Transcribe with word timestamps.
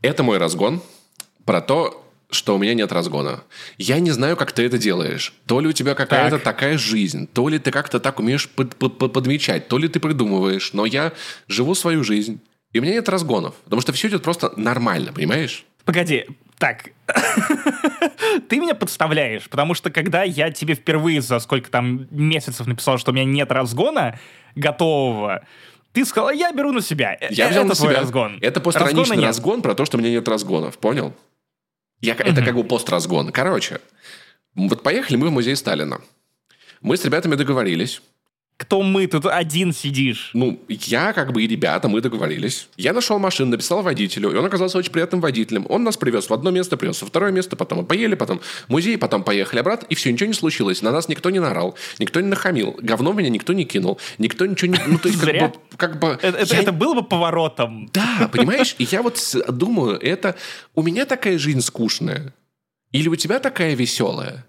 Это 0.00 0.22
мой 0.22 0.38
разгон 0.38 0.80
про 1.44 1.60
то, 1.60 2.04
что 2.30 2.54
у 2.54 2.58
меня 2.58 2.74
нет 2.74 2.92
разгона. 2.92 3.42
Я 3.78 3.98
не 4.00 4.10
знаю, 4.10 4.36
как 4.36 4.52
ты 4.52 4.64
это 4.64 4.78
делаешь. 4.78 5.32
То 5.46 5.60
ли 5.60 5.68
у 5.68 5.72
тебя 5.72 5.94
какая-то 5.94 6.36
так. 6.36 6.44
такая 6.44 6.78
жизнь, 6.78 7.26
то 7.26 7.48
ли 7.48 7.58
ты 7.58 7.70
как-то 7.70 8.00
так 8.00 8.20
умеешь 8.20 8.48
под, 8.48 8.76
под, 8.76 8.98
под, 8.98 9.12
подмечать, 9.12 9.68
то 9.68 9.78
ли 9.78 9.88
ты 9.88 9.98
придумываешь. 9.98 10.72
Но 10.72 10.84
я 10.84 11.12
живу 11.48 11.74
свою 11.74 12.04
жизнь, 12.04 12.40
и 12.72 12.78
у 12.78 12.82
меня 12.82 12.92
нет 12.94 13.08
разгонов. 13.08 13.54
Потому 13.64 13.80
что 13.82 13.92
все 13.92 14.08
идет 14.08 14.22
просто 14.22 14.52
нормально, 14.56 15.12
понимаешь? 15.12 15.64
Погоди, 15.84 16.26
так, 16.58 16.90
ты 18.48 18.58
меня 18.58 18.74
подставляешь, 18.74 19.48
потому 19.48 19.74
что 19.74 19.90
когда 19.90 20.22
я 20.22 20.50
тебе 20.50 20.74
впервые 20.74 21.22
за 21.22 21.38
сколько 21.38 21.70
там 21.70 22.06
месяцев 22.10 22.66
написал, 22.66 22.98
что 22.98 23.10
у 23.10 23.14
меня 23.14 23.24
нет 23.24 23.50
разгона 23.50 24.18
готового, 24.54 25.44
ты 26.02 26.06
сказал, 26.06 26.30
я 26.30 26.52
беру 26.52 26.72
на 26.72 26.80
себя. 26.80 27.16
Я 27.30 27.44
это 27.44 27.50
взял 27.50 27.64
на 27.64 27.74
себя. 27.74 28.00
разгон. 28.00 28.38
Это 28.40 28.60
постраничный 28.60 29.20
разгон 29.20 29.62
про 29.62 29.74
то, 29.74 29.84
что 29.84 29.96
у 29.96 30.00
меня 30.00 30.10
нет 30.10 30.28
разгонов, 30.28 30.78
понял? 30.78 31.14
Я, 32.00 32.14
mm-hmm. 32.14 32.32
Это 32.32 32.42
как 32.42 32.54
бы 32.54 32.64
постразгон. 32.64 33.32
Короче, 33.32 33.80
вот 34.54 34.82
поехали 34.82 35.16
мы 35.16 35.28
в 35.28 35.32
музей 35.32 35.56
Сталина. 35.56 36.00
Мы 36.80 36.96
с 36.96 37.04
ребятами 37.04 37.34
договорились. 37.34 38.02
Кто 38.58 38.82
мы? 38.82 39.06
Тут 39.06 39.24
один 39.26 39.72
сидишь. 39.72 40.30
Ну, 40.34 40.60
я 40.68 41.12
как 41.12 41.32
бы 41.32 41.44
и 41.44 41.46
ребята, 41.46 41.88
мы 41.88 42.00
договорились. 42.00 42.68
Я 42.76 42.92
нашел 42.92 43.20
машину, 43.20 43.52
написал 43.52 43.82
водителю, 43.82 44.32
и 44.32 44.34
он 44.34 44.44
оказался 44.44 44.78
очень 44.78 44.90
приятным 44.90 45.20
водителем. 45.20 45.64
Он 45.68 45.84
нас 45.84 45.96
привез 45.96 46.28
в 46.28 46.34
одно 46.34 46.50
место, 46.50 46.76
привез 46.76 47.00
во 47.00 47.06
второе 47.06 47.30
место, 47.30 47.54
потом 47.54 47.78
мы 47.78 47.84
поели, 47.84 48.16
потом 48.16 48.40
в 48.40 48.68
музей, 48.68 48.98
потом 48.98 49.22
поехали 49.22 49.60
обратно, 49.60 49.86
и 49.88 49.94
все, 49.94 50.12
ничего 50.12 50.26
не 50.26 50.34
случилось. 50.34 50.82
На 50.82 50.90
нас 50.90 51.08
никто 51.08 51.30
не 51.30 51.38
нарал, 51.38 51.76
никто 52.00 52.20
не 52.20 52.26
нахамил, 52.26 52.76
говно 52.82 53.12
меня 53.12 53.30
никто 53.30 53.52
не 53.52 53.64
кинул, 53.64 54.00
никто 54.18 54.44
ничего 54.44 54.72
не... 54.72 54.80
Ну, 54.88 54.98
то 54.98 55.08
есть, 55.08 55.20
как 55.20 55.30
бы... 55.38 55.52
Как 55.76 56.00
бы 56.00 56.18
это, 56.20 56.54
я... 56.54 56.60
это 56.60 56.72
было 56.72 56.94
бы 56.94 57.04
поворотом. 57.04 57.88
Да, 57.94 58.28
понимаешь? 58.32 58.74
И 58.78 58.88
я 58.90 59.02
вот 59.02 59.36
думаю, 59.48 60.00
это... 60.00 60.34
У 60.74 60.82
меня 60.82 61.04
такая 61.04 61.38
жизнь 61.38 61.60
скучная. 61.60 62.34
Или 62.90 63.08
у 63.08 63.14
тебя 63.14 63.38
такая 63.38 63.76
веселая? 63.76 64.47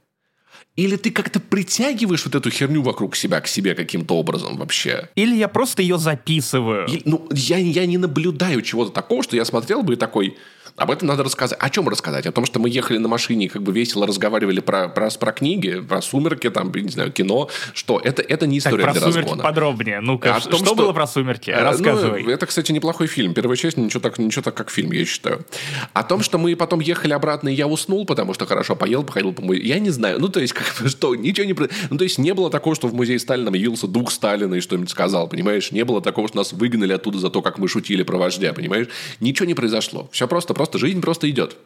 Или 0.75 0.95
ты 0.95 1.11
как-то 1.11 1.39
притягиваешь 1.39 2.25
вот 2.25 2.35
эту 2.35 2.49
херню 2.49 2.81
вокруг 2.81 3.15
себя 3.15 3.41
к 3.41 3.47
себе 3.47 3.75
каким-то 3.75 4.15
образом 4.15 4.57
вообще? 4.57 5.09
Или 5.15 5.35
я 5.35 5.47
просто 5.49 5.81
ее 5.81 5.97
записываю? 5.97 6.87
И, 6.87 7.01
ну, 7.03 7.27
я, 7.31 7.57
я 7.57 7.85
не 7.85 7.97
наблюдаю 7.97 8.61
чего-то 8.61 8.91
такого, 8.91 9.21
что 9.23 9.35
я 9.35 9.45
смотрел 9.45 9.83
бы 9.83 9.93
и 9.93 9.97
такой... 9.97 10.37
Об 10.79 10.91
этом 10.91 11.09
надо 11.09 11.23
рассказать. 11.23 11.59
О 11.59 11.69
чем 11.69 11.89
рассказать? 11.89 12.25
О 12.25 12.31
том, 12.31 12.45
что 12.45 12.59
мы 12.59 12.69
ехали 12.69 12.97
на 12.97 13.09
машине 13.09 13.45
и 13.45 13.49
как 13.49 13.63
бы 13.63 13.73
весело 13.73 14.07
разговаривали 14.07 14.61
про, 14.61 14.87
про, 14.87 15.09
про 15.09 15.31
книги, 15.33 15.81
про 15.81 16.01
сумерки, 16.01 16.49
там, 16.49 16.71
не 16.73 16.89
знаю, 16.89 17.11
кино. 17.11 17.49
Что? 17.73 17.99
Это, 18.01 18.21
это 18.21 18.47
не 18.47 18.59
история 18.59 18.83
так, 18.85 18.93
про 18.93 18.93
для 18.93 19.01
сумерки 19.01 19.25
разгона. 19.25 19.43
подробнее. 19.43 19.99
Ну-ка, 19.99 20.35
а 20.35 20.39
что, 20.39 20.51
том, 20.51 20.65
что 20.65 20.75
было 20.75 20.93
про 20.93 21.05
сумерки? 21.05 21.51
Э, 21.51 21.63
Рассказывай. 21.63 22.23
Ну, 22.23 22.31
это, 22.31 22.45
кстати, 22.45 22.71
неплохой 22.71 23.07
фильм. 23.07 23.33
Первая 23.33 23.57
часть 23.57 23.77
ничего 23.77 23.99
так, 23.99 24.17
ничего 24.19 24.41
так, 24.41 24.55
как 24.55 24.69
фильм, 24.69 24.91
я 24.91 25.05
считаю. 25.05 25.45
О 25.93 26.03
том, 26.03 26.23
что 26.23 26.37
мы 26.37 26.55
потом 26.55 26.79
ехали 26.79 27.13
обратно, 27.13 27.49
и 27.49 27.53
я 27.53 27.67
уснул, 27.67 28.05
потому 28.05 28.33
что 28.33 28.45
хорошо 28.45 28.75
поел, 28.75 29.03
походил 29.03 29.33
по 29.33 29.41
музею. 29.41 29.65
Я 29.65 29.79
не 29.79 29.89
знаю. 29.89 30.19
Ну, 30.19 30.29
то 30.29 30.39
есть, 30.39 30.53
как 30.53 30.65
что, 30.87 31.15
ничего 31.15 31.45
не... 31.45 31.55
Ну, 31.89 31.97
то 31.97 32.03
есть, 32.03 32.17
не 32.17 32.33
было 32.33 32.49
такого, 32.49 32.75
что 32.75 32.87
в 32.87 32.93
музее 32.93 33.19
Сталина 33.19 33.53
явился 33.53 33.87
дух 33.87 34.11
Сталина 34.11 34.55
и 34.55 34.61
что-нибудь 34.61 34.89
сказал, 34.89 35.27
понимаешь? 35.27 35.71
Не 35.71 35.83
было 35.83 36.01
такого, 36.01 36.27
что 36.27 36.37
нас 36.37 36.53
выгнали 36.53 36.93
оттуда 36.93 37.19
за 37.19 37.29
то, 37.29 37.41
как 37.41 37.57
мы 37.57 37.67
шутили 37.67 38.03
про 38.03 38.17
вождя, 38.17 38.53
понимаешь? 38.53 38.87
Ничего 39.19 39.45
не 39.45 39.53
произошло. 39.53 40.07
Все 40.11 40.27
просто, 40.27 40.53
просто 40.53 40.68
жизнь 40.77 41.01
просто 41.01 41.29
идет. 41.29 41.57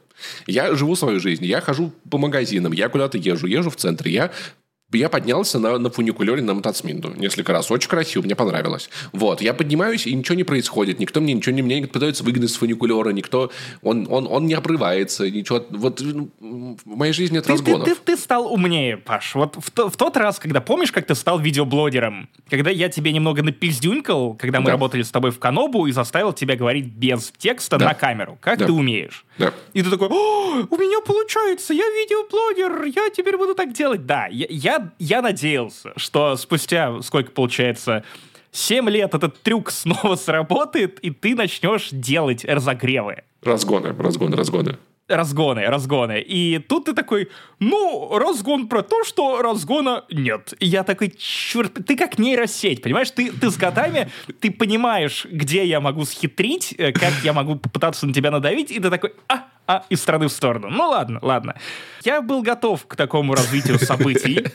Я 0.48 0.76
живу 0.76 0.96
свою 0.96 1.20
жизнь, 1.20 1.46
я 1.46 1.60
хожу 1.60 1.92
по 2.10 2.18
магазинам, 2.18 2.72
я 2.72 2.90
куда-то 2.90 3.18
езжу, 3.18 3.48
езжу 3.48 3.70
в 3.70 3.76
центре, 3.76 4.12
я 4.12 4.32
я 4.94 5.10
поднялся 5.10 5.60
на, 5.60 5.78
на 5.78 5.90
фуникулере 5.90 6.42
на 6.42 6.54
мотоцминду 6.54 7.14
несколько 7.16 7.52
раз. 7.54 7.72
Очень 7.72 7.90
красиво, 7.90 8.24
мне 8.24 8.36
понравилось. 8.36 8.90
Вот, 9.12 9.42
я 9.42 9.54
поднимаюсь, 9.54 10.08
и 10.08 10.14
ничего 10.14 10.36
не 10.36 10.44
происходит. 10.44 11.00
Никто 11.00 11.22
мне 11.22 11.34
ничего 11.34 11.56
не... 11.56 11.62
Меня 11.62 11.80
не 11.80 11.86
пытаются 11.86 12.24
выгнать 12.24 12.50
с 12.50 12.56
фуникулера, 12.56 13.10
никто... 13.10 13.52
Он, 13.82 14.08
он, 14.10 14.28
он 14.30 14.46
не 14.46 14.54
обрывается, 14.54 15.30
ничего... 15.30 15.66
Вот 15.70 16.02
ну, 16.02 16.78
в 16.84 16.98
моей 16.98 17.14
жизни 17.14 17.36
нет 17.36 17.46
ты, 17.46 17.54
разгонов. 17.54 17.88
Ты, 17.88 17.96
ты, 17.96 18.02
ты 18.02 18.18
стал 18.18 18.52
умнее, 18.52 18.98
Паш. 18.98 19.36
Вот 19.36 19.56
в, 19.56 19.90
в 19.90 19.98
тот 19.98 20.18
раз, 20.18 20.40
когда... 20.40 20.62
Помнишь, 20.62 20.92
как 20.92 21.06
ты 21.06 21.16
стал 21.16 21.40
видеоблогером? 21.40 22.30
Когда 22.50 22.70
я 22.70 22.90
тебе 22.90 23.12
немного 23.12 23.44
напиздюнькал, 23.44 24.36
когда 24.36 24.60
мы 24.60 24.68
да. 24.68 24.72
работали 24.74 25.04
с 25.04 25.12
тобой 25.12 25.32
в 25.32 25.40
Канобу, 25.40 25.88
и 25.88 25.92
заставил 25.92 26.34
тебя 26.34 26.56
говорить 26.56 26.86
без 26.86 27.32
текста 27.38 27.78
да. 27.78 27.86
на 27.86 27.94
камеру. 27.94 28.38
Как 28.42 28.60
да. 28.60 28.66
ты 28.66 28.72
умеешь? 28.72 29.26
Да. 29.38 29.54
И 29.74 29.82
ты 29.82 29.90
такой, 29.90 30.08
у 30.10 30.78
меня 30.78 31.02
получается, 31.02 31.74
я 31.74 31.84
видеоблогер, 31.84 32.84
я 32.86 33.10
теперь 33.10 33.38
буду 33.38 33.56
так 33.56 33.74
делать. 33.74 34.06
Да, 34.06 34.28
я, 34.28 34.46
я, 34.50 34.83
я 35.00 35.22
надеялся, 35.22 35.94
что 35.96 36.36
спустя, 36.36 37.02
сколько 37.02 37.32
получается, 37.32 38.04
7 38.52 38.90
лет 38.90 39.14
этот 39.16 39.42
трюк 39.42 39.72
снова 39.72 40.16
сработает, 40.16 41.00
и 41.00 41.10
ты 41.10 41.36
начнешь 41.36 41.90
делать 41.92 42.46
разогревы. 42.46 43.24
Разгоны, 43.42 43.94
разгоны, 43.98 44.36
разгоны 44.36 44.78
разгоны, 45.08 45.66
разгоны. 45.66 46.22
И 46.22 46.60
тут 46.60 46.86
ты 46.86 46.94
такой, 46.94 47.30
ну, 47.60 48.18
разгон 48.18 48.68
про 48.68 48.84
то, 48.84 49.04
что 49.04 49.42
разгона 49.42 50.06
нет. 50.10 50.54
И 50.60 50.66
я 50.66 50.84
такой, 50.84 51.14
черт, 51.18 51.74
ты 51.86 51.98
как 51.98 52.18
нейросеть, 52.18 52.82
понимаешь? 52.82 53.12
Ты, 53.12 53.32
ты 53.32 53.50
с 53.50 53.58
годами, 53.58 54.10
ты 54.40 54.52
понимаешь, 54.52 55.26
где 55.30 55.66
я 55.66 55.82
могу 55.82 56.06
схитрить, 56.06 56.74
э, 56.78 56.92
как 56.92 57.14
я 57.24 57.34
могу 57.34 57.56
попытаться 57.56 58.08
на 58.08 58.14
тебя 58.14 58.32
надавить, 58.32 58.72
и 58.72 58.80
ты 58.80 58.90
такой, 58.90 59.14
а, 59.28 59.46
а, 59.68 59.84
из 59.90 60.02
стороны 60.02 60.28
в 60.28 60.32
сторону. 60.32 60.70
Ну 60.70 60.90
ладно, 60.90 61.20
ладно. 61.22 61.56
Я 62.04 62.22
был 62.22 62.42
готов 62.42 62.86
к 62.88 62.96
такому 62.96 63.34
развитию 63.34 63.80
событий. 63.80 64.46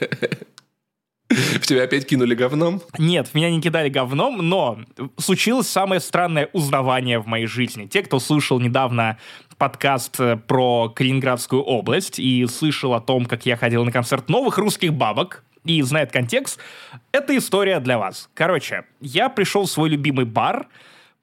В 1.28 1.60
тебя 1.60 1.84
опять 1.84 2.06
кинули 2.06 2.34
говном? 2.34 2.80
Нет, 2.98 3.34
меня 3.34 3.50
не 3.50 3.60
кидали 3.60 3.90
говном, 3.90 4.38
но 4.38 4.78
случилось 5.18 5.68
самое 5.68 6.00
странное 6.00 6.48
узнавание 6.54 7.18
в 7.18 7.26
моей 7.26 7.46
жизни. 7.46 7.86
Те, 7.86 8.02
кто 8.02 8.18
слушал 8.18 8.58
недавно 8.60 9.18
подкаст 9.58 10.18
э, 10.20 10.36
про 10.36 10.88
Калининградскую 10.88 11.62
область 11.62 12.18
и 12.18 12.46
слышал 12.46 12.94
о 12.94 13.00
том, 13.00 13.26
как 13.26 13.44
я 13.44 13.56
ходил 13.56 13.84
на 13.84 13.92
концерт 13.92 14.30
новых 14.30 14.56
русских 14.56 14.94
бабок, 14.94 15.44
и 15.64 15.82
знает 15.82 16.10
контекст, 16.10 16.58
это 17.12 17.36
история 17.36 17.80
для 17.80 17.98
вас. 17.98 18.30
Короче, 18.34 18.84
я 19.00 19.28
пришел 19.28 19.64
в 19.64 19.70
свой 19.70 19.90
любимый 19.90 20.24
бар, 20.24 20.68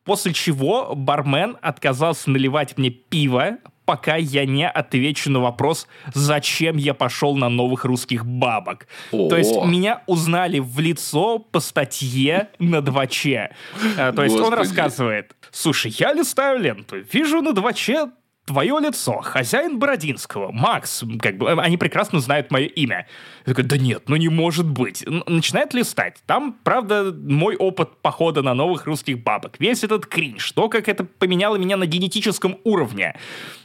после 0.03 0.33
чего 0.33 0.93
бармен 0.95 1.57
отказался 1.61 2.29
наливать 2.29 2.77
мне 2.77 2.91
пиво, 2.91 3.57
пока 3.85 4.15
я 4.15 4.45
не 4.45 4.67
отвечу 4.67 5.31
на 5.31 5.39
вопрос, 5.39 5.87
зачем 6.13 6.77
я 6.77 6.93
пошел 6.93 7.35
на 7.35 7.49
новых 7.49 7.85
русских 7.85 8.25
бабок. 8.25 8.87
О-о-о. 9.11 9.29
То 9.29 9.37
есть 9.37 9.55
меня 9.63 10.01
узнали 10.07 10.59
в 10.59 10.79
лицо 10.79 11.39
по 11.39 11.59
статье 11.59 12.49
на 12.59 12.77
2Ч. 12.77 13.49
Э, 13.97 14.11
то 14.13 14.23
есть 14.23 14.35
он 14.35 14.53
рассказывает, 14.53 15.35
слушай, 15.51 15.93
я 15.97 16.13
листаю 16.13 16.59
ленту, 16.59 16.97
вижу 17.11 17.41
на 17.41 17.49
2Ч 17.49 18.11
твое 18.45 18.79
лицо, 18.79 19.21
хозяин 19.21 19.79
Бородинского, 19.79 20.51
Макс, 20.51 21.03
как 21.19 21.37
бы, 21.37 21.51
они 21.51 21.77
прекрасно 21.77 22.19
знают 22.19 22.51
мое 22.51 22.65
имя. 22.67 23.07
Я 23.45 23.53
такой, 23.53 23.63
да 23.63 23.77
нет, 23.77 24.03
ну 24.07 24.15
не 24.15 24.29
может 24.29 24.69
быть. 24.69 25.03
Начинает 25.27 25.73
листать. 25.73 26.17
Там, 26.25 26.57
правда, 26.63 27.13
мой 27.13 27.55
опыт 27.55 28.01
похода 28.01 28.41
на 28.41 28.53
новых 28.53 28.85
русских 28.85 29.23
бабок. 29.23 29.55
Весь 29.59 29.83
этот 29.83 30.05
кринж, 30.05 30.51
то, 30.51 30.69
как 30.69 30.87
это 30.87 31.03
поменяло 31.03 31.55
меня 31.55 31.75
на 31.75 31.85
генетическом 31.85 32.57
уровне. 32.63 33.15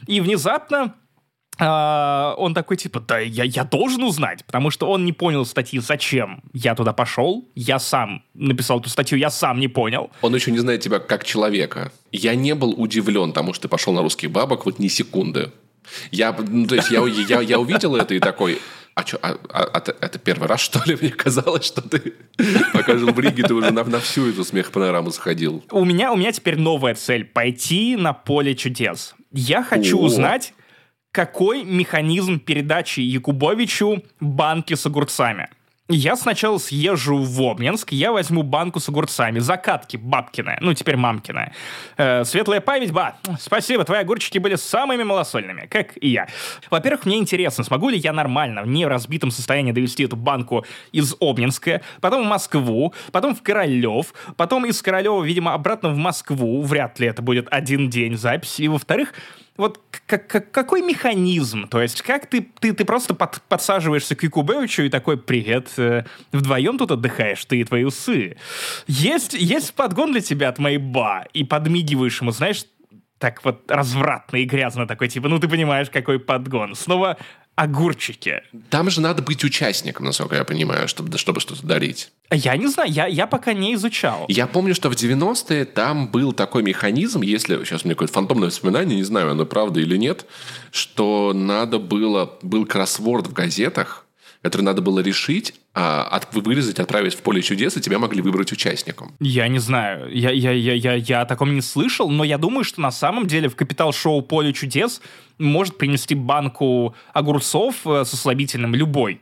И 0.07 0.19
внезапно 0.19 0.95
он 1.59 2.53
такой, 2.53 2.77
типа, 2.77 3.01
да, 3.01 3.19
я, 3.19 3.43
я 3.43 3.63
должен 3.63 4.03
узнать, 4.03 4.43
потому 4.45 4.71
что 4.71 4.89
он 4.89 5.05
не 5.05 5.13
понял 5.13 5.45
статьи, 5.45 5.79
зачем 5.79 6.41
я 6.53 6.73
туда 6.73 6.93
пошел. 6.93 7.47
Я 7.55 7.77
сам 7.77 8.23
написал 8.33 8.79
эту 8.79 8.89
статью, 8.89 9.17
я 9.19 9.29
сам 9.29 9.59
не 9.59 9.67
понял. 9.67 10.09
Он 10.21 10.33
еще 10.33 10.51
не 10.51 10.59
знает 10.59 10.81
тебя 10.81 10.99
как 10.99 11.23
человека. 11.23 11.91
Я 12.11 12.35
не 12.35 12.55
был 12.55 12.71
удивлен 12.71 13.31
тому, 13.31 13.53
что 13.53 13.63
ты 13.63 13.67
пошел 13.67 13.93
на 13.93 14.01
русских 14.01 14.31
бабок 14.31 14.65
вот 14.65 14.79
ни 14.79 14.87
секунды. 14.87 15.51
Я, 16.11 16.31
ну, 16.31 16.67
то 16.67 16.75
есть 16.75 16.89
я, 16.89 17.05
я, 17.05 17.41
я 17.41 17.59
увидел 17.59 17.95
это 17.95 18.13
и 18.13 18.19
такой, 18.19 18.59
а 18.93 19.05
что, 19.05 19.17
а, 19.21 19.37
а, 19.49 19.63
а, 19.63 19.83
это 20.01 20.19
первый 20.19 20.47
раз, 20.47 20.61
что 20.61 20.81
ли? 20.85 20.97
Мне 21.01 21.11
казалось, 21.11 21.65
что 21.65 21.81
ты 21.81 22.13
пока 22.73 22.97
жил 22.97 23.11
в 23.11 23.19
Риге, 23.19 23.43
ты 23.43 23.53
уже 23.53 23.71
на, 23.71 23.83
на 23.83 23.99
всю 23.99 24.29
эту 24.29 24.43
смех-панораму 24.43 25.11
сходил. 25.11 25.63
У 25.71 25.85
меня, 25.85 26.11
у 26.11 26.17
меня 26.17 26.31
теперь 26.31 26.57
новая 26.57 26.95
цель– 26.95 27.25
пойти 27.33 27.95
на 27.95 28.13
поле 28.13 28.55
чудес. 28.55 29.15
Я 29.31 29.63
хочу 29.63 29.97
О. 29.97 30.03
узнать, 30.03 30.53
какой 31.11 31.63
механизм 31.63 32.39
передачи 32.39 33.01
Якубовичу 33.01 34.03
банки 34.19 34.75
с 34.75 34.85
огурцами. 34.85 35.49
Я 35.93 36.15
сначала 36.15 36.57
съезжу 36.57 37.17
в 37.17 37.41
Обнинск, 37.41 37.91
я 37.91 38.13
возьму 38.13 38.43
банку 38.43 38.79
с 38.79 38.87
огурцами, 38.87 39.39
закатки 39.39 39.97
бабкины, 39.97 40.57
ну, 40.61 40.73
теперь 40.73 40.95
мамкины. 40.95 41.51
Э, 41.97 42.23
светлая 42.23 42.61
память, 42.61 42.93
ба, 42.93 43.15
спасибо, 43.37 43.83
твои 43.83 43.99
огурчики 43.99 44.37
были 44.37 44.55
самыми 44.55 45.03
малосольными, 45.03 45.67
как 45.69 45.97
и 46.01 46.07
я. 46.07 46.27
Во-первых, 46.69 47.05
мне 47.05 47.17
интересно, 47.17 47.65
смогу 47.65 47.89
ли 47.89 47.97
я 47.97 48.13
нормально, 48.13 48.61
в 48.61 48.67
не 48.67 48.85
разбитом 48.85 49.31
состоянии 49.31 49.73
довести 49.73 50.05
эту 50.05 50.15
банку 50.15 50.65
из 50.93 51.13
Обнинска, 51.19 51.81
потом 51.99 52.23
в 52.23 52.27
Москву, 52.27 52.93
потом 53.11 53.35
в 53.35 53.41
Королев, 53.43 54.13
потом 54.37 54.65
из 54.65 54.81
Королева, 54.81 55.21
видимо, 55.21 55.53
обратно 55.53 55.89
в 55.89 55.97
Москву, 55.97 56.61
вряд 56.61 57.01
ли 57.01 57.07
это 57.07 57.21
будет 57.21 57.47
один 57.51 57.89
день 57.89 58.15
записи, 58.15 58.61
и, 58.61 58.67
во-вторых, 58.69 59.13
вот 59.61 59.79
как, 60.07 60.27
как, 60.27 60.51
какой 60.51 60.81
механизм? 60.81 61.67
То 61.67 61.81
есть 61.81 62.01
как 62.01 62.25
ты, 62.25 62.41
ты, 62.59 62.73
ты 62.73 62.83
просто 62.83 63.13
под, 63.13 63.41
подсаживаешься 63.43 64.15
к 64.15 64.23
Якубевичу 64.23 64.83
и 64.83 64.89
такой, 64.89 65.17
привет, 65.17 65.69
э, 65.77 66.03
вдвоем 66.31 66.77
тут 66.77 66.91
отдыхаешь, 66.91 67.45
ты 67.45 67.61
и 67.61 67.63
твои 67.63 67.83
усы. 67.83 68.37
Есть, 68.87 69.33
есть 69.33 69.73
подгон 69.75 70.11
для 70.11 70.21
тебя 70.21 70.49
от 70.49 70.57
моей 70.57 70.79
ба, 70.79 71.25
и 71.33 71.43
подмигиваешь 71.43 72.19
ему, 72.21 72.31
знаешь, 72.31 72.65
так 73.19 73.45
вот 73.45 73.69
развратно 73.69 74.37
и 74.37 74.45
грязно 74.45 74.87
такой, 74.87 75.07
типа, 75.07 75.29
ну 75.29 75.37
ты 75.37 75.47
понимаешь, 75.47 75.91
какой 75.91 76.19
подгон. 76.19 76.73
Снова 76.73 77.17
огурчики. 77.55 78.43
Там 78.69 78.89
же 78.89 79.01
надо 79.01 79.21
быть 79.21 79.43
участником, 79.43 80.05
насколько 80.05 80.35
я 80.35 80.43
понимаю, 80.43 80.87
чтобы, 80.87 81.17
чтобы 81.17 81.39
что-то 81.39 81.65
дарить. 81.65 82.11
Я 82.31 82.55
не 82.55 82.67
знаю, 82.67 82.89
я, 82.91 83.07
я 83.07 83.27
пока 83.27 83.53
не 83.53 83.73
изучал. 83.75 84.25
Я 84.29 84.47
помню, 84.47 84.73
что 84.73 84.89
в 84.89 84.93
90-е 84.93 85.65
там 85.65 86.07
был 86.07 86.33
такой 86.33 86.63
механизм, 86.63 87.21
если... 87.21 87.63
Сейчас 87.63 87.83
у 87.83 87.85
меня 87.85 87.95
какое-то 87.95 88.13
фантомное 88.13 88.47
воспоминание, 88.47 88.95
не 88.95 89.03
знаю, 89.03 89.31
оно 89.31 89.45
правда 89.45 89.79
или 89.79 89.97
нет, 89.97 90.25
что 90.71 91.33
надо 91.33 91.77
было... 91.77 92.37
Был 92.41 92.65
кроссворд 92.65 93.27
в 93.27 93.33
газетах, 93.33 94.05
который 94.41 94.63
надо 94.63 94.81
было 94.81 94.99
решить, 94.99 95.53
а, 95.73 96.03
от, 96.03 96.33
вырезать, 96.33 96.79
отправить 96.79 97.13
в 97.13 97.21
поле 97.21 97.41
чудес, 97.41 97.77
и 97.77 97.81
тебя 97.81 97.99
могли 97.99 98.21
выбрать 98.21 98.51
участником. 98.51 99.13
Я 99.19 99.47
не 99.47 99.59
знаю, 99.59 100.09
я, 100.11 100.31
я, 100.31 100.51
я, 100.51 100.73
я, 100.73 100.93
я 100.95 101.21
о 101.21 101.25
таком 101.25 101.53
не 101.53 101.61
слышал, 101.61 102.09
но 102.09 102.23
я 102.23 102.37
думаю, 102.37 102.63
что 102.63 102.81
на 102.81 102.91
самом 102.91 103.27
деле 103.27 103.49
в 103.49 103.55
капитал-шоу 103.55 104.21
«Поле 104.21 104.51
чудес» 104.53 105.01
может 105.37 105.77
принести 105.77 106.15
банку 106.15 106.95
огурцов 107.13 107.75
э, 107.85 108.03
со 108.05 108.17
слабительным 108.17 108.75
любой. 108.75 109.21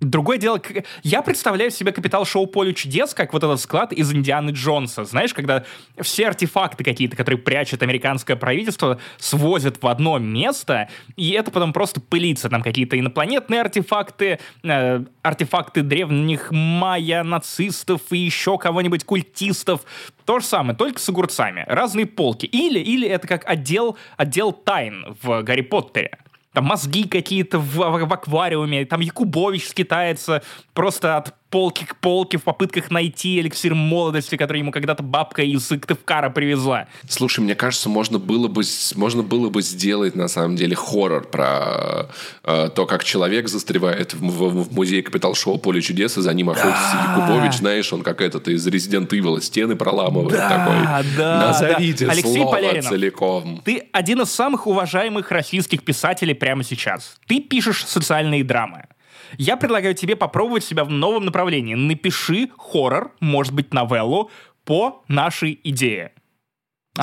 Другое 0.00 0.36
дело, 0.36 0.60
я 1.04 1.22
представляю 1.22 1.70
себе 1.70 1.90
капитал 1.90 2.26
шоу 2.26 2.46
Поле 2.46 2.74
чудес, 2.74 3.14
как 3.14 3.32
вот 3.32 3.42
этот 3.42 3.58
склад 3.58 3.94
из 3.94 4.12
Индианы 4.12 4.50
Джонса. 4.50 5.04
Знаешь, 5.04 5.32
когда 5.32 5.64
все 5.98 6.28
артефакты 6.28 6.84
какие-то, 6.84 7.16
которые 7.16 7.40
прячет 7.40 7.82
американское 7.82 8.36
правительство, 8.36 9.00
свозят 9.16 9.82
в 9.82 9.86
одно 9.86 10.18
место, 10.18 10.90
и 11.16 11.30
это 11.30 11.50
потом 11.50 11.72
просто 11.72 12.02
пылится. 12.02 12.50
Там 12.50 12.62
какие-то 12.62 12.98
инопланетные 12.98 13.62
артефакты, 13.62 14.38
э, 14.64 15.04
артефакты 15.22 15.80
древних 15.80 16.50
майя, 16.50 17.22
нацистов 17.22 18.02
и 18.10 18.18
еще 18.18 18.58
кого-нибудь, 18.58 19.04
культистов. 19.04 19.80
То 20.26 20.40
же 20.40 20.44
самое, 20.44 20.76
только 20.76 21.00
с 21.00 21.08
огурцами. 21.08 21.64
Разные 21.68 22.04
полки. 22.04 22.44
Или, 22.44 22.80
или 22.80 23.08
это 23.08 23.26
как 23.26 23.48
отдел, 23.48 23.96
отдел 24.18 24.52
тайн 24.52 25.16
в 25.22 25.42
Гарри 25.42 25.62
Поттере 25.62 26.18
там 26.56 26.64
мозги 26.64 27.04
какие-то 27.04 27.58
в, 27.58 27.76
в, 27.76 28.06
в 28.06 28.12
аквариуме, 28.14 28.86
там 28.86 29.02
Якубович 29.02 29.68
скитается 29.68 30.42
просто 30.72 31.18
от 31.18 31.34
полки 31.50 31.84
к 31.84 31.96
полке 31.96 32.38
в 32.38 32.42
попытках 32.42 32.90
найти 32.90 33.40
эликсир 33.40 33.74
молодости, 33.74 34.36
который 34.36 34.58
ему 34.58 34.72
когда-то 34.72 35.02
бабка 35.02 35.42
из 35.42 35.66
Сыктывкара 35.66 36.30
привезла. 36.30 36.86
Слушай, 37.08 37.40
мне 37.40 37.54
кажется, 37.54 37.88
можно 37.88 38.18
было 38.18 38.48
бы, 38.48 38.62
можно 38.96 39.22
было 39.22 39.48
бы 39.48 39.62
сделать, 39.62 40.14
на 40.14 40.28
самом 40.28 40.56
деле, 40.56 40.74
хоррор 40.74 41.28
про 41.28 42.08
э, 42.42 42.70
то, 42.74 42.86
как 42.86 43.04
человек 43.04 43.48
застревает 43.48 44.14
в, 44.14 44.20
в, 44.20 44.64
в 44.64 44.72
музее 44.72 45.02
Капитал 45.02 45.34
Шоу 45.34 45.58
Поле 45.58 45.80
чудес, 45.80 46.18
и 46.18 46.22
за 46.22 46.32
ним 46.34 46.50
охотится 46.50 46.92
да. 46.92 47.16
Якубович, 47.16 47.58
знаешь, 47.58 47.92
он 47.92 48.02
как 48.02 48.20
этот 48.20 48.48
из 48.48 48.66
Resident 48.66 49.08
Evil 49.08 49.40
стены 49.40 49.76
проламывает 49.76 50.36
да, 50.36 50.48
такой. 50.48 51.06
Да, 51.16 51.46
Назовите 51.48 52.06
да. 52.06 52.12
Алексей 52.12 52.34
слово 52.34 52.52
Поляринов, 52.52 52.90
целиком. 52.90 53.62
Ты 53.64 53.88
один 53.92 54.22
из 54.22 54.30
самых 54.30 54.66
уважаемых 54.66 55.30
российских 55.30 55.84
писателей 55.84 56.34
прямо 56.34 56.64
сейчас. 56.64 57.16
Ты 57.26 57.40
пишешь 57.40 57.84
социальные 57.84 58.44
драмы. 58.44 58.86
Я 59.38 59.56
предлагаю 59.56 59.94
тебе 59.94 60.16
попробовать 60.16 60.64
себя 60.64 60.84
в 60.84 60.90
новом 60.90 61.24
направлении. 61.24 61.74
Напиши 61.74 62.50
хоррор, 62.56 63.14
может 63.20 63.52
быть, 63.52 63.72
новеллу 63.72 64.30
по 64.64 65.04
нашей 65.08 65.58
идее. 65.64 66.12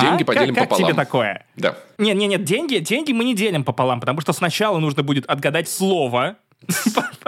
Деньги 0.00 0.22
а? 0.22 0.26
поделим 0.26 0.54
как, 0.54 0.64
как 0.64 0.70
пополам. 0.70 0.90
тебе 0.90 0.96
такое? 0.96 1.46
Да. 1.56 1.76
Нет, 1.98 2.16
нет, 2.16 2.28
нет, 2.30 2.44
деньги, 2.44 2.76
деньги 2.78 3.12
мы 3.12 3.24
не 3.24 3.34
делим 3.34 3.64
пополам, 3.64 4.00
потому 4.00 4.20
что 4.20 4.32
сначала 4.32 4.78
нужно 4.78 5.02
будет 5.02 5.26
отгадать 5.26 5.68
слово, 5.68 6.36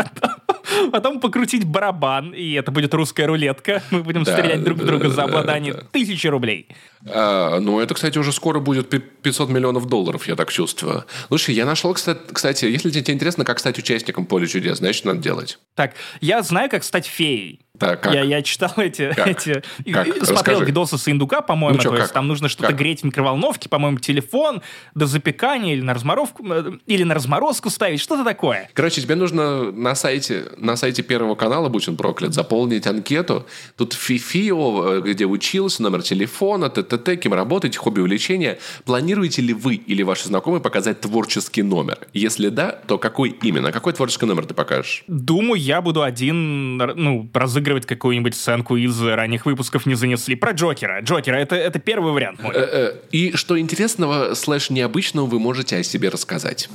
потом 0.93 1.21
покрутить 1.21 1.65
барабан, 1.65 2.33
и 2.33 2.53
это 2.53 2.71
будет 2.71 2.95
русская 2.95 3.27
рулетка. 3.27 3.83
Мы 3.91 4.03
будем 4.03 4.25
да, 4.25 4.33
стрелять 4.33 4.63
друг 4.63 4.79
в 4.79 4.85
друга 4.85 5.09
за 5.09 5.25
обладание 5.25 5.73
да, 5.75 5.81
да. 5.81 5.87
тысячи 5.91 6.27
рублей. 6.27 6.69
А, 7.09 7.61
ну, 7.61 7.81
это, 7.81 7.95
кстати, 7.95 8.19
уже 8.19 8.33
скоро 8.33 8.61
будет 8.61 8.89
500 8.89 9.49
миллионов 9.49 9.87
долларов, 9.87 10.27
я 10.29 10.37
так 10.37 10.51
чувствую. 10.51 11.05
Слушай, 11.29 11.55
я 11.55 11.67
нашел, 11.67 11.95
кстати, 11.95 12.21
кстати 12.33 12.65
если 12.65 12.91
тебе 12.91 13.15
интересно, 13.15 13.45
как 13.45 13.59
стать 13.59 13.79
участником 13.79 14.27
Поля 14.27 14.47
чудес, 14.47 14.79
знаешь, 14.79 14.97
что 14.97 15.09
надо 15.09 15.21
делать? 15.21 15.59
Так, 15.75 15.95
я 16.21 16.43
знаю, 16.43 16.71
как 16.71 16.85
стать 16.85 17.07
феей. 17.07 17.61
Так, 17.79 18.03
как? 18.03 18.15
Я, 18.15 18.23
я 18.23 18.43
читал 18.43 18.73
эти, 18.77 19.13
как? 19.15 19.27
эти 19.27 19.63
как? 19.93 20.07
смотрел 20.07 20.35
Расскажи. 20.37 20.65
видосы 20.65 20.99
с 20.99 21.09
индука, 21.09 21.41
по-моему, 21.41 21.77
Ну 21.77 21.83
чё, 21.83 21.91
то 21.91 21.97
есть 21.97 22.09
как? 22.09 22.15
там 22.15 22.29
нужно 22.29 22.49
что-то 22.49 22.69
Как? 22.69 22.77
греть 22.79 23.03
в 23.03 23.05
микроволновке, 23.05 23.69
по-моему, 23.69 23.99
телефон 23.99 24.63
до 24.95 25.07
запекания 25.07 25.75
или 25.75 25.83
на 25.83 25.95
разморовку, 25.95 26.45
э, 26.53 26.73
или 26.87 27.03
на 27.03 27.15
разморозку 27.15 27.71
ставить, 27.71 28.01
что-то 28.01 28.25
такое. 28.25 28.71
Короче, 28.75 29.03
тебе 29.03 29.15
нужно 29.15 29.71
на 29.73 29.95
сайте, 29.95 30.45
на 30.57 30.77
сайте 30.77 31.03
Первого 31.03 31.35
канала, 31.35 31.69
будь 31.69 31.89
он 31.89 31.97
проклят, 31.97 32.35
заполнить 32.35 32.87
анкету. 32.87 33.47
Тут 33.77 33.93
ФИФИО, 33.95 35.01
где 35.03 35.27
учился, 35.27 35.83
номер 35.83 36.03
телефона, 36.03 36.69
ТТТ, 36.71 37.17
кем 37.21 37.35
работаете, 37.35 37.79
хобби, 37.79 38.01
увлечения. 38.01 38.59
Планируете 38.85 39.43
ли 39.43 39.53
вы 39.55 39.75
или 39.75 40.03
ваши 40.03 40.27
знакомые 40.29 40.61
показать 40.61 41.01
творческий 41.01 41.63
номер? 41.63 41.99
Если 42.13 42.49
да, 42.49 42.73
то 42.73 42.99
какой 42.99 43.31
именно? 43.43 43.73
Какой 43.73 43.93
творческий 43.93 44.27
номер 44.27 44.47
ты 44.47 44.55
покажешь? 44.55 45.05
Думаю, 45.07 45.61
я 45.61 45.81
буду 45.83 46.03
один, 46.03 46.77
ну, 46.77 47.29
разыгрывать 47.35 47.66
какую-нибудь 47.75 48.35
сценку 48.35 48.77
из 48.77 49.01
ранних 49.03 49.47
выпусков 49.47 49.87
не 49.87 49.95
занесли. 49.95 50.37
Про 50.37 50.53
Джокера. 50.53 51.01
Джокера, 51.01 51.37
это, 51.37 51.57
это 51.57 51.79
первый 51.79 52.13
вариант 52.13 52.43
мой. 52.43 52.53
Э-э, 52.55 52.93
И 53.11 53.33
что 53.37 53.59
интересного, 53.59 54.35
слэш 54.35 54.71
необычного 54.71 55.27
вы 55.27 55.39
можете 55.39 55.77
о 55.77 55.83
себе 55.83 56.09
рассказать? 56.09 56.69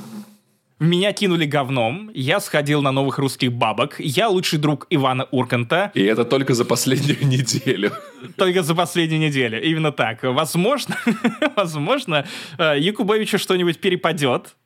Меня 0.78 1.12
кинули 1.12 1.44
говном, 1.46 2.10
я 2.12 2.40
сходил 2.40 2.82
на 2.82 2.90
новых 2.90 3.18
русских 3.18 3.52
бабок, 3.52 3.94
я 4.00 4.28
лучший 4.28 4.58
друг 4.58 4.88
Ивана 4.90 5.28
Урканта, 5.30 5.92
И 5.94 6.02
это 6.02 6.24
только 6.24 6.54
за 6.54 6.64
последнюю 6.64 7.18
неделю. 7.24 7.92
только 8.36 8.64
за 8.64 8.74
последнюю 8.74 9.20
неделю. 9.20 9.62
Именно 9.62 9.92
так. 9.92 10.24
Возможно, 10.24 10.96
возможно, 11.56 12.26
э, 12.58 12.74
Якубовичу 12.80 13.38
что-нибудь 13.38 13.78
перепадет. 13.80 14.56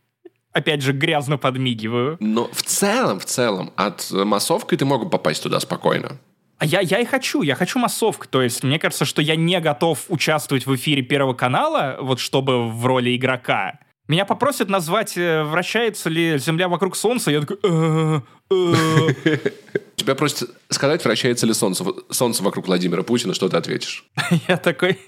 Опять 0.56 0.80
же, 0.80 0.92
грязно 0.92 1.36
подмигиваю. 1.36 2.16
Но 2.18 2.48
в 2.50 2.62
целом, 2.62 3.20
в 3.20 3.26
целом, 3.26 3.74
от 3.76 4.10
массовки 4.10 4.74
ты 4.74 4.86
мог 4.86 5.10
попасть 5.10 5.42
туда 5.42 5.60
спокойно. 5.60 6.18
А 6.56 6.64
я, 6.64 6.80
я 6.80 6.98
и 6.98 7.04
хочу, 7.04 7.42
я 7.42 7.54
хочу 7.54 7.78
массовку. 7.78 8.26
То 8.26 8.40
есть, 8.40 8.64
мне 8.64 8.78
кажется, 8.78 9.04
что 9.04 9.20
я 9.20 9.36
не 9.36 9.60
готов 9.60 10.06
участвовать 10.08 10.64
в 10.64 10.74
эфире 10.74 11.02
Первого 11.02 11.34
канала, 11.34 11.98
вот 12.00 12.20
чтобы 12.20 12.70
в 12.70 12.86
роли 12.86 13.14
игрока. 13.14 13.80
Меня 14.08 14.24
попросят 14.24 14.68
назвать, 14.68 15.16
э, 15.16 15.42
вращается 15.42 16.08
ли 16.08 16.38
Земля 16.38 16.68
вокруг 16.68 16.96
Солнца, 16.96 17.30
я 17.30 17.40
такой... 17.40 17.58
«Э, 17.62 18.20
э». 18.50 19.38
Тебя 19.96 20.14
просят 20.14 20.50
сказать, 20.68 21.02
вращается 21.04 21.46
ли 21.46 21.54
солнце, 21.54 21.84
солнце 22.10 22.44
вокруг 22.44 22.66
Владимира 22.66 23.02
Путина, 23.02 23.32
что 23.32 23.48
ты 23.48 23.56
ответишь? 23.56 24.04
Я 24.48 24.58
такой... 24.58 24.98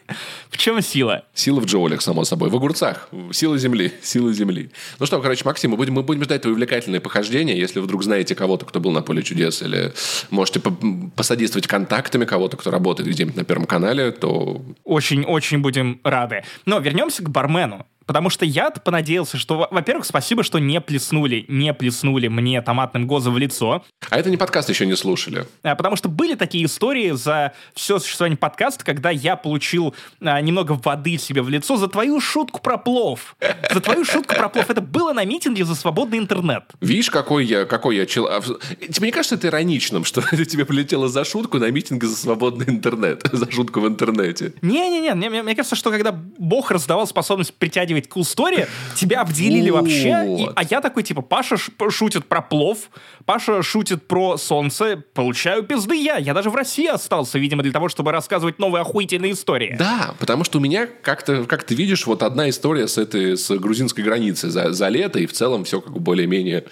В 0.51 0.57
чем 0.57 0.81
сила? 0.81 1.25
Сила 1.35 1.61
в 1.61 1.67
джоулях, 1.67 2.01
само 2.01 2.25
собой. 2.25 2.49
В 2.49 2.57
огурцах. 2.57 3.09
Сила 3.31 3.59
земли. 3.59 3.93
Сила 4.03 4.33
земли. 4.33 4.71
Ну 4.99 5.07
что, 5.07 5.21
короче, 5.21 5.45
Максим, 5.45 5.73
мы 5.73 5.77
будем, 5.77 5.93
мы 5.93 6.03
будем 6.03 6.25
ждать 6.25 6.43
твои 6.43 6.53
увлекательные 6.53 7.01
похождения. 7.01 7.57
Если 7.57 7.81
вдруг 7.81 8.03
знаете 8.03 8.35
кого-то, 8.35 8.65
кто 8.65 8.81
был 8.81 8.91
на 8.91 9.03
поле 9.03 9.23
чудес, 9.23 9.63
или 9.63 9.93
можете 10.31 10.59
по- 10.59 10.77
посодействовать 11.15 11.67
контактами 11.67 12.25
кого-то, 12.25 12.57
кто 12.57 12.71
работает 12.71 13.11
где-нибудь 13.11 13.37
на 13.37 13.45
Первом 13.45 13.67
канале, 13.67 14.11
то 14.11 14.63
Очень-очень 14.85 15.59
будем 15.59 16.01
рады. 16.03 16.43
Но 16.65 16.79
вернемся 16.81 17.23
к 17.23 17.29
бармену. 17.29 17.87
Потому 18.09 18.31
что 18.31 18.47
я 18.47 18.71
понадеялся, 18.71 19.37
что, 19.37 19.59
во- 19.59 19.69
во-первых, 19.71 20.07
спасибо, 20.07 20.43
что 20.43 20.59
не 20.59 20.81
плеснули, 20.81 21.45
не 21.47 21.73
плеснули 21.75 22.29
мне 22.29 22.63
томатным 22.63 23.07
гозом 23.07 23.35
в 23.35 23.39
лицо. 23.39 23.85
А 24.09 24.19
это 24.19 24.31
не 24.31 24.39
подкаст 24.39 24.71
еще 24.71 24.87
не 24.87 24.97
слушали. 24.97 25.47
А, 25.63 25.77
Потому 25.77 25.95
что 25.97 26.09
были 26.09 26.35
такие 26.35 26.65
истории 26.65 27.11
за 27.11 27.53
все 27.75 27.99
существование 27.99 28.39
подкаста, 28.39 28.83
когда 28.83 29.11
я 29.11 29.37
получил 29.37 29.95
а, 30.23 30.41
немного 30.41 30.73
воды 30.83 31.19
себе 31.19 31.43
в 31.43 31.51
лицо 31.51 31.77
за 31.77 31.87
твою 31.87 32.19
шутку 32.21 32.61
про 32.63 32.79
плов. 32.79 33.37
За 33.73 33.81
твою 33.81 34.05
шутку 34.07 34.35
про 34.35 34.49
плов. 34.49 34.71
Это 34.71 34.81
было 34.81 35.13
на 35.13 35.27
митинге 35.27 35.67
за 35.67 35.75
свободный 35.75 36.17
интернет. 36.19 36.65
Видишь, 36.81 37.11
какой 37.11 37.45
я, 37.45 37.67
какой 37.67 37.97
я 37.97 38.07
чел... 38.07 38.27
а, 38.27 38.41
Тебе 38.41 39.09
не 39.09 39.13
кажется 39.13 39.35
это 39.35 39.49
ироничным, 39.49 40.05
что 40.07 40.23
тебе 40.47 40.65
прилетело 40.65 41.09
за 41.09 41.25
шутку 41.27 41.59
на 41.59 41.71
митинге 41.71 42.07
за 42.07 42.17
свободный 42.17 42.67
интернет? 42.71 43.23
За 43.33 43.51
шутку 43.51 43.81
в 43.81 43.87
интернете. 43.87 44.55
Не-не-не, 44.63 45.15
мне- 45.15 45.43
мне 45.43 45.55
кажется, 45.55 45.77
что 45.77 45.91
когда 45.91 46.13
Бог 46.13 46.71
раздавал 46.71 47.07
способность 47.07 47.53
притягивать 47.55 47.98
cool 48.07 48.23
story, 48.23 48.69
тебя 48.95 49.23
обделили 49.23 49.71
вообще, 49.71 50.45
и- 50.45 50.49
а 50.55 50.63
я 50.69 50.81
такой, 50.81 51.03
типа, 51.03 51.23
Паша 51.23 51.57
шутит 51.91 52.27
про 52.27 52.41
плов, 52.43 52.91
Паша 53.25 53.63
шутит 53.63 54.07
про 54.07 54.37
солнце, 54.37 55.03
получаю 55.15 55.63
пизды 55.65 55.97
я. 55.97 56.17
Я 56.19 56.35
даже 56.35 56.51
в 56.51 56.55
России 56.55 56.87
остался, 56.87 57.39
видимо, 57.39 57.63
для 57.63 57.73
того, 57.73 57.89
чтобы 57.89 58.13
рассказывать 58.13 58.59
новые 58.59 58.83
охуительные 58.83 59.33
истории. 59.33 59.75
Да, 59.79 60.15
потому 60.19 60.45
что 60.45 60.59
у 60.59 60.61
меня, 60.61 60.87
как-то, 60.87 61.45
как 61.45 61.65
ты 61.65 61.75
видишь, 61.75 62.07
вот 62.07 62.23
одна 62.23 62.49
история 62.49 62.87
с 62.89 62.99
этой, 62.99 63.37
с 63.37 63.51
грузинской 63.59 64.05
границы 64.05 64.51
за, 64.51 64.73
за 64.73 64.89
лето, 64.89 65.19
и 65.19 65.27
в 65.27 65.33
целом 65.33 65.65
все 65.65 65.81
как 65.81 65.93
бы 65.93 66.01
более-менее 66.01 66.65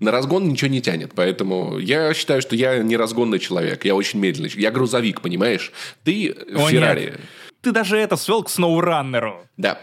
на 0.00 0.10
разгон 0.10 0.48
ничего 0.48 0.68
не 0.70 0.82
тянет. 0.82 1.12
Поэтому 1.14 1.78
я 1.78 2.12
считаю, 2.14 2.42
что 2.42 2.56
я 2.56 2.78
не 2.78 2.96
разгонный 2.96 3.38
человек, 3.38 3.84
я 3.84 3.94
очень 3.94 4.18
медленный. 4.18 4.50
Я 4.56 4.70
грузовик, 4.72 5.20
понимаешь? 5.20 5.72
Ты 6.02 6.34
О, 6.54 6.68
Феррари. 6.68 7.00
нет. 7.04 7.20
Ты 7.62 7.70
даже 7.72 7.96
это 7.96 8.16
свел 8.16 8.42
к 8.42 8.50
сноураннеру. 8.50 9.46
Да. 9.56 9.78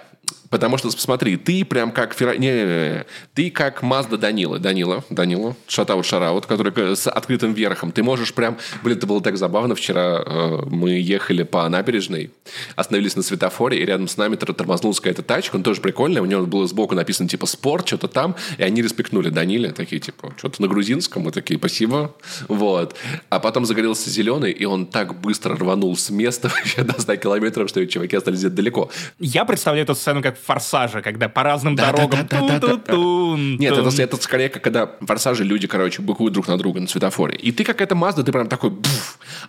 Потому 0.52 0.78
что, 0.78 0.92
посмотри, 0.92 1.38
ты 1.38 1.64
прям 1.64 1.92
как... 1.92 2.14
Фера... 2.14 2.36
Не, 2.36 2.52
не, 2.52 2.64
не, 2.66 3.06
ты 3.34 3.50
как 3.50 3.82
Мазда 3.82 4.18
Данила. 4.18 4.60
Данила, 4.60 5.04
Данила, 5.10 5.56
шатаут 5.66 6.06
шараут, 6.06 6.46
который 6.46 6.74
с 6.96 7.10
открытым 7.10 7.54
верхом. 7.54 7.94
Ты 7.94 8.04
можешь 8.04 8.34
прям... 8.34 8.58
Блин, 8.84 8.98
это 8.98 9.08
было 9.08 9.22
так 9.22 9.38
забавно. 9.38 9.76
Вчера 9.76 10.22
э, 10.26 10.60
мы 10.66 11.00
ехали 11.00 11.44
по 11.44 11.68
набережной, 11.70 12.32
остановились 12.76 13.16
на 13.16 13.24
светофоре, 13.24 13.82
и 13.82 13.86
рядом 13.86 14.10
с 14.10 14.18
нами 14.18 14.36
тормознулась 14.36 15.00
какая-то 15.00 15.24
тачка. 15.24 15.56
Он 15.56 15.64
тоже 15.64 15.80
прикольный. 15.80 16.20
У 16.20 16.26
него 16.26 16.46
было 16.46 16.68
сбоку 16.68 16.96
написано 16.96 17.30
типа 17.30 17.46
«Спорт», 17.46 17.88
что-то 17.88 18.10
там. 18.10 18.36
И 18.58 18.64
они 18.64 18.82
респектнули 18.82 19.30
Даниле. 19.30 19.72
Такие 19.72 20.02
типа, 20.02 20.34
что-то 20.38 20.62
на 20.62 20.68
грузинском. 20.68 21.24
Мы 21.24 21.32
такие, 21.32 21.58
спасибо. 21.58 22.14
Вот. 22.50 22.94
А 23.30 23.40
потом 23.40 23.66
загорелся 23.66 24.10
зеленый, 24.10 24.52
и 24.52 24.66
он 24.66 24.86
так 24.86 25.18
быстро 25.22 25.56
рванул 25.56 25.96
с 25.96 26.10
места 26.10 26.50
вообще 26.54 26.84
до 26.84 27.00
100 27.00 27.16
километров, 27.16 27.70
что 27.70 27.88
чуваки 27.88 28.18
остались 28.18 28.40
где-то 28.40 28.56
далеко. 28.56 28.92
Я 29.18 29.46
представляю 29.46 29.86
эту 29.86 29.96
сцену 29.96 30.22
как 30.22 30.41
форсажа, 30.44 31.02
когда 31.02 31.30
по 31.30 31.44
разным 31.44 31.76
дорогам... 31.76 32.20
Нет, 33.60 33.78
это, 33.78 34.02
это 34.02 34.18
скорее, 34.18 34.50
как 34.50 34.64
когда 34.72 34.86
в 34.86 35.06
форсаже 35.06 35.44
люди, 35.44 35.68
короче, 35.68 36.02
быкуют 36.02 36.34
друг 36.34 36.48
на 36.48 36.58
друга 36.58 36.80
на 36.80 36.88
светофоре. 36.88 37.36
И 37.36 37.52
ты 37.52 37.64
как 37.64 37.82
эта 37.82 37.94
Мазда, 37.94 38.24
ты 38.24 38.32
прям 38.32 38.48
такой... 38.48 38.72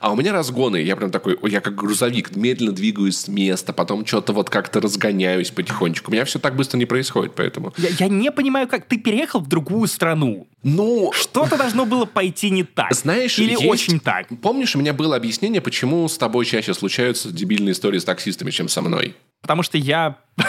А 0.00 0.10
у 0.10 0.16
меня 0.16 0.32
разгоны, 0.32 0.78
я 0.78 0.96
прям 0.96 1.10
такой, 1.10 1.38
я 1.44 1.60
как 1.60 1.74
грузовик, 1.76 2.34
медленно 2.34 2.72
двигаюсь 2.72 3.18
с 3.18 3.28
места, 3.28 3.72
потом 3.72 4.04
что-то 4.04 4.32
вот 4.32 4.50
как-то 4.50 4.80
разгоняюсь 4.80 5.50
потихонечку. 5.50 6.10
У 6.10 6.14
меня 6.14 6.24
все 6.24 6.38
так 6.38 6.56
быстро 6.56 6.78
не 6.78 6.86
происходит, 6.86 7.34
поэтому... 7.36 7.72
Я, 7.76 7.90
я 7.98 8.08
не 8.08 8.32
понимаю, 8.32 8.66
как 8.66 8.86
ты 8.86 8.98
переехал 8.98 9.40
в 9.40 9.48
другую 9.48 9.86
страну. 9.86 10.48
Ну... 10.62 11.12
Что-то 11.12 11.56
должно 11.56 11.86
было 11.86 12.04
пойти 12.04 12.50
не 12.50 12.64
так. 12.64 12.92
Знаешь, 12.94 13.38
Или 13.38 13.52
есть... 13.52 13.64
очень 13.64 14.00
так. 14.00 14.26
Помнишь, 14.40 14.74
у 14.74 14.78
меня 14.78 14.92
было 14.92 15.16
объяснение, 15.16 15.60
почему 15.60 16.08
с 16.08 16.18
тобой 16.18 16.44
чаще 16.44 16.74
случаются 16.74 17.30
дебильные 17.30 17.72
истории 17.72 17.98
с 17.98 18.04
таксистами, 18.04 18.50
чем 18.50 18.68
со 18.68 18.82
мной? 18.82 19.14
Потому 19.42 19.62
что 19.62 19.76
я... 19.76 20.16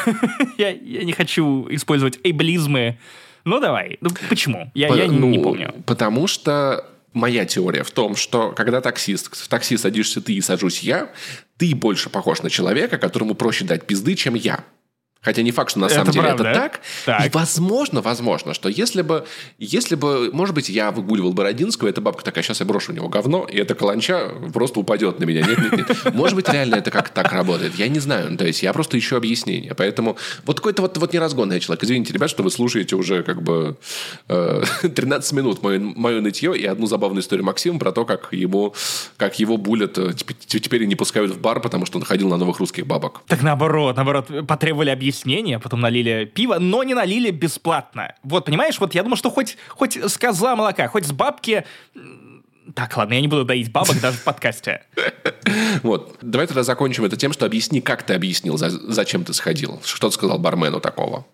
я, 0.58 0.70
я 0.70 1.04
не 1.04 1.12
хочу 1.12 1.68
использовать 1.70 2.20
эйблизмы. 2.24 2.98
Ну, 3.44 3.60
давай. 3.60 3.98
Ну, 4.00 4.10
почему? 4.30 4.72
Я, 4.74 4.88
По- 4.88 4.94
я 4.94 5.08
не- 5.08 5.18
ну, 5.20 5.30
не 5.30 5.40
помню. 5.40 5.74
Потому 5.86 6.28
что 6.28 6.90
моя 7.14 7.46
теория 7.46 7.84
в 7.84 7.92
том, 7.92 8.16
что 8.16 8.52
когда 8.52 8.82
таксист, 8.82 9.36
в 9.36 9.48
такси 9.48 9.78
садишься 9.78 10.22
ты 10.22 10.34
и 10.34 10.42
сажусь 10.42 10.80
я, 10.80 11.10
ты 11.58 11.76
больше 11.76 12.10
похож 12.10 12.42
на 12.42 12.50
человека, 12.50 12.98
которому 12.98 13.36
проще 13.36 13.66
дать 13.66 13.86
пизды, 13.86 14.16
чем 14.16 14.36
я. 14.36 14.64
Хотя 15.24 15.42
не 15.42 15.52
факт, 15.52 15.72
что 15.72 15.80
на 15.80 15.86
Это 15.86 15.96
самом 15.96 16.12
деле 16.12 16.26
правда. 16.26 16.50
это 16.50 16.60
так. 16.60 16.82
Так. 17.06 17.26
И 17.26 17.30
возможно, 17.30 18.02
возможно, 18.02 18.54
что 18.54 18.70
если 18.70 19.02
бы, 19.02 19.26
если 19.58 19.96
бы, 19.96 20.30
может 20.34 20.54
быть, 20.54 20.70
я 20.70 20.92
выгуливал 20.92 21.34
Бородинского, 21.34 21.88
эта 21.88 22.02
бабка 22.02 22.24
такая, 22.24 22.44
сейчас 22.44 22.60
я 22.60 22.66
брошу 22.66 22.92
у 22.92 22.96
него 22.96 23.08
говно, 23.10 23.46
и 23.50 23.58
эта 23.58 23.74
каланча 23.74 24.30
просто 24.54 24.80
упадет 24.80 25.20
на 25.20 25.24
меня. 25.24 25.42
Нет, 25.42 25.60
нет, 25.60 25.78
нет. 25.78 26.14
Может 26.14 26.36
быть, 26.36 26.50
реально 26.50 26.76
это 26.76 26.92
как 26.92 27.10
так 27.10 27.32
работает. 27.32 27.76
Я 27.76 27.88
не 27.88 28.00
знаю. 28.00 28.36
То 28.38 28.46
есть 28.46 28.64
я 28.64 28.74
просто 28.74 28.98
ищу 28.98 29.16
объяснение. 29.16 29.74
Поэтому 29.76 30.18
вот 30.46 30.58
какой-то 30.60 30.82
вот, 30.82 30.98
вот 30.98 31.14
неразгонный 31.14 31.60
человек. 31.60 31.84
Извините, 31.84 32.14
ребят, 32.14 32.30
что 32.30 32.44
вы 32.44 32.52
слушаете 32.52 32.96
уже 32.96 33.24
как 33.24 33.42
бы 33.42 33.78
э, 34.28 34.64
13 34.82 35.34
минут 35.34 35.64
мое, 35.64 35.80
мое 35.80 36.22
нытье 36.22 36.58
и 36.58 36.66
одну 36.66 36.86
забавную 36.88 37.22
историю 37.22 37.46
Максима 37.46 37.80
про 37.80 37.92
то, 37.92 38.06
как 38.06 38.30
ему, 38.32 38.74
как 39.18 39.40
его 39.40 39.58
булят, 39.58 39.98
э, 39.98 40.14
теперь, 40.14 40.36
теперь 40.62 40.86
не 40.86 40.96
пускают 40.96 41.32
в 41.32 41.40
бар, 41.40 41.60
потому 41.62 41.86
что 41.86 41.98
он 41.98 42.04
ходил 42.04 42.28
на 42.30 42.38
новых 42.38 42.60
русских 42.60 42.86
бабок. 42.86 43.22
Так 43.28 43.42
наоборот, 43.42 43.96
наоборот, 43.96 44.28
потребовали 44.48 44.90
объяснения, 45.18 45.60
потом 45.60 45.80
налили 45.82 46.26
пиво, 46.26 46.58
но 46.60 46.84
не 46.84 46.94
налили 46.96 47.30
бесплатно. 47.30 48.16
Вот, 48.24 48.46
понимаешь, 48.46 48.80
вот 48.80 48.96
я 48.96 49.04
думал, 49.04 49.16
что 49.18 49.30
хоть, 49.30 49.58
хоть 49.70 49.96
с 49.96 50.18
козла 50.18 50.56
молока, 50.56 50.88
хоть 50.88 51.06
с 51.06 51.12
бабки... 51.12 51.64
Так, 52.76 52.96
ладно, 52.98 53.14
я 53.14 53.22
не 53.22 53.28
буду 53.28 53.44
доить 53.46 53.72
бабок 53.72 54.00
даже 54.02 54.18
в 54.18 54.24
подкасте. 54.24 54.84
Вот. 55.84 56.18
Давай 56.22 56.48
тогда 56.48 56.64
закончим 56.64 57.04
это 57.04 57.18
тем, 57.18 57.34
что 57.34 57.46
объясни, 57.46 57.82
как 57.82 58.04
ты 58.04 58.14
объяснил, 58.14 58.58
за- 58.58 58.70
зачем 58.70 59.26
ты 59.26 59.34
сходил. 59.34 59.82
Что 59.84 60.08
ты 60.10 60.14
сказал 60.16 60.40
бармену 60.40 60.80
такого? 60.80 61.26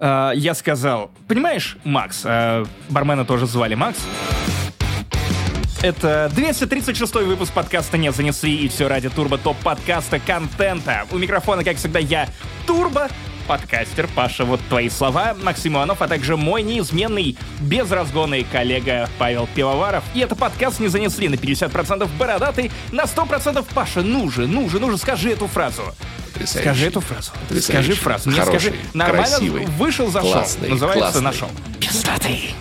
А, 0.00 0.32
Я 0.32 0.54
сказал, 0.54 1.10
понимаешь, 1.28 1.76
Макс, 1.84 2.22
а, 2.24 2.64
бармена 2.88 3.24
тоже 3.26 3.46
звали 3.46 3.74
Макс, 3.74 3.98
это 5.84 6.30
236 6.34 7.14
выпуск 7.16 7.52
подкаста 7.52 7.98
«Не 7.98 8.10
занесли» 8.10 8.56
и 8.56 8.68
все 8.68 8.88
ради 8.88 9.10
турбо 9.10 9.36
топ 9.36 9.58
подкаста 9.58 10.18
контента. 10.18 11.06
У 11.10 11.18
микрофона, 11.18 11.62
как 11.62 11.76
всегда, 11.76 11.98
я 11.98 12.26
Турбо, 12.66 13.08
подкастер 13.46 14.08
Паша, 14.14 14.46
вот 14.46 14.60
твои 14.70 14.88
слова, 14.88 15.36
Максим 15.42 15.74
Иванов, 15.74 16.00
а 16.00 16.08
также 16.08 16.38
мой 16.38 16.62
неизменный, 16.62 17.36
безразгонный 17.60 18.46
коллега 18.50 19.10
Павел 19.18 19.46
Пивоваров. 19.54 20.04
И 20.14 20.20
это 20.20 20.34
подкаст 20.34 20.80
«Не 20.80 20.88
занесли» 20.88 21.28
на 21.28 21.34
50% 21.34 22.08
бородатый, 22.18 22.70
на 22.90 23.02
100% 23.02 23.62
Паша, 23.74 24.00
ну 24.00 24.30
же, 24.30 24.46
ну 24.46 24.70
же, 24.70 24.80
ну 24.80 24.90
же, 24.90 24.96
скажи 24.96 25.32
эту 25.32 25.48
фразу. 25.48 25.82
Потрясающий. 26.32 26.66
Скажи 26.66 26.86
эту 26.86 27.00
фразу. 27.02 27.32
Потрясающий. 27.42 27.72
Скажи 27.72 27.92
фразу. 28.00 28.30
Не 28.30 28.38
Хороший, 28.40 28.60
скажи. 28.60 28.76
Нормально 28.94 29.26
красивый, 29.36 29.66
вышел, 29.66 30.10
зашел. 30.10 30.32
классный, 30.32 30.68
Называется 30.70 31.00
классный. 31.02 31.22
нашел. 31.22 31.50
Пиздатый. 31.78 32.54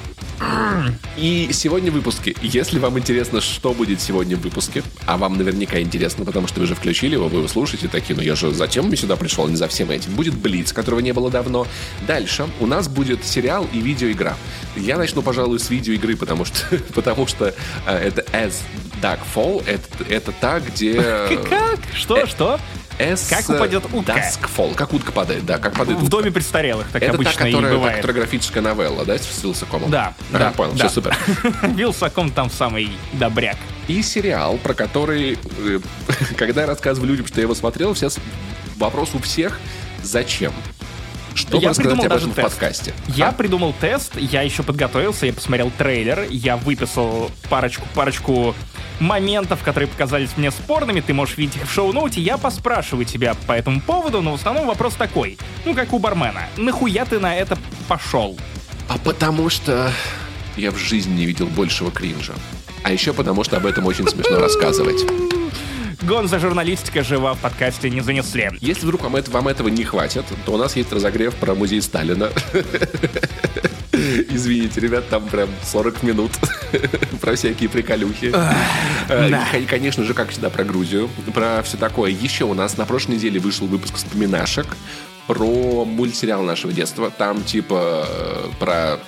И 1.16 1.50
сегодня 1.54 1.92
в 1.92 1.94
выпуске, 1.94 2.36
если 2.42 2.80
вам 2.80 2.98
интересно, 2.98 3.40
что 3.40 3.74
будет 3.74 4.02
сегодня 4.02 4.36
в 4.36 4.42
выпуске, 4.42 4.84
а 5.06 5.18
вам 5.18 5.38
наверняка 5.38 5.80
интересно, 5.80 6.26
потому 6.26 6.48
что 6.48 6.60
вы 6.60 6.66
же 6.66 6.76
включили 6.76 7.14
его, 7.14 7.28
вы 7.28 7.38
его 7.38 7.48
слушаете, 7.48 7.88
такие, 7.88 8.16
ну 8.16 8.22
я 8.22 8.36
же 8.36 8.52
затем 8.52 8.88
мне 8.88 8.98
сюда 8.98 9.16
пришел, 9.16 9.48
не 9.48 9.56
за 9.56 9.68
всем 9.68 9.92
этим. 9.92 10.14
Будет 10.16 10.34
Блиц, 10.34 10.74
которого 10.74 11.00
не 11.00 11.14
было 11.14 11.30
давно. 11.30 11.68
Дальше 12.08 12.48
у 12.60 12.66
нас 12.66 12.88
будет 12.88 13.24
сериал 13.26 13.68
и 13.72 13.80
видеоигра. 13.80 14.36
Я 14.76 14.98
начну, 14.98 15.22
пожалуй, 15.22 15.60
с 15.60 15.70
видеоигры, 15.70 16.16
потому 16.16 16.46
что, 16.46 16.58
потому 16.96 17.28
что 17.28 17.54
э, 17.86 17.96
это 17.96 18.22
As 18.32 18.56
Dark 19.02 19.20
Fall, 19.34 19.64
это, 19.68 20.04
это 20.10 20.32
та, 20.32 20.60
где... 20.60 20.94
Как? 21.50 21.80
Что? 21.94 22.26
Что? 22.26 22.60
As 23.00 23.28
Как 23.30 23.50
упадет 23.50 23.84
утка? 23.92 24.14
Duskfall. 24.14 24.76
Как 24.76 24.94
утка 24.94 25.12
падает, 25.12 25.46
да, 25.46 25.58
как 25.58 25.74
падает 25.74 26.00
В 26.00 26.04
утка. 26.04 26.12
доме 26.18 26.32
престарелых, 26.32 26.88
так 26.92 27.02
Это 27.02 27.12
та, 27.14 27.16
обычно 27.18 27.44
и 27.46 27.52
которая, 27.52 27.72
та, 27.72 27.78
бывает. 27.78 27.96
которая 27.98 28.18
графическая 28.18 28.62
новелла, 28.62 29.04
да, 29.06 29.18
с 29.18 29.44
Вилсакомом? 29.44 29.90
Да, 29.90 30.14
Ага, 30.32 30.40
да, 30.40 30.52
понял, 30.52 30.74
да. 30.74 30.78
все 30.78 30.90
супер. 30.90 31.18
Вилсаком 31.76 32.32
там 32.32 32.50
самый 32.52 32.90
добряк. 33.14 33.58
И 33.88 34.02
сериал, 34.04 34.58
про 34.58 34.74
который, 34.74 35.38
э, 35.60 35.80
когда 36.38 36.62
я 36.62 36.68
рассказываю 36.68 37.10
людям, 37.10 37.26
что 37.28 37.38
я 37.38 37.44
его 37.44 37.56
смотрел, 37.56 37.94
все 37.94 38.10
с- 38.10 38.20
вопрос 38.78 39.10
у 39.14 39.20
всех 39.20 39.60
«Зачем?». 40.04 40.54
Что 41.36 41.58
Я 41.58 41.74
придумал 41.74 42.06
даже 42.08 42.28
в 42.28 42.34
тест. 42.36 42.42
подкасте? 42.50 42.94
Я 43.08 43.30
А? 43.30 43.32
придумал 43.32 43.74
тест, 43.80 44.14
я 44.18 44.42
еще 44.42 44.64
подготовился, 44.64 45.26
я 45.26 45.34
посмотрел 45.34 45.72
трейлер, 45.78 46.28
я 46.30 46.58
выписал 46.58 47.32
парочку, 47.50 47.88
парочку 47.96 48.56
моментов, 49.00 49.64
которые 49.64 49.88
показались 49.90 50.30
мне 50.38 50.52
спорными, 50.52 51.02
ты 51.02 51.14
можешь 51.14 51.38
видеть 51.38 51.58
их 51.58 51.64
в 51.68 51.74
шоу-ноуте, 51.74 52.22
я 52.22 52.38
поспрашиваю 52.38 53.06
тебя 53.06 53.36
по 53.48 53.54
этому 53.54 53.82
поводу, 53.82 54.22
но 54.22 54.32
в 54.32 54.36
основном 54.36 54.68
вопрос 54.68 54.94
такой, 54.94 55.38
ну 55.66 55.74
как 55.74 55.92
у 55.94 56.00
бармена, 56.00 56.48
нахуя 56.58 57.06
ты 57.06 57.20
на 57.20 57.36
это 57.36 57.58
пошел? 57.88 58.38
А 58.88 58.98
потому 59.00 59.50
что 59.50 59.92
я 60.56 60.72
в 60.72 60.78
жизни 60.78 61.14
не 61.14 61.26
видел 61.26 61.48
большего 61.48 61.92
кринжа. 61.92 62.34
А 62.84 62.92
еще 62.92 63.14
потому, 63.14 63.44
что 63.44 63.58
об 63.58 63.66
этом 63.66 63.86
очень 63.86 64.08
смешно 64.08 64.40
рассказывать. 64.40 65.02
Гонза 66.08 66.38
журналистика 66.40 67.02
жива 67.04 67.34
в 67.34 67.40
подкасте 67.40 67.90
не 67.90 68.02
занесли. 68.02 68.50
Если 68.60 68.82
вдруг 68.86 69.04
вам, 69.04 69.16
это- 69.16 69.32
вам 69.32 69.48
этого 69.48 69.70
не 69.70 69.84
хватит, 69.84 70.26
то 70.46 70.54
у 70.54 70.58
нас 70.58 70.76
есть 70.76 70.92
разогрев 70.92 71.34
про 71.36 71.56
музей 71.56 71.82
Сталина. 71.82 72.30
Извините, 73.94 74.82
ребят, 74.82 75.08
там 75.10 75.26
прям 75.28 75.50
40 75.64 76.04
минут 76.04 76.32
про 77.22 77.36
всякие 77.36 77.70
приколюхи. 77.70 78.32
Э, 79.08 79.30
да. 79.30 79.48
И, 79.58 79.66
конечно 79.66 80.04
же, 80.04 80.14
как 80.14 80.30
всегда, 80.32 80.50
про 80.50 80.64
Грузию, 80.66 81.10
про 81.34 81.62
все 81.64 81.78
такое. 81.78 82.12
Еще 82.12 82.44
у 82.44 82.54
нас 82.54 82.76
на 82.78 82.86
прошлой 82.86 83.16
неделе 83.16 83.40
вышел 83.40 83.66
выпуск 83.68 83.96
вспоминашек 83.96 84.66
про 85.28 85.86
мультсериал 85.86 86.44
нашего 86.44 86.74
детства. 86.74 87.12
Там 87.18 87.44
типа 87.44 88.06
э, 88.10 88.50
про 88.60 89.00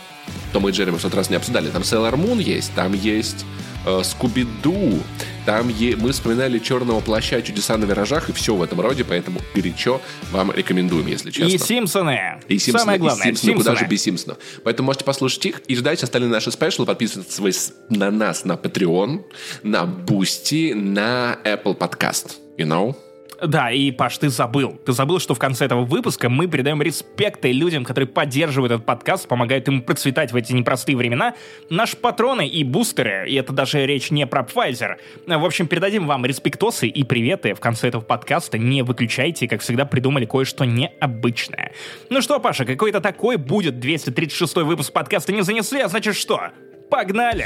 Тома 0.53 0.69
и 0.69 0.71
Джерри 0.71 0.91
мы 0.91 0.97
в 0.99 1.01
тот 1.01 1.13
раз 1.15 1.29
не 1.29 1.35
обсуждали. 1.35 1.69
Там 1.71 1.81
Sailor 1.81 2.13
Moon 2.15 2.41
есть, 2.41 2.71
там 2.73 2.93
есть 2.93 3.45
э, 3.85 4.01
Скуби-Ду, 4.03 4.99
там 5.45 5.69
е- 5.69 5.95
мы 5.95 6.11
вспоминали 6.11 6.59
Черного 6.59 6.99
плаща, 7.01 7.41
чудеса 7.41 7.77
на 7.77 7.85
виражах 7.85 8.29
и 8.29 8.33
все 8.33 8.55
в 8.55 8.61
этом 8.63 8.81
роде, 8.81 9.03
поэтому 9.03 9.39
горячо 9.53 10.01
вам 10.31 10.51
рекомендуем, 10.51 11.07
если 11.07 11.31
честно. 11.31 11.53
И 11.53 11.57
Симпсоны. 11.57 12.41
И 12.47 12.57
Симпсоны, 12.57 12.79
Самое 12.79 12.97
и 12.97 13.01
главное, 13.01 13.23
Симпсоны, 13.25 13.53
куда 13.53 13.71
Симпсоны. 13.71 13.79
же 13.79 13.91
без 13.91 14.01
Симпсонов. 14.01 14.37
Поэтому 14.63 14.87
можете 14.87 15.05
послушать 15.05 15.45
их 15.45 15.61
и 15.67 15.75
ждать 15.75 16.01
остальные 16.03 16.31
наши 16.31 16.51
спешлы. 16.51 16.85
Подписывайтесь 16.85 17.73
на 17.89 18.11
нас 18.11 18.43
на 18.45 18.53
Patreon, 18.53 19.23
на 19.63 19.83
Boosty, 19.83 20.73
на 20.73 21.37
Apple 21.43 21.77
Podcast. 21.77 22.33
You 22.57 22.65
know? 22.67 22.95
Да, 23.41 23.71
и, 23.71 23.91
Паш, 23.91 24.17
ты 24.17 24.29
забыл. 24.29 24.79
Ты 24.85 24.93
забыл, 24.93 25.19
что 25.19 25.33
в 25.35 25.39
конце 25.39 25.65
этого 25.65 25.83
выпуска 25.83 26.29
мы 26.29 26.47
передаем 26.47 26.81
респекты 26.81 27.51
людям, 27.51 27.83
которые 27.83 28.07
поддерживают 28.07 28.71
этот 28.71 28.85
подкаст, 28.85 29.27
помогают 29.27 29.67
ему 29.67 29.81
процветать 29.81 30.31
в 30.31 30.35
эти 30.35 30.53
непростые 30.53 30.95
времена. 30.95 31.35
Наши 31.69 31.97
патроны 31.97 32.47
и 32.47 32.63
бустеры, 32.63 33.29
и 33.29 33.35
это 33.35 33.53
даже 33.53 33.85
речь 33.85 34.11
не 34.11 34.25
про 34.25 34.43
Pfizer. 34.43 34.95
В 35.27 35.45
общем, 35.45 35.67
передадим 35.67 36.07
вам 36.07 36.25
респектосы 36.25 36.87
и 36.87 37.03
приветы 37.03 37.53
в 37.53 37.59
конце 37.59 37.89
этого 37.89 38.01
подкаста. 38.01 38.57
Не 38.57 38.83
выключайте, 38.83 39.47
как 39.47 39.61
всегда, 39.61 39.85
придумали 39.85 40.25
кое-что 40.25 40.65
необычное. 40.65 41.73
Ну 42.09 42.21
что, 42.21 42.39
Паша, 42.39 42.65
какой-то 42.65 43.01
такой 43.01 43.37
будет 43.37 43.79
236 43.79 44.55
выпуск 44.57 44.93
подкаста 44.93 45.33
не 45.33 45.41
занесли, 45.41 45.81
а 45.81 45.87
значит 45.87 46.15
что? 46.15 46.51
Погнали! 46.89 47.45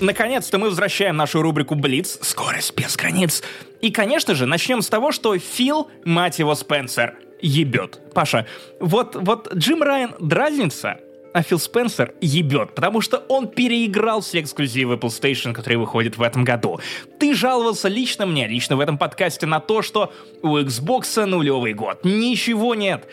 Наконец-то 0.00 0.58
мы 0.58 0.68
возвращаем 0.68 1.16
нашу 1.16 1.42
рубрику 1.42 1.74
«Блиц. 1.74 2.18
Скорость 2.22 2.74
без 2.74 2.96
границ». 2.96 3.42
И, 3.82 3.90
конечно 3.90 4.34
же, 4.34 4.46
начнем 4.46 4.80
с 4.80 4.88
того, 4.88 5.12
что 5.12 5.38
Фил, 5.38 5.90
мать 6.04 6.38
его, 6.38 6.54
Спенсер, 6.54 7.16
ебет. 7.42 8.00
Паша, 8.14 8.46
вот, 8.80 9.14
вот 9.14 9.52
Джим 9.54 9.82
Райан 9.82 10.14
дразнится, 10.18 11.00
а 11.32 11.42
Фил 11.42 11.58
Спенсер 11.58 12.14
ебет, 12.20 12.74
потому 12.74 13.00
что 13.00 13.18
он 13.28 13.48
переиграл 13.48 14.20
все 14.20 14.40
эксклюзивы 14.40 14.96
PlayStation, 14.96 15.52
которые 15.52 15.78
выходят 15.78 16.16
в 16.16 16.22
этом 16.22 16.44
году. 16.44 16.80
Ты 17.18 17.34
жаловался 17.34 17.88
лично 17.88 18.26
мне, 18.26 18.48
лично 18.48 18.76
в 18.76 18.80
этом 18.80 18.98
подкасте 18.98 19.46
на 19.46 19.60
то, 19.60 19.82
что 19.82 20.12
у 20.42 20.56
Xbox 20.58 21.24
нулевый 21.26 21.74
год. 21.74 22.04
Ничего 22.04 22.74
нет. 22.74 23.06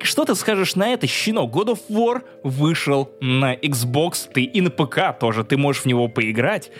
Что 0.00 0.24
ты 0.24 0.34
скажешь 0.34 0.74
на 0.74 0.88
это, 0.88 1.06
щенок? 1.06 1.52
God 1.52 1.74
of 1.74 1.80
War 1.88 2.22
вышел 2.42 3.10
на 3.20 3.54
Xbox, 3.54 4.28
ты 4.32 4.42
и 4.42 4.60
на 4.60 4.70
ПК 4.70 5.18
тоже, 5.18 5.44
ты 5.44 5.56
можешь 5.56 5.82
в 5.82 5.86
него 5.86 6.08
поиграть. 6.08 6.70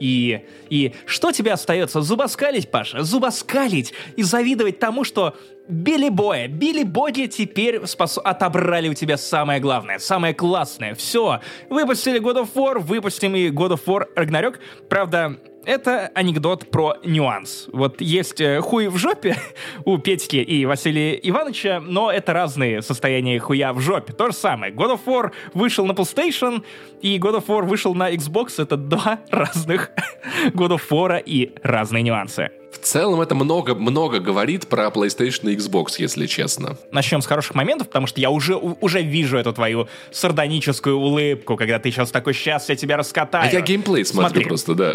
И, 0.00 0.46
и 0.70 0.94
что 1.04 1.30
тебе 1.30 1.52
остается? 1.52 2.00
Зубоскалить, 2.00 2.70
Паша, 2.70 3.04
зубоскалить 3.04 3.92
и 4.16 4.22
завидовать 4.22 4.78
тому, 4.78 5.04
что 5.04 5.36
Билли 5.68 6.08
Боя, 6.08 6.48
Билли 6.48 6.82
Боди 6.82 7.28
теперь 7.28 7.86
спас... 7.86 8.18
отобрали 8.18 8.88
у 8.88 8.94
тебя 8.94 9.18
самое 9.18 9.60
главное, 9.60 9.98
самое 9.98 10.34
классное. 10.34 10.94
Все, 10.94 11.40
выпустили 11.68 12.18
God 12.18 12.42
of 12.42 12.48
War, 12.54 12.78
выпустим 12.78 13.36
и 13.36 13.50
God 13.50 13.72
of 13.72 13.84
War 13.84 14.06
Ragnarok. 14.16 14.56
Правда, 14.88 15.36
это 15.64 16.10
анекдот 16.14 16.70
про 16.70 16.96
нюанс. 17.04 17.68
Вот 17.72 18.00
есть 18.00 18.40
э, 18.40 18.60
хуй 18.60 18.88
в 18.88 18.96
жопе 18.96 19.36
у 19.84 19.98
Петьки 19.98 20.36
и 20.36 20.64
Василия 20.66 21.18
Ивановича, 21.22 21.80
но 21.80 22.10
это 22.10 22.32
разные 22.32 22.82
состояния 22.82 23.38
хуя 23.38 23.72
в 23.72 23.80
жопе. 23.80 24.12
То 24.12 24.28
же 24.28 24.32
самое. 24.32 24.72
God 24.72 24.98
of 24.98 25.00
War 25.06 25.32
вышел 25.54 25.86
на 25.86 25.92
PlayStation, 25.92 26.62
и 27.00 27.18
God 27.18 27.38
of 27.38 27.46
War 27.46 27.62
вышел 27.64 27.94
на 27.94 28.12
Xbox. 28.12 28.62
Это 28.62 28.76
два 28.76 29.20
разных 29.30 29.90
God 30.54 30.78
of 30.78 30.82
War 30.90 31.22
и 31.24 31.52
разные 31.62 32.02
нюансы. 32.02 32.50
В 32.72 32.78
целом 32.78 33.20
это 33.20 33.34
много-много 33.34 34.20
говорит 34.20 34.68
про 34.68 34.86
PlayStation 34.86 35.50
и 35.50 35.56
Xbox, 35.56 35.94
если 35.98 36.26
честно. 36.26 36.76
Начнем 36.92 37.20
с 37.20 37.26
хороших 37.26 37.54
моментов, 37.54 37.88
потому 37.88 38.06
что 38.06 38.20
я 38.20 38.30
уже, 38.30 38.54
уже 38.56 39.02
вижу 39.02 39.36
эту 39.38 39.52
твою 39.52 39.88
сардоническую 40.12 40.96
улыбку, 40.96 41.56
когда 41.56 41.78
ты 41.78 41.90
сейчас 41.90 42.10
такой, 42.10 42.32
сейчас 42.32 42.68
я 42.68 42.76
тебя 42.76 42.96
раскатаю. 42.96 43.48
А 43.48 43.52
я 43.52 43.60
геймплей 43.60 44.04
смотрю 44.04 44.42
Смотри. 44.42 44.44
просто, 44.44 44.74
да. 44.74 44.94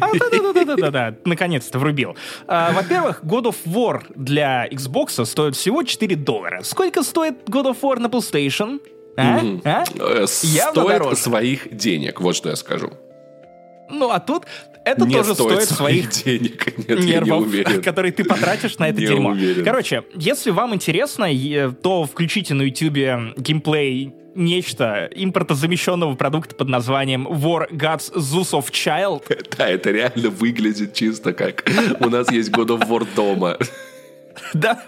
А, 0.00 0.12
да-да-да-да-да, 0.18 1.14
наконец-то 1.24 1.78
врубил. 1.78 2.16
А, 2.46 2.72
во-первых, 2.72 3.22
God 3.24 3.44
of 3.44 3.56
War 3.66 4.02
для 4.14 4.68
Xbox 4.68 5.24
стоит 5.24 5.56
всего 5.56 5.82
4 5.82 6.16
доллара. 6.16 6.62
Сколько 6.62 7.02
стоит 7.02 7.48
God 7.48 7.72
of 7.72 7.80
War 7.82 7.98
на 7.98 8.06
PlayStation? 8.06 8.80
А? 9.16 9.40
А? 9.64 9.84
Э, 9.98 10.26
стоит 10.26 11.18
своих 11.18 11.76
денег, 11.76 12.20
вот 12.20 12.36
что 12.36 12.50
я 12.50 12.56
скажу. 12.56 12.92
Ну, 13.90 14.10
а 14.10 14.20
тут 14.20 14.44
это 14.84 15.06
не 15.06 15.14
тоже 15.14 15.34
стоит, 15.34 15.62
стоит 15.62 15.68
своих 15.68 16.10
денег, 16.10 16.78
Нет, 16.88 17.04
нервов, 17.04 17.46
которые 17.84 18.12
ты 18.12 18.24
потратишь 18.24 18.78
на 18.78 18.88
это 18.88 18.98
дерьмо. 18.98 19.30
Уверен. 19.30 19.64
Короче, 19.64 20.04
если 20.14 20.50
вам 20.50 20.74
интересно, 20.74 21.28
то 21.82 22.04
включите 22.04 22.54
на 22.54 22.62
YouTube 22.62 23.34
геймплей 23.36 24.14
нечто 24.34 25.08
импортозамещенного 25.14 26.14
продукта 26.14 26.54
под 26.54 26.68
названием 26.68 27.26
War 27.26 27.70
Gods 27.70 28.12
Zeus 28.14 28.52
of 28.52 28.70
Child. 28.70 29.24
Да, 29.58 29.68
это 29.68 29.90
реально 29.90 30.30
выглядит 30.30 30.94
чисто 30.94 31.32
как 31.32 31.68
у 32.00 32.08
нас 32.08 32.30
есть 32.30 32.50
God 32.50 32.68
of 32.68 32.88
War 32.88 33.06
дома. 33.14 33.58
Да. 34.54 34.82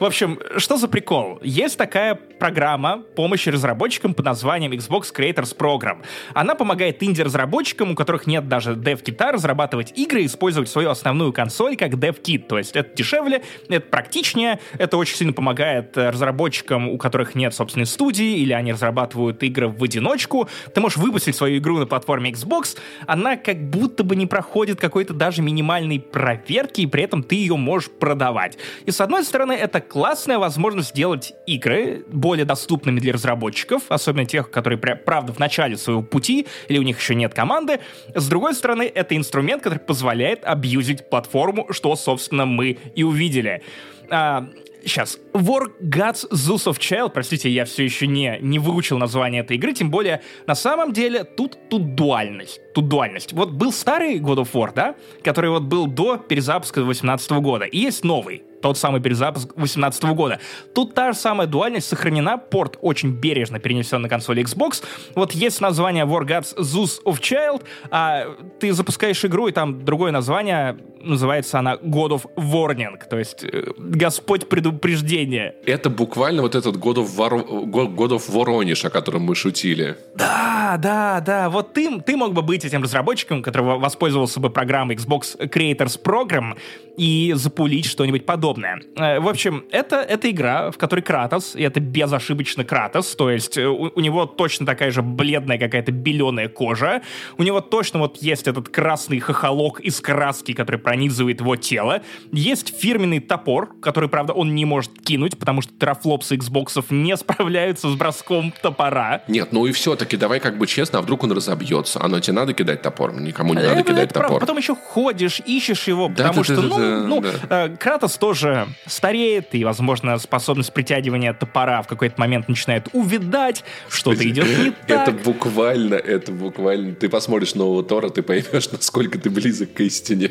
В 0.00 0.04
общем, 0.04 0.38
что 0.56 0.76
за 0.76 0.88
прикол? 0.88 1.38
Есть 1.42 1.78
такая 1.78 2.14
программа 2.14 3.02
помощи 3.14 3.48
разработчикам 3.48 4.14
под 4.14 4.26
названием 4.26 4.72
Xbox 4.72 5.14
Creators 5.14 5.56
Program. 5.56 5.98
Она 6.32 6.54
помогает 6.54 7.02
инди-разработчикам, 7.02 7.92
у 7.92 7.94
которых 7.94 8.26
нет 8.26 8.48
даже 8.48 8.72
dev-кита, 8.72 9.32
разрабатывать 9.32 9.92
игры 9.96 10.22
и 10.22 10.26
использовать 10.26 10.68
свою 10.68 10.90
основную 10.90 11.32
консоль 11.32 11.76
как 11.76 11.92
dev-кит. 11.92 12.48
То 12.48 12.58
есть 12.58 12.74
это 12.74 12.94
дешевле, 12.96 13.42
это 13.68 13.86
практичнее, 13.86 14.58
это 14.78 14.96
очень 14.96 15.16
сильно 15.16 15.32
помогает 15.32 15.96
э, 15.96 16.10
разработчикам, 16.10 16.88
у 16.88 16.98
которых 16.98 17.34
нет 17.34 17.54
собственной 17.54 17.86
студии, 17.86 18.38
или 18.38 18.52
они 18.52 18.72
разрабатывают 18.72 19.42
игры 19.42 19.68
в 19.68 19.82
одиночку. 19.82 20.48
Ты 20.74 20.80
можешь 20.80 20.98
выпустить 20.98 21.36
свою 21.36 21.58
игру 21.58 21.78
на 21.78 21.86
платформе 21.86 22.32
Xbox, 22.32 22.76
она 23.06 23.36
как 23.36 23.70
будто 23.70 24.04
бы 24.04 24.16
не 24.16 24.26
проходит 24.26 24.80
какой-то 24.80 25.14
даже 25.14 25.42
минимальной 25.42 26.00
проверки, 26.00 26.80
и 26.80 26.86
при 26.86 27.04
этом 27.04 27.22
ты 27.22 27.36
ее 27.36 27.56
можешь 27.56 27.73
продавать. 27.82 28.58
И 28.86 28.90
с 28.90 29.00
одной 29.00 29.24
стороны, 29.24 29.52
это 29.52 29.80
классная 29.80 30.38
возможность 30.38 30.90
сделать 30.90 31.32
игры 31.46 32.04
более 32.08 32.44
доступными 32.44 33.00
для 33.00 33.12
разработчиков, 33.12 33.82
особенно 33.88 34.26
тех, 34.26 34.50
которые, 34.50 34.78
правда, 34.78 35.32
в 35.32 35.38
начале 35.38 35.76
своего 35.76 36.02
пути, 36.02 36.46
или 36.68 36.78
у 36.78 36.82
них 36.82 37.00
еще 37.00 37.14
нет 37.14 37.34
команды. 37.34 37.80
С 38.14 38.28
другой 38.28 38.54
стороны, 38.54 38.82
это 38.82 39.16
инструмент, 39.16 39.62
который 39.62 39.78
позволяет 39.78 40.44
абьюзить 40.44 41.08
платформу, 41.08 41.72
что, 41.72 41.94
собственно, 41.96 42.46
мы 42.46 42.78
и 42.94 43.02
увидели. 43.02 43.62
А, 44.10 44.48
Сейчас. 44.84 45.18
War 45.32 45.72
Gods 45.80 46.28
Zeus 46.30 46.66
of 46.66 46.78
Child, 46.78 47.10
простите, 47.10 47.48
я 47.48 47.64
все 47.64 47.84
еще 47.84 48.06
не, 48.06 48.38
не 48.40 48.58
выучил 48.58 48.98
название 48.98 49.42
этой 49.42 49.56
игры, 49.56 49.72
тем 49.72 49.90
более, 49.90 50.22
на 50.46 50.54
самом 50.54 50.92
деле, 50.92 51.24
тут, 51.24 51.58
тут 51.68 51.94
дуальность. 51.94 52.60
Тут 52.74 52.88
дуальность. 52.88 53.32
Вот 53.32 53.52
был 53.52 53.72
старый 53.72 54.18
God 54.18 54.44
of 54.44 54.52
War, 54.52 54.72
да, 54.74 54.94
который 55.22 55.50
вот 55.50 55.62
был 55.62 55.86
до 55.86 56.18
перезапуска 56.18 56.80
2018 56.80 57.30
года, 57.32 57.64
и 57.64 57.78
есть 57.78 58.04
новый, 58.04 58.42
тот 58.64 58.78
самый 58.78 59.02
перезапуск 59.02 59.48
2018 59.56 60.04
года. 60.04 60.40
Тут 60.74 60.94
та 60.94 61.12
же 61.12 61.18
самая 61.18 61.46
дуальность 61.46 61.86
сохранена, 61.86 62.38
порт 62.38 62.78
очень 62.80 63.10
бережно 63.10 63.58
перенесен 63.58 64.00
на 64.00 64.08
консоли 64.08 64.42
Xbox. 64.42 64.82
Вот 65.14 65.32
есть 65.32 65.60
название 65.60 66.06
War 66.06 66.26
Gods 66.26 66.56
Zeus 66.56 66.92
of 67.04 67.20
Child, 67.20 67.62
а 67.90 68.24
ты 68.60 68.72
запускаешь 68.72 69.22
игру, 69.26 69.48
и 69.48 69.52
там 69.52 69.84
другое 69.84 70.12
название, 70.12 70.78
называется 71.02 71.58
она 71.58 71.74
God 71.74 72.12
of 72.12 72.22
Warning, 72.36 72.98
то 73.10 73.18
есть 73.18 73.44
э, 73.44 73.64
Господь 73.76 74.48
предупреждения. 74.48 75.54
Это 75.66 75.90
буквально 75.90 76.40
вот 76.40 76.54
этот 76.54 76.76
God 76.76 76.96
of, 76.96 77.08
War, 77.18 77.44
God 77.66 78.12
of 78.12 78.22
Воронеж, 78.32 78.82
о 78.86 78.88
котором 78.88 79.24
мы 79.24 79.34
шутили. 79.34 79.98
Да, 80.16 80.78
да, 80.78 81.20
да. 81.20 81.50
Вот 81.50 81.74
ты, 81.74 82.00
ты 82.00 82.16
мог 82.16 82.32
бы 82.32 82.40
быть 82.40 82.64
этим 82.64 82.82
разработчиком, 82.82 83.42
который 83.42 83.78
воспользовался 83.78 84.40
бы 84.40 84.48
программой 84.48 84.96
Xbox 84.96 85.38
Creators 85.38 86.00
Program 86.02 86.56
и 86.96 87.32
запулить 87.36 87.86
что-нибудь 87.86 88.24
подобное. 88.24 88.53
Э, 88.96 89.20
в 89.20 89.28
общем, 89.28 89.64
это, 89.70 89.96
это 89.96 90.30
игра, 90.30 90.70
в 90.70 90.78
которой 90.78 91.00
Кратос, 91.00 91.56
и 91.56 91.62
это 91.62 91.80
безошибочно 91.80 92.64
Кратос, 92.64 93.14
то 93.16 93.30
есть 93.30 93.58
э, 93.58 93.66
у, 93.66 93.90
у 93.94 94.00
него 94.00 94.26
точно 94.26 94.66
такая 94.66 94.90
же 94.90 95.02
бледная 95.02 95.58
какая-то 95.58 95.92
беленая 95.92 96.48
кожа, 96.48 97.02
у 97.38 97.42
него 97.42 97.60
точно 97.60 98.00
вот 98.00 98.18
есть 98.18 98.46
этот 98.46 98.68
красный 98.68 99.20
хохолок 99.20 99.80
из 99.80 100.00
краски, 100.00 100.52
который 100.52 100.80
пронизывает 100.80 101.40
его 101.40 101.56
тело, 101.56 102.02
есть 102.32 102.78
фирменный 102.78 103.20
топор, 103.20 103.74
который, 103.80 104.08
правда, 104.08 104.32
он 104.32 104.54
не 104.54 104.64
может 104.64 104.92
кинуть, 105.02 105.38
потому 105.38 105.62
что 105.62 105.72
терафлопсы 105.72 106.36
Xbox 106.36 106.84
не 106.90 107.16
справляются 107.16 107.88
с 107.88 107.94
броском 107.94 108.52
топора. 108.62 109.22
Нет, 109.28 109.52
ну 109.52 109.66
и 109.66 109.72
все-таки 109.72 110.16
давай 110.16 110.40
как 110.40 110.58
бы 110.58 110.66
честно, 110.66 110.98
а 110.98 111.02
вдруг 111.02 111.24
он 111.24 111.32
разобьется? 111.32 112.02
Оно 112.02 112.20
тебе 112.20 112.34
надо 112.34 112.52
кидать 112.52 112.82
топор? 112.82 113.12
Никому 113.20 113.54
не 113.54 113.60
это, 113.60 113.70
надо 113.70 113.82
кидать 113.82 114.04
это 114.04 114.14
топор. 114.14 114.28
Правда. 114.28 114.46
Потом 114.46 114.58
еще 114.58 114.74
ходишь, 114.74 115.40
ищешь 115.44 115.88
его, 115.88 116.08
да, 116.08 116.28
потому 116.28 116.34
да, 116.34 116.44
что, 116.44 116.56
да, 116.56 116.62
ну, 116.62 116.78
да, 116.78 117.00
ну, 117.06 117.20
да. 117.20 117.64
Э, 117.66 117.76
Кратос 117.76 118.16
тоже 118.16 118.43
стареет, 118.86 119.54
и, 119.54 119.64
возможно, 119.64 120.18
способность 120.18 120.72
притягивания 120.72 121.32
топора 121.32 121.82
в 121.82 121.86
какой-то 121.86 122.14
момент 122.18 122.48
начинает 122.48 122.88
увидать, 122.92 123.64
что-то 123.88 124.28
идет 124.28 124.46
не 124.46 124.70
так. 124.86 125.08
Это 125.08 125.12
буквально, 125.12 125.94
это 125.94 126.32
буквально. 126.32 126.94
Ты 126.94 127.08
посмотришь 127.08 127.54
нового 127.54 127.82
Тора, 127.82 128.08
ты 128.08 128.22
поймешь, 128.22 128.70
насколько 128.70 129.18
ты 129.18 129.30
близок 129.30 129.72
к 129.74 129.80
истине. 129.80 130.30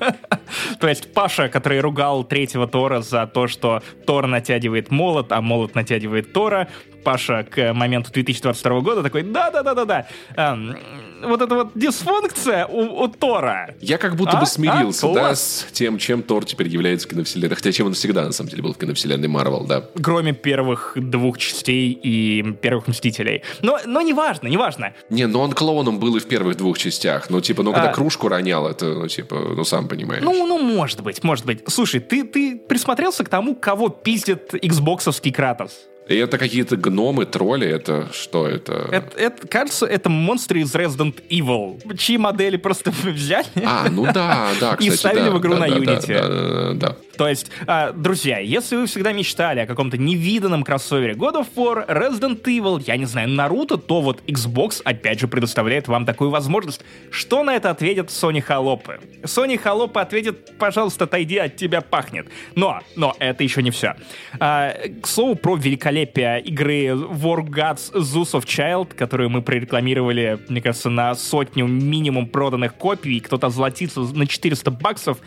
То 0.80 0.88
есть 0.88 1.12
Паша, 1.12 1.48
который 1.48 1.80
ругал 1.80 2.24
третьего 2.24 2.66
Тора 2.66 3.00
за 3.00 3.26
то, 3.26 3.46
что 3.46 3.82
Тор 4.06 4.26
натягивает 4.26 4.90
молот, 4.90 5.32
а 5.32 5.40
молот 5.40 5.74
натягивает 5.74 6.32
Тора, 6.32 6.68
Паша 7.06 7.46
к 7.48 7.72
моменту 7.72 8.10
2022 8.10 8.80
года 8.80 9.00
такой, 9.04 9.22
да-да-да-да-да, 9.22 10.08
эм, 10.34 10.76
вот 11.22 11.40
эта 11.40 11.54
вот 11.54 11.70
дисфункция 11.76 12.66
у, 12.66 13.04
у 13.04 13.06
Тора. 13.06 13.76
Я 13.80 13.96
как 13.96 14.16
будто 14.16 14.38
а? 14.38 14.40
бы 14.40 14.46
смирился, 14.46 15.08
а? 15.08 15.14
да, 15.14 15.34
с 15.36 15.68
тем, 15.70 15.98
чем 15.98 16.24
Тор 16.24 16.44
теперь 16.44 16.66
является 16.66 17.06
в 17.06 17.10
киновселенной. 17.12 17.54
Хотя 17.54 17.70
чем 17.70 17.86
он 17.86 17.92
всегда, 17.92 18.24
на 18.24 18.32
самом 18.32 18.50
деле, 18.50 18.64
был 18.64 18.74
в 18.74 18.78
киновселенной 18.78 19.28
Марвел, 19.28 19.64
да. 19.64 19.84
Кроме 20.02 20.32
первых 20.32 20.94
двух 20.96 21.38
частей 21.38 21.92
и 21.92 22.42
первых 22.60 22.88
Мстителей. 22.88 23.44
Но, 23.62 23.78
но 23.86 24.02
неважно, 24.02 24.48
неважно. 24.48 24.92
Не, 25.08 25.28
но 25.28 25.42
он 25.42 25.52
клоуном 25.52 26.00
был 26.00 26.16
и 26.16 26.18
в 26.18 26.26
первых 26.26 26.56
двух 26.56 26.76
частях. 26.76 27.30
Ну, 27.30 27.40
типа, 27.40 27.62
ну, 27.62 27.72
когда 27.72 27.90
а... 27.90 27.94
кружку 27.94 28.26
ронял, 28.26 28.66
это, 28.66 28.86
ну, 28.86 29.06
типа, 29.06 29.36
ну, 29.54 29.62
сам 29.62 29.86
понимаешь. 29.86 30.24
Ну, 30.24 30.44
ну, 30.44 30.58
может 30.58 31.04
быть, 31.04 31.22
может 31.22 31.46
быть. 31.46 31.62
Слушай, 31.68 32.00
ты, 32.00 32.24
ты 32.24 32.56
присмотрелся 32.56 33.22
к 33.22 33.28
тому, 33.28 33.54
кого 33.54 33.90
пиздит 33.90 34.54
Xboxовский 34.54 35.32
Кратос? 35.32 35.86
И 36.08 36.14
это 36.14 36.38
какие-то 36.38 36.76
гномы, 36.76 37.26
тролли, 37.26 37.66
это 37.66 38.08
что 38.12 38.46
это? 38.46 38.88
это? 38.92 39.18
Это, 39.18 39.48
кажется, 39.48 39.86
это 39.86 40.08
монстры 40.08 40.60
из 40.60 40.72
Resident 40.74 41.16
Evil, 41.28 41.96
чьи 41.96 42.16
модели 42.16 42.56
просто 42.56 42.90
взяли 43.04 43.46
а, 43.64 43.88
ну 43.90 44.04
да, 44.04 44.50
да, 44.60 44.76
кстати, 44.76 44.84
и 44.84 44.90
ставили 44.90 45.24
да, 45.24 45.30
в 45.32 45.38
игру 45.40 45.54
да, 45.54 45.58
на 45.60 45.68
да, 45.68 45.76
Unity. 45.76 46.06
Да, 46.06 46.28
да, 46.28 46.38
да, 46.38 46.72
да. 46.74 46.96
То 47.16 47.28
есть, 47.28 47.50
э, 47.66 47.92
друзья, 47.94 48.38
если 48.38 48.76
вы 48.76 48.86
всегда 48.86 49.12
мечтали 49.12 49.60
о 49.60 49.66
каком-то 49.66 49.98
невиданном 49.98 50.62
кроссовере 50.62 51.14
God 51.14 51.34
of 51.34 51.48
War, 51.56 51.86
Resident 51.88 52.42
Evil, 52.42 52.82
я 52.86 52.96
не 52.96 53.06
знаю, 53.06 53.28
Наруто, 53.28 53.76
то 53.76 54.00
вот 54.00 54.22
Xbox 54.26 54.82
опять 54.84 55.20
же 55.20 55.28
предоставляет 55.28 55.88
вам 55.88 56.04
такую 56.04 56.30
возможность. 56.30 56.84
Что 57.10 57.42
на 57.42 57.54
это 57.56 57.70
ответит 57.70 58.08
Sony 58.08 58.40
Холопы? 58.40 59.00
Sony 59.22 59.58
Холопы 59.58 60.00
ответит, 60.00 60.58
пожалуйста, 60.58 61.04
отойди, 61.04 61.38
от 61.38 61.56
тебя 61.56 61.80
пахнет. 61.80 62.26
Но, 62.54 62.80
но 62.96 63.14
это 63.18 63.42
еще 63.44 63.62
не 63.62 63.70
все. 63.70 63.96
А, 64.38 64.74
к 65.02 65.06
слову, 65.06 65.36
про 65.36 65.56
великолепие 65.56 66.40
игры 66.42 66.88
War 66.88 67.46
Gods 67.46 67.92
Zeus 67.94 68.32
of 68.32 68.44
Child, 68.44 68.94
которую 68.94 69.30
мы 69.30 69.42
прорекламировали, 69.42 70.38
мне 70.48 70.60
кажется, 70.60 70.90
на 70.90 71.14
сотню 71.14 71.66
минимум 71.66 72.26
проданных 72.26 72.74
копий, 72.74 73.20
кто-то 73.20 73.48
золотится 73.48 74.00
на 74.00 74.26
400 74.26 74.70
баксов. 74.70 75.18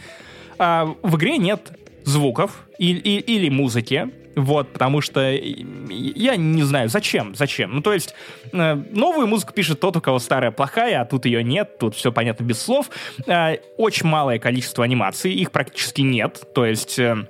А, 0.61 0.93
в 1.01 1.15
игре 1.15 1.37
нет 1.37 1.78
звуков 2.05 2.67
и, 2.77 2.91
и, 2.91 3.19
или 3.19 3.49
музыки, 3.49 4.09
вот, 4.35 4.71
потому 4.71 5.01
что 5.01 5.31
я 5.31 6.35
не 6.35 6.63
знаю, 6.63 6.89
зачем, 6.89 7.35
зачем. 7.35 7.75
Ну, 7.75 7.81
то 7.81 7.93
есть, 7.93 8.13
э, 8.51 8.75
новую 8.91 9.27
музыку 9.27 9.53
пишет 9.53 9.79
тот, 9.79 9.97
у 9.97 10.01
кого 10.01 10.19
старая 10.19 10.51
плохая, 10.51 11.01
а 11.01 11.05
тут 11.05 11.25
ее 11.25 11.43
нет, 11.43 11.77
тут 11.77 11.95
все 11.95 12.11
понятно 12.11 12.43
без 12.43 12.61
слов. 12.61 12.89
Э, 13.27 13.57
очень 13.77 14.07
малое 14.07 14.39
количество 14.39 14.83
анимаций, 14.83 15.33
их 15.33 15.51
практически 15.51 16.01
нет, 16.01 16.41
то 16.53 16.65
есть... 16.65 16.99
Э, 16.99 17.27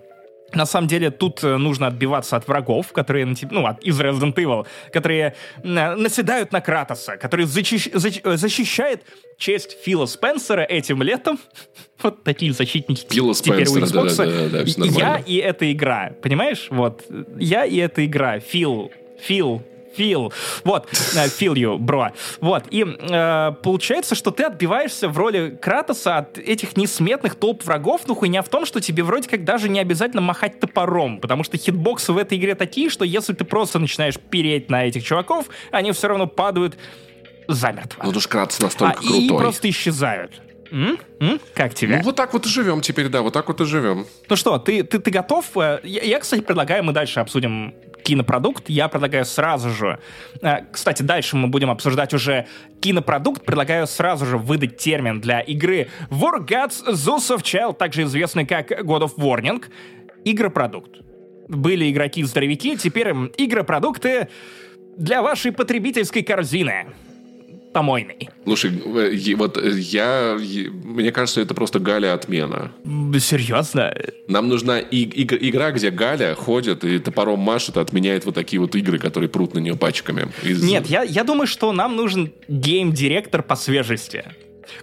на 0.54 0.66
самом 0.66 0.88
деле 0.88 1.12
тут 1.12 1.44
э, 1.44 1.58
нужно 1.58 1.88
отбиваться 1.88 2.36
от 2.36 2.48
врагов, 2.48 2.92
которые, 2.92 3.34
ну, 3.52 3.66
от, 3.66 3.84
из 3.84 4.00
Resident 4.00 4.34
Evil, 4.36 4.66
которые 4.92 5.36
э, 5.64 5.96
наседают 5.96 6.52
на 6.52 6.62
Кратоса, 6.62 7.18
который 7.18 7.46
защищ, 7.46 7.90
защ, 7.94 8.22
э, 8.24 8.38
защищает 8.38 9.04
честь 9.38 9.78
Фила 9.84 10.06
Спенсера 10.06 10.62
этим 10.62 11.02
летом. 11.02 11.40
вот 12.02 12.24
такие 12.24 12.54
защитники 12.54 13.06
Фила 13.10 13.34
теперь 13.34 13.66
Спенсера, 13.66 14.02
у 14.02 14.06
Xbox. 14.06 14.16
Да, 14.18 14.50
да, 14.50 14.64
да, 14.64 15.00
Я 15.00 15.18
и 15.18 15.36
эта 15.38 15.72
игра, 15.72 16.14
понимаешь? 16.22 16.68
Вот, 16.70 17.06
я 17.38 17.66
и 17.66 17.78
эта 17.78 18.06
игра. 18.06 18.40
Фил, 18.40 18.92
Фил, 19.22 19.62
feel. 19.98 20.32
Вот, 20.64 20.88
э, 21.16 21.28
feel 21.28 21.54
you, 21.54 21.78
бро. 21.78 22.10
Вот, 22.42 22.66
и 22.70 22.86
э, 22.86 23.52
получается, 23.64 24.16
что 24.16 24.32
ты 24.32 24.44
отбиваешься 24.44 25.10
в 25.10 25.18
роли 25.18 25.58
Кратоса 25.62 26.18
от 26.18 26.38
этих 26.38 26.78
несметных 26.78 27.36
толп 27.36 27.64
врагов, 27.66 28.02
но 28.08 28.16
хуйня 28.16 28.42
в 28.42 28.50
том, 28.50 28.66
что 28.66 28.82
тебе 28.82 29.04
вроде 29.04 29.30
как 29.30 29.44
даже 29.44 29.70
не 29.70 29.80
обязательно 29.80 30.22
махать 30.22 30.60
топором, 30.60 31.20
потому 31.20 31.44
что 31.44 31.58
хитбоксы 31.58 32.14
в 32.14 32.18
этой 32.18 32.38
игре 32.38 32.56
такие, 32.56 32.90
что 32.90 33.06
если 33.06 33.34
ты 33.34 33.44
просто 33.46 33.80
начинаешь 33.80 34.20
переть 34.20 34.70
на 34.70 34.86
этих 34.86 35.04
чуваков, 35.04 35.48
они 35.72 35.92
все 35.92 36.08
равно 36.08 36.28
падают 36.28 36.78
замертво. 37.48 38.04
Ну, 38.04 38.10
уж 38.10 38.28
Кратос 38.28 38.60
настолько 38.60 39.00
а, 39.00 39.02
крутой. 39.02 39.26
И 39.26 39.30
просто 39.30 39.70
исчезают. 39.70 40.42
М? 40.72 41.00
М? 41.20 41.40
Как 41.54 41.74
тебе? 41.74 41.98
Ну, 41.98 42.04
вот 42.04 42.16
так 42.16 42.34
вот 42.34 42.46
и 42.46 42.50
живем 42.50 42.82
теперь, 42.82 43.08
да, 43.10 43.22
вот 43.22 43.34
так 43.34 43.48
вот 43.48 43.60
и 43.62 43.66
живем. 43.66 44.06
Ну 44.30 44.36
что, 44.36 44.60
ты, 44.60 44.84
ты, 44.84 45.00
ты 45.00 45.12
готов? 45.12 45.46
Э, 45.58 45.80
я, 45.84 46.04
я, 46.04 46.20
кстати, 46.20 46.42
предлагаю, 46.42 46.84
мы 46.84 46.94
дальше 46.94 47.20
обсудим 47.20 47.74
кинопродукт, 48.04 48.70
я 48.70 48.88
предлагаю 48.88 49.26
сразу 49.26 49.70
же... 49.70 50.00
Э, 50.42 50.66
кстати, 50.72 51.04
дальше 51.04 51.36
мы 51.36 51.48
будем 51.48 51.70
обсуждать 51.70 52.14
уже 52.14 52.48
кинопродукт. 52.80 53.46
Предлагаю 53.46 53.88
сразу 53.88 54.26
же 54.26 54.38
выдать 54.38 54.78
термин 54.78 55.22
для 55.22 55.40
игры 55.42 55.88
War 56.10 56.40
Gods 56.46 56.90
Zeus 56.92 57.36
of 57.36 57.42
Child, 57.42 57.78
также 57.78 58.04
известный 58.04 58.46
как 58.46 58.72
God 58.72 59.02
of 59.02 59.16
Warning. 59.18 59.64
Игропродукт. 60.26 61.02
Были 61.48 61.92
игроки-здоровяки, 61.92 62.76
теперь 62.78 63.10
игропродукты 63.38 64.30
для 64.98 65.22
вашей 65.22 65.52
потребительской 65.52 66.24
корзины 66.24 66.88
помойный. 67.74 68.30
Слушай, 68.44 68.72
э, 68.72 69.36
вот 69.36 69.58
э, 69.58 69.72
я... 69.80 70.38
Мне 70.84 71.12
кажется, 71.12 71.42
это 71.42 71.54
просто 71.54 71.80
Галя 71.80 72.14
отмена. 72.14 72.72
Серьезно? 73.20 73.96
Нам 74.28 74.50
нужна 74.50 74.80
и, 74.80 75.04
и, 75.04 75.50
игра, 75.50 75.72
где 75.72 75.92
Галя 75.92 76.36
ходит 76.36 76.84
и 76.84 77.00
топором 77.00 77.40
машет, 77.40 77.78
и 77.78 77.80
отменяет 77.80 78.26
вот 78.26 78.36
такие 78.36 78.60
вот 78.60 78.76
игры, 78.76 79.00
которые 79.00 79.30
прут 79.30 79.54
на 79.54 79.60
нее 79.60 79.76
пачками. 79.76 80.30
Из... 80.44 80.64
Нет, 80.64 80.88
я, 80.88 81.04
я 81.04 81.24
думаю, 81.24 81.48
что 81.48 81.72
нам 81.72 81.96
нужен 81.96 82.32
гейм-директор 82.48 83.44
по 83.44 83.56
свежести 83.56 84.26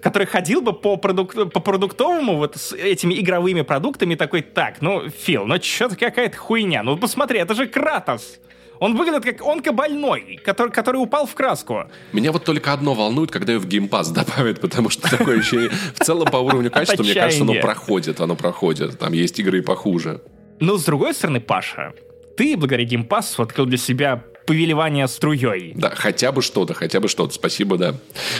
который 0.00 0.26
ходил 0.26 0.62
бы 0.62 0.72
по, 0.72 0.96
продук... 0.96 1.52
по 1.52 1.60
продуктовому 1.60 2.36
вот 2.36 2.56
с 2.56 2.72
этими 2.72 3.14
игровыми 3.20 3.62
продуктами 3.62 4.14
такой, 4.16 4.42
так, 4.42 4.80
ну, 4.80 5.08
Фил, 5.08 5.46
ну 5.46 5.62
что-то 5.62 5.96
какая-то 5.96 6.36
хуйня, 6.36 6.82
ну 6.82 6.96
посмотри, 6.96 7.38
это 7.38 7.54
же 7.54 7.66
Кратос. 7.66 8.40
Он 8.80 8.96
выглядит 8.96 9.24
как 9.24 9.46
онкобольной, 9.46 10.40
который, 10.44 10.70
который 10.70 10.96
упал 10.98 11.26
в 11.26 11.34
краску. 11.34 11.84
Меня 12.12 12.32
вот 12.32 12.44
только 12.44 12.72
одно 12.72 12.94
волнует, 12.94 13.30
когда 13.30 13.54
ее 13.54 13.58
в 13.58 13.66
геймпас 13.66 14.10
добавят, 14.10 14.60
потому 14.60 14.90
что 14.90 15.10
такое 15.10 15.38
ощущение... 15.38 15.70
В 15.94 16.04
целом, 16.04 16.28
по 16.30 16.36
уровню 16.36 16.70
качества, 16.70 17.02
мне 17.02 17.14
кажется, 17.14 17.42
оно 17.42 17.54
проходит, 17.54 18.20
оно 18.20 18.36
проходит. 18.36 18.98
Там 18.98 19.12
есть 19.12 19.38
игры 19.38 19.58
и 19.58 19.62
похуже. 19.62 20.22
Но, 20.60 20.76
с 20.76 20.84
другой 20.84 21.14
стороны, 21.14 21.40
Паша, 21.40 21.92
ты 22.36 22.56
благодаря 22.56 22.84
геймпасу 22.84 23.42
открыл 23.42 23.66
для 23.66 23.78
себя 23.78 24.24
повелевания 24.46 25.06
струей. 25.06 25.72
Да, 25.74 25.90
хотя 25.90 26.32
бы 26.32 26.42
что-то, 26.42 26.74
хотя 26.74 27.00
бы 27.00 27.08
что-то. 27.08 27.34
Спасибо, 27.34 27.76
да. 27.76 27.94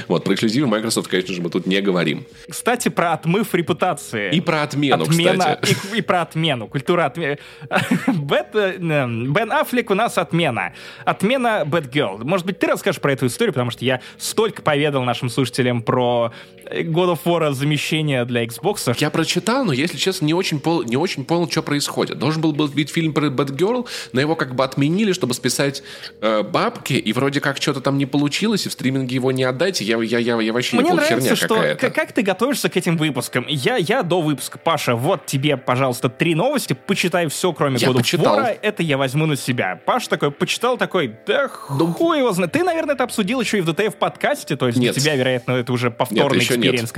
Вот, 0.09 0.25
про 0.25 0.35
эксклюзивы 0.35 0.67
Microsoft, 0.67 1.09
конечно 1.09 1.35
же, 1.35 1.43
мы 1.43 1.51
тут 1.51 1.67
не 1.67 1.81
говорим. 1.81 2.25
Кстати, 2.49 2.89
про 2.89 3.13
отмыв 3.13 3.55
репутации. 3.55 4.35
И 4.35 4.41
про 4.41 4.63
отмену, 4.63 5.03
Отмена, 5.03 5.59
кстати. 5.61 5.77
И, 5.95 5.99
и 5.99 6.01
про 6.03 6.23
отмену. 6.23 6.69
Культура 6.69 7.07
отмены. 7.07 7.39
Э, 8.57 9.07
Бен 9.07 9.53
Аффлек 9.53 9.91
у 9.91 9.95
нас 9.95 10.19
отмена. 10.19 10.73
Отмена 11.05 11.65
Girl. 11.67 12.23
Может 12.25 12.47
быть, 12.47 12.59
ты 12.59 12.67
расскажешь 12.67 13.01
про 13.01 13.13
эту 13.13 13.27
историю, 13.27 13.53
потому 13.53 13.71
что 13.71 13.85
я 13.85 14.01
столько 14.19 14.63
поведал 14.63 15.03
нашим 15.05 15.29
слушателям 15.29 15.83
про 15.83 16.33
God 16.71 17.17
of 17.17 17.21
War 17.25 17.53
замещение 17.53 18.25
для 18.25 18.45
Xbox. 18.45 18.95
Я 18.99 19.11
прочитал, 19.11 19.65
но, 19.65 19.73
если 19.73 19.97
честно, 19.97 20.27
не 20.27 20.35
очень, 20.35 20.61
пол, 20.61 20.83
не 20.83 20.97
очень 20.97 21.25
понял, 21.25 21.51
что 21.51 21.63
происходит. 21.63 22.19
Должен 22.19 22.43
был 22.43 22.53
быть 22.53 22.91
фильм 22.91 23.13
про 23.13 23.27
Batgirl, 23.27 23.87
но 24.13 24.21
его 24.21 24.37
как 24.37 24.55
бы 24.55 24.65
отменили, 24.65 25.13
чтобы 25.13 25.35
списать 25.35 25.83
э, 26.21 26.43
бабки, 26.43 26.95
и 26.95 27.13
вроде 27.13 27.41
как 27.41 27.57
что-то 27.59 27.81
там 27.81 27.99
не 27.99 28.07
получилось, 28.07 28.67
и 28.67 28.69
в 28.69 28.73
стриминге 28.73 29.15
его 29.15 29.33
не 29.33 29.45
отдайте. 29.45 29.85
Я, 29.85 30.01
я, 30.03 30.19
я, 30.19 30.41
я 30.41 30.53
вообще 30.53 30.77
Мне 30.77 30.85
не 30.85 30.91
понял, 30.91 31.03
херня 31.03 31.37
что 31.37 31.55
какая-то. 31.55 31.91
Как 31.91 32.13
ты 32.13 32.23
готовишься 32.23 32.69
к 32.69 32.77
этим 32.77 32.97
выпускам? 32.97 33.47
Я, 33.49 33.77
я 33.77 34.03
до 34.03 34.21
выпуска. 34.21 34.59
Паша, 34.59 34.95
вот 34.95 35.27
тебе, 35.27 35.57
пожалуйста, 35.57 36.09
три 36.09 36.35
новости. 36.35 36.77
Почитай 36.87 37.27
все, 37.29 37.53
кроме 37.53 37.79
я 37.79 37.89
God 37.89 37.97
of 37.97 38.23
War. 38.23 38.59
Это 38.63 38.83
я 38.83 38.99
возьму 38.99 39.27
на 39.27 39.37
себя. 39.37 39.81
Паша 39.85 40.11
такой 40.11 40.31
почитал, 40.31 40.77
такой, 40.77 41.17
да 41.27 41.47
ну, 41.71 41.93
хуй 41.93 42.19
его 42.19 42.33
знает. 42.33 42.53
Ты, 42.53 42.65
наверное, 42.65 42.95
это 42.95 43.05
обсудил 43.05 43.41
еще 43.41 43.59
и 43.59 43.61
в 43.61 43.69
DTF 43.69 43.97
подкасте, 43.97 44.57
то 44.57 44.67
есть 44.67 44.79
нет. 44.79 44.95
для 44.95 45.03
тебя, 45.03 45.17
вероятно, 45.17 45.53
это 45.53 45.73
уже 45.73 45.91
повторный 45.91 46.39
experience. 46.39 46.93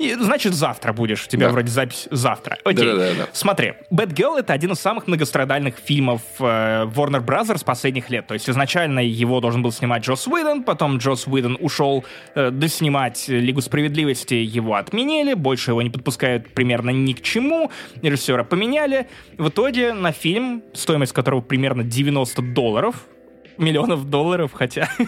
И, 0.00 0.14
значит, 0.14 0.54
завтра 0.54 0.94
будешь. 0.94 1.26
У 1.26 1.28
тебя 1.28 1.48
да. 1.48 1.52
вроде 1.52 1.68
запись 1.68 2.08
завтра. 2.10 2.56
Окей. 2.64 2.86
Да, 2.86 2.96
да, 2.96 3.14
да. 3.18 3.28
Смотри, 3.34 3.74
Bad 3.90 4.14
Girl— 4.14 4.38
это 4.38 4.54
один 4.54 4.72
из 4.72 4.80
самых 4.80 5.06
многострадальных 5.06 5.74
фильмов 5.76 6.22
э, 6.38 6.42
Warner 6.86 7.22
Brothers 7.22 7.62
последних 7.62 8.08
лет. 8.08 8.26
То 8.26 8.32
есть 8.32 8.48
изначально 8.48 9.00
его 9.00 9.40
должен 9.40 9.62
был 9.62 9.72
снимать 9.72 10.02
Джос 10.02 10.26
Уидон, 10.26 10.62
потом 10.62 10.96
Джос 10.96 11.26
Уидон 11.26 11.58
ушел 11.60 12.02
э, 12.34 12.50
доснимать 12.50 13.28
Лигу 13.28 13.60
Справедливости, 13.60 14.32
его 14.32 14.76
отменили, 14.76 15.34
больше 15.34 15.72
его 15.72 15.82
не 15.82 15.90
подпускают 15.90 16.48
примерно 16.54 16.88
ни 16.88 17.12
к 17.12 17.20
чему, 17.20 17.70
режиссера 18.00 18.42
поменяли. 18.42 19.06
В 19.36 19.50
итоге 19.50 19.92
на 19.92 20.12
фильм, 20.12 20.62
стоимость 20.72 21.12
которого 21.12 21.42
примерно 21.42 21.84
90 21.84 22.40
долларов, 22.40 23.04
миллионов 23.58 24.08
долларов, 24.08 24.52
хотя... 24.54 24.88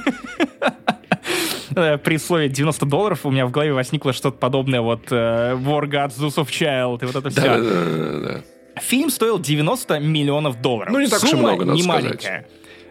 Э, 1.76 1.98
при 1.98 2.16
слове 2.18 2.48
90 2.48 2.86
долларов 2.86 3.24
у 3.24 3.30
меня 3.30 3.46
в 3.46 3.50
голове 3.50 3.72
возникло 3.72 4.12
что-то 4.12 4.38
подобное 4.38 4.80
вот 4.80 5.10
uh, 5.10 5.60
War 5.62 5.84
Gods, 5.84 6.18
Zeus 6.18 6.36
of 6.36 6.48
Child 6.48 7.02
и 7.02 7.06
вот 7.06 7.16
это 7.16 7.30
все. 7.30 7.40
Да, 7.40 7.58
да, 7.58 7.84
да, 7.84 8.20
да. 8.20 8.80
Фильм 8.80 9.10
стоил 9.10 9.38
90 9.38 9.98
миллионов 10.00 10.60
долларов. 10.60 10.92
Ну, 10.92 11.00
не 11.00 11.08
так 11.08 11.20
Сумма 11.20 11.32
уж 11.32 11.38
много, 11.38 11.64
надо 11.64 11.76
не 11.76 11.82
сказать. 11.82 12.02
маленькая. 12.02 12.46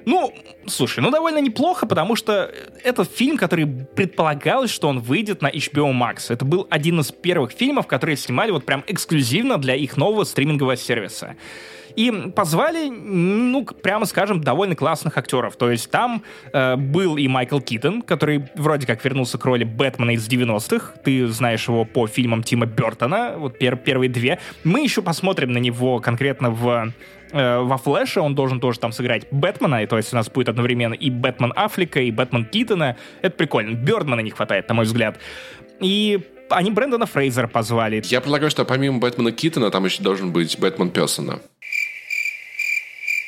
Ну, 0.06 0.34
слушай, 0.68 1.00
ну 1.00 1.12
довольно 1.12 1.40
неплохо, 1.40 1.86
потому 1.86 2.16
что 2.16 2.52
это 2.84 3.04
фильм, 3.04 3.38
который 3.38 3.68
предполагалось, 3.68 4.72
что 4.72 4.88
он 4.88 5.00
выйдет 5.00 5.42
на 5.42 5.50
HBO 5.50 5.92
Max. 5.92 6.26
Это 6.30 6.46
был 6.46 6.68
один 6.70 7.00
из 7.00 7.12
первых 7.12 7.52
фильмов, 7.52 7.88
которые 7.88 8.18
снимали 8.18 8.52
вот 8.52 8.66
прям 8.66 8.84
эксклюзивно 8.88 9.58
для 9.58 9.76
их 9.76 9.98
нового 9.98 10.24
стримингового 10.24 10.76
сервиса. 10.76 11.36
И 11.96 12.12
позвали, 12.36 12.90
ну, 12.90 13.66
прямо 13.66 14.06
скажем, 14.06 14.42
довольно 14.42 14.76
классных 14.76 15.18
актеров. 15.18 15.56
То 15.56 15.72
есть 15.72 15.90
там 15.92 16.24
э, 16.54 16.76
был 16.76 17.18
и 17.18 17.28
Майкл 17.28 17.60
Китон, 17.60 18.02
который 18.02 18.46
вроде 18.56 18.88
как 18.88 19.04
вернулся 19.04 19.38
к 19.38 19.46
роли 19.46 19.64
Бэтмена 19.64 20.12
из 20.12 20.28
90-х. 20.28 20.94
Ты 21.04 21.28
знаешь 21.28 21.68
его 21.68 21.86
по 21.86 22.08
фильмам 22.08 22.44
Тима 22.44 22.66
Бертона, 22.66 23.36
вот 23.38 23.58
пер 23.58 23.76
первые 23.76 24.10
две. 24.10 24.40
Мы 24.64 24.82
еще 24.82 25.02
посмотрим 25.02 25.52
на 25.52 25.58
него 25.58 26.00
конкретно 26.00 26.52
в 26.52 26.94
э, 27.32 27.60
во 27.60 27.78
Флэше 27.78 28.22
он 28.22 28.36
должен 28.36 28.60
тоже 28.60 28.80
там 28.80 28.92
сыграть 28.92 29.28
Бэтмена, 29.32 29.84
и 29.84 29.88
то 29.88 29.98
есть 29.98 30.14
у 30.14 30.16
нас 30.16 30.30
будет 30.30 30.50
одновременно 30.50 30.94
и 30.94 31.10
Бэтмен 31.10 31.54
Аффлека, 31.56 32.02
и 32.02 32.12
Бэтмен 32.12 32.46
Китона. 32.46 32.98
Это 33.22 33.36
прикольно. 33.36 33.76
Бёрдмана 33.76 34.22
не 34.22 34.32
хватает, 34.32 34.68
на 34.70 34.76
мой 34.76 34.86
взгляд. 34.86 35.18
И 35.80 36.20
они 36.52 36.72
Брэндона 36.72 37.06
Фрейзера 37.06 37.48
позвали. 37.48 38.02
Я 38.06 38.22
предлагаю, 38.22 38.52
что 38.52 38.66
помимо 38.66 39.00
Бэтмена 39.00 39.32
Китона 39.32 39.72
там 39.72 39.86
еще 39.86 40.04
должен 40.04 40.32
быть 40.32 40.58
Бэтмен 40.60 40.90
Персона. 40.90 41.40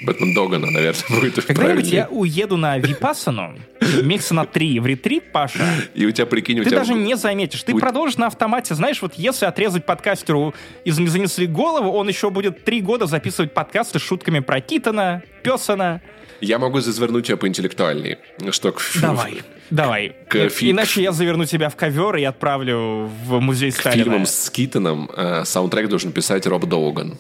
Бэтмен 0.06 0.34
Догана, 0.34 0.70
наверное, 0.70 1.02
будет 1.10 1.46
Когда-нибудь 1.46 1.88
я 1.88 2.08
уеду 2.10 2.58
на 2.58 2.78
Випассану, 2.78 3.56
месяца 4.04 4.34
на 4.34 4.46
три 4.46 4.80
в 4.80 4.86
ретрит, 4.86 5.32
Паша. 5.32 5.66
И 5.94 6.06
у 6.06 6.12
тебя, 6.12 6.26
прикинь, 6.26 6.60
у 6.60 6.64
Ты 6.64 6.70
тебя... 6.70 6.80
даже 6.80 6.94
не 6.94 7.16
заметишь. 7.16 7.64
Ты 7.64 7.74
у- 7.74 7.80
продолжишь 7.80 8.18
на 8.18 8.28
автомате. 8.28 8.76
Знаешь, 8.76 9.02
вот 9.02 9.14
если 9.16 9.46
отрезать 9.46 9.86
подкастеру 9.86 10.54
и 10.86 10.90
зан- 10.92 11.08
занесли 11.08 11.48
голову, 11.48 11.92
он 11.92 12.08
еще 12.08 12.30
будет 12.30 12.64
три 12.64 12.82
года 12.82 13.06
записывать 13.06 13.54
подкасты 13.54 14.00
с 14.00 14.02
шутками 14.02 14.40
про 14.40 14.60
Китона, 14.62 15.24
Песана. 15.44 16.02
Я 16.42 16.60
могу 16.60 16.78
развернуть 16.80 17.28
тебя 17.28 17.38
поинтеллектуальней. 17.38 18.18
Что 18.52 18.74
к 18.74 18.82
Давай, 19.02 19.44
давай. 19.70 20.14
К 20.28 20.50
фи- 20.50 20.72
Иначе 20.72 21.02
я 21.02 21.14
заверну 21.14 21.46
тебя 21.46 21.70
в 21.70 21.78
ковер 21.78 22.18
и 22.18 22.24
отправлю 22.24 23.10
в 23.26 23.40
музей 23.40 23.72
к 23.72 23.76
Сталина. 23.78 24.04
фильмам 24.04 24.26
с 24.26 24.50
Китоном 24.50 25.10
э, 25.16 25.46
саундтрек 25.46 25.88
должен 25.88 26.12
писать 26.12 26.46
Роб 26.46 26.66
Доуган. 26.66 27.18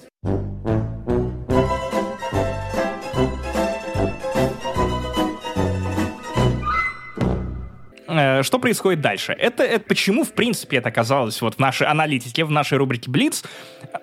Что 8.43 8.59
происходит 8.59 9.01
дальше? 9.01 9.33
Это, 9.33 9.63
это 9.63 9.85
почему, 9.85 10.23
в 10.23 10.33
принципе, 10.33 10.77
это 10.77 10.89
оказалось 10.89 11.41
вот 11.41 11.55
в 11.55 11.59
нашей 11.59 11.87
аналитике, 11.87 12.45
в 12.45 12.51
нашей 12.51 12.77
рубрике 12.77 13.09
Блиц. 13.09 13.43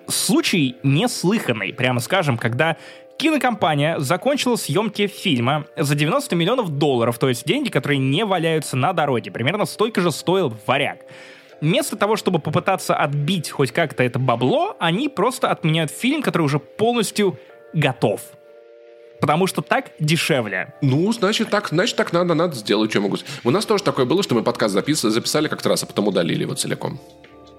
Случай 0.07 0.75
неслыханный, 0.83 1.73
прямо 1.73 1.99
скажем, 1.99 2.37
когда 2.37 2.77
кинокомпания 3.17 3.99
закончила 3.99 4.55
съемки 4.55 5.07
фильма 5.07 5.65
за 5.77 5.95
90 5.95 6.35
миллионов 6.35 6.69
долларов, 6.69 7.19
то 7.19 7.29
есть 7.29 7.45
деньги, 7.45 7.69
которые 7.69 7.99
не 7.99 8.25
валяются 8.25 8.75
на 8.75 8.93
дороге. 8.93 9.31
Примерно 9.31 9.65
столько 9.65 10.01
же 10.01 10.11
стоил 10.11 10.53
«Варяг». 10.65 11.01
Вместо 11.61 11.95
того, 11.95 12.15
чтобы 12.15 12.39
попытаться 12.39 12.95
отбить 12.95 13.51
хоть 13.51 13.71
как-то 13.71 14.03
это 14.03 14.17
бабло, 14.17 14.75
они 14.79 15.09
просто 15.09 15.51
отменяют 15.51 15.91
фильм, 15.91 16.23
который 16.23 16.41
уже 16.41 16.57
полностью 16.57 17.39
готов. 17.73 18.21
Потому 19.21 19.47
что 19.47 19.61
так 19.61 19.91
дешевле. 19.99 20.73
Ну, 20.81 21.11
значит, 21.13 21.49
так, 21.49 21.69
значит, 21.69 21.95
так 21.95 22.11
надо, 22.11 22.33
надо 22.33 22.55
сделать, 22.55 22.89
что 22.91 23.01
могу. 23.01 23.17
У 23.43 23.51
нас 23.51 23.65
тоже 23.65 23.83
такое 23.83 24.05
было, 24.05 24.23
что 24.23 24.35
мы 24.35 24.43
подкаст 24.43 24.75
запис- 24.75 25.07
записали 25.09 25.47
как-то 25.47 25.69
раз, 25.69 25.83
а 25.83 25.85
потом 25.85 26.07
удалили 26.07 26.41
его 26.41 26.55
целиком. 26.55 26.99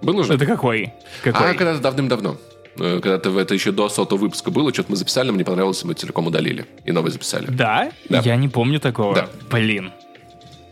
Было 0.03 0.25
же? 0.25 0.35
Это 0.35 0.44
какой? 0.44 0.92
Какой? 1.22 1.51
А, 1.51 1.55
когда-то 1.55 1.81
давным-давно. 1.81 2.37
Э, 2.79 3.01
Когда-то 3.01 3.31
в- 3.31 3.38
это 3.38 3.55
еще 3.55 3.70
до 3.70 3.88
сотого 3.88 4.18
выпуска 4.18 4.51
было, 4.51 4.72
что-то 4.72 4.90
мы 4.90 4.96
записали, 4.96 5.29
нам 5.29 5.37
не 5.37 5.44
понравилось, 5.44 5.85
мы 5.85 5.94
целиком 5.94 6.27
удалили. 6.27 6.66
И 6.85 6.90
новый 6.92 7.12
записали. 7.12 7.46
Да? 7.48 7.92
Да. 8.09 8.20
Я 8.25 8.35
не 8.37 8.48
помню 8.48 8.81
такого. 8.81 9.14
Да. 9.14 9.29
Блин. 9.51 9.92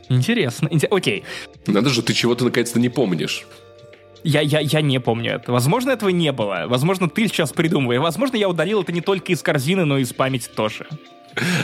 Интересно. 0.09 0.67
Инте- 0.69 0.89
Окей. 0.91 1.23
Надо 1.67 1.91
же, 1.91 2.03
ты 2.03 2.13
чего-то 2.15 2.45
наконец-то 2.45 2.81
не 2.81 2.89
помнишь. 2.89 3.47
Я, 4.23 4.41
я, 4.43 4.61
я 4.61 4.81
не 4.83 4.99
помню 5.01 5.33
это. 5.35 5.51
Возможно, 5.53 5.91
этого 5.91 6.11
не 6.11 6.33
было. 6.33 6.65
Возможно, 6.67 7.09
ты 7.09 7.27
сейчас 7.29 7.53
придумывай. 7.53 7.99
Возможно, 7.99 8.37
я 8.37 8.49
удалил 8.49 8.83
это 8.83 8.93
не 8.93 9.01
только 9.01 9.33
из 9.33 9.43
корзины, 9.43 9.85
но 9.85 9.99
и 9.99 10.03
из 10.03 10.13
памяти 10.13 10.49
тоже. 10.55 10.87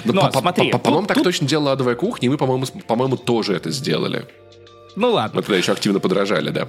Ну, 0.05 0.13
Но 0.15 0.23
по- 0.23 0.31
по- 0.31 0.39
смотри, 0.41 0.71
по- 0.71 0.79
По-моему, 0.79 1.07
так 1.07 1.17
тут- 1.17 1.25
точно 1.25 1.47
делала 1.47 1.73
адовая 1.73 1.97
кухня, 1.97 2.27
и 2.27 2.29
мы, 2.31 2.39
по-моему, 2.39 2.67
по-моему, 2.87 3.17
тоже 3.17 3.55
это 3.55 3.71
сделали. 3.71 4.27
Ну 4.95 5.11
ладно. 5.11 5.37
Мы 5.37 5.43
тогда 5.43 5.59
еще 5.59 5.73
активно 5.73 6.01
подражали, 6.01 6.51
да. 6.51 6.69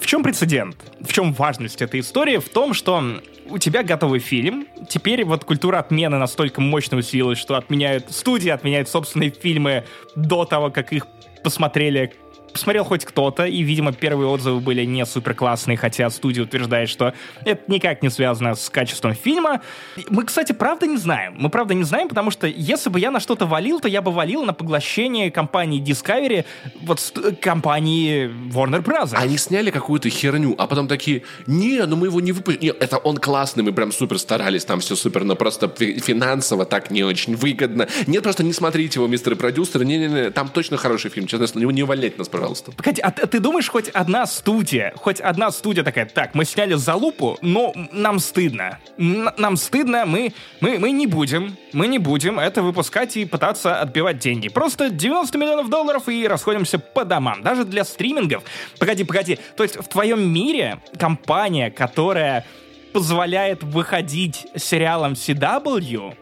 В 0.00 0.06
чем 0.06 0.22
прецедент? 0.22 0.76
В 1.00 1.12
чем 1.12 1.32
важность 1.32 1.82
этой 1.82 2.00
истории? 2.00 2.38
В 2.38 2.48
том, 2.48 2.72
что 2.74 3.02
у 3.50 3.58
тебя 3.58 3.82
готовый 3.82 4.20
фильм, 4.20 4.66
теперь 4.88 5.24
вот 5.24 5.44
культура 5.44 5.78
отмены 5.78 6.18
настолько 6.18 6.60
мощно 6.60 6.96
усилилась, 6.96 7.38
что 7.38 7.54
отменяют, 7.56 8.10
студии 8.10 8.48
отменяют 8.48 8.88
собственные 8.88 9.30
фильмы 9.30 9.84
до 10.16 10.44
того, 10.44 10.70
как 10.70 10.92
их 10.92 11.06
посмотрели 11.44 12.12
посмотрел 12.52 12.84
хоть 12.84 13.04
кто-то, 13.04 13.44
и, 13.44 13.62
видимо, 13.62 13.92
первые 13.92 14.28
отзывы 14.28 14.60
были 14.60 14.84
не 14.84 15.04
супер 15.06 15.34
классные, 15.34 15.76
хотя 15.76 16.10
студия 16.10 16.42
утверждает, 16.44 16.88
что 16.88 17.14
это 17.44 17.62
никак 17.68 18.02
не 18.02 18.10
связано 18.10 18.54
с 18.54 18.70
качеством 18.70 19.14
фильма. 19.14 19.60
Мы, 20.08 20.24
кстати, 20.24 20.52
правда 20.52 20.86
не 20.86 20.96
знаем. 20.96 21.34
Мы 21.38 21.48
правда 21.50 21.74
не 21.74 21.84
знаем, 21.84 22.08
потому 22.08 22.30
что 22.30 22.46
если 22.46 22.90
бы 22.90 23.00
я 23.00 23.10
на 23.10 23.20
что-то 23.20 23.46
валил, 23.46 23.80
то 23.80 23.88
я 23.88 24.02
бы 24.02 24.10
валил 24.12 24.44
на 24.44 24.52
поглощение 24.52 25.30
компании 25.30 25.82
Discovery, 25.82 26.44
вот 26.82 27.00
компании 27.40 28.28
Warner 28.52 28.82
Bros. 28.82 29.14
Они 29.14 29.38
сняли 29.38 29.70
какую-то 29.70 30.08
херню, 30.08 30.54
а 30.58 30.66
потом 30.66 30.88
такие, 30.88 31.22
не, 31.46 31.84
ну 31.86 31.96
мы 31.96 32.06
его 32.06 32.20
не 32.20 32.32
выпустим. 32.32 32.62
Не, 32.62 32.68
это 32.68 32.98
он 32.98 33.18
классный, 33.18 33.62
мы 33.62 33.72
прям 33.72 33.92
супер 33.92 34.18
старались, 34.18 34.64
там 34.64 34.80
все 34.80 34.96
супер, 34.96 35.24
но 35.24 35.36
просто 35.36 35.68
фи- 35.68 35.98
финансово 35.98 36.64
так 36.64 36.90
не 36.90 37.04
очень 37.04 37.36
выгодно. 37.36 37.88
Нет, 38.06 38.22
просто 38.22 38.42
не 38.42 38.52
смотрите 38.52 38.98
его, 38.98 39.06
мистер 39.06 39.36
продюсер, 39.36 39.84
не-не-не, 39.84 40.30
там 40.30 40.48
точно 40.48 40.76
хороший 40.76 41.10
фильм, 41.10 41.26
честно, 41.26 41.58
не, 41.58 41.64
не 41.72 41.82
увольняйте 41.82 42.16
нас, 42.18 42.28
пожалуйста. 42.38 42.72
Погоди, 42.72 43.00
а 43.00 43.10
ты, 43.10 43.26
ты 43.26 43.40
думаешь, 43.40 43.68
хоть 43.68 43.88
одна 43.88 44.26
студия, 44.26 44.92
хоть 44.96 45.20
одна 45.20 45.50
студия 45.50 45.82
такая, 45.82 46.06
так, 46.06 46.34
мы 46.34 46.44
сняли 46.44 46.74
за 46.74 46.94
лупу, 46.94 47.36
но 47.42 47.72
нам 47.92 48.18
стыдно. 48.18 48.78
Н- 48.96 49.30
нам 49.36 49.56
стыдно, 49.56 50.04
мы, 50.06 50.32
мы, 50.60 50.78
мы 50.78 50.90
не 50.90 51.06
будем, 51.06 51.56
мы 51.72 51.88
не 51.88 51.98
будем 51.98 52.38
это 52.38 52.62
выпускать 52.62 53.16
и 53.16 53.24
пытаться 53.24 53.80
отбивать 53.80 54.18
деньги. 54.18 54.48
Просто 54.48 54.90
90 54.90 55.36
миллионов 55.38 55.68
долларов 55.68 56.08
и 56.08 56.26
расходимся 56.28 56.78
по 56.78 57.04
домам. 57.04 57.42
Даже 57.42 57.64
для 57.64 57.84
стримингов. 57.84 58.44
Погоди, 58.78 59.04
погоди. 59.04 59.38
То 59.56 59.64
есть 59.64 59.76
в 59.76 59.88
твоем 59.88 60.32
мире 60.32 60.80
компания, 60.98 61.70
которая 61.70 62.46
позволяет 62.92 63.62
выходить 63.62 64.46
сериалам 64.56 65.12
CW, 65.12 66.14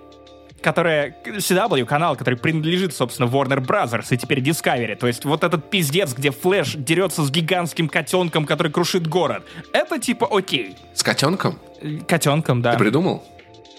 которая 0.62 1.16
CW 1.25 1.85
канал, 1.85 2.16
который 2.16 2.37
принадлежит, 2.37 2.95
собственно, 2.95 3.27
Warner 3.27 3.64
Brothers 3.64 4.07
и 4.11 4.16
теперь 4.16 4.40
Discovery. 4.40 4.97
То 4.97 5.07
есть 5.07 5.25
вот 5.25 5.45
этот 5.45 5.71
пиздец, 5.71 6.12
где 6.14 6.31
Флэш 6.31 6.75
дерется 6.77 7.23
с 7.23 7.31
гигантским 7.31 7.88
котенком, 7.88 8.47
который 8.47 8.73
крушит 8.73 9.07
город. 9.07 9.45
Это 9.73 9.99
типа 9.99 10.29
окей. 10.31 10.77
С 10.95 11.03
котенком? 11.03 11.59
Котенком, 12.09 12.62
да. 12.62 12.73
Ты 12.73 12.79
придумал? 12.79 13.25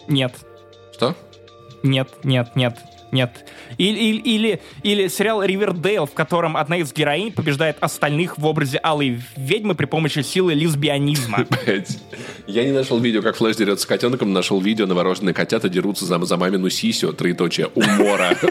Нет, 0.07 0.33
Что? 0.93 1.15
нет, 1.83 2.09
нет, 2.23 2.55
нет. 2.55 2.77
Нет. 3.11 3.45
Или, 3.77 3.97
или, 3.97 4.19
или, 4.21 4.61
или 4.83 5.07
сериал 5.07 5.43
Ривердейл, 5.43 6.05
в 6.05 6.11
котором 6.13 6.57
одна 6.57 6.77
из 6.77 6.91
героинь 6.93 7.31
побеждает 7.31 7.77
остальных 7.79 8.37
в 8.37 8.45
образе 8.45 8.79
алой 8.83 9.21
ведьмы 9.35 9.75
при 9.75 9.85
помощи 9.85 10.19
силы 10.21 10.53
лесбионизма. 10.53 11.45
Блядь. 11.65 11.97
Я 12.47 12.63
не 12.63 12.71
нашел 12.71 12.99
видео, 12.99 13.21
как 13.21 13.35
Флэш 13.37 13.55
дерется 13.55 13.83
с 13.83 13.85
котенком, 13.85 14.33
нашел 14.33 14.59
видео, 14.59 14.85
новорожденные 14.85 15.33
котята 15.33 15.69
дерутся 15.69 16.05
за, 16.05 16.23
за 16.25 16.37
мамину 16.37 16.69
сисю, 16.69 17.13
троеточие, 17.13 17.67
умора. 17.67 18.35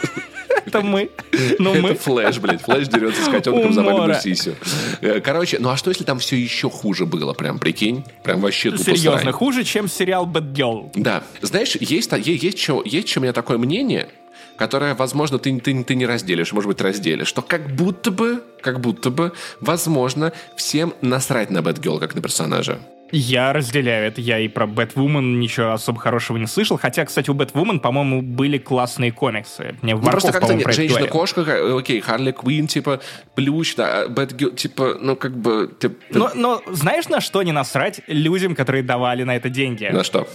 Это 0.67 0.81
мы. 0.81 1.11
Ну 1.59 1.73
Это 1.75 1.83
мы. 1.83 1.95
Флэш, 1.95 2.39
блядь. 2.39 2.63
Флэш 2.63 2.89
дерется 2.89 3.23
с 3.23 3.29
котенком 3.29 3.73
за 3.73 3.83
мамину 3.83 4.15
сисю. 4.21 4.55
Э, 5.01 5.21
Короче, 5.21 5.59
ну 5.61 5.69
а 5.69 5.77
что, 5.77 5.91
если 5.91 6.05
там 6.05 6.19
все 6.19 6.37
еще 6.37 6.69
хуже 6.69 7.07
было? 7.07 7.35
Прям, 7.35 7.59
прикинь? 7.59 8.05
Прям 8.25 8.41
вообще 8.41 8.71
тупо 8.71 8.83
Серьезно, 8.85 9.33
хуже, 9.33 9.65
чем 9.65 9.87
сериал 9.89 10.27
Bad 10.27 10.53
Girl. 10.53 10.91
Да. 10.95 11.23
Знаешь, 11.41 11.77
есть, 11.77 12.11
та- 12.11 12.17
е- 12.17 12.37
есть, 12.37 12.59
что, 12.59 12.83
есть 12.85 13.09
что 13.09 13.21
у 13.21 13.23
меня 13.23 13.33
такое 13.33 13.59
мнение, 13.59 14.09
которое, 14.57 14.95
возможно, 14.95 15.39
ты, 15.39 15.59
ты, 15.61 15.85
ты 15.85 15.95
не 15.95 16.07
разделишь, 16.07 16.53
может 16.53 16.69
быть, 16.69 16.81
разделишь, 16.81 17.29
что 17.29 17.43
как 17.43 17.69
будто 17.75 18.11
бы, 18.11 18.43
как 18.61 18.81
будто 18.81 19.11
бы, 19.11 19.33
возможно, 19.61 20.33
всем 20.57 20.95
насрать 21.03 21.51
на 21.51 21.63
Бэтгелл 21.63 21.99
как 21.99 22.15
на 22.15 22.23
персонажа. 22.23 22.79
Я 23.13 23.53
разделяю 23.53 24.09
это. 24.09 24.21
Я 24.21 24.41
и 24.41 24.49
про 24.49 24.67
Бэтвумен 24.67 25.39
ничего 25.39 25.71
особо 25.71 26.01
хорошего 26.01 26.39
не 26.39 26.49
слышал. 26.49 26.77
Хотя, 26.77 27.05
кстати, 27.05 27.31
у 27.31 27.35
Бэтвумен, 27.35 27.79
по-моему, 27.79 28.21
были 28.21 28.59
классные 28.59 29.13
комиксы. 29.13 29.77
Мне 29.81 29.95
Ну, 29.95 30.03
просто 30.03 30.33
как-то 30.33 30.55
нет. 30.55 30.75
Женщина-кошка, 30.75 31.45
ка- 31.45 31.79
окей, 31.79 32.01
Харли 32.01 32.33
Квин, 32.33 32.67
типа, 32.67 33.01
Плющ, 33.37 33.77
да, 33.77 34.09
Бэтгелл, 34.09 34.51
типа, 34.51 34.97
ну, 35.01 35.15
как 35.15 35.37
бы... 35.37 35.69
ты- 35.79 35.93
Но, 36.11 36.33
но 36.35 36.61
знаешь, 36.73 37.09
на 37.09 37.21
что 37.21 37.45
не 37.45 37.53
насрать 37.53 38.01
людям, 38.09 38.57
которые 38.57 38.83
давали 38.83 39.23
на 39.23 39.37
это 39.37 39.51
деньги? 39.51 39.85
На 39.85 40.03
что? 40.03 40.27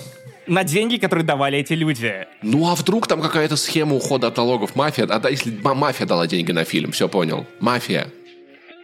На 0.52 0.66
деньги, 0.66 0.98
которые 0.98 1.26
давали 1.26 1.60
эти 1.60 1.72
люди. 1.72 2.28
Ну, 2.42 2.70
а 2.70 2.76
вдруг 2.76 3.08
там 3.08 3.22
какая-то 3.22 3.56
схема 3.56 3.96
ухода 3.96 4.28
от 4.28 4.36
налогов 4.36 4.76
мафия? 4.76 5.06
А 5.06 5.18
да, 5.18 5.30
если 5.30 5.50
ма- 5.64 5.76
мафия 5.76 6.06
дала 6.06 6.28
деньги 6.28 6.52
на 6.52 6.66
фильм, 6.66 6.92
все 6.92 7.08
понял. 7.08 7.48
Мафия. 7.62 8.08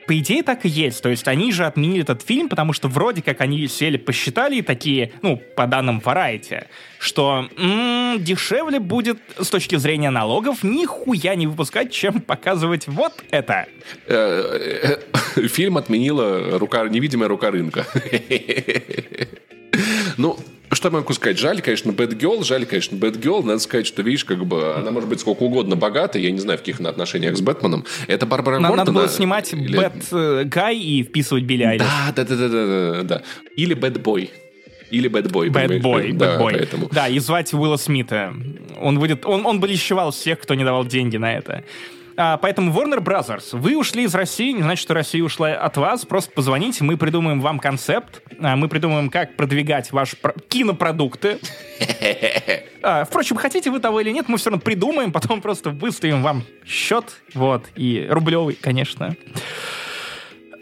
По 0.07 0.17
идее, 0.17 0.43
так 0.43 0.65
и 0.65 0.69
есть. 0.69 1.03
То 1.03 1.09
есть 1.09 1.27
они 1.27 1.51
же 1.51 1.65
отменили 1.65 2.03
этот 2.03 2.21
фильм, 2.21 2.47
потому 2.47 2.71
что 2.71 2.87
вроде 2.87 3.21
как 3.21 3.41
они 3.41 3.67
сели, 3.67 3.97
посчитали 3.97 4.61
такие, 4.61 5.11
ну, 5.21 5.41
по 5.57 5.67
данным 5.67 5.99
Variety, 5.99 6.67
что 6.99 7.49
м, 7.57 8.15
дешевле 8.23 8.79
будет 8.79 9.17
с 9.37 9.49
точки 9.49 9.75
зрения 9.75 10.09
налогов 10.09 10.63
нихуя 10.63 11.35
не 11.35 11.47
выпускать, 11.47 11.91
чем 11.91 12.21
показывать 12.21 12.87
вот 12.87 13.11
это. 13.29 13.65
Э, 14.05 14.97
э, 15.35 15.47
Фильм 15.49 15.75
отменила 15.75 16.57
рука, 16.57 16.87
невидимая 16.87 17.27
рука 17.27 17.51
рынка. 17.51 17.85
Ну, 20.17 20.39
что 20.75 20.91
могу 20.91 21.13
сказать? 21.13 21.37
Жаль, 21.39 21.61
конечно, 21.61 21.91
Bad 21.91 22.19
Girl, 22.19 22.43
жаль, 22.43 22.65
конечно, 22.65 22.95
Bad 22.95 23.19
Girl. 23.21 23.43
Надо 23.43 23.59
сказать, 23.59 23.87
что, 23.87 24.01
видишь, 24.01 24.25
как 24.25 24.45
бы 24.45 24.75
она 24.75 24.91
может 24.91 25.09
быть 25.09 25.19
сколько 25.19 25.43
угодно 25.43 25.75
богата, 25.75 26.19
я 26.19 26.31
не 26.31 26.39
знаю, 26.39 26.57
в 26.57 26.61
каких 26.61 26.79
она 26.79 26.89
отношениях 26.89 27.37
с 27.37 27.41
Бэтменом. 27.41 27.85
Это 28.07 28.25
Барбара 28.25 28.59
Гордон. 28.59 28.77
надо 28.77 28.91
было 28.91 29.07
снимать 29.07 29.53
или- 29.53 29.77
Бэт 29.77 29.93
э, 30.11 30.73
и 30.73 31.03
вписывать 31.03 31.43
Билли 31.43 31.63
Айлиш. 31.63 31.85
Да, 31.85 32.13
да, 32.15 32.23
да, 32.25 32.35
да, 32.35 32.47
да, 32.49 32.91
да, 32.91 33.03
да. 33.03 33.21
Или 33.55 33.75
Bad 33.75 34.01
Boy. 34.01 34.29
Или 34.91 35.09
Bad 35.09 35.29
Boy. 35.31 35.49
Bad? 35.49 35.81
Boy, 35.81 36.13
да, 36.13 36.35
Bad 36.35 36.39
Boy. 36.39 36.51
поэтому. 36.53 36.89
Да, 36.91 37.07
и 37.07 37.19
звать 37.19 37.53
Уилла 37.53 37.77
Смита. 37.77 38.33
Он 38.79 38.99
будет, 38.99 39.25
он, 39.25 39.45
он 39.45 39.59
бы 39.59 39.67
лещевал 39.67 40.11
всех, 40.11 40.39
кто 40.39 40.53
не 40.53 40.63
давал 40.63 40.85
деньги 40.85 41.17
на 41.17 41.33
это. 41.35 41.63
А, 42.19 42.37
поэтому 42.37 42.71
Warner 42.71 42.99
Brothers, 42.99 43.55
вы 43.55 43.77
ушли 43.77 44.03
из 44.05 44.15
России, 44.15 44.51
не 44.51 44.63
значит, 44.63 44.81
что 44.81 44.95
Россия 44.95 45.23
ушла 45.23 45.51
от 45.51 45.77
вас. 45.77 46.03
Просто 46.03 46.31
позвоните, 46.31 46.83
мы 46.83 46.97
придумаем 46.97 47.39
вам 47.41 47.59
концепт, 47.59 48.23
а, 48.39 48.55
мы 48.55 48.67
придумаем, 48.69 49.11
как 49.11 49.35
продвигать 49.35 49.91
ваши 49.91 50.15
про- 50.17 50.33
кинопродукты. 50.49 51.37
А, 52.81 53.05
впрочем, 53.05 53.35
хотите 53.35 53.69
вы 53.69 53.79
того 53.79 54.01
или 54.01 54.11
нет, 54.11 54.29
мы 54.29 54.37
все 54.37 54.49
равно 54.49 54.61
придумаем, 54.63 55.11
потом 55.11 55.41
просто 55.41 55.69
выставим 55.69 56.23
вам 56.23 56.43
счет, 56.65 57.21
вот, 57.33 57.65
и 57.75 58.07
рублевый, 58.09 58.57
конечно. 58.59 59.15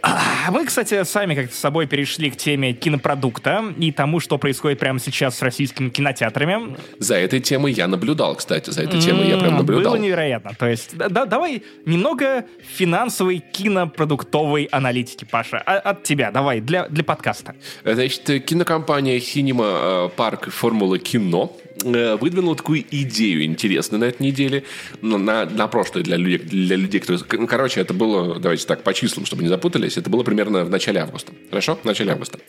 А 0.05 0.51
Мы, 0.51 0.65
кстати, 0.65 1.03
сами 1.03 1.33
как-то 1.33 1.55
с 1.55 1.59
собой 1.59 1.87
перешли 1.87 2.29
к 2.29 2.37
теме 2.37 2.73
кинопродукта 2.73 3.73
и 3.77 3.91
тому, 3.91 4.19
что 4.19 4.37
происходит 4.37 4.77
прямо 4.77 4.99
сейчас 4.99 5.37
с 5.37 5.41
российскими 5.41 5.89
кинотеатрами. 5.89 6.77
За 6.99 7.15
этой 7.15 7.39
темой 7.39 7.73
я 7.73 7.87
наблюдал, 7.87 8.35
кстати. 8.35 8.69
За 8.69 8.83
этой 8.83 9.01
темой 9.01 9.27
я 9.27 9.37
прям 9.37 9.57
наблюдал. 9.57 9.93
Было 9.93 10.01
невероятно. 10.01 10.51
То 10.57 10.67
есть, 10.67 10.95
да, 10.95 11.09
да, 11.09 11.25
давай 11.25 11.63
немного 11.85 12.45
финансовой 12.75 13.39
кинопродуктовой 13.39 14.65
аналитики, 14.65 15.25
Паша. 15.25 15.61
А, 15.65 15.77
от 15.77 16.03
тебя, 16.03 16.29
давай, 16.31 16.59
для, 16.61 16.87
для 16.87 17.03
подкаста. 17.03 17.55
Значит, 17.83 18.45
кинокомпания 18.45 19.17
Cinema 19.17 20.09
Парк 20.09 20.51
Формула 20.51 20.99
Кино 20.99 21.51
э, 21.83 22.15
выдвинула 22.15 22.55
такую 22.55 22.83
идею 22.89 23.43
интересную 23.45 24.01
на 24.01 24.05
этой 24.05 24.23
неделе, 24.23 24.63
на, 25.01 25.17
на, 25.17 25.45
на 25.45 25.67
прошлой 25.67 26.03
для 26.03 26.17
людей, 26.17 26.37
для 26.37 26.75
людей, 26.75 26.99
которые... 26.99 27.23
Ну, 27.39 27.47
короче, 27.47 27.81
это 27.81 27.93
было, 27.93 28.39
давайте 28.39 28.65
так, 28.65 28.83
по 28.83 28.93
числам, 28.93 29.25
чтобы 29.25 29.43
не 29.43 29.49
запутались, 29.49 29.97
это 29.97 30.09
было 30.09 30.23
примерно 30.23 30.65
в 30.65 30.69
начале 30.69 30.99
августа. 30.99 31.33
Хорошо? 31.49 31.79
В 31.81 31.85
начале 31.85 32.11
августа. 32.11 32.39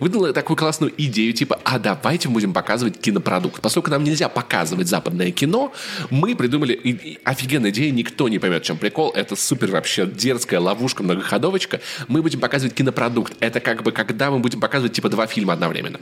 Выдвинула 0.00 0.32
такую 0.32 0.56
классную 0.56 0.92
идею, 0.96 1.32
типа, 1.32 1.58
а 1.64 1.78
давайте 1.78 2.28
мы 2.28 2.34
будем 2.34 2.52
показывать 2.52 3.00
кинопродукт. 3.00 3.60
Поскольку 3.60 3.90
нам 3.90 4.04
нельзя 4.04 4.28
показывать 4.28 4.88
западное 4.88 5.30
кино, 5.30 5.72
мы 6.10 6.34
придумали 6.36 6.72
и, 6.72 6.90
и 6.90 7.18
офигенная 7.24 7.70
идея, 7.70 7.90
никто 7.90 8.28
не 8.28 8.38
поймет, 8.38 8.62
в 8.62 8.66
чем 8.66 8.78
прикол. 8.78 9.12
Это 9.14 9.36
супер 9.36 9.70
вообще 9.70 10.06
дерзкая 10.06 10.60
ловушка, 10.60 11.02
многоходовочка. 11.02 11.80
Мы 12.08 12.22
будем 12.22 12.40
показывать 12.40 12.74
кинопродукт. 12.74 13.34
Это 13.40 13.60
как 13.60 13.82
бы, 13.82 13.92
когда 13.92 14.30
мы 14.30 14.38
будем 14.38 14.60
показывать, 14.60 14.92
типа, 14.92 15.08
два 15.08 15.26
фильма 15.26 15.52
одновременно. 15.52 16.00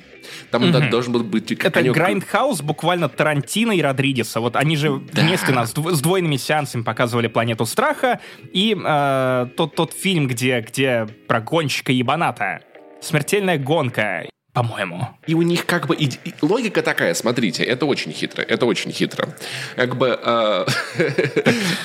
Там 0.51 0.69
угу. 0.69 0.91
должен 0.91 1.13
был 1.13 1.23
быть... 1.25 1.51
Это. 1.53 1.83
Grindhouse 1.83 2.63
буквально 2.75 3.09
Тарантино 3.09 3.71
и 3.71 3.81
Родригеса. 3.81 4.41
Вот 4.41 4.57
они 4.57 4.77
же 4.77 5.01
да. 5.13 5.23
вместе 5.23 5.53
нас 5.53 5.71
с 5.71 6.01
двойными 6.01 6.37
сеансами 6.37 6.83
показывали 6.83 7.29
«Планету 7.29 7.67
страха» 7.67 8.19
и 8.53 8.77
э, 8.77 9.47
тот, 9.57 9.77
тот 9.77 9.93
фильм, 9.93 10.27
где, 10.27 10.61
где 10.61 11.07
про 11.29 11.41
гонщика 11.41 11.93
ебаната. 11.93 12.63
«Смертельная 13.01 13.59
гонка» 13.59 14.27
по-моему. 14.53 15.09
И 15.27 15.35
у 15.35 15.43
них 15.43 15.67
как 15.67 15.89
бы 15.89 15.97
и, 15.97 16.07
и 16.07 16.33
логика 16.41 16.81
такая, 16.83 17.15
смотрите, 17.15 17.65
это 17.65 17.87
очень 17.87 18.13
хитро, 18.13 18.41
это 18.41 18.67
очень 18.67 18.93
хитро. 18.93 19.29
Как 19.75 19.97
бы... 19.97 20.17
Э, 20.23 20.65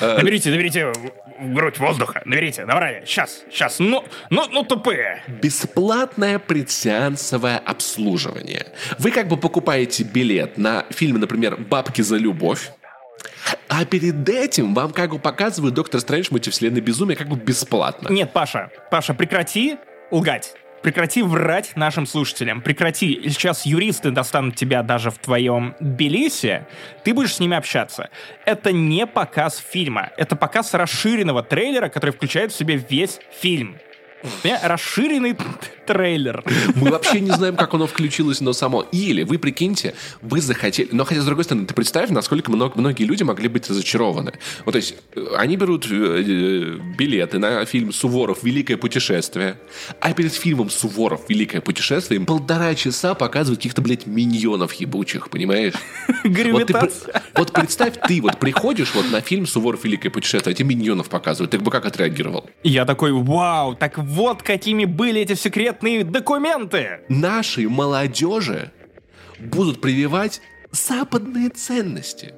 наберите, 0.00 0.50
наберите 0.50 0.92
грудь 1.40 1.78
воздуха, 1.78 2.22
наберите, 2.24 2.66
давай, 2.66 3.02
сейчас, 3.06 3.44
сейчас, 3.50 3.78
ну, 3.78 4.04
ну, 4.30 4.46
ну 4.50 4.64
тупые. 4.64 5.22
Бесплатное 5.28 6.38
предсеансовое 6.38 7.58
обслуживание. 7.58 8.66
Вы 8.98 9.10
как 9.10 9.28
бы 9.28 9.36
покупаете 9.36 10.04
билет 10.04 10.58
на 10.58 10.84
фильм, 10.90 11.18
например, 11.18 11.56
«Бабки 11.56 12.02
за 12.02 12.16
любовь», 12.16 12.70
а 13.68 13.84
перед 13.84 14.28
этим 14.28 14.74
вам 14.74 14.92
как 14.92 15.10
бы 15.10 15.18
показывают 15.18 15.74
«Доктор 15.74 16.00
Стрэндж. 16.00 16.28
Мультивселенной 16.30 16.80
безумие» 16.80 17.16
как 17.16 17.28
бы 17.28 17.36
бесплатно. 17.36 18.08
Нет, 18.08 18.32
Паша, 18.32 18.70
Паша, 18.90 19.14
прекрати 19.14 19.78
лгать. 20.10 20.54
Прекрати 20.82 21.22
врать 21.22 21.76
нашим 21.76 22.06
слушателям. 22.06 22.62
Прекрати. 22.62 23.28
Сейчас 23.28 23.66
юристы 23.66 24.10
достанут 24.10 24.56
тебя 24.56 24.82
даже 24.82 25.10
в 25.10 25.18
твоем 25.18 25.74
Белисе. 25.78 26.66
Ты 27.04 27.12
будешь 27.12 27.34
с 27.34 27.40
ними 27.40 27.56
общаться. 27.56 28.08
Это 28.46 28.72
не 28.72 29.06
показ 29.06 29.58
фильма. 29.58 30.10
Это 30.16 30.36
показ 30.36 30.72
расширенного 30.72 31.42
трейлера, 31.42 31.88
который 31.88 32.12
включает 32.12 32.52
в 32.52 32.56
себе 32.56 32.76
весь 32.76 33.18
фильм. 33.40 33.76
Расширенный 34.62 35.36
трейлер. 35.92 36.44
Мы 36.76 36.90
вообще 36.90 37.20
не 37.20 37.30
знаем, 37.30 37.56
как 37.56 37.74
оно 37.74 37.86
включилось, 37.86 38.40
но 38.40 38.52
само. 38.52 38.82
Или 38.92 39.24
вы 39.24 39.38
прикиньте, 39.38 39.94
вы 40.22 40.40
захотели... 40.40 40.88
Но 40.92 41.04
хотя, 41.04 41.20
с 41.20 41.24
другой 41.24 41.44
стороны, 41.44 41.66
ты 41.66 41.74
представь, 41.74 42.10
насколько 42.10 42.50
много, 42.50 42.78
многие 42.78 43.04
люди 43.04 43.24
могли 43.24 43.48
быть 43.48 43.68
разочарованы. 43.68 44.32
Вот, 44.64 44.72
то 44.72 44.76
есть, 44.76 44.94
э, 45.14 45.26
они 45.36 45.56
берут 45.56 45.86
э, 45.90 45.94
э, 45.94 46.78
билеты 46.96 47.38
на 47.38 47.64
фильм 47.64 47.92
«Суворов. 47.92 48.44
Великое 48.44 48.76
путешествие», 48.76 49.58
а 50.00 50.12
перед 50.12 50.32
фильмом 50.32 50.70
«Суворов. 50.70 51.22
Великое 51.28 51.60
путешествие» 51.60 52.20
им 52.20 52.26
полтора 52.26 52.74
часа 52.74 53.14
показывают 53.14 53.58
каких-то, 53.58 53.82
блядь, 53.82 54.06
миньонов 54.06 54.74
ебучих, 54.74 55.28
понимаешь? 55.28 55.74
Вот, 57.34 57.52
представь, 57.52 57.94
ты 58.06 58.20
вот 58.20 58.38
приходишь 58.38 58.94
вот 58.94 59.10
на 59.10 59.20
фильм 59.20 59.46
«Суворов. 59.46 59.84
Великое 59.84 60.10
путешествие», 60.10 60.52
а 60.52 60.54
тебе 60.54 60.68
миньонов 60.68 61.08
показывают. 61.08 61.50
Ты 61.50 61.58
бы 61.58 61.70
как 61.70 61.86
отреагировал? 61.86 62.48
Я 62.62 62.84
такой, 62.84 63.12
вау, 63.12 63.74
так 63.74 63.98
вот 63.98 64.42
какими 64.42 64.84
были 64.84 65.20
эти 65.20 65.34
секретные 65.80 66.04
документы. 66.04 67.00
Нашей 67.08 67.66
молодежи 67.66 68.70
будут 69.38 69.80
прививать 69.80 70.40
западные 70.70 71.48
ценности. 71.48 72.34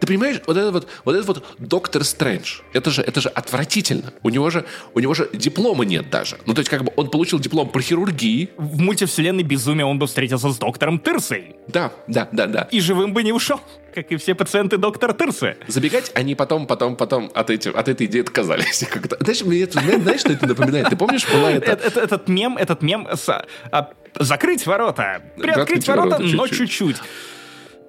Ты 0.00 0.06
понимаешь, 0.06 0.40
вот 0.46 0.56
этот 0.56 0.72
вот, 0.72 0.88
вот 1.04 1.14
этот 1.14 1.26
вот 1.26 1.44
доктор 1.58 2.04
Стрэндж, 2.04 2.60
это 2.72 2.90
же, 2.90 3.02
это 3.02 3.20
же 3.20 3.28
отвратительно. 3.28 4.12
У 4.22 4.30
него 4.30 4.50
же, 4.50 4.64
у 4.94 5.00
него 5.00 5.14
же 5.14 5.28
диплома 5.32 5.84
нет 5.84 6.10
даже. 6.10 6.38
Ну, 6.46 6.54
то 6.54 6.60
есть, 6.60 6.70
как 6.70 6.84
бы 6.84 6.92
он 6.96 7.10
получил 7.10 7.38
диплом 7.38 7.68
по 7.68 7.80
хирургии. 7.80 8.50
В 8.56 8.80
мультивселенной 8.80 9.42
безумия 9.42 9.84
он 9.84 9.98
бы 9.98 10.06
встретился 10.06 10.50
с 10.50 10.58
доктором 10.58 10.98
Тырсой. 10.98 11.56
Да, 11.66 11.92
да, 12.06 12.28
да, 12.32 12.46
да. 12.46 12.68
И 12.70 12.80
живым 12.80 13.12
бы 13.12 13.22
не 13.22 13.32
ушел, 13.32 13.60
как 13.94 14.12
и 14.12 14.16
все 14.16 14.34
пациенты 14.34 14.76
доктора 14.76 15.12
Тырсы. 15.12 15.56
Забегать 15.66 16.12
они 16.14 16.34
потом, 16.34 16.66
потом, 16.66 16.96
потом 16.96 17.30
от, 17.34 17.50
эти, 17.50 17.68
от 17.68 17.88
этой 17.88 18.06
идеи 18.06 18.20
отказались. 18.20 18.84
Как-то. 18.90 19.16
Знаешь, 19.20 19.42
мне 19.42 19.62
это, 19.62 19.80
знаешь, 19.80 20.20
что 20.20 20.32
это 20.32 20.46
напоминает? 20.46 20.88
Ты 20.90 20.96
помнишь, 20.96 21.26
была 21.28 21.50
это... 21.50 21.72
Этот, 21.72 21.96
этот 21.96 22.28
мем, 22.28 22.56
этот 22.56 22.82
мем 22.82 23.08
с, 23.12 23.28
а, 23.72 23.90
закрыть 24.14 24.66
ворота, 24.66 25.22
приоткрыть 25.36 25.86
ворота, 25.88 26.16
ворота, 26.18 26.36
но 26.36 26.46
чуть-чуть 26.46 26.96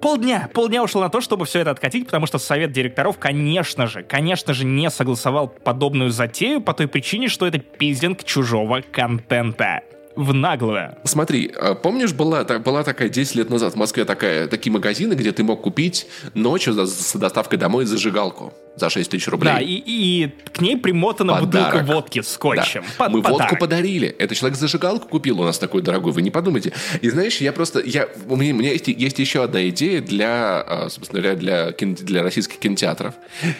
полдня, 0.00 0.48
полдня 0.52 0.82
ушло 0.82 1.00
на 1.02 1.08
то, 1.08 1.20
чтобы 1.20 1.44
все 1.44 1.60
это 1.60 1.70
откатить, 1.70 2.06
потому 2.06 2.26
что 2.26 2.38
совет 2.38 2.72
директоров, 2.72 3.18
конечно 3.18 3.86
же, 3.86 4.02
конечно 4.02 4.54
же, 4.54 4.64
не 4.64 4.90
согласовал 4.90 5.48
подобную 5.48 6.10
затею 6.10 6.60
по 6.60 6.74
той 6.74 6.88
причине, 6.88 7.28
что 7.28 7.46
это 7.46 7.58
пиздинг 7.58 8.24
чужого 8.24 8.82
контента 8.92 9.82
в 10.16 10.34
наглое. 10.34 10.98
Смотри, 11.04 11.52
а 11.56 11.74
помнишь, 11.74 12.12
была, 12.12 12.44
была 12.44 12.82
такая 12.82 13.08
10 13.08 13.34
лет 13.36 13.50
назад 13.50 13.74
в 13.74 13.76
Москве 13.76 14.04
такая, 14.04 14.46
такие 14.48 14.72
магазины, 14.72 15.14
где 15.14 15.32
ты 15.32 15.44
мог 15.44 15.62
купить 15.62 16.06
ночью 16.34 16.74
с 16.86 17.14
доставкой 17.14 17.58
домой 17.58 17.84
зажигалку 17.84 18.52
за 18.76 18.90
6 18.90 19.10
тысяч 19.10 19.28
рублей. 19.28 19.52
Да, 19.52 19.60
и, 19.60 19.82
и 19.84 20.34
к 20.52 20.60
ней 20.60 20.76
примотана 20.76 21.38
Подарок. 21.38 21.72
бутылка 21.72 21.92
водки 21.92 22.22
с 22.22 22.28
скотчем. 22.28 22.82
Да. 22.82 23.04
Под, 23.04 23.12
Мы 23.12 23.22
подарок. 23.22 23.40
водку 23.40 23.56
подарили. 23.56 24.08
Это 24.08 24.34
человек 24.34 24.58
зажигалку 24.58 25.08
купил 25.08 25.40
у 25.40 25.44
нас 25.44 25.58
такой 25.58 25.82
дорогой, 25.82 26.12
вы 26.12 26.22
не 26.22 26.30
подумайте. 26.30 26.72
И 27.00 27.08
знаешь, 27.10 27.38
я 27.40 27.52
просто... 27.52 27.80
Я, 27.80 28.08
у, 28.28 28.36
меня, 28.36 28.54
у 28.54 28.58
меня 28.58 28.72
есть, 28.72 28.88
есть 28.88 29.18
еще 29.18 29.44
одна 29.44 29.68
идея 29.68 30.00
для, 30.00 30.60
а, 30.60 30.88
собственно 30.90 31.22
говоря, 31.22 31.38
для, 31.38 31.72
для 31.72 32.22
российских 32.22 32.58
кинотеатров. 32.58 33.14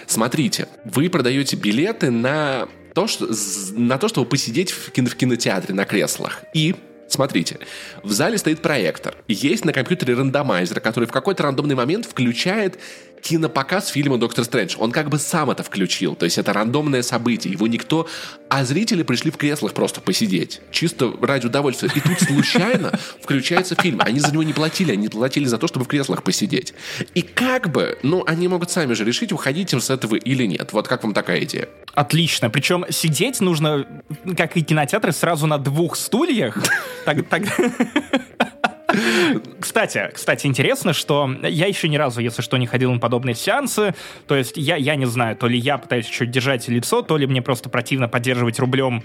Смотрите, 0.06 0.68
вы 0.84 1.08
продаете 1.10 1.56
билеты 1.56 2.10
на 2.10 2.68
то, 2.94 3.06
что, 3.06 3.28
на 3.72 3.98
то, 3.98 4.08
чтобы 4.08 4.28
посидеть 4.28 4.70
в, 4.70 4.90
кино, 4.90 5.08
в 5.08 5.16
кинотеатре 5.16 5.74
на 5.74 5.84
креслах. 5.84 6.42
И 6.54 6.74
Смотрите, 7.10 7.58
в 8.04 8.12
зале 8.12 8.38
стоит 8.38 8.62
проектор. 8.62 9.16
Есть 9.26 9.64
на 9.64 9.72
компьютере 9.72 10.14
рандомайзер, 10.14 10.80
который 10.80 11.06
в 11.06 11.12
какой-то 11.12 11.42
рандомный 11.42 11.74
момент 11.74 12.06
включает 12.06 12.78
кинопоказ 13.20 13.88
фильма 13.88 14.18
«Доктор 14.18 14.44
Стрэндж». 14.44 14.76
Он 14.78 14.92
как 14.92 15.08
бы 15.08 15.18
сам 15.18 15.50
это 15.50 15.62
включил. 15.62 16.14
То 16.14 16.24
есть 16.24 16.38
это 16.38 16.52
рандомное 16.52 17.02
событие. 17.02 17.52
Его 17.52 17.66
никто... 17.66 18.08
А 18.48 18.64
зрители 18.64 19.02
пришли 19.02 19.30
в 19.30 19.36
креслах 19.36 19.74
просто 19.74 20.00
посидеть. 20.00 20.60
Чисто 20.72 21.12
ради 21.20 21.46
удовольствия. 21.46 21.90
И 21.94 22.00
тут 22.00 22.20
случайно 22.20 22.98
включается 23.22 23.76
фильм. 23.76 24.00
Они 24.00 24.18
за 24.18 24.32
него 24.32 24.42
не 24.42 24.52
платили. 24.52 24.92
Они 24.92 25.08
платили 25.08 25.44
за 25.44 25.58
то, 25.58 25.68
чтобы 25.68 25.84
в 25.84 25.88
креслах 25.88 26.22
посидеть. 26.22 26.74
И 27.14 27.22
как 27.22 27.70
бы... 27.70 27.98
Ну, 28.02 28.24
они 28.26 28.48
могут 28.48 28.70
сами 28.70 28.94
же 28.94 29.04
решить, 29.04 29.32
уходить 29.32 29.72
им 29.72 29.80
с 29.80 29.90
этого 29.90 30.16
или 30.16 30.46
нет. 30.46 30.72
Вот 30.72 30.88
как 30.88 31.04
вам 31.04 31.14
такая 31.14 31.44
идея? 31.44 31.68
Отлично. 31.94 32.50
Причем 32.50 32.84
сидеть 32.90 33.40
нужно, 33.40 33.86
как 34.36 34.56
и 34.56 34.62
кинотеатры, 34.62 35.12
сразу 35.12 35.46
на 35.46 35.58
двух 35.58 35.96
стульях. 35.96 36.56
Кстати, 39.60 40.10
кстати, 40.12 40.46
интересно, 40.46 40.92
что 40.92 41.30
я 41.42 41.66
еще 41.66 41.88
ни 41.88 41.96
разу, 41.96 42.20
если 42.20 42.42
что, 42.42 42.56
не 42.56 42.66
ходил 42.66 42.92
на 42.92 42.98
подобные 42.98 43.34
сеансы. 43.34 43.94
То 44.26 44.34
есть 44.34 44.56
я, 44.56 44.76
я 44.76 44.96
не 44.96 45.06
знаю, 45.06 45.36
то 45.36 45.46
ли 45.46 45.58
я 45.58 45.78
пытаюсь 45.78 46.06
чуть 46.06 46.30
держать 46.30 46.68
лицо, 46.68 47.02
то 47.02 47.16
ли 47.16 47.26
мне 47.26 47.42
просто 47.42 47.68
противно 47.68 48.08
поддерживать 48.08 48.58
рублем 48.58 49.04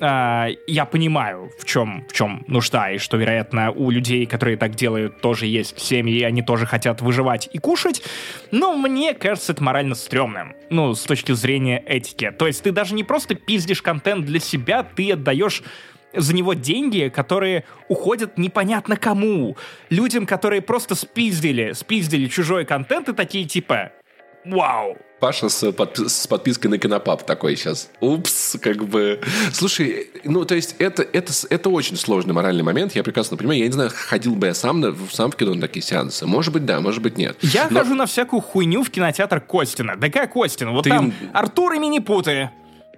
Uh, 0.00 0.56
я 0.66 0.86
понимаю, 0.86 1.50
в 1.60 1.66
чем, 1.66 2.06
в 2.08 2.14
чем 2.14 2.42
нужда, 2.46 2.90
и 2.90 2.96
что, 2.96 3.18
вероятно, 3.18 3.70
у 3.70 3.90
людей, 3.90 4.24
которые 4.24 4.56
так 4.56 4.74
делают, 4.74 5.20
тоже 5.20 5.44
есть 5.44 5.78
семьи, 5.78 6.20
и 6.20 6.22
они 6.22 6.40
тоже 6.40 6.64
хотят 6.64 7.02
выживать 7.02 7.50
и 7.52 7.58
кушать, 7.58 8.02
но 8.50 8.74
мне 8.74 9.12
кажется 9.12 9.52
это 9.52 9.62
морально 9.62 9.94
стрёмным, 9.94 10.54
ну, 10.70 10.94
с 10.94 11.02
точки 11.02 11.32
зрения 11.32 11.82
этики. 11.84 12.30
То 12.30 12.46
есть 12.46 12.62
ты 12.62 12.72
даже 12.72 12.94
не 12.94 13.04
просто 13.04 13.34
пиздишь 13.34 13.82
контент 13.82 14.24
для 14.24 14.40
себя, 14.40 14.84
ты 14.84 15.12
отдаешь 15.12 15.62
за 16.14 16.34
него 16.34 16.54
деньги, 16.54 17.10
которые 17.14 17.64
уходят 17.88 18.38
непонятно 18.38 18.96
кому. 18.96 19.56
Людям, 19.90 20.26
которые 20.26 20.62
просто 20.62 20.94
спиздили, 20.94 21.72
спиздили 21.72 22.26
чужой 22.26 22.64
контент 22.64 23.08
и 23.08 23.12
такие 23.12 23.44
типа, 23.44 23.92
вау. 24.44 24.96
Паша 25.20 25.50
с, 25.50 25.62
подпи- 25.68 26.08
с 26.08 26.26
подпиской 26.26 26.70
на 26.70 26.78
Кинопап 26.78 27.24
такой 27.24 27.54
сейчас. 27.54 27.90
Упс, 28.00 28.56
как 28.58 28.86
бы. 28.86 29.20
Слушай, 29.52 30.08
ну, 30.24 30.46
то 30.46 30.54
есть 30.54 30.76
это, 30.78 31.02
это, 31.02 31.30
это 31.50 31.68
очень 31.68 31.96
сложный 31.96 32.32
моральный 32.32 32.62
момент. 32.62 32.94
Я 32.94 33.02
прекрасно 33.02 33.36
понимаю. 33.36 33.60
Я 33.60 33.66
не 33.66 33.72
знаю, 33.72 33.90
ходил 33.94 34.34
бы 34.34 34.46
я 34.46 34.54
сам, 34.54 34.80
на, 34.80 34.96
сам 35.12 35.30
в 35.30 35.36
кино 35.36 35.52
на 35.52 35.60
такие 35.60 35.82
сеансы. 35.82 36.26
Может 36.26 36.54
быть, 36.54 36.64
да, 36.64 36.80
может 36.80 37.02
быть, 37.02 37.18
нет. 37.18 37.36
Я 37.42 37.68
Но 37.68 37.80
хожу 37.80 37.94
на 37.94 38.06
всякую 38.06 38.40
хуйню 38.40 38.82
в 38.82 38.88
кинотеатр 38.88 39.40
Костина. 39.42 39.96
Да 39.96 40.08
как 40.08 40.32
Костин? 40.32 40.70
Вот 40.70 40.84
Ты- 40.84 40.90
там 40.90 41.12
Артур 41.34 41.74
и 41.74 41.78
Минипуты. 41.78 42.50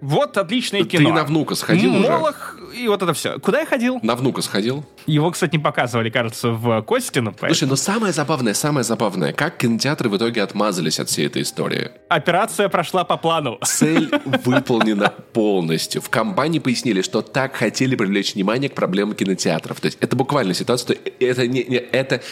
Вот 0.03 0.37
отличное 0.37 0.83
Ты 0.83 0.89
кино. 0.99 1.13
на 1.15 1.23
«Внука» 1.25 1.55
сходил 1.55 1.95
уже? 1.95 2.11
Молох 2.11 2.59
и 2.77 2.89
вот 2.89 3.03
это 3.03 3.15
все. 3.15 3.39
Куда 3.39 3.61
я 3.61 3.67
ходил? 3.67 4.01
На 4.03 4.17
внука 4.17 4.43
сходил? 4.43 4.85
Его, 5.07 5.31
кстати, 5.31 5.53
не 5.57 5.63
показывали, 5.63 6.11
кажется, 6.11 6.51
в 6.51 6.83
Костину. 6.83 7.31
поэтому- 7.31 7.55
Слушай, 7.55 7.69
но 7.71 7.77
самое 7.77 8.13
забавное, 8.13 8.53
самое 8.55 8.83
забавное, 8.83 9.33
как 9.33 9.59
кинотеатры 9.59 10.09
в 10.09 10.17
итоге 10.17 10.43
отмазались 10.43 10.99
от 10.99 11.09
всей 11.09 11.27
этой 11.27 11.43
истории. 11.43 11.93
Операция 12.09 12.69
прошла 12.69 13.05
по 13.05 13.17
плану. 13.17 13.59
Цель 13.65 14.11
выполнена 14.45 15.09
полностью. 15.33 16.03
В 16.03 16.11
компании 16.11 16.59
пояснили, 16.59 17.01
что 17.03 17.23
так 17.23 17.55
хотели 17.55 17.95
привлечь 17.95 18.35
внимание 18.35 18.69
к 18.71 18.75
проблемам 18.75 19.15
кинотеатров. 19.15 19.81
То 19.81 19.87
есть 19.87 19.99
это 20.01 20.17
буквально 20.17 20.53
ситуация, 20.55 20.97
что 20.97 21.11
это 21.21 21.47
не, 21.47 21.63
не- 21.63 21.77
это 21.77 22.23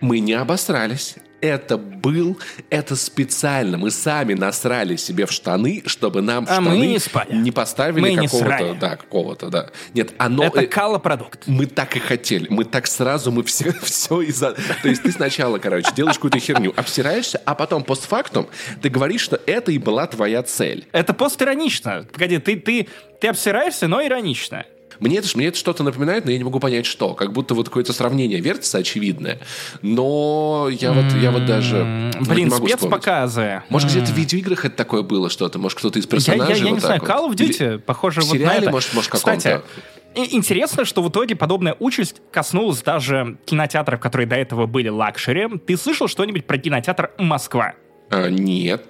мы 0.00 0.18
не 0.18 0.32
обосрались. 0.32 1.14
Это 1.42 1.76
был, 1.76 2.38
это 2.70 2.94
специально. 2.94 3.76
Мы 3.76 3.90
сами 3.90 4.34
насрали 4.34 4.94
себе 4.94 5.26
в 5.26 5.32
штаны, 5.32 5.82
чтобы 5.86 6.22
нам 6.22 6.46
в 6.46 6.50
А 6.50 6.54
штаны 6.54 6.86
не 6.86 6.98
спали. 7.00 7.34
не 7.34 7.50
поставили 7.50 8.14
какого-то, 8.14 8.74
да, 8.80 8.96
какого-то, 8.96 9.48
да. 9.48 9.70
Нет, 9.92 10.12
оно... 10.18 10.44
Это 10.44 10.62
э, 10.62 10.66
калопродукт. 10.66 11.48
мы 11.48 11.66
так 11.66 11.96
и 11.96 11.98
хотели. 11.98 12.46
Мы 12.48 12.64
так 12.64 12.86
сразу, 12.86 13.32
мы 13.32 13.42
все, 13.42 13.72
все 13.82 14.22
из-за... 14.22 14.52
То 14.52 14.88
есть 14.88 15.02
ты 15.02 15.10
сначала, 15.10 15.58
короче, 15.58 15.90
делаешь 15.96 16.14
какую-то 16.14 16.38
херню, 16.38 16.72
обсираешься, 16.76 17.42
а 17.44 17.56
потом 17.56 17.82
постфактум 17.82 18.46
ты 18.80 18.88
говоришь, 18.88 19.22
что 19.22 19.40
это 19.46 19.72
и 19.72 19.78
была 19.78 20.06
твоя 20.06 20.44
цель. 20.44 20.86
Это 20.92 21.12
постиронично. 21.12 22.06
Погоди, 22.12 22.38
ты, 22.38 22.56
ты, 22.56 22.86
ты 23.20 23.26
обсираешься, 23.26 23.88
но 23.88 24.00
иронично. 24.00 24.64
Мне 25.02 25.18
это, 25.18 25.28
мне 25.34 25.48
это 25.48 25.58
что-то 25.58 25.82
напоминает, 25.82 26.24
но 26.24 26.30
я 26.30 26.38
не 26.38 26.44
могу 26.44 26.60
понять, 26.60 26.86
что. 26.86 27.14
Как 27.14 27.32
будто 27.32 27.54
вот 27.54 27.68
какое-то 27.68 27.92
сравнение 27.92 28.40
вертится 28.40 28.78
очевидное. 28.78 29.40
Но 29.82 30.68
я 30.70 30.92
вот, 30.92 31.12
я 31.20 31.30
вот 31.32 31.44
даже 31.44 32.12
вот 32.20 32.28
Блин, 32.28 32.50
вспомнить. 32.50 32.74
спецпоказы. 32.78 33.62
Может, 33.68 33.90
где-то 33.90 34.12
в 34.12 34.16
видеоиграх 34.16 34.64
это 34.64 34.76
такое 34.76 35.02
было 35.02 35.28
что-то? 35.28 35.58
Может, 35.58 35.78
кто-то 35.78 35.98
из 35.98 36.04
Я, 36.04 36.10
персонажей 36.10 36.54
я- 36.58 36.64
я 36.64 36.64
вот 36.70 36.74
не 36.74 36.80
знаю, 36.80 37.00
вот? 37.00 37.08
Call 37.10 37.28
of 37.28 37.34
Duty, 37.34 37.72
Или 37.72 37.76
похоже, 37.78 38.20
в 38.20 38.24
вот 38.26 38.32
на 38.34 38.38
сериале, 38.38 38.58
это. 38.62 38.70
может, 38.70 38.94
может, 38.94 39.10
Кстати, 39.10 39.60
интересно, 40.14 40.84
что 40.84 41.02
в 41.02 41.08
итоге 41.10 41.34
подобная 41.34 41.74
участь 41.80 42.22
коснулась 42.30 42.80
даже 42.82 43.38
кинотеатров, 43.44 43.98
которые 44.00 44.26
до 44.28 44.36
этого 44.36 44.66
были 44.66 44.88
luxury. 44.88 45.48
Ты 45.66 45.76
слышал 45.76 46.06
что-нибудь 46.06 46.46
про 46.46 46.58
кинотеатр 46.58 47.10
«Москва»? 47.18 47.74
А, 48.10 48.28
нет. 48.28 48.84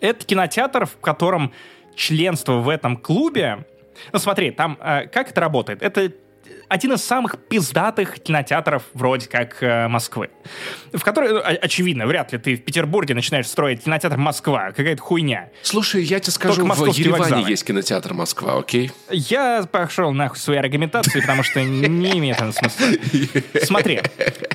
Это 0.00 0.24
кинотеатр, 0.24 0.86
в 0.86 0.96
котором 1.00 1.52
членство 1.96 2.54
в 2.54 2.68
этом 2.68 2.96
клубе... 2.96 3.66
Ну 4.12 4.18
смотри, 4.18 4.50
там 4.50 4.78
э, 4.80 5.06
как 5.06 5.30
это 5.30 5.40
работает? 5.40 5.82
Это 5.82 6.12
один 6.68 6.92
из 6.92 7.04
самых 7.04 7.38
пиздатых 7.38 8.20
кинотеатров 8.20 8.84
вроде 8.94 9.28
как 9.28 9.62
э, 9.62 9.88
Москвы. 9.88 10.30
В 10.92 11.02
которой, 11.02 11.32
ну, 11.32 11.40
очевидно, 11.42 12.06
вряд 12.06 12.32
ли 12.32 12.38
ты 12.38 12.56
в 12.56 12.64
Петербурге 12.64 13.14
начинаешь 13.14 13.46
строить 13.46 13.84
кинотеатр 13.84 14.16
Москва. 14.16 14.72
Какая-то 14.72 15.00
хуйня. 15.02 15.50
Слушай, 15.62 16.02
я 16.04 16.20
тебе 16.20 16.32
скажу, 16.32 16.64
в 16.64 16.86
Ереване 16.98 17.22
вокзалы. 17.22 17.50
есть 17.50 17.64
кинотеатр 17.64 18.14
Москва, 18.14 18.58
окей? 18.58 18.90
Я 19.10 19.64
пошел 19.70 20.12
нахуй 20.12 20.38
своей 20.38 20.60
аргументации, 20.60 21.20
потому 21.20 21.42
что 21.42 21.62
не 21.62 22.18
имеет 22.18 22.40
это 22.40 22.52
смысла. 22.52 22.86
Смотри, 23.62 24.00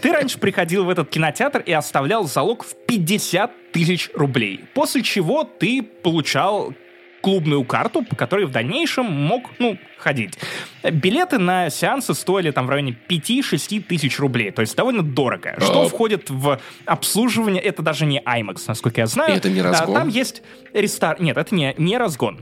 ты 0.02 0.12
раньше 0.12 0.39
приходил 0.39 0.86
в 0.86 0.89
этот 0.89 1.10
кинотеатр 1.10 1.60
и 1.62 1.72
оставлял 1.72 2.26
залог 2.28 2.64
в 2.64 2.76
50 2.88 3.72
тысяч 3.72 4.10
рублей, 4.14 4.66
после 4.74 5.04
чего 5.04 5.43
ты 5.43 5.84
получал 5.84 6.74
клубную 7.22 7.64
карту, 7.64 8.04
по 8.04 8.16
которой 8.16 8.46
в 8.46 8.52
дальнейшем 8.52 9.06
мог, 9.06 9.50
ну, 9.60 9.78
ходить. 9.98 10.38
Билеты 10.84 11.38
на 11.38 11.70
сеансы 11.70 12.14
стоили 12.14 12.52
там 12.52 12.66
в 12.68 12.70
районе 12.70 12.96
5-6 13.10 13.82
тысяч 13.84 14.20
рублей, 14.20 14.52
то 14.52 14.62
есть 14.62 14.76
довольно 14.76 15.04
дорого. 15.04 15.56
Что 15.60 15.84
А. 15.84 15.90
входит 15.90 16.30
в 16.30 16.60
обслуживание, 16.86 17.62
это 17.62 17.82
даже 17.82 18.06
не 18.06 18.22
IMAX, 18.22 18.64
насколько 18.68 19.02
я 19.02 19.08
знаю. 19.08 19.34
И 19.34 19.38
это 19.38 19.50
не 19.50 19.60
А, 19.60 19.64
разгон? 19.64 19.94
Там 19.94 20.08
есть 20.08 20.42
рестар... 20.74 21.22
Нет, 21.22 21.38
это 21.38 21.54
не, 21.54 21.74
не 21.78 21.98
разгон. 21.98 22.40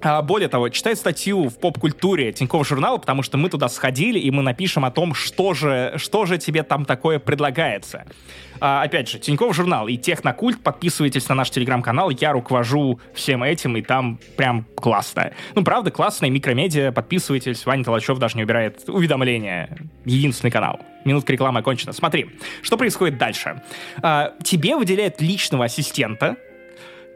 А, 0.00 0.22
более 0.22 0.48
того, 0.48 0.68
читай 0.68 0.94
статью 0.94 1.48
в 1.48 1.58
поп-культуре 1.58 2.32
Тинькофф 2.32 2.66
журнала, 2.66 2.98
потому 2.98 3.22
что 3.22 3.36
мы 3.36 3.48
туда 3.48 3.68
сходили, 3.68 4.18
и 4.18 4.30
мы 4.30 4.42
напишем 4.42 4.84
о 4.84 4.90
том, 4.90 5.14
что 5.14 5.54
же, 5.54 5.94
что 5.96 6.24
же 6.26 6.38
тебе 6.38 6.62
там 6.62 6.84
такое 6.84 7.18
предлагается. 7.18 8.04
А, 8.60 8.82
опять 8.82 9.08
же, 9.08 9.18
Тинькофф 9.18 9.54
журнал 9.54 9.88
и 9.88 9.96
Технокульт, 9.96 10.62
подписывайтесь 10.62 11.28
на 11.28 11.34
наш 11.34 11.50
телеграм-канал, 11.50 12.10
я 12.10 12.32
руковожу 12.32 13.00
всем 13.12 13.42
этим, 13.42 13.76
и 13.76 13.82
там 13.82 14.18
прям 14.36 14.66
классно. 14.76 15.32
Ну, 15.54 15.64
правда, 15.64 15.90
классная 15.90 16.30
микромедиа, 16.30 16.92
подписывайтесь, 16.92 17.66
Ваня 17.66 17.84
Толачев 17.84 18.18
даже 18.18 18.36
не 18.36 18.44
убирает 18.44 18.88
уведомления. 18.88 19.76
Единственный 20.04 20.50
канал. 20.50 20.80
Минутка 21.04 21.32
рекламы 21.32 21.60
окончена. 21.60 21.92
Смотри, 21.92 22.30
что 22.62 22.76
происходит 22.76 23.18
дальше. 23.18 23.62
А, 24.02 24.34
тебе 24.42 24.76
выделяют 24.76 25.20
личного 25.20 25.64
ассистента, 25.64 26.36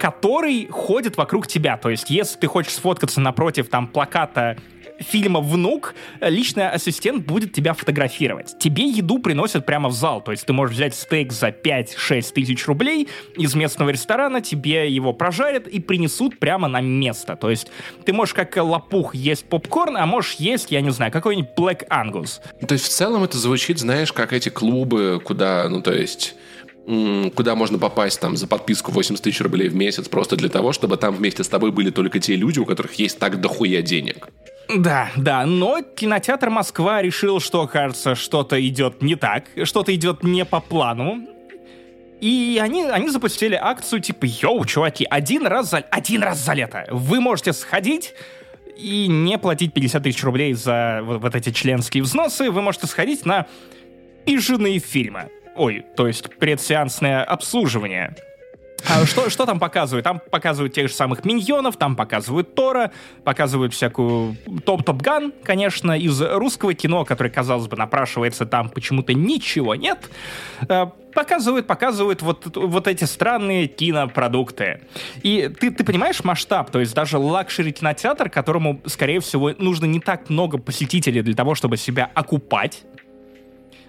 который 0.02 0.66
ходит 0.66 1.16
вокруг 1.16 1.46
тебя. 1.46 1.76
То 1.76 1.88
есть, 1.88 2.10
если 2.10 2.36
ты 2.36 2.48
хочешь 2.48 2.72
сфоткаться 2.72 3.20
напротив 3.20 3.68
там 3.68 3.86
плаката 3.86 4.56
фильма 4.98 5.40
«Внук», 5.40 5.94
личный 6.20 6.68
ассистент 6.68 7.24
будет 7.24 7.52
тебя 7.52 7.72
фотографировать. 7.72 8.56
Тебе 8.58 8.88
еду 8.88 9.20
приносят 9.20 9.64
прямо 9.64 9.88
в 9.88 9.92
зал. 9.92 10.20
То 10.20 10.32
есть 10.32 10.44
ты 10.44 10.52
можешь 10.52 10.74
взять 10.74 10.96
стейк 10.96 11.32
за 11.32 11.48
5-6 11.50 12.32
тысяч 12.32 12.66
рублей 12.66 13.08
из 13.36 13.54
местного 13.54 13.90
ресторана, 13.90 14.40
тебе 14.40 14.90
его 14.90 15.12
прожарят 15.12 15.68
и 15.68 15.78
принесут 15.78 16.40
прямо 16.40 16.66
на 16.66 16.80
место. 16.80 17.36
То 17.36 17.50
есть 17.50 17.70
ты 18.04 18.12
можешь 18.12 18.34
как 18.34 18.56
лопух 18.56 19.14
есть 19.14 19.44
попкорн, 19.44 19.96
а 19.96 20.04
можешь 20.06 20.34
есть, 20.34 20.72
я 20.72 20.80
не 20.80 20.90
знаю, 20.90 21.12
какой-нибудь 21.12 21.50
Black 21.56 21.86
Angus. 21.88 22.40
То 22.66 22.72
есть 22.72 22.86
в 22.86 22.88
целом 22.88 23.22
это 23.22 23.38
звучит, 23.38 23.78
знаешь, 23.78 24.12
как 24.12 24.32
эти 24.32 24.48
клубы, 24.48 25.20
куда, 25.24 25.68
ну 25.68 25.80
то 25.80 25.92
есть 25.92 26.34
куда 26.86 27.54
можно 27.54 27.78
попасть 27.78 28.20
там 28.20 28.36
за 28.36 28.46
подписку 28.46 28.90
80 28.90 29.22
тысяч 29.22 29.40
рублей 29.40 29.68
в 29.68 29.74
месяц 29.74 30.08
просто 30.08 30.36
для 30.36 30.48
того, 30.48 30.72
чтобы 30.72 30.96
там 30.96 31.14
вместе 31.14 31.44
с 31.44 31.48
тобой 31.48 31.70
были 31.70 31.90
только 31.90 32.18
те 32.18 32.34
люди, 32.34 32.58
у 32.58 32.64
которых 32.64 32.94
есть 32.94 33.18
так 33.18 33.40
дохуя 33.40 33.82
денег. 33.82 34.28
Да, 34.68 35.10
да, 35.16 35.46
но 35.46 35.82
кинотеатр 35.82 36.50
Москва 36.50 37.02
решил, 37.02 37.40
что, 37.40 37.66
кажется, 37.66 38.14
что-то 38.14 38.60
идет 38.66 39.02
не 39.02 39.16
так, 39.16 39.44
что-то 39.64 39.94
идет 39.94 40.22
не 40.22 40.44
по 40.44 40.60
плану. 40.60 41.28
И 42.20 42.60
они, 42.62 42.84
они 42.84 43.10
запустили 43.10 43.58
акцию 43.60 44.00
типа, 44.00 44.24
йоу, 44.24 44.64
чуваки, 44.64 45.06
один 45.08 45.46
раз 45.46 45.70
за, 45.70 45.78
один 45.78 46.22
раз 46.22 46.38
за 46.38 46.52
лето 46.52 46.86
вы 46.90 47.20
можете 47.20 47.52
сходить 47.52 48.14
и 48.76 49.08
не 49.08 49.38
платить 49.38 49.72
50 49.72 50.02
тысяч 50.02 50.22
рублей 50.22 50.54
за 50.54 51.00
вот, 51.02 51.20
вот 51.20 51.34
эти 51.34 51.50
членские 51.50 52.02
взносы, 52.02 52.50
вы 52.50 52.62
можете 52.62 52.86
сходить 52.86 53.26
на 53.26 53.46
пижиные 54.24 54.78
фильмы. 54.78 55.30
Ой, 55.54 55.84
то 55.96 56.06
есть 56.06 56.36
предсеансное 56.38 57.22
обслуживание. 57.24 58.14
А 58.88 59.06
что, 59.06 59.30
что 59.30 59.46
там 59.46 59.60
показывают? 59.60 60.04
Там 60.04 60.20
показывают 60.30 60.74
тех 60.74 60.88
же 60.88 60.94
самых 60.94 61.24
миньонов, 61.24 61.76
там 61.76 61.94
показывают 61.94 62.54
Тора, 62.54 62.90
показывают 63.24 63.74
всякую 63.74 64.36
топ-топ-ган, 64.64 65.32
конечно, 65.44 65.96
из 65.96 66.20
русского 66.20 66.74
кино, 66.74 67.04
которое, 67.04 67.30
казалось 67.30 67.68
бы, 67.68 67.76
напрашивается, 67.76 68.44
там 68.44 68.70
почему-то 68.70 69.14
ничего 69.14 69.74
нет. 69.74 70.10
Э, 70.68 70.86
Показывают, 71.14 71.66
показывают 71.66 72.22
вот, 72.22 72.56
вот 72.56 72.88
эти 72.88 73.04
странные 73.04 73.66
кинопродукты. 73.66 74.80
И 75.22 75.50
ты, 75.60 75.70
ты 75.70 75.84
понимаешь 75.84 76.24
масштаб, 76.24 76.70
то 76.70 76.80
есть 76.80 76.94
даже 76.94 77.18
лакшери-кинотеатр, 77.18 78.30
которому, 78.30 78.80
скорее 78.86 79.20
всего, 79.20 79.52
нужно 79.58 79.84
не 79.84 80.00
так 80.00 80.30
много 80.30 80.56
посетителей 80.56 81.20
для 81.20 81.34
того, 81.34 81.54
чтобы 81.54 81.76
себя 81.76 82.10
окупать, 82.14 82.84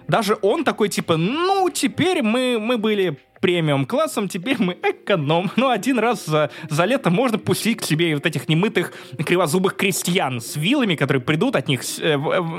даже 0.08 0.38
он 0.42 0.64
такой, 0.64 0.88
типа, 0.88 1.16
ну, 1.16 1.70
теперь 1.70 2.22
мы, 2.22 2.58
мы 2.60 2.78
были 2.78 3.18
премиум-классом, 3.44 4.26
теперь 4.26 4.56
мы 4.58 4.74
эконом. 4.82 5.50
Ну, 5.56 5.68
один 5.68 5.98
раз 5.98 6.24
за, 6.24 6.50
за 6.70 6.86
лето 6.86 7.10
можно 7.10 7.36
пустить 7.38 7.76
к 7.78 7.84
себе 7.84 8.14
вот 8.14 8.24
этих 8.24 8.48
немытых 8.48 8.94
кривозубых 9.18 9.76
крестьян 9.76 10.40
с 10.40 10.56
вилами, 10.56 10.94
которые 10.94 11.20
придут, 11.20 11.54
от 11.54 11.68
них 11.68 11.82
э, 12.00 12.16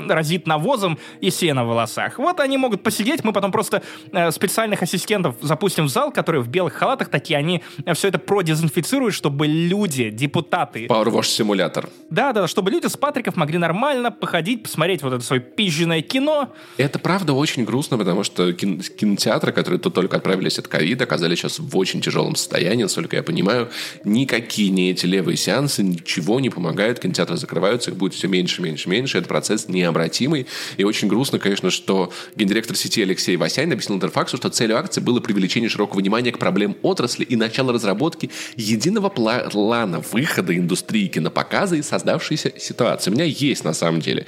разит 0.08 0.46
навозом 0.46 0.96
и 1.20 1.30
сено 1.30 1.64
в 1.64 1.68
волосах. 1.68 2.18
Вот 2.18 2.38
они 2.38 2.56
могут 2.56 2.84
посидеть, 2.84 3.24
мы 3.24 3.32
потом 3.32 3.50
просто 3.50 3.82
э, 4.12 4.30
специальных 4.30 4.80
ассистентов 4.80 5.34
запустим 5.40 5.86
в 5.86 5.88
зал, 5.88 6.12
которые 6.12 6.42
в 6.42 6.48
белых 6.48 6.74
халатах 6.74 7.08
такие, 7.08 7.36
они 7.36 7.62
все 7.94 8.06
это 8.06 8.20
продезинфицируют, 8.20 9.12
чтобы 9.12 9.48
люди, 9.48 10.10
депутаты, 10.10 10.86
Power 10.86 11.06
Wash 11.06 11.24
симулятор. 11.24 11.88
да, 12.10 12.32
да, 12.32 12.46
чтобы 12.46 12.70
люди 12.70 12.86
с 12.86 12.96
Патриков 12.96 13.34
могли 13.34 13.58
нормально 13.58 14.12
походить, 14.12 14.62
посмотреть 14.62 15.02
вот 15.02 15.14
это 15.14 15.24
свое 15.24 15.42
пизженное 15.42 16.02
кино, 16.02 16.52
Это 16.76 17.00
правда 17.00 17.32
очень 17.32 17.64
грустно, 17.64 17.98
потому 17.98 18.22
что 18.22 18.52
кин- 18.52 18.80
кинотеатры, 18.80 19.50
которые 19.50 19.80
тут 19.80 19.94
только 19.94 20.16
отправились 20.16 20.60
от 20.60 20.68
ковид 20.76 21.00
оказались 21.00 21.38
сейчас 21.38 21.58
в 21.58 21.74
очень 21.78 22.02
тяжелом 22.02 22.36
состоянии, 22.36 22.82
насколько 22.82 23.16
я 23.16 23.22
понимаю. 23.22 23.70
Никакие 24.04 24.68
не 24.68 24.90
эти 24.90 25.06
левые 25.06 25.38
сеансы 25.38 25.82
ничего 25.82 26.38
не 26.38 26.50
помогают, 26.50 26.98
кинотеатры 26.98 27.38
закрываются, 27.38 27.92
их 27.92 27.96
будет 27.96 28.12
все 28.12 28.28
меньше, 28.28 28.60
меньше, 28.60 28.90
меньше. 28.90 29.16
Это 29.16 29.26
процесс 29.26 29.68
необратимый. 29.68 30.46
И 30.76 30.84
очень 30.84 31.08
грустно, 31.08 31.38
конечно, 31.38 31.70
что 31.70 32.12
гендиректор 32.36 32.76
сети 32.76 33.00
Алексей 33.00 33.38
Васянин 33.38 33.72
объяснил 33.72 33.96
Интерфаксу, 33.96 34.36
что 34.36 34.50
целью 34.50 34.76
акции 34.76 35.00
было 35.00 35.20
привлечение 35.20 35.70
широкого 35.70 36.00
внимания 36.00 36.30
к 36.30 36.38
проблемам 36.38 36.76
отрасли 36.82 37.24
и 37.24 37.36
начало 37.36 37.72
разработки 37.72 38.30
единого 38.56 39.08
плана 39.08 40.02
выхода 40.12 40.54
индустрии 40.54 41.06
кинопоказа 41.06 41.76
из 41.76 41.86
создавшейся 41.86 42.52
ситуации. 42.58 43.10
У 43.10 43.14
меня 43.14 43.24
есть, 43.24 43.64
на 43.64 43.72
самом 43.72 44.02
деле, 44.02 44.26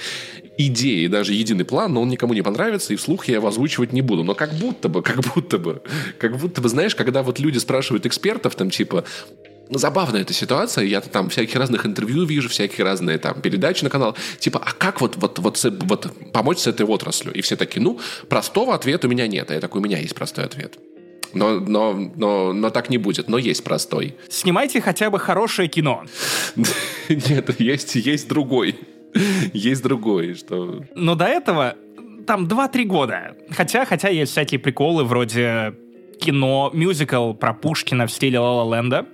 идеи, 0.59 1.07
даже 1.07 1.33
единый 1.33 1.65
план, 1.65 1.95
но 1.95 2.03
он 2.03 2.09
никому 2.09 2.35
не 2.35 2.43
понравится, 2.43 2.93
и 2.93 2.97
вслух 2.97 3.29
я 3.29 3.37
его 3.37 3.49
озвучивать 3.49 3.93
не 3.93 4.03
буду. 4.03 4.25
Но 4.25 4.35
как 4.35 4.53
будто 4.55 4.89
бы, 4.89 5.03
как 5.03 5.21
будто 5.21 5.59
бы, 5.59 5.83
как 6.19 6.37
будто 6.37 6.61
бы, 6.61 6.69
знаешь, 6.69 6.95
когда 6.95 7.23
вот 7.23 7.39
люди 7.39 7.59
спрашивают 7.59 8.05
экспертов, 8.05 8.57
там, 8.57 8.69
типа, 8.69 9.05
забавная 9.71 10.23
эта 10.23 10.33
ситуация, 10.33 10.85
я 10.85 11.01
там 11.01 11.29
всяких 11.31 11.55
разных 11.57 11.87
интервью 11.87 12.25
вижу, 12.25 12.49
всякие 12.49 12.85
разные 12.85 13.19
там 13.19 13.41
передачи 13.41 13.85
на 13.85 13.91
канал, 13.91 14.17
типа, 14.39 14.61
а 14.65 14.73
как 14.73 15.01
вот, 15.01 15.17
вот, 15.17 15.39
вот, 15.39 15.65
вот 15.65 16.33
помочь 16.33 16.59
с 16.59 16.67
этой 16.67 16.85
отраслью? 16.85 17.33
И 17.33 17.41
все 17.41 17.57
такие, 17.57 17.81
ну, 17.81 18.01
простого 18.29 18.75
ответа 18.75 19.07
у 19.07 19.11
меня 19.11 19.27
нет. 19.27 19.51
А 19.51 19.55
я 19.55 19.61
такой, 19.61 19.81
у 19.81 19.85
меня 19.85 19.99
есть 19.99 20.15
простой 20.15 20.45
ответ. 20.45 20.79
Но, 21.35 21.61
но, 21.61 21.93
но, 21.93 22.53
но 22.53 22.71
так 22.71 22.89
не 22.89 22.99
будет, 22.99 23.29
но 23.29 23.39
есть 23.39 23.63
простой. 23.63 24.17
Снимайте 24.31 24.81
хотя 24.81 25.11
бы 25.11 25.19
хорошее 25.19 25.69
кино. 25.69 26.05
Нет, 27.09 27.61
есть, 27.61 27.97
есть 27.97 28.29
другой. 28.29 28.77
Есть 29.53 29.83
другой, 29.83 30.35
что... 30.35 30.83
Но 30.95 31.15
до 31.15 31.25
этого 31.27 31.77
там 32.27 32.47
2-3 32.47 32.85
года. 32.85 33.37
Хотя, 33.51 33.85
хотя 33.85 34.09
есть 34.09 34.33
всякие 34.33 34.61
приколы 34.61 35.05
вроде 35.05 35.75
кино, 36.21 36.71
мюзикл 36.75 37.33
про 37.33 37.55
Пушкина 37.55 38.07
в 38.07 38.13
стиле 38.13 38.39
Ла 38.39 38.65
Ла 38.65 38.77
Ленда. 38.77 39.07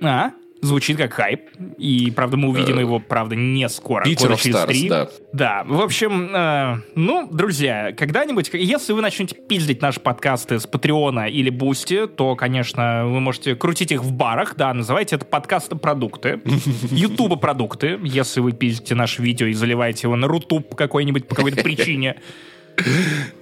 А? 0.00 0.32
Звучит 0.62 0.96
как 0.96 1.12
хайп. 1.12 1.50
И, 1.76 2.12
правда, 2.14 2.36
мы 2.36 2.48
увидим 2.48 2.78
его, 2.78 3.00
правда, 3.00 3.34
не 3.34 3.68
скоро. 3.68 4.04
Питер 4.04 4.36
через 4.36 4.56
Stars, 4.56 4.66
3. 4.66 4.88
да. 4.88 5.08
Да, 5.32 5.64
в 5.66 5.80
общем, 5.80 6.34
э, 6.34 6.76
ну, 6.94 7.28
друзья, 7.30 7.92
когда-нибудь, 7.92 8.50
если 8.54 8.92
вы 8.92 9.02
начнете 9.02 9.34
пиздить 9.34 9.82
наши 9.82 10.00
подкасты 10.00 10.60
с 10.60 10.66
Патреона 10.66 11.28
или 11.28 11.50
Бусти, 11.50 12.06
то, 12.06 12.36
конечно, 12.36 13.06
вы 13.06 13.20
можете 13.20 13.56
крутить 13.56 13.90
их 13.92 14.02
в 14.02 14.12
барах, 14.12 14.54
да, 14.56 14.72
называйте 14.72 15.16
это 15.16 15.26
подкасты-продукты, 15.26 16.40
ютуба-продукты, 16.90 17.98
если 18.04 18.40
вы 18.40 18.52
пиздите 18.52 18.94
наше 18.94 19.20
видео 19.20 19.46
и 19.46 19.54
заливаете 19.54 20.06
его 20.06 20.16
на 20.16 20.28
рутуб 20.28 20.74
какой-нибудь 20.76 21.26
по 21.26 21.34
какой-то 21.34 21.62
причине. 21.62 22.16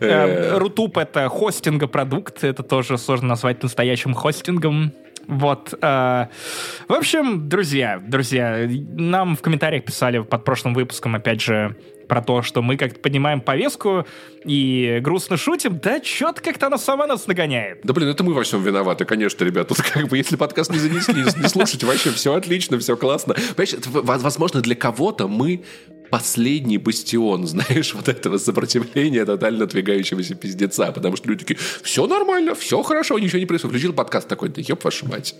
Э, 0.00 0.58
рутуб— 0.58 0.98
это 0.98 1.28
хостинга 1.28 1.86
продукт, 1.86 2.42
это 2.42 2.64
тоже 2.64 2.98
сложно 2.98 3.28
назвать 3.28 3.62
настоящим 3.62 4.12
хостингом. 4.12 4.92
Вот. 5.26 5.74
Э, 5.80 6.26
в 6.88 6.92
общем, 6.92 7.48
друзья, 7.48 8.00
друзья, 8.04 8.68
нам 8.68 9.36
в 9.36 9.42
комментариях 9.42 9.84
писали 9.84 10.20
под 10.20 10.44
прошлым 10.44 10.74
выпуском, 10.74 11.14
опять 11.14 11.40
же, 11.40 11.76
про 12.10 12.22
то, 12.22 12.42
что 12.42 12.60
мы 12.60 12.76
как-то 12.76 12.98
поднимаем 12.98 13.40
повестку 13.40 14.04
и 14.44 14.98
грустно 15.00 15.36
шутим, 15.36 15.78
да 15.78 16.02
что-то 16.02 16.42
как-то 16.42 16.66
она 16.66 16.76
сама 16.76 17.06
нас 17.06 17.28
нагоняет. 17.28 17.82
Да 17.84 17.94
блин, 17.94 18.08
это 18.08 18.24
мы 18.24 18.34
во 18.34 18.42
всем 18.42 18.64
виноваты, 18.64 19.04
конечно, 19.04 19.44
ребят. 19.44 19.68
Тут 19.68 19.80
как 19.80 20.08
бы, 20.08 20.16
если 20.16 20.34
подкаст 20.34 20.72
не 20.72 20.78
занесли, 20.78 21.22
не 21.22 21.48
слушайте, 21.48 21.86
вообще 21.86 22.10
все 22.10 22.34
отлично, 22.34 22.80
все 22.80 22.96
классно. 22.96 23.34
Понимаешь, 23.54 23.76
возможно, 24.22 24.60
для 24.60 24.74
кого-то 24.74 25.28
мы 25.28 25.62
последний 26.10 26.78
бастион, 26.78 27.46
знаешь, 27.46 27.94
вот 27.94 28.08
этого 28.08 28.38
сопротивления 28.38 29.24
тотально 29.24 29.64
отвигающегося 29.64 30.34
пиздеца, 30.34 30.92
потому 30.92 31.16
что 31.16 31.28
люди 31.28 31.44
такие, 31.44 31.58
все 31.82 32.06
нормально, 32.06 32.54
все 32.54 32.82
хорошо, 32.82 33.18
ничего 33.18 33.38
не 33.38 33.46
происходит. 33.46 33.72
Включил 33.72 33.92
подкаст 33.92 34.28
такой, 34.28 34.48
да 34.48 34.60
еб 34.60 34.82
вашу 34.82 35.08
мать. 35.08 35.34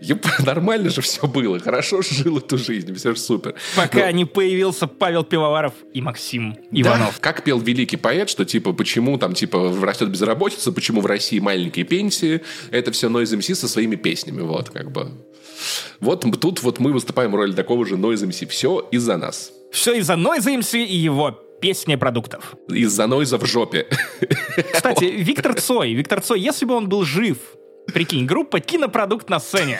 Еб, 0.00 0.24
нормально 0.44 0.90
же 0.90 1.00
все 1.00 1.26
было, 1.26 1.58
хорошо 1.58 2.02
жил 2.02 2.38
эту 2.38 2.58
жизнь, 2.58 2.94
все 2.94 3.14
же 3.14 3.20
супер. 3.20 3.54
Пока 3.76 4.06
Но... 4.06 4.10
не 4.10 4.24
появился 4.24 4.86
Павел 4.86 5.24
Пивоваров 5.24 5.74
и 5.92 6.00
Максим 6.00 6.56
Иванов. 6.70 7.14
Да, 7.16 7.20
как 7.20 7.44
пел 7.44 7.58
великий 7.58 7.96
поэт, 7.96 8.28
что 8.28 8.44
типа, 8.44 8.72
почему 8.72 9.18
там 9.18 9.34
типа 9.34 9.74
растет 9.82 10.10
безработица, 10.10 10.72
почему 10.72 11.00
в 11.00 11.06
России 11.06 11.38
маленькие 11.38 11.84
пенсии, 11.84 12.42
это 12.70 12.92
все 12.92 13.08
Noise 13.08 13.38
MC 13.38 13.54
со 13.54 13.68
своими 13.68 13.96
песнями, 13.96 14.42
вот 14.42 14.70
как 14.70 14.90
бы. 14.92 15.10
Вот 16.00 16.24
тут 16.40 16.62
вот 16.62 16.80
мы 16.80 16.92
выступаем 16.92 17.32
в 17.32 17.34
роли 17.34 17.52
такого 17.52 17.86
же 17.86 17.94
Noise 17.94 18.28
MC. 18.28 18.46
Все 18.48 18.88
из-за 18.90 19.16
нас. 19.16 19.52
Все 19.72 19.94
из-за 19.94 20.14
Noise 20.14 20.58
MC 20.58 20.84
и 20.84 20.96
его 20.96 21.30
песни 21.60 21.96
продуктов. 21.96 22.54
Из-за 22.68 23.06
Нойза 23.06 23.38
в 23.38 23.46
жопе. 23.46 23.86
Кстати, 24.72 25.04
Виктор 25.04 25.58
Цой. 25.60 25.94
Виктор 25.94 26.20
Цой, 26.20 26.40
если 26.40 26.66
бы 26.66 26.74
он 26.74 26.88
был 26.88 27.04
жив, 27.04 27.38
Прикинь, 27.86 28.26
группа 28.26 28.60
кинопродукт 28.60 29.28
на 29.28 29.40
сцене. 29.40 29.78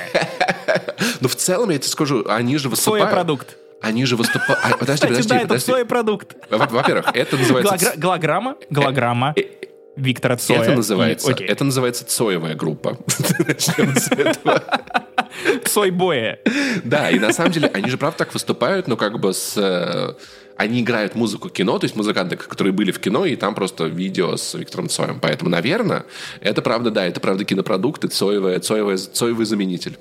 Ну, 1.20 1.28
в 1.28 1.36
целом, 1.36 1.70
я 1.70 1.78
тебе 1.78 1.88
скажу, 1.88 2.24
они 2.28 2.56
же 2.58 2.68
выступают... 2.68 3.10
продукт. 3.10 3.56
Они 3.80 4.04
же 4.04 4.16
выступают... 4.16 4.60
А, 4.62 4.76
подожди, 4.76 5.06
подожди, 5.06 5.28
да, 5.28 5.40
это 5.40 5.84
продукт. 5.86 6.36
Во-первых, 6.50 7.10
это 7.14 7.36
называется... 7.36 7.92
Голограмма? 7.96 8.56
Голограмма. 8.70 9.34
Э, 9.36 9.40
э, 9.40 9.66
Виктора 9.96 10.36
Цоя. 10.36 10.62
Это 10.62 10.72
называется, 10.72 11.32
это 11.32 11.64
называется 11.64 12.04
Цоевая 12.06 12.54
группа. 12.54 12.96
Этого. 15.44 15.64
Цой-боя. 15.64 16.38
Да, 16.84 17.10
и 17.10 17.18
на 17.18 17.32
самом 17.32 17.52
деле 17.52 17.70
они 17.72 17.88
же 17.88 17.98
правда 17.98 18.18
так 18.18 18.34
выступают, 18.34 18.88
но 18.88 18.96
как 18.96 19.18
бы 19.18 19.32
с... 19.32 19.54
Э, 19.56 20.14
они 20.56 20.80
играют 20.80 21.14
музыку 21.14 21.48
кино, 21.48 21.78
то 21.78 21.84
есть 21.84 21.96
музыканты, 21.96 22.36
которые 22.36 22.72
были 22.72 22.92
в 22.92 23.00
кино, 23.00 23.24
и 23.24 23.36
там 23.36 23.54
просто 23.54 23.86
видео 23.86 24.36
с 24.36 24.54
Виктором 24.54 24.88
Цоем. 24.88 25.18
Поэтому, 25.20 25.50
наверное, 25.50 26.04
это 26.40 26.62
правда, 26.62 26.90
да, 26.90 27.06
это 27.06 27.20
правда 27.20 27.44
кинопродукты, 27.44 28.08
Цоевая, 28.08 28.60
Цоевая, 28.60 28.96
Цоевый 28.96 29.46
заменитель. 29.46 29.98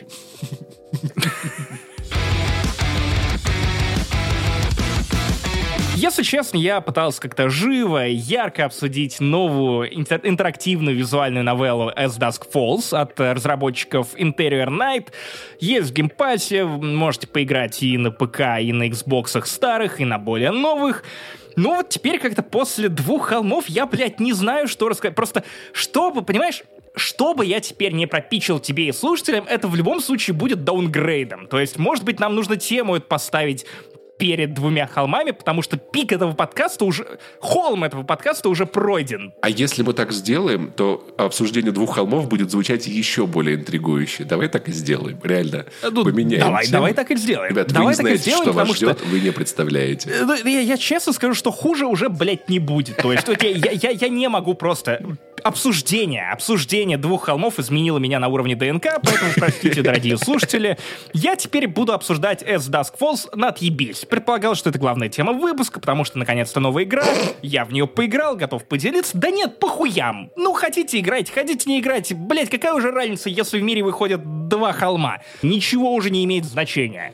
Если 6.02 6.24
честно, 6.24 6.58
я 6.58 6.82
пытался 6.82 7.22
как-то 7.22 7.48
живо, 7.52 8.08
ярко 8.08 8.66
обсудить 8.66 9.20
новую 9.20 9.96
интерактивную 9.96 10.98
визуальную 10.98 11.44
новеллу 11.44 11.92
As 11.92 12.18
Dusk 12.18 12.48
Falls 12.52 12.92
от 12.98 13.20
разработчиков 13.20 14.16
Interior 14.16 14.70
Night. 14.70 15.10
Есть 15.60 15.92
в 15.92 15.94
Game 15.94 16.23
Pass 16.23 16.52
е, 16.52 16.66
можете 16.66 17.28
поиграть 17.28 17.84
и 17.84 18.00
на 18.00 18.10
ПК, 18.10 18.60
и 18.60 18.74
на 18.74 18.88
Xbox 18.90 19.46
старых, 19.46 20.02
и 20.02 20.06
на 20.06 20.18
более 20.18 20.50
новых. 20.50 21.04
Ну 21.56 21.76
вот 21.76 21.90
теперь 21.90 22.18
как-то 22.18 22.42
после 22.42 22.90
двух 22.90 23.28
холмов 23.28 23.70
я, 23.70 23.86
блядь, 23.86 24.20
не 24.20 24.34
знаю, 24.34 24.68
что 24.68 24.90
рассказать. 24.90 25.16
Просто, 25.16 25.44
чтобы, 25.72 26.24
понимаешь, 26.24 26.64
что 26.96 27.36
бы 27.36 27.46
я 27.46 27.60
теперь 27.60 27.94
не 27.94 28.08
пропитчил 28.08 28.60
тебе 28.60 28.88
и 28.88 28.92
слушателям, 28.92 29.46
это 29.48 29.68
в 29.68 29.76
любом 29.76 30.02
случае 30.02 30.34
будет 30.34 30.64
downgrade 30.64 31.25
ом. 31.25 31.46
То 31.46 31.60
есть, 31.60 31.78
может 31.78 32.04
быть, 32.04 32.20
нам 32.20 32.34
нужно 32.34 32.58
тему 32.58 33.00
поставить 33.00 33.68
перед 34.22 34.54
двумя 34.54 34.86
холмами, 34.86 35.32
потому 35.32 35.64
что 35.64 35.78
пик 35.78 36.12
этого 36.12 36.34
подкаста 36.34 36.86
уже, 36.86 37.08
холм 37.40 37.84
этого 37.84 38.04
подкаста 38.04 38.50
уже 38.50 38.68
пройден. 38.68 39.34
А 39.42 39.50
если 39.50 39.82
мы 39.82 39.94
так 39.94 40.12
сделаем, 40.12 40.72
то 40.72 41.04
обсуждение 41.18 41.72
двух 41.72 41.96
холмов 41.96 42.30
будет 42.30 42.52
звучать 42.52 42.86
еще 42.86 43.26
более 43.26 43.56
интригующе. 43.56 44.24
Давай 44.24 44.48
так 44.48 44.70
и 44.70 44.74
сделаем, 44.74 45.18
реально. 45.24 45.66
Э, 45.82 45.90
ну, 45.90 46.04
Поменяем. 46.04 46.44
Давай, 46.44 46.68
давай 46.68 46.94
так 46.94 47.10
и 47.10 47.16
сделаем. 47.16 47.50
Ребят, 47.50 47.70
давай 47.70 47.88
вы 47.88 47.92
не 47.94 47.96
знаете, 47.96 48.22
сделаем, 48.22 48.44
что 48.44 48.52
вас 48.52 48.76
ждет, 48.76 49.00
что... 49.00 49.08
вы 49.08 49.22
не 49.22 49.32
представляете. 49.32 50.12
Э, 50.12 50.24
ну, 50.24 50.36
я, 50.36 50.60
я 50.60 50.78
честно 50.78 51.14
скажу, 51.14 51.34
что 51.34 51.50
хуже 51.50 51.88
уже, 51.88 52.08
блядь, 52.08 52.48
не 52.48 52.60
будет. 52.60 52.98
То 52.98 53.12
есть 53.12 53.28
я, 53.28 53.50
я, 53.50 53.72
я, 53.72 53.90
я 53.90 54.08
не 54.08 54.30
могу 54.30 54.54
просто 54.54 55.02
обсуждение, 55.44 56.30
обсуждение 56.32 56.98
двух 56.98 57.26
холмов 57.26 57.60
изменило 57.60 57.98
меня 57.98 58.20
на 58.20 58.28
уровне 58.28 58.56
ДНК, 58.56 59.00
поэтому 59.04 59.32
простите, 59.36 59.82
дорогие 59.82 60.18
слушатели. 60.18 60.78
Я 61.14 61.36
теперь 61.36 61.68
буду 61.68 61.94
обсуждать 61.94 62.44
S 62.44 62.70
Dusk 62.70 62.94
Falls 63.00 63.36
на 63.36 63.50
отъебись. 63.50 64.06
Предполагал, 64.12 64.56
что 64.56 64.70
это 64.70 64.78
главная 64.78 65.08
тема 65.08 65.32
выпуска, 65.32 65.80
потому 65.80 66.04
что 66.04 66.20
наконец-то 66.20 66.60
новая 66.60 66.84
игра. 66.84 67.06
Я 67.42 67.64
в 67.64 67.72
нее 67.72 67.88
поиграл, 67.88 68.36
готов 68.36 68.68
поделиться. 68.68 69.18
Да 69.18 69.30
нет, 69.30 69.58
похуям. 69.58 70.32
Ну, 70.36 70.52
хотите 70.52 71.00
играть, 71.00 71.32
хотите 71.32 71.70
не 71.70 71.80
играть. 71.80 72.14
Блять, 72.14 72.50
какая 72.50 72.74
уже 72.74 72.92
разница, 72.92 73.30
если 73.30 73.58
в 73.58 73.64
мире 73.64 73.84
выходят 73.84 74.50
два 74.50 74.74
холма? 74.74 75.20
Ничего 75.44 75.94
уже 75.94 76.10
не 76.10 76.26
имеет 76.26 76.44
значения. 76.44 77.14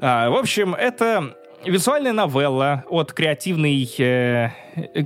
А, 0.00 0.30
в 0.30 0.36
общем, 0.36 0.74
это 0.74 1.36
визуальная 1.66 2.14
новелла 2.14 2.84
от 2.88 3.12
креативной, 3.12 3.84
э, 3.98 4.48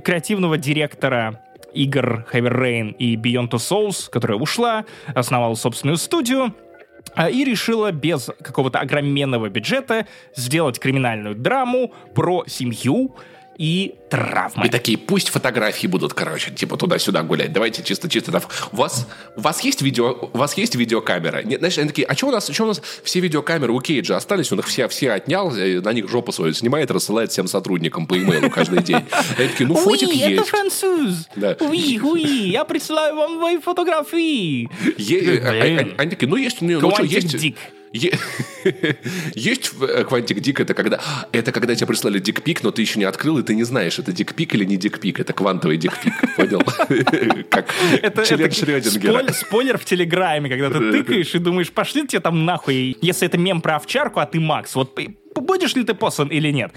креативного 0.01 0.57
директора 0.57 1.41
игр 1.73 2.25
Heavy 2.31 2.49
Rain 2.49 2.95
и 2.97 3.17
Beyond 3.17 3.49
Two 3.49 3.57
Souls, 3.57 4.09
которая 4.09 4.37
ушла, 4.37 4.85
основала 5.13 5.55
собственную 5.55 5.97
студию, 5.97 6.53
и 7.31 7.43
решила 7.43 7.91
без 7.91 8.29
какого-то 8.41 8.79
огроменного 8.79 9.49
бюджета 9.49 10.07
сделать 10.35 10.79
криминальную 10.79 11.35
драму 11.35 11.93
про 12.13 12.43
семью 12.47 13.15
и 13.57 13.95
травмы. 14.09 14.67
И 14.67 14.69
такие, 14.69 14.97
пусть 14.97 15.29
фотографии 15.29 15.87
будут, 15.87 16.13
короче, 16.13 16.51
типа 16.51 16.77
туда-сюда 16.77 17.23
гулять. 17.23 17.51
Давайте 17.51 17.83
чисто-чисто 17.83 18.31
там. 18.31 18.41
У 18.71 18.77
вас, 18.77 19.07
у 19.35 19.41
вас 19.41 19.61
есть 19.63 19.81
видео, 19.81 20.29
у 20.33 20.37
вас 20.37 20.55
есть 20.55 20.75
видеокамера? 20.75 21.43
Нет, 21.43 21.59
знаешь, 21.59 21.77
они 21.77 21.87
такие, 21.87 22.05
а 22.07 22.15
что 22.15 22.27
у 22.27 22.31
нас, 22.31 22.49
что 22.49 22.63
у 22.63 22.67
нас 22.67 22.81
все 23.03 23.19
видеокамеры 23.19 23.73
у 23.73 23.81
Кейджа 23.81 24.15
остались? 24.17 24.51
Он 24.51 24.59
их 24.59 24.67
все, 24.67 24.87
все 24.87 25.11
отнял, 25.11 25.53
э, 25.55 25.81
на 25.81 25.91
них 25.93 26.09
жопу 26.09 26.31
свою 26.31 26.53
снимает, 26.53 26.91
рассылает 26.91 27.31
всем 27.31 27.47
сотрудникам 27.47 28.05
по 28.05 28.17
имейлу 28.17 28.49
каждый 28.49 28.83
день. 28.83 29.03
Они 29.37 29.47
такие, 29.49 29.67
ну 29.67 29.75
фотик 29.75 30.09
есть. 30.09 30.41
это 30.41 30.43
француз. 30.43 31.27
Уи, 31.61 31.99
уи, 31.99 32.49
я 32.49 32.63
присылаю 32.63 33.15
вам 33.15 33.37
мои 33.39 33.57
фотографии. 33.57 34.69
Е- 34.97 35.39
а- 35.39 35.49
а-. 35.51 36.01
Они 36.01 36.11
такие, 36.11 36.27
ну 36.27 36.35
есть, 36.35 36.61
ну 36.61 36.79
что, 36.91 37.03
есть... 37.03 37.35
Есть 39.35 39.71
э, 39.81 40.03
квантик 40.03 40.39
дик, 40.39 40.59
это 40.59 40.73
когда, 40.73 40.99
это 41.31 41.51
когда 41.51 41.75
тебе 41.75 41.87
прислали 41.87 42.19
дикпик, 42.19 42.63
но 42.63 42.71
ты 42.71 42.81
еще 42.81 42.99
не 42.99 43.05
открыл, 43.05 43.37
и 43.37 43.43
ты 43.43 43.55
не 43.55 43.63
знаешь, 43.63 43.99
это 43.99 44.11
дикпик 44.11 44.55
или 44.55 44.65
не 44.65 44.77
дикпик, 44.77 45.19
это 45.19 45.33
квантовый 45.33 45.77
дикпик, 45.77 46.13
понял? 46.35 46.61
Как 47.49 47.73
Это, 48.01 48.25
член 48.25 48.51
Шрёдингера. 48.51 49.33
спойлер, 49.33 49.77
в 49.77 49.85
Телеграме, 49.85 50.49
когда 50.49 50.69
ты 50.69 50.91
тыкаешь 50.91 51.33
и 51.35 51.39
думаешь, 51.39 51.71
пошли 51.71 52.07
тебе 52.07 52.19
там 52.19 52.45
нахуй, 52.45 52.97
если 53.01 53.27
это 53.27 53.37
мем 53.37 53.61
про 53.61 53.77
овчарку, 53.77 54.19
а 54.19 54.25
ты 54.25 54.39
Макс, 54.39 54.75
вот 54.75 54.97
будешь 55.35 55.75
ли 55.75 55.83
ты 55.83 55.93
послан 55.93 56.27
или 56.27 56.51
нет? 56.51 56.71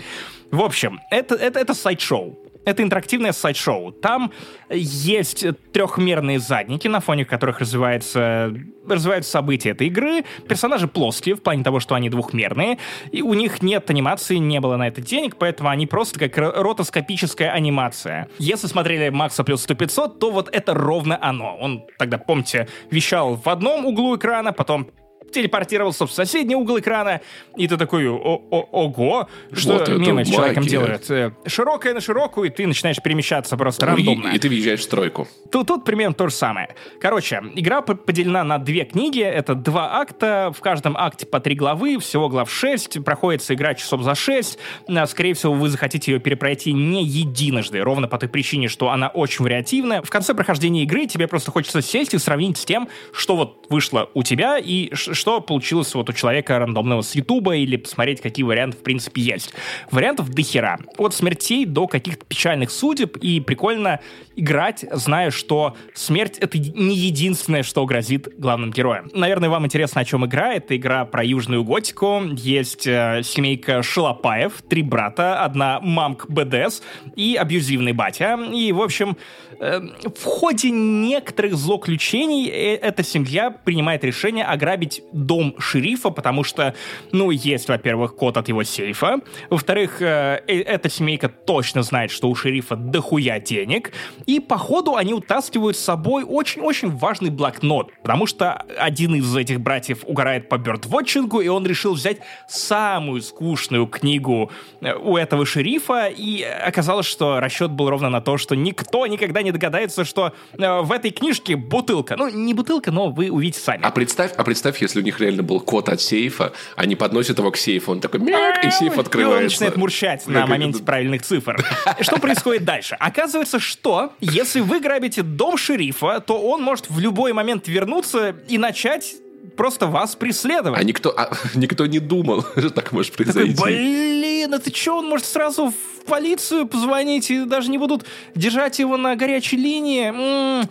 В 0.50 0.60
общем, 0.60 1.00
это, 1.10 1.34
это, 1.34 1.58
это 1.58 1.74
сайт-шоу. 1.74 2.49
Это 2.64 2.82
интерактивное 2.82 3.32
сайт-шоу. 3.32 3.92
Там 3.92 4.32
есть 4.70 5.44
трехмерные 5.72 6.38
задники, 6.38 6.88
на 6.88 7.00
фоне 7.00 7.24
которых 7.24 7.60
развивается, 7.60 8.54
развиваются 8.86 9.30
события 9.30 9.70
этой 9.70 9.86
игры. 9.86 10.24
Персонажи 10.46 10.86
плоские, 10.86 11.36
в 11.36 11.42
плане 11.42 11.64
того, 11.64 11.80
что 11.80 11.94
они 11.94 12.10
двухмерные. 12.10 12.78
И 13.12 13.22
у 13.22 13.34
них 13.34 13.62
нет 13.62 13.88
анимации, 13.90 14.36
не 14.36 14.60
было 14.60 14.76
на 14.76 14.88
это 14.88 15.00
денег, 15.00 15.36
поэтому 15.36 15.70
они 15.70 15.86
просто 15.86 16.18
как 16.18 16.36
ро- 16.36 16.52
ротоскопическая 16.52 17.50
анимация. 17.50 18.28
Если 18.38 18.66
смотрели 18.66 19.08
Макса 19.08 19.42
плюс 19.42 19.62
100 19.62 19.74
500, 19.74 20.18
то 20.18 20.30
вот 20.30 20.48
это 20.52 20.74
ровно 20.74 21.18
оно. 21.20 21.56
Он 21.56 21.84
тогда, 21.98 22.18
помните, 22.18 22.68
вещал 22.90 23.36
в 23.36 23.48
одном 23.48 23.86
углу 23.86 24.16
экрана, 24.16 24.52
потом 24.52 24.90
телепортировался 25.32 26.06
в 26.06 26.12
соседний 26.12 26.54
угол 26.54 26.78
экрана, 26.78 27.20
и 27.56 27.66
ты 27.68 27.76
такой, 27.76 28.08
о 28.08 28.16
о 28.50 28.68
ого, 28.72 29.28
что 29.52 29.74
Вот 29.74 29.88
мемы 29.88 30.24
с 30.24 30.28
человеком 30.28 30.64
делают? 30.64 31.10
Э, 31.10 31.32
Широкая 31.46 31.94
на 31.94 32.00
широкую, 32.00 32.48
и 32.48 32.50
ты 32.54 32.66
начинаешь 32.66 33.00
перемещаться 33.02 33.56
просто 33.56 33.86
Ну, 33.86 33.92
и- 33.96 33.96
рандомно. 34.06 34.28
И 34.34 34.38
ты 34.38 34.48
въезжаешь 34.48 34.80
в 34.80 34.84
стройку. 34.84 35.28
Тут, 35.50 35.66
тут 35.68 35.84
примерно 35.84 36.14
то 36.14 36.28
же 36.28 36.34
самое. 36.34 36.74
Короче, 37.00 37.42
игра 37.54 37.80
по- 37.82 37.94
поделена 37.94 38.44
на 38.44 38.58
две 38.58 38.84
книги. 38.84 39.20
Это 39.20 39.54
два 39.54 39.98
акта. 40.00 40.52
В 40.56 40.60
каждом 40.60 40.96
акте 40.96 41.26
по 41.26 41.40
три 41.40 41.54
главы. 41.54 41.98
Всего 41.98 42.28
глав 42.28 42.50
шесть. 42.50 43.02
Проходится 43.04 43.54
игра 43.54 43.74
часов 43.74 44.02
за 44.02 44.14
шесть. 44.14 44.58
А, 44.88 45.06
Скорее 45.06 45.34
всего, 45.34 45.52
вы 45.54 45.68
захотите 45.68 46.12
ее 46.12 46.20
перепройти 46.20 46.72
не 46.72 47.04
единожды. 47.04 47.80
Ровно 47.80 48.08
по 48.08 48.18
той 48.18 48.28
причине, 48.28 48.68
что 48.68 48.90
она 48.90 49.08
очень 49.08 49.44
вариативная. 49.44 50.02
В 50.02 50.10
конце 50.10 50.34
прохождения 50.34 50.82
игры 50.84 51.06
тебе 51.06 51.26
просто 51.26 51.50
хочется 51.50 51.82
сесть 51.82 52.14
и 52.14 52.18
сравнить 52.18 52.58
с 52.58 52.64
тем, 52.64 52.88
что 53.12 53.36
вот 53.36 53.66
вышло 53.70 54.08
у 54.14 54.22
тебя 54.22 54.58
и 54.58 54.92
что 55.20 55.40
получилось 55.40 55.94
вот 55.94 56.08
у 56.08 56.12
человека 56.12 56.58
рандомного 56.58 57.02
с 57.02 57.14
Ютуба 57.14 57.54
или 57.56 57.76
посмотреть, 57.76 58.20
какие 58.20 58.42
варианты 58.42 58.78
в 58.78 58.82
принципе 58.82 59.20
есть. 59.20 59.52
Вариантов 59.90 60.30
до 60.30 60.42
хера. 60.42 60.78
От 60.96 61.14
смертей 61.14 61.66
до 61.66 61.86
каких-то 61.86 62.24
печальных 62.24 62.70
судеб. 62.70 63.16
И 63.18 63.40
прикольно 63.40 64.00
играть, 64.34 64.84
зная, 64.90 65.30
что 65.30 65.76
смерть— 65.94 66.38
это 66.40 66.58
не 66.58 66.96
единственное, 66.96 67.62
что 67.62 67.84
грозит 67.84 68.28
главным 68.38 68.70
героям. 68.70 69.10
Наверное, 69.12 69.50
вам 69.50 69.66
интересно, 69.66 70.00
о 70.00 70.04
чем 70.04 70.24
игра. 70.24 70.54
Это 70.54 70.74
игра 70.76 71.04
про 71.04 71.22
южную 71.22 71.62
готику. 71.64 72.22
Есть 72.32 72.86
э, 72.86 73.20
семейка 73.22 73.82
Шалопаев, 73.82 74.62
три 74.68 74.82
брата, 74.82 75.44
одна 75.44 75.80
мамка 75.80 76.26
БДС 76.28 76.82
и 77.14 77.36
абьюзивный 77.36 77.92
батя. 77.92 78.38
И, 78.52 78.72
в 78.72 78.80
общем, 78.80 79.18
э, 79.58 79.80
в 79.80 80.24
ходе 80.24 80.70
некоторых 80.70 81.54
злоключений 81.54 82.48
э, 82.48 82.76
эта 82.76 83.02
семья 83.02 83.50
принимает 83.50 84.02
решение 84.04 84.44
ограбить 84.44 85.02
дом 85.12 85.54
шерифа, 85.58 86.10
потому 86.10 86.44
что, 86.44 86.74
ну, 87.12 87.30
есть, 87.30 87.68
во-первых, 87.68 88.14
код 88.14 88.36
от 88.36 88.48
его 88.48 88.64
сейфа, 88.64 89.18
во-вторых, 89.48 90.02
э, 90.02 90.42
э, 90.46 90.60
эта 90.60 90.88
семейка 90.88 91.28
точно 91.28 91.82
знает, 91.82 92.10
что 92.10 92.28
у 92.28 92.34
шерифа 92.34 92.76
дохуя 92.76 93.40
денег, 93.40 93.92
и, 94.26 94.40
походу, 94.40 94.96
они 94.96 95.14
утаскивают 95.14 95.76
с 95.76 95.80
собой 95.80 96.24
очень-очень 96.24 96.90
важный 96.90 97.30
блокнот, 97.30 97.92
потому 98.02 98.26
что 98.26 98.64
один 98.78 99.14
из 99.14 99.34
этих 99.36 99.60
братьев 99.60 100.04
угорает 100.04 100.48
по 100.48 100.58
бёрдвотчингу, 100.58 101.40
и 101.40 101.48
он 101.48 101.66
решил 101.66 101.94
взять 101.94 102.18
самую 102.48 103.22
скучную 103.22 103.86
книгу 103.86 104.50
э, 104.80 104.94
у 104.94 105.16
этого 105.16 105.46
шерифа, 105.46 106.06
и 106.06 106.42
оказалось, 106.42 107.06
что 107.06 107.40
расчет 107.40 107.70
был 107.70 107.90
ровно 107.90 108.10
на 108.10 108.20
то, 108.20 108.38
что 108.38 108.54
никто 108.54 109.06
никогда 109.06 109.42
не 109.42 109.52
догадается, 109.52 110.04
что 110.04 110.32
э, 110.58 110.80
в 110.80 110.92
этой 110.92 111.10
книжке 111.10 111.56
бутылка. 111.56 112.16
Ну, 112.16 112.28
не 112.28 112.54
бутылка, 112.54 112.90
но 112.90 113.10
вы 113.10 113.30
увидите 113.30 113.60
сами. 113.60 113.82
А 113.82 113.90
представь, 113.90 114.32
а 114.36 114.44
представь, 114.44 114.80
если 114.80 114.99
у 115.00 115.02
них 115.02 115.20
реально 115.20 115.42
был 115.42 115.60
код 115.60 115.88
от 115.88 116.00
сейфа, 116.00 116.52
они 116.76 116.96
подносят 116.96 117.38
его 117.38 117.50
к 117.50 117.56
сейфу, 117.56 117.92
он 117.92 118.00
такой 118.00 118.20
мяк, 118.20 118.64
и 118.64 118.70
сейф 118.70 118.92
И 118.92 118.94
он 118.94 119.00
открывается. 119.00 119.42
начинает 119.44 119.76
мурчать 119.76 120.26
на 120.26 120.46
моменте 120.46 120.82
правильных 120.82 121.22
цифр. 121.22 121.64
Что 122.00 122.18
происходит 122.18 122.64
дальше? 122.64 122.96
Оказывается, 123.00 123.58
что 123.58 124.12
если 124.20 124.60
вы 124.60 124.80
грабите 124.80 125.22
дом 125.22 125.56
шерифа, 125.56 126.20
то 126.20 126.40
он 126.40 126.62
может 126.62 126.88
в 126.90 126.98
любой 127.00 127.32
момент 127.32 127.68
вернуться 127.68 128.36
и 128.48 128.58
начать 128.58 129.14
просто 129.56 129.86
вас 129.86 130.14
преследовать. 130.16 130.80
А 130.80 130.84
никто, 130.84 131.12
а, 131.16 131.32
никто 131.54 131.86
не 131.86 131.98
думал, 131.98 132.44
что 132.56 132.70
так 132.70 132.92
может 132.92 133.12
Такой, 133.12 133.26
произойти. 133.26 133.62
блин, 133.62 134.54
это 134.54 134.74
что, 134.74 134.98
он 134.98 135.06
может 135.08 135.26
сразу 135.26 135.66
в 135.70 135.99
полицию 136.10 136.66
позвонить 136.66 137.30
и 137.30 137.44
даже 137.44 137.70
не 137.70 137.78
будут 137.78 138.04
держать 138.34 138.80
его 138.80 138.96
на 138.96 139.14
горячей 139.14 139.56
линии? 139.56 140.08
М, 140.08 140.68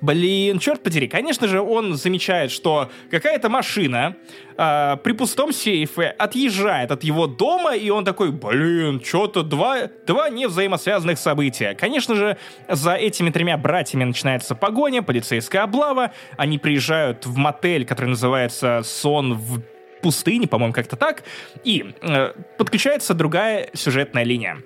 блин, 0.00 0.58
черт 0.58 0.82
подери. 0.82 1.08
Конечно 1.08 1.46
же, 1.46 1.60
он 1.60 1.94
замечает, 1.94 2.50
что 2.50 2.90
какая-то 3.10 3.50
машина 3.50 4.16
а, 4.56 4.96
при 4.96 5.12
пустом 5.12 5.52
сейфе 5.52 6.06
отъезжает 6.06 6.90
от 6.90 7.04
его 7.04 7.26
дома, 7.26 7.76
и 7.76 7.90
он 7.90 8.06
такой, 8.06 8.32
блин, 8.32 9.02
что-то 9.04 9.42
два, 9.42 9.90
два 10.06 10.30
невзаимосвязанных 10.30 11.18
события. 11.18 11.74
Конечно 11.74 12.14
же, 12.14 12.38
за 12.66 12.94
этими 12.94 13.28
тремя 13.28 13.58
братьями 13.58 14.04
начинается 14.04 14.54
погоня, 14.54 15.02
полицейская 15.02 15.64
облава, 15.64 16.12
они 16.38 16.58
приезжают 16.58 17.26
в 17.26 17.36
мотель, 17.36 17.84
который 17.84 18.08
называется 18.08 18.80
«Сон 18.84 19.34
в 19.34 19.60
пустыне», 20.00 20.48
по-моему, 20.48 20.72
как-то 20.72 20.96
так, 20.96 21.24
и 21.64 21.94
э, 22.00 22.32
подключается 22.56 23.14
другая 23.14 23.70
сюжетная 23.74 24.24
линия. 24.24 24.62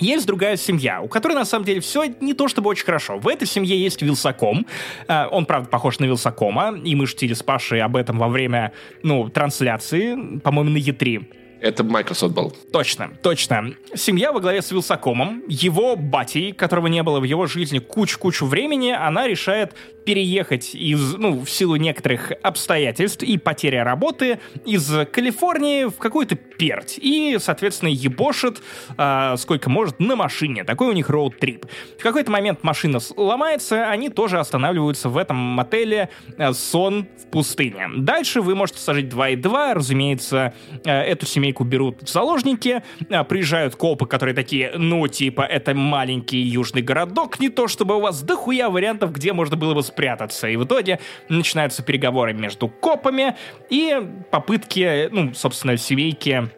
Есть 0.00 0.26
другая 0.26 0.56
семья, 0.56 1.00
у 1.00 1.08
которой 1.08 1.34
на 1.34 1.44
самом 1.44 1.64
деле 1.64 1.80
все 1.80 2.04
не 2.20 2.34
то 2.34 2.48
чтобы 2.48 2.70
очень 2.70 2.84
хорошо. 2.84 3.18
В 3.18 3.28
этой 3.28 3.46
семье 3.46 3.78
есть 3.78 4.02
Вилсаком. 4.02 4.66
Э, 5.08 5.26
Он, 5.30 5.46
правда, 5.46 5.68
похож 5.68 5.98
на 5.98 6.04
Вилсакома, 6.04 6.76
и 6.84 6.94
мы 6.94 7.06
шутили 7.06 7.34
с 7.34 7.42
Пашей 7.42 7.80
об 7.80 7.96
этом 7.96 8.18
во 8.18 8.28
время, 8.28 8.72
ну, 9.02 9.28
трансляции, 9.28 10.38
по-моему, 10.38 10.70
на 10.70 10.78
Е3. 10.78 11.43
Это 11.64 11.82
Microsoft 11.82 12.34
был. 12.34 12.54
Точно, 12.72 13.12
точно. 13.22 13.74
Семья 13.94 14.32
во 14.32 14.40
главе 14.40 14.60
с 14.60 14.70
Вилсакомом, 14.70 15.42
его 15.48 15.96
батей, 15.96 16.52
которого 16.52 16.88
не 16.88 17.02
было 17.02 17.20
в 17.20 17.24
его 17.24 17.46
жизни 17.46 17.78
кучу-кучу 17.78 18.44
времени, 18.44 18.90
она 18.90 19.26
решает 19.26 19.74
переехать 20.04 20.74
из, 20.74 21.14
ну, 21.14 21.40
в 21.40 21.48
силу 21.48 21.76
некоторых 21.76 22.32
обстоятельств 22.42 23.22
и 23.22 23.38
потери 23.38 23.76
работы 23.76 24.40
из 24.66 24.86
Калифорнии 25.10 25.84
в 25.84 25.96
какую-то 25.96 26.34
перть. 26.34 26.98
И, 27.00 27.38
соответственно, 27.40 27.88
ебошит 27.88 28.60
а, 28.98 29.38
сколько 29.38 29.70
может 29.70 30.00
на 30.00 30.16
машине. 30.16 30.64
Такой 30.64 30.88
у 30.88 30.92
них 30.92 31.08
роуд-трип. 31.08 31.64
В 31.98 32.02
какой-то 32.02 32.30
момент 32.30 32.62
машина 32.62 32.98
ломается, 33.16 33.88
они 33.88 34.10
тоже 34.10 34.38
останавливаются 34.38 35.08
в 35.08 35.16
этом 35.16 35.36
мотеле 35.36 36.10
а, 36.36 36.52
«Сон 36.52 37.08
в 37.22 37.30
пустыне». 37.30 37.88
Дальше 37.96 38.42
вы 38.42 38.54
можете 38.54 38.80
сажать 38.80 39.08
2 39.08 39.30
и 39.30 39.36
2. 39.36 39.74
Разумеется, 39.74 40.52
а, 40.84 41.02
эту 41.02 41.24
семейку 41.24 41.53
берут 41.62 42.02
в 42.02 42.08
заложники. 42.08 42.82
А, 43.10 43.22
приезжают 43.22 43.76
копы, 43.76 44.06
которые 44.06 44.34
такие, 44.34 44.72
ну, 44.76 45.06
типа, 45.06 45.42
это 45.42 45.74
маленький 45.74 46.40
южный 46.40 46.82
городок, 46.82 47.38
не 47.38 47.50
то 47.50 47.68
чтобы 47.68 47.96
у 47.96 48.00
вас 48.00 48.22
дохуя 48.22 48.68
вариантов, 48.70 49.12
где 49.12 49.32
можно 49.32 49.56
было 49.56 49.74
бы 49.74 49.82
спрятаться. 49.82 50.48
И 50.48 50.56
в 50.56 50.64
итоге 50.64 50.98
начинаются 51.28 51.82
переговоры 51.82 52.32
между 52.32 52.68
копами 52.68 53.36
и 53.70 53.96
попытки, 54.30 55.08
ну, 55.12 55.32
собственно, 55.34 55.76
семейки 55.76 56.50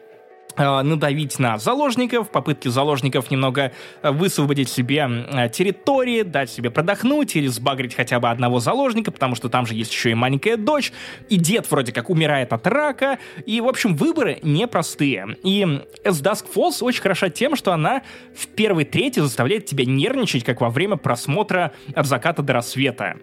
надавить 0.57 1.39
на 1.39 1.57
заложников, 1.57 2.29
попытки 2.29 2.67
заложников 2.67 3.31
немного 3.31 3.71
э, 4.01 4.11
высвободить 4.11 4.69
себе 4.69 5.07
э, 5.07 5.49
территории, 5.49 6.23
дать 6.23 6.49
себе 6.49 6.71
продохнуть 6.71 7.35
или 7.35 7.47
сбагрить 7.47 7.95
хотя 7.95 8.19
бы 8.19 8.29
одного 8.29 8.59
заложника, 8.59 9.11
потому 9.11 9.35
что 9.35 9.49
там 9.49 9.65
же 9.65 9.75
есть 9.75 9.91
еще 9.91 10.11
и 10.11 10.13
маленькая 10.13 10.57
дочь, 10.57 10.91
и 11.29 11.37
дед 11.37 11.69
вроде 11.69 11.91
как 11.91 12.09
умирает 12.09 12.53
от 12.53 12.65
рака, 12.67 13.19
и, 13.45 13.61
в 13.61 13.67
общем, 13.67 13.95
выборы 13.95 14.39
непростые. 14.41 15.37
И 15.43 15.61
As 16.03 16.21
Dusk 16.23 16.45
Falls 16.53 16.83
очень 16.83 17.01
хороша 17.01 17.29
тем, 17.29 17.55
что 17.55 17.71
она 17.73 18.01
в 18.35 18.47
первой 18.47 18.85
трети 18.85 19.19
заставляет 19.19 19.65
тебя 19.65 19.85
нервничать, 19.85 20.43
как 20.43 20.61
во 20.61 20.69
время 20.69 20.95
просмотра 20.97 21.71
от 21.93 22.05
заката 22.05 22.41
до 22.41 22.53
рассвета. 22.53 23.17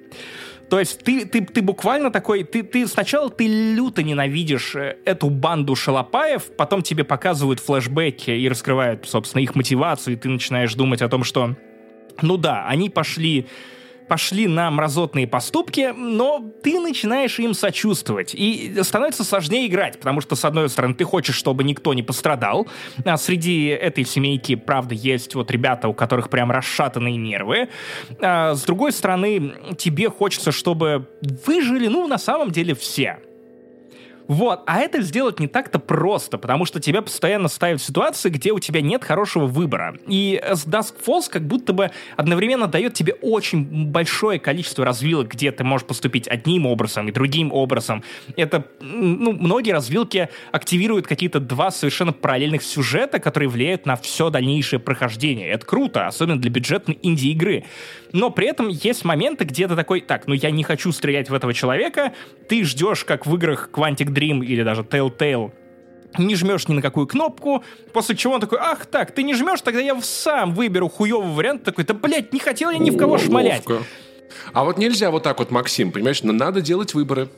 То 0.69 0.79
есть 0.79 1.03
ты, 1.03 1.27
ты, 1.27 1.45
ты 1.45 1.63
буквально 1.63 2.11
такой, 2.11 2.45
ты, 2.45 2.63
ты 2.63 2.87
сначала 2.87 3.31
ты 3.31 3.47
люто 3.47 4.03
ненавидишь 4.03 4.75
э, 4.77 4.97
эту 5.05 5.31
банду 5.31 5.75
шалопаев, 5.75 6.51
потом 6.57 6.83
тебе 6.83 7.05
показывают 7.05 7.61
флешбеки 7.61 8.31
и 8.31 8.49
раскрывают, 8.49 9.07
собственно, 9.07 9.43
их 9.43 9.55
мотивацию, 9.55 10.15
и 10.15 10.17
ты 10.17 10.29
начинаешь 10.29 10.75
думать 10.75 11.03
о 11.03 11.09
том, 11.09 11.25
что, 11.25 11.57
ну 12.23 12.37
да, 12.37 12.67
они 12.67 12.91
пошли 12.91 13.47
пошли 14.09 14.47
на 14.47 14.71
мразотные 14.71 15.27
поступки, 15.27 15.93
но 15.97 16.45
ты 16.63 16.81
начинаешь 16.81 17.39
им 17.39 17.55
сочувствовать. 17.55 18.35
И 18.35 18.75
становится 18.83 19.25
сложнее 19.25 19.67
играть, 19.67 19.99
потому 19.99 20.21
что, 20.21 20.37
с 20.37 20.45
одной 20.45 20.69
стороны, 20.69 20.95
ты 20.95 21.05
хочешь, 21.05 21.37
чтобы 21.37 21.65
никто 21.65 21.95
не 21.95 22.03
пострадал. 22.03 22.67
А 23.05 23.17
среди 23.17 23.67
этой 23.67 24.05
семейки, 24.05 24.55
правда, 24.55 24.95
есть 24.95 25.35
вот 25.35 25.51
ребята, 25.51 25.89
у 25.89 25.95
которых 25.95 26.31
прям 26.31 26.51
расшатанные 26.51 27.17
нервы. 27.17 27.69
А 28.21 28.55
с 28.55 28.63
другой 28.63 28.93
стороны, 28.93 29.55
тебе 29.77 30.11
хочется, 30.11 30.53
чтобы 30.53 31.09
выжили, 31.47 31.89
ну, 31.89 32.07
на 32.07 32.19
самом 32.19 32.51
деле, 32.51 32.75
все. 32.75 33.19
Вот, 34.27 34.63
а 34.67 34.81
это 34.81 35.03
сделать 35.03 35.39
не 35.39 35.49
так-то 35.49 35.79
просто, 35.79 36.39
потому 36.39 36.65
что 36.65 36.81
тебя 36.81 37.03
постоянно 37.03 37.49
ставят 37.49 37.81
в 37.81 37.85
ситуации, 37.85 38.31
где 38.31 38.53
у 38.53 38.59
тебя 38.59 38.81
нет 38.81 39.05
хорошего 39.05 39.47
выбора. 39.47 39.97
И 40.07 40.41
Dusk 40.43 40.95
Falls 41.07 41.29
как 41.31 41.47
будто 41.47 41.73
бы 41.73 41.91
одновременно 42.17 42.67
дает 42.67 42.95
тебе 42.95 43.15
очень 43.15 43.87
большое 43.91 44.39
количество 44.39 44.85
развилок, 44.85 45.29
где 45.29 45.53
ты 45.53 45.63
можешь 45.65 45.87
поступить 45.87 46.27
одним 46.27 46.67
образом 46.67 47.09
и 47.09 47.13
другим 47.13 47.53
образом. 47.53 48.03
Это, 48.37 48.65
ну, 48.81 49.33
многие 49.33 49.73
развилки 49.73 50.29
активируют 50.53 51.07
какие-то 51.07 51.41
два 51.41 51.71
совершенно 51.71 52.13
параллельных 52.13 52.63
сюжета, 52.63 53.19
которые 53.19 53.49
влияют 53.49 53.85
на 53.85 53.97
все 53.97 54.31
дальнейшее 54.31 54.81
прохождение. 54.81 55.51
Это 55.51 55.67
круто, 55.67 56.07
особенно 56.07 56.41
для 56.41 56.51
бюджетной 56.51 56.99
инди-игры. 57.03 57.65
Но 58.15 58.31
при 58.31 58.47
этом 58.47 58.69
есть 58.69 59.05
моменты, 59.05 59.45
где 59.45 59.67
ты 59.67 59.75
такой, 59.75 60.01
так, 60.01 60.29
ну 60.29 60.35
я 60.35 60.53
не 60.53 60.63
хочу 60.63 60.93
стрелять 60.93 61.31
в 61.31 61.35
этого 61.35 61.53
человека, 61.53 62.15
ты 62.49 62.63
ждешь, 62.65 63.05
как 63.05 63.27
в 63.27 63.35
играх 63.35 63.71
Quantic 63.73 64.07
Dream 64.07 64.45
или 64.45 64.63
даже 64.63 64.83
Telltale, 64.83 65.51
не 66.17 66.37
жмешь 66.37 66.69
ни 66.69 66.75
на 66.75 66.81
какую 66.81 67.09
кнопку, 67.09 67.65
после 67.93 68.15
чего 68.15 68.35
он 68.35 68.41
такой, 68.41 68.59
ах 68.61 68.87
так, 68.87 69.11
ты 69.11 69.25
не 69.25 69.35
жмешь, 69.35 69.63
тогда 69.63 69.81
я 69.81 70.01
сам 70.01 70.55
выберу 70.55 70.89
хуёвый 70.89 71.33
вариант, 71.33 71.65
такой, 71.65 71.83
да, 71.83 71.93
блядь, 71.93 72.33
не 72.33 72.39
хотел 72.39 72.71
я 72.71 72.79
ни 72.79 72.91
в 72.91 72.97
кого 72.97 73.19
шмалять. 73.19 73.65
А 74.53 74.63
вот 74.63 74.79
нельзя 74.79 75.11
вот 75.11 75.25
так 75.25 75.41
вот, 75.41 75.51
Максим, 75.51 75.91
понимаешь, 75.91 76.23
надо 76.23 76.61
делать 76.61 76.95
выборы. 76.95 77.29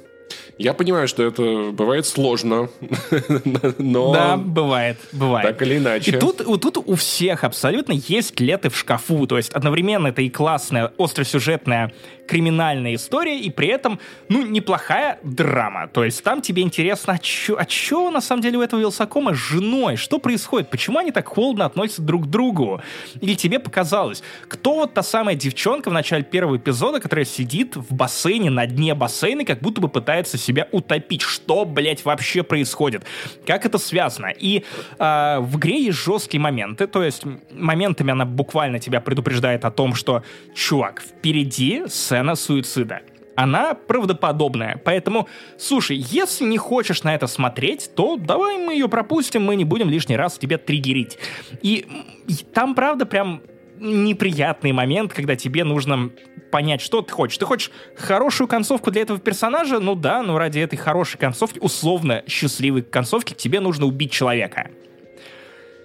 Я 0.59 0.73
понимаю, 0.73 1.07
что 1.07 1.23
это 1.23 1.71
бывает 1.73 2.07
сложно, 2.07 2.71
но... 3.79 4.13
Да, 4.13 4.37
бывает, 4.39 4.97
бывает. 5.13 5.47
Так 5.47 5.61
или 5.63 5.77
иначе. 5.77 6.13
И 6.13 6.19
тут, 6.19 6.39
тут 6.61 6.79
у 6.79 6.95
всех 6.95 7.45
абсолютно 7.45 7.93
есть 7.93 8.41
леты 8.41 8.71
в 8.71 8.77
шкафу, 8.77 9.27
то 9.27 9.37
есть 9.37 9.51
одновременно 9.51 10.09
это 10.09 10.23
и 10.23 10.31
классная, 10.31 10.93
остросюжетная 10.99 11.93
криминальная 12.27 12.95
история, 12.95 13.39
и 13.39 13.51
при 13.51 13.69
этом, 13.69 14.01
ну, 14.29 14.45
неплохая 14.47 15.19
драма. 15.23 15.89
То 15.89 16.05
есть 16.05 16.23
там 16.23 16.43
тебе 16.43 16.63
интересно, 16.63 17.15
а 17.15 17.19
чё, 17.19 17.57
а 17.59 17.65
чё 17.65 18.11
на 18.11 18.21
самом 18.21 18.43
деле 18.43 18.59
у 18.59 18.63
этого 18.63 18.81
Вилсакома 18.81 19.35
с 19.35 19.37
женой? 19.37 19.97
Что 19.97 20.19
происходит? 20.19 20.71
Почему 20.71 20.99
они 20.99 21.13
так 21.13 21.29
холодно 21.29 21.67
относятся 21.67 22.03
друг 22.03 22.25
к 22.25 22.27
другу? 22.27 22.83
Или 23.21 23.35
тебе 23.35 23.59
показалось, 23.59 24.23
кто 24.49 24.75
вот 24.75 24.95
та 24.95 25.03
самая 25.03 25.37
девчонка 25.37 25.91
в 25.91 25.93
начале 25.93 26.25
первого 26.25 26.57
эпизода, 26.57 26.99
которая 26.99 27.25
сидит 27.25 27.77
в 27.77 27.95
бассейне, 27.95 28.51
на 28.51 28.67
дне 28.67 28.95
бассейна, 28.95 29.45
как 29.45 29.61
будто 29.61 29.81
бы 29.81 29.89
пытается 29.89 30.16
себя 30.25 30.69
утопить. 30.73 31.23
Что, 31.23 31.65
блядь, 31.65 32.05
вообще 32.05 32.43
происходит? 32.43 33.05
Как 33.47 33.67
это 33.67 33.79
связано? 33.79 34.33
И 34.37 34.65
э, 34.99 35.39
в 35.41 35.59
игре 35.59 35.83
есть 35.83 35.99
жесткие 35.99 36.41
моменты, 36.41 36.87
то 36.87 37.03
есть 37.03 37.25
моментами 37.51 38.13
она 38.13 38.25
буквально 38.25 38.79
тебя 38.79 39.01
предупреждает 39.01 39.65
о 39.65 39.71
том, 39.71 39.95
что, 39.95 40.23
чувак, 40.55 41.01
впереди 41.03 41.85
сцена 41.89 42.35
суицида 42.35 43.01
она 43.37 43.75
правдоподобная. 43.75 44.81
Поэтому, 44.85 45.29
слушай, 45.59 45.97
если 45.97 46.45
не 46.45 46.59
хочешь 46.59 47.03
на 47.03 47.15
это 47.15 47.27
смотреть, 47.27 47.91
то 47.95 48.17
давай 48.17 48.57
мы 48.57 48.73
ее 48.73 48.89
пропустим, 48.89 49.45
мы 49.45 49.57
не 49.57 49.65
будем 49.65 49.91
лишний 49.91 50.17
раз 50.17 50.39
тебе 50.39 50.57
триггерить. 50.59 51.19
И, 51.63 51.87
и 52.27 52.35
там, 52.53 52.75
правда, 52.75 53.05
прям 53.05 53.43
неприятный 53.79 54.73
момент, 54.73 55.13
когда 55.13 55.37
тебе 55.37 55.65
нужно 55.65 56.11
понять, 56.51 56.81
что 56.81 57.03
ты 57.03 57.13
хочешь. 57.13 57.39
Ты 57.39 57.45
хочешь 57.45 57.71
хорошую 57.97 58.49
концовку 58.49 58.91
для 58.91 59.03
этого 59.03 59.19
персонажа? 59.19 59.81
Ну 59.81 59.95
да, 59.95 60.23
но 60.23 60.39
ради 60.39 60.61
этой 60.61 60.77
хорошей 60.77 61.19
концовки, 61.19 61.59
условно 61.59 62.23
счастливой 62.27 62.83
концовки, 62.83 63.35
тебе 63.35 63.61
нужно 63.61 63.87
убить 63.87 64.13
человека. 64.13 64.71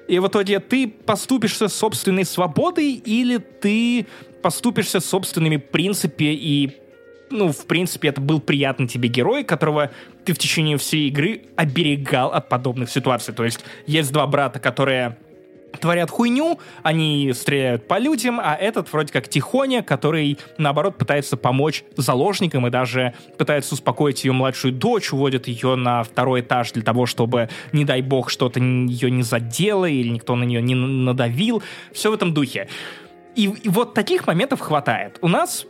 И 0.07 0.19
в 0.19 0.27
итоге 0.27 0.59
ты 0.59 0.87
поступишься 0.87 1.67
собственной 1.67 2.25
свободой 2.25 2.93
или 2.93 3.37
ты 3.37 4.07
поступишься 4.41 4.99
собственными 4.99 5.57
принципами 5.57 6.33
и 6.33 6.77
ну, 7.31 7.53
в 7.53 7.65
принципе, 7.65 8.09
это 8.09 8.19
был 8.19 8.41
приятный 8.41 8.87
тебе 8.87 9.07
герой, 9.07 9.45
которого 9.45 9.91
ты 10.25 10.33
в 10.33 10.37
течение 10.37 10.77
всей 10.77 11.07
игры 11.07 11.43
оберегал 11.55 12.33
от 12.33 12.49
подобных 12.49 12.89
ситуаций. 12.89 13.33
То 13.33 13.45
есть 13.45 13.63
есть 13.87 14.11
два 14.11 14.27
брата, 14.27 14.59
которые 14.59 15.17
творят 15.79 16.09
хуйню, 16.09 16.59
они 16.83 17.31
стреляют 17.33 17.87
по 17.87 17.97
людям, 17.97 18.39
а 18.41 18.55
этот 18.55 18.91
вроде 18.91 19.11
как 19.13 19.27
тихоня, 19.27 19.83
который, 19.83 20.37
наоборот, 20.57 20.97
пытается 20.97 21.37
помочь 21.37 21.83
заложникам 21.97 22.67
и 22.67 22.69
даже 22.69 23.13
пытается 23.37 23.73
успокоить 23.75 24.23
ее 24.23 24.31
младшую 24.31 24.73
дочь, 24.73 25.11
уводит 25.13 25.47
ее 25.47 25.75
на 25.75 26.03
второй 26.03 26.41
этаж 26.41 26.71
для 26.71 26.83
того, 26.83 27.05
чтобы, 27.05 27.49
не 27.71 27.85
дай 27.85 28.01
бог, 28.01 28.29
что-то 28.29 28.59
ее 28.59 29.11
не 29.11 29.23
задело 29.23 29.85
или 29.85 30.09
никто 30.09 30.35
на 30.35 30.43
нее 30.43 30.61
не 30.61 30.75
надавил. 30.75 31.63
Все 31.91 32.11
в 32.11 32.13
этом 32.13 32.33
духе. 32.33 32.67
И, 33.35 33.45
и 33.45 33.69
вот 33.69 33.93
таких 33.93 34.27
моментов 34.27 34.59
хватает. 34.59 35.17
У 35.21 35.27
нас 35.27 35.65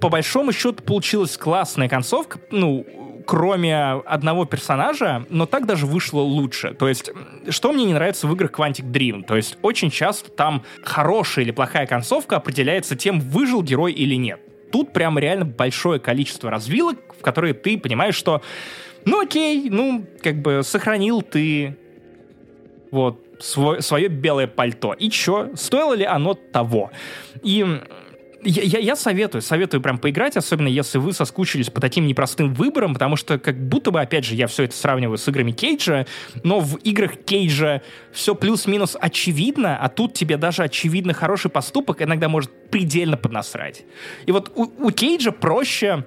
по 0.00 0.08
большому 0.08 0.52
счету 0.52 0.82
получилась 0.82 1.36
классная 1.36 1.88
концовка, 1.88 2.38
ну, 2.50 2.86
кроме 3.28 3.76
одного 4.06 4.46
персонажа, 4.46 5.26
но 5.28 5.44
так 5.44 5.66
даже 5.66 5.84
вышло 5.84 6.20
лучше. 6.20 6.72
То 6.72 6.88
есть, 6.88 7.10
что 7.50 7.74
мне 7.74 7.84
не 7.84 7.92
нравится 7.92 8.26
в 8.26 8.32
играх 8.32 8.52
Quantic 8.52 8.90
Dream? 8.90 9.22
То 9.22 9.36
есть, 9.36 9.58
очень 9.60 9.90
часто 9.90 10.30
там 10.30 10.62
хорошая 10.82 11.44
или 11.44 11.50
плохая 11.50 11.86
концовка 11.86 12.36
определяется 12.36 12.96
тем, 12.96 13.20
выжил 13.20 13.62
герой 13.62 13.92
или 13.92 14.14
нет. 14.14 14.40
Тут 14.72 14.94
прям 14.94 15.18
реально 15.18 15.44
большое 15.44 16.00
количество 16.00 16.50
развилок, 16.50 16.96
в 17.18 17.20
которые 17.20 17.52
ты 17.52 17.76
понимаешь, 17.76 18.14
что 18.14 18.40
ну 19.04 19.20
окей, 19.20 19.68
ну, 19.68 20.06
как 20.22 20.40
бы 20.40 20.62
сохранил 20.64 21.20
ты 21.20 21.76
вот 22.90 23.22
свой, 23.40 23.82
свое 23.82 24.08
белое 24.08 24.46
пальто. 24.46 24.94
И 24.94 25.10
чё? 25.10 25.50
Стоило 25.54 25.92
ли 25.92 26.04
оно 26.04 26.32
того? 26.32 26.92
И 27.42 27.62
я, 28.48 28.62
я, 28.62 28.78
я 28.78 28.96
советую, 28.96 29.42
советую 29.42 29.80
прям 29.80 29.98
поиграть, 29.98 30.36
особенно 30.36 30.68
если 30.68 30.98
вы 30.98 31.12
соскучились 31.12 31.70
по 31.70 31.80
таким 31.80 32.06
непростым 32.06 32.54
выборам, 32.54 32.94
потому 32.94 33.16
что 33.16 33.38
как 33.38 33.58
будто 33.58 33.90
бы, 33.90 34.00
опять 34.00 34.24
же, 34.24 34.34
я 34.34 34.46
все 34.46 34.64
это 34.64 34.74
сравниваю 34.74 35.18
с 35.18 35.28
играми 35.28 35.52
Кейджа, 35.52 36.06
но 36.42 36.60
в 36.60 36.76
играх 36.76 37.16
Кейджа 37.24 37.82
все 38.12 38.34
плюс-минус 38.34 38.96
очевидно, 38.98 39.76
а 39.76 39.88
тут 39.88 40.14
тебе 40.14 40.36
даже 40.36 40.62
очевидно 40.62 41.12
хороший 41.12 41.50
поступок 41.50 42.02
иногда 42.02 42.28
может 42.28 42.50
предельно 42.70 43.16
поднасрать. 43.16 43.84
И 44.26 44.32
вот 44.32 44.50
у, 44.54 44.64
у 44.86 44.90
Кейджа 44.90 45.32
проще 45.32 46.04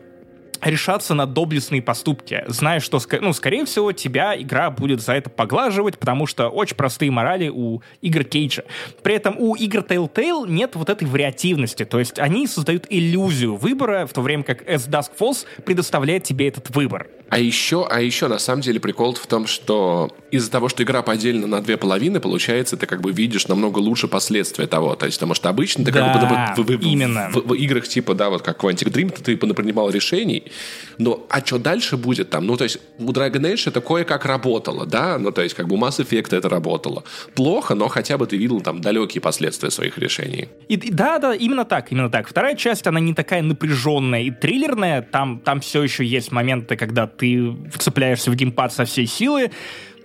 решаться 0.63 1.13
на 1.13 1.25
доблестные 1.25 1.81
поступки, 1.81 2.43
зная, 2.47 2.79
что, 2.79 2.99
ну, 3.19 3.33
скорее 3.33 3.65
всего, 3.65 3.91
тебя 3.91 4.39
игра 4.39 4.69
будет 4.69 5.01
за 5.01 5.13
это 5.13 5.29
поглаживать, 5.29 5.97
потому 5.97 6.27
что 6.27 6.49
очень 6.49 6.75
простые 6.75 7.11
морали 7.11 7.49
у 7.49 7.81
игр 8.01 8.23
Кейджа. 8.23 8.63
При 9.03 9.15
этом 9.15 9.35
у 9.37 9.55
игр 9.55 9.79
Telltale 9.79 10.47
нет 10.47 10.75
вот 10.75 10.89
этой 10.89 11.07
вариативности, 11.07 11.85
то 11.85 11.99
есть 11.99 12.19
они 12.19 12.47
создают 12.47 12.85
иллюзию 12.89 13.55
выбора, 13.55 14.05
в 14.05 14.13
то 14.13 14.21
время 14.21 14.43
как 14.43 14.67
S 14.67 14.87
Dusk 14.87 15.11
Falls 15.17 15.45
предоставляет 15.65 16.23
тебе 16.23 16.47
этот 16.47 16.75
выбор. 16.75 17.07
А 17.31 17.39
еще, 17.39 17.87
а 17.89 18.01
еще, 18.01 18.27
на 18.27 18.39
самом 18.39 18.61
деле, 18.61 18.81
прикол 18.81 19.15
в 19.15 19.25
том, 19.25 19.47
что 19.47 20.11
из-за 20.31 20.51
того, 20.51 20.67
что 20.67 20.83
игра 20.83 21.01
поделена 21.01 21.47
на 21.47 21.61
две 21.61 21.77
половины, 21.77 22.19
получается, 22.19 22.75
ты 22.75 22.85
как 22.85 22.99
бы 22.99 23.13
видишь 23.13 23.47
намного 23.47 23.79
лучше 23.79 24.09
последствия 24.09 24.67
того. 24.67 24.95
То 24.95 25.05
есть, 25.05 25.17
потому 25.17 25.33
что 25.33 25.47
обычно 25.47 25.85
ты 25.85 25.93
да, 25.93 26.13
как 26.55 26.57
бы 26.57 26.63
в, 26.63 26.77
в, 26.77 26.81
именно. 26.81 27.29
В, 27.31 27.47
в, 27.47 27.53
играх 27.53 27.87
типа, 27.87 28.15
да, 28.15 28.29
вот 28.29 28.41
как 28.41 28.61
Quantic 28.61 28.91
Dream, 28.91 29.11
ты, 29.11 29.37
ты 29.37 29.53
принимал 29.53 29.89
решений, 29.89 30.51
но 30.97 31.25
а 31.29 31.39
что 31.39 31.57
дальше 31.57 31.95
будет 31.95 32.29
там? 32.29 32.45
Ну, 32.45 32.57
то 32.57 32.65
есть, 32.65 32.79
у 32.99 33.13
Dragon 33.13 33.53
Age 33.53 33.63
это 33.69 33.79
кое-как 33.79 34.25
работало, 34.25 34.85
да, 34.85 35.17
ну, 35.17 35.31
то 35.31 35.41
есть, 35.41 35.55
как 35.55 35.69
бы 35.69 35.77
у 35.77 35.79
Mass 35.79 36.05
Effect 36.05 36.35
это 36.35 36.49
работало. 36.49 37.05
Плохо, 37.33 37.75
но 37.75 37.87
хотя 37.87 38.17
бы 38.17 38.27
ты 38.27 38.35
видел 38.35 38.59
там 38.59 38.81
далекие 38.81 39.21
последствия 39.21 39.71
своих 39.71 39.97
решений. 39.97 40.49
И, 40.67 40.75
да, 40.75 41.17
да, 41.19 41.33
именно 41.33 41.63
так, 41.63 41.93
именно 41.93 42.09
так. 42.09 42.27
Вторая 42.27 42.57
часть, 42.57 42.87
она 42.87 42.99
не 42.99 43.13
такая 43.13 43.41
напряженная 43.41 44.23
и 44.23 44.31
триллерная, 44.31 45.01
там, 45.01 45.39
там 45.39 45.61
все 45.61 45.81
еще 45.81 46.03
есть 46.03 46.33
моменты, 46.33 46.75
когда 46.75 47.07
ты 47.21 47.55
вцепляешься 47.71 48.31
в 48.31 48.35
геймпад 48.35 48.73
со 48.73 48.83
всей 48.83 49.05
силы, 49.05 49.51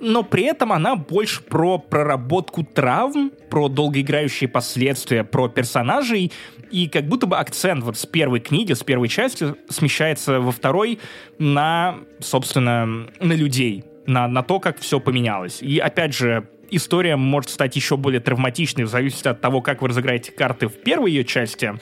но 0.00 0.22
при 0.22 0.44
этом 0.44 0.72
она 0.72 0.94
больше 0.96 1.42
про 1.42 1.78
проработку 1.78 2.62
травм, 2.62 3.32
про 3.48 3.70
долгоиграющие 3.70 4.48
последствия, 4.48 5.24
про 5.24 5.48
персонажей, 5.48 6.30
и 6.70 6.88
как 6.88 7.08
будто 7.08 7.26
бы 7.26 7.38
акцент 7.38 7.82
вот 7.84 7.96
с 7.96 8.04
первой 8.04 8.40
книги, 8.40 8.74
с 8.74 8.82
первой 8.82 9.08
части 9.08 9.54
смещается 9.70 10.40
во 10.40 10.52
второй 10.52 10.98
на, 11.38 12.00
собственно, 12.20 12.84
на 13.18 13.32
людей, 13.32 13.84
на, 14.06 14.28
на 14.28 14.42
то, 14.42 14.60
как 14.60 14.78
все 14.78 15.00
поменялось. 15.00 15.62
И 15.62 15.78
опять 15.78 16.12
же, 16.12 16.46
история 16.70 17.16
может 17.16 17.48
стать 17.48 17.76
еще 17.76 17.96
более 17.96 18.20
травматичной 18.20 18.84
в 18.84 18.88
зависимости 18.88 19.28
от 19.28 19.40
того, 19.40 19.62
как 19.62 19.80
вы 19.80 19.88
разыграете 19.88 20.32
карты 20.32 20.68
в 20.68 20.74
первой 20.82 21.12
ее 21.12 21.24
части. 21.24 21.80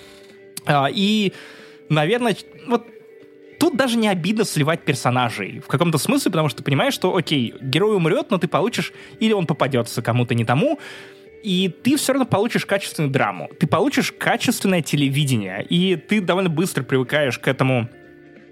А, 0.65 0.89
и 0.89 1.33
наверное, 1.89 2.37
вот 2.69 2.87
тут 3.59 3.77
даже 3.77 3.97
не 3.97 4.09
обидно 4.09 4.45
сливать 4.45 4.85
персонажей 4.85 5.61
в 5.61 5.67
каком-то 5.67 5.99
смысле, 5.99 6.31
потому 6.31 6.49
что 6.49 6.59
ты 6.59 6.65
понимаешь, 6.65 6.95
что, 6.95 7.17
окей, 7.17 7.55
герой 7.61 7.97
умрет, 7.97 8.31
но 8.31 8.39
ты 8.39 8.49
получишь, 8.49 8.93
или 9.21 9.33
он 9.33 9.47
попадется 9.47 10.03
кому-то 10.03 10.35
не 10.35 10.45
тому, 10.45 10.79
и 11.43 11.69
ты 11.69 11.97
все 11.97 12.13
равно 12.13 12.25
получишь 12.25 12.65
качественную 12.65 13.13
драму. 13.13 13.51
Ты 13.59 13.67
получишь 13.67 14.13
качественное 14.13 14.81
телевидение, 14.81 15.65
и 15.69 15.97
ты 15.97 16.21
довольно 16.21 16.49
быстро 16.49 16.83
привыкаешь 16.83 17.39
к 17.39 17.49
этому 17.49 17.89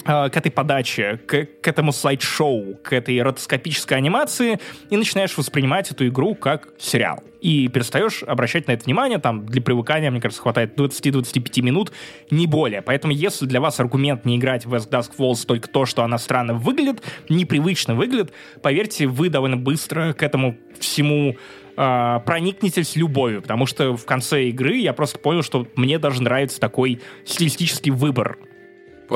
к 0.04 0.32
этой 0.34 0.50
подаче, 0.50 1.20
к, 1.26 1.46
к 1.60 1.68
этому 1.68 1.92
слайд-шоу, 1.92 2.76
к 2.82 2.92
этой 2.92 3.20
ротоскопической 3.22 3.96
анимации, 3.96 4.58
и 4.90 4.96
начинаешь 4.96 5.36
воспринимать 5.36 5.90
эту 5.90 6.06
игру 6.08 6.34
как 6.34 6.68
сериал. 6.78 7.22
И 7.40 7.66
перестаешь 7.66 8.22
обращать 8.22 8.68
на 8.68 8.72
это 8.72 8.84
внимание, 8.84 9.18
там, 9.18 9.46
для 9.46 9.60
привыкания, 9.60 10.12
мне 10.12 10.20
кажется, 10.20 10.40
хватает 10.40 10.78
20-25 10.78 11.62
минут, 11.62 11.92
не 12.30 12.46
более. 12.46 12.82
Поэтому, 12.82 13.12
если 13.12 13.46
для 13.46 13.60
вас 13.60 13.80
аргумент 13.80 14.24
не 14.24 14.36
играть 14.36 14.64
в 14.64 14.72
West 14.72 14.90
Dusk 14.90 15.10
Falls 15.18 15.44
только 15.44 15.68
то, 15.68 15.84
что 15.84 16.04
она 16.04 16.18
странно 16.18 16.54
выглядит, 16.54 17.02
непривычно 17.28 17.96
выглядит, 17.96 18.32
поверьте, 18.62 19.08
вы 19.08 19.28
довольно 19.28 19.56
быстро 19.56 20.12
к 20.12 20.22
этому 20.22 20.56
всему 20.78 21.36
э, 21.76 22.20
проникнетесь 22.24 22.94
любовью, 22.94 23.42
потому 23.42 23.66
что 23.66 23.96
в 23.96 24.04
конце 24.04 24.44
игры 24.44 24.76
я 24.76 24.92
просто 24.92 25.18
понял, 25.18 25.42
что 25.42 25.66
мне 25.74 25.98
даже 25.98 26.22
нравится 26.22 26.60
такой 26.60 27.00
стилистический 27.24 27.90
выбор 27.90 28.38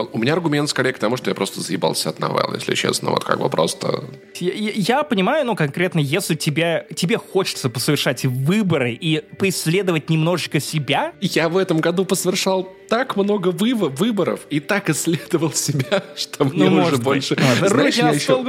у 0.03 0.18
меня 0.18 0.32
аргумент 0.34 0.68
скорее 0.68 0.92
к 0.92 0.99
тому, 0.99 1.16
что 1.16 1.30
я 1.30 1.34
просто 1.34 1.61
заебался 1.61 2.11
от 2.11 2.18
новелл, 2.18 2.55
если 2.55 2.74
честно. 2.74 3.11
Вот 3.11 3.24
как 3.24 3.40
бы 3.40 3.49
просто... 3.49 4.05
Я, 4.38 4.72
я 4.74 5.03
понимаю, 5.03 5.47
ну, 5.47 5.57
конкретно, 5.57 5.99
если 5.99 6.34
тебе, 6.34 6.86
тебе 6.94 7.18
хочется 7.18 7.68
посовершать 7.70 8.24
выборы 8.24 8.92
и 8.92 9.22
поисследовать 9.38 10.11
немножечко 10.11 10.61
себя... 10.61 11.12
Я 11.20 11.49
в 11.49 11.57
этом 11.57 11.78
году 11.78 12.05
посовершал 12.05 12.68
так 12.88 13.16
много 13.16 13.49
вы- 13.49 13.74
выборов 13.74 14.40
и 14.51 14.61
так 14.61 14.90
исследовал 14.90 15.53
себя, 15.53 16.03
что 16.16 16.44
мне 16.44 16.70
ну, 16.70 16.84
уже 16.84 16.97
больше... 16.97 17.36
А, 17.36 17.68
знаешь, 17.68 17.97
я, 17.97 18.11
еще... 18.11 18.44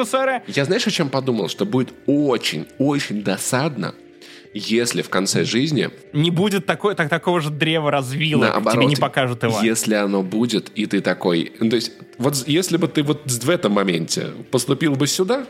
я 0.48 0.66
знаешь, 0.66 0.88
о 0.88 0.92
чем 0.92 1.10
подумал? 1.10 1.50
Что 1.50 1.66
будет 1.66 1.94
очень-очень 2.06 3.24
досадно, 3.24 3.96
если 4.54 5.02
в 5.02 5.10
конце 5.10 5.44
жизни... 5.44 5.90
Не 6.14 6.32
будет 6.32 6.66
такой, 6.66 6.96
так, 6.96 7.10
такого 7.10 7.42
же 7.42 7.50
древа 7.50 7.92
развилок, 7.92 8.52
наоборот, 8.52 8.74
тебе 8.74 8.86
не 8.86 8.96
покажут 8.96 9.44
его. 9.44 9.60
Если 9.62 9.94
оно 9.94 10.24
будет, 10.24 10.70
и 10.76 10.86
ты 10.86 11.02
такой... 11.02 11.54
Ну, 11.60 11.70
то 11.70 11.76
есть, 11.76 11.92
вот 12.18 12.48
если 12.48 12.78
бы 12.78 12.88
ты 12.88 13.04
вот 13.04 13.30
в 13.30 13.50
этом 13.50 13.74
моменте 13.74 14.28
поступил 14.52 14.96
бы 14.96 15.08
сюда, 15.08 15.46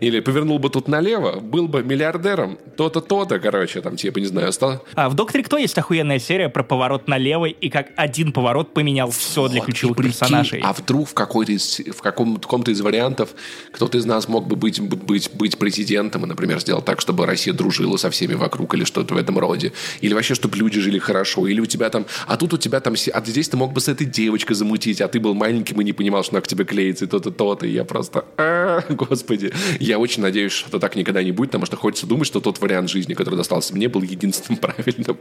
или 0.00 0.20
повернул 0.20 0.58
бы 0.58 0.70
тут 0.70 0.88
налево, 0.88 1.40
был 1.40 1.68
бы 1.68 1.82
миллиардером, 1.82 2.58
то-то, 2.76 3.00
то-то, 3.00 3.38
короче, 3.38 3.80
там, 3.80 3.96
типа, 3.96 4.18
не 4.18 4.26
знаю, 4.26 4.52
стал... 4.52 4.84
А 4.94 5.08
в 5.08 5.14
«Докторе 5.14 5.44
Кто» 5.44 5.58
есть 5.58 5.76
охуенная 5.78 6.18
серия 6.18 6.48
про 6.48 6.62
поворот 6.62 7.08
налево, 7.08 7.46
и 7.46 7.68
как 7.68 7.88
один 7.96 8.32
поворот 8.32 8.74
поменял 8.74 9.10
все 9.10 9.42
вот, 9.42 9.52
для 9.52 9.60
ключевых 9.60 9.96
прикинь, 9.96 10.12
персонажей. 10.12 10.60
А 10.62 10.72
вдруг 10.72 11.08
в, 11.08 11.14
какой-то 11.14 11.52
из, 11.52 11.80
в 11.80 12.00
каком, 12.00 12.36
каком-то 12.36 12.70
из 12.70 12.80
вариантов 12.80 13.30
кто-то 13.72 13.98
из 13.98 14.04
нас 14.04 14.28
мог 14.28 14.46
бы 14.46 14.56
быть, 14.56 14.80
быть, 14.80 15.30
быть 15.34 15.58
президентом 15.58 16.24
и, 16.24 16.26
например, 16.26 16.60
сделать 16.60 16.84
так, 16.84 17.00
чтобы 17.00 17.26
Россия 17.26 17.54
дружила 17.54 17.96
со 17.96 18.10
всеми 18.10 18.34
вокруг 18.34 18.74
или 18.74 18.84
что-то 18.84 19.14
в 19.14 19.16
этом 19.16 19.38
роде. 19.38 19.72
Или 20.00 20.14
вообще, 20.14 20.34
чтобы 20.34 20.56
люди 20.56 20.80
жили 20.80 20.98
хорошо. 20.98 21.46
Или 21.46 21.60
у 21.60 21.66
тебя 21.66 21.90
там... 21.90 22.06
А 22.26 22.36
тут 22.36 22.54
у 22.54 22.58
тебя 22.58 22.80
там... 22.80 22.94
А 23.12 23.24
здесь 23.24 23.48
ты 23.48 23.56
мог 23.56 23.72
бы 23.72 23.80
с 23.80 23.88
этой 23.88 24.06
девочкой 24.06 24.56
замутить, 24.56 25.00
а 25.00 25.08
ты 25.08 25.20
был 25.20 25.34
маленьким 25.34 25.80
и 25.80 25.84
не 25.84 25.92
понимал, 25.92 26.22
что 26.22 26.34
она 26.34 26.40
к 26.40 26.46
тебе 26.46 26.64
клеится, 26.64 27.04
и 27.04 27.08
то-то, 27.08 27.30
то-то. 27.30 27.66
И 27.66 27.72
я 27.72 27.84
просто... 27.84 28.24
А, 28.36 28.82
господи. 28.88 29.52
Я 29.84 29.98
очень 29.98 30.22
надеюсь, 30.22 30.52
что 30.52 30.78
так 30.78 30.96
никогда 30.96 31.22
не 31.22 31.30
будет, 31.30 31.50
потому 31.50 31.66
что 31.66 31.76
хочется 31.76 32.06
думать, 32.06 32.26
что 32.26 32.40
тот 32.40 32.58
вариант 32.58 32.88
жизни, 32.88 33.12
который 33.12 33.34
достался 33.34 33.74
мне, 33.74 33.88
был 33.88 34.02
единственным 34.02 34.58
правильным. 34.60 35.18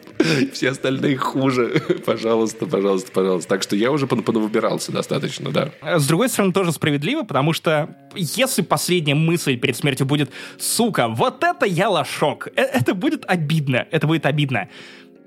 Все 0.53 0.69
остальные 0.69 1.17
хуже. 1.17 1.81
Пожалуйста, 2.05 2.65
пожалуйста, 2.65 3.11
пожалуйста. 3.11 3.49
Так 3.49 3.63
что 3.63 3.75
я 3.75 3.91
уже 3.91 4.07
понавыбирался 4.07 4.91
достаточно, 4.91 5.51
да. 5.51 5.71
С 5.81 6.07
другой 6.07 6.29
стороны, 6.29 6.53
тоже 6.53 6.71
справедливо, 6.71 7.23
потому 7.23 7.51
что 7.51 7.95
если 8.15 8.61
последняя 8.61 9.15
мысль 9.15 9.57
перед 9.57 9.75
смертью 9.75 10.05
будет 10.05 10.29
«Сука, 10.57 11.09
вот 11.09 11.43
это 11.43 11.65
я 11.65 11.89
лошок», 11.89 12.47
э, 12.55 12.61
это 12.61 12.93
будет 12.93 13.25
обидно. 13.27 13.85
Это 13.91 14.07
будет 14.07 14.25
обидно. 14.25 14.69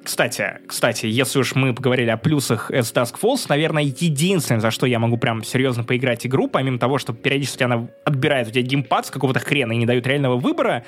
Кстати, 0.07 0.61
кстати, 0.69 1.07
если 1.07 1.41
уж 1.41 1.57
мы 1.57 1.75
поговорили 1.75 2.11
о 2.11 2.17
плюсах 2.17 2.71
S 2.71 2.93
Task 2.95 3.17
Force, 3.21 3.47
наверное, 3.49 3.83
единственное, 3.83 4.61
за 4.61 4.71
что 4.71 4.87
я 4.87 5.01
могу 5.01 5.17
прям 5.17 5.43
серьезно 5.43 5.83
поиграть 5.83 6.25
игру, 6.25 6.47
помимо 6.47 6.79
того, 6.79 6.99
что 6.99 7.13
периодически 7.13 7.65
она 7.65 7.89
отбирает 8.05 8.47
у 8.47 8.51
тебя 8.53 8.63
геймпад 8.63 9.07
с 9.07 9.11
какого-то 9.11 9.41
хрена 9.41 9.73
и 9.73 9.77
не 9.79 9.85
дает 9.85 10.07
реального 10.07 10.37
выбора 10.37 10.85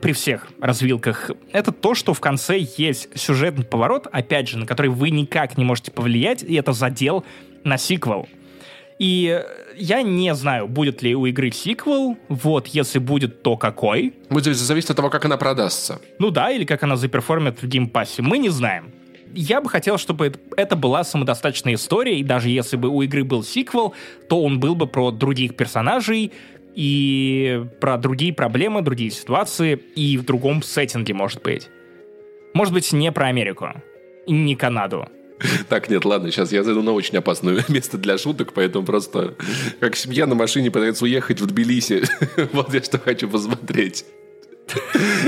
при 0.00 0.12
всех 0.12 0.46
развилках, 0.60 1.32
это 1.50 1.72
то, 1.72 1.96
что 1.96 2.14
в 2.14 2.20
конце 2.20 2.64
есть 2.76 3.08
сюжетный 3.18 3.64
поворот, 3.64 4.06
опять 4.12 4.48
же, 4.48 4.56
на 4.56 4.66
который 4.66 4.92
вы 4.92 5.10
никак 5.10 5.58
не 5.58 5.64
можете 5.64 5.90
повлиять, 5.90 6.44
и 6.44 6.54
это 6.54 6.72
задел 6.72 7.24
на 7.64 7.76
сиквел. 7.76 8.28
И 8.98 9.42
я 9.76 10.02
не 10.02 10.34
знаю, 10.34 10.68
будет 10.68 11.02
ли 11.02 11.14
у 11.14 11.26
игры 11.26 11.50
сиквел. 11.50 12.16
Вот, 12.28 12.68
если 12.68 12.98
будет, 12.98 13.42
то 13.42 13.56
какой. 13.56 14.14
Будет 14.30 14.56
зависеть 14.56 14.90
от 14.90 14.96
того, 14.96 15.10
как 15.10 15.24
она 15.24 15.36
продастся. 15.36 16.00
Ну 16.18 16.30
да, 16.30 16.50
или 16.50 16.64
как 16.64 16.82
она 16.82 16.96
за 16.96 17.08
perform 17.08 17.50
ит 17.50 17.62
в 17.62 17.66
Game 17.66 17.88
Pass 17.88 18.11
е. 18.11 18.22
Мы 18.22 18.38
не 18.38 18.50
знаем. 18.50 18.92
Я 19.36 19.60
бы 19.60 19.68
хотел, 19.68 19.98
чтобы 19.98 20.32
это 20.56 20.76
была 20.76 21.02
самодостаточная 21.02 21.74
история, 21.74 22.20
и 22.20 22.22
даже 22.22 22.50
если 22.50 22.76
бы 22.76 22.88
у 22.88 23.02
игры 23.02 23.24
был 23.24 23.42
сиквел, 23.42 23.94
то 24.28 24.40
он 24.40 24.60
был 24.60 24.76
бы 24.76 24.86
про 24.86 25.10
других 25.10 25.56
персонажей, 25.56 26.32
и 26.74 27.64
про 27.80 27.98
другие 27.98 28.32
проблемы, 28.32 28.82
другие 28.82 29.10
ситуации, 29.10 29.74
и 29.74 30.16
в 30.18 30.24
другом 30.24 30.62
сеттинге, 30.62 31.14
может 31.14 31.42
быть. 31.42 31.68
Может 32.52 32.74
быть, 32.74 32.92
не 32.92 33.10
про 33.12 33.26
Америку, 33.26 33.68
не 34.26 34.56
Канаду. 34.56 35.08
Так, 35.68 35.90
нет, 35.90 36.04
ладно, 36.04 36.30
сейчас 36.30 36.52
я 36.52 36.62
зайду 36.62 36.82
на 36.82 36.92
очень 36.92 37.18
опасное 37.18 37.64
место 37.68 37.98
для 37.98 38.18
шуток, 38.18 38.52
поэтому 38.52 38.84
просто 38.84 39.34
как 39.80 39.96
семья 39.96 40.26
на 40.26 40.34
машине 40.34 40.70
пытается 40.70 41.04
уехать 41.04 41.40
в 41.40 41.46
Тбилиси. 41.46 42.04
вот 42.52 42.72
я 42.72 42.82
что 42.82 42.98
хочу 42.98 43.28
посмотреть. 43.28 44.04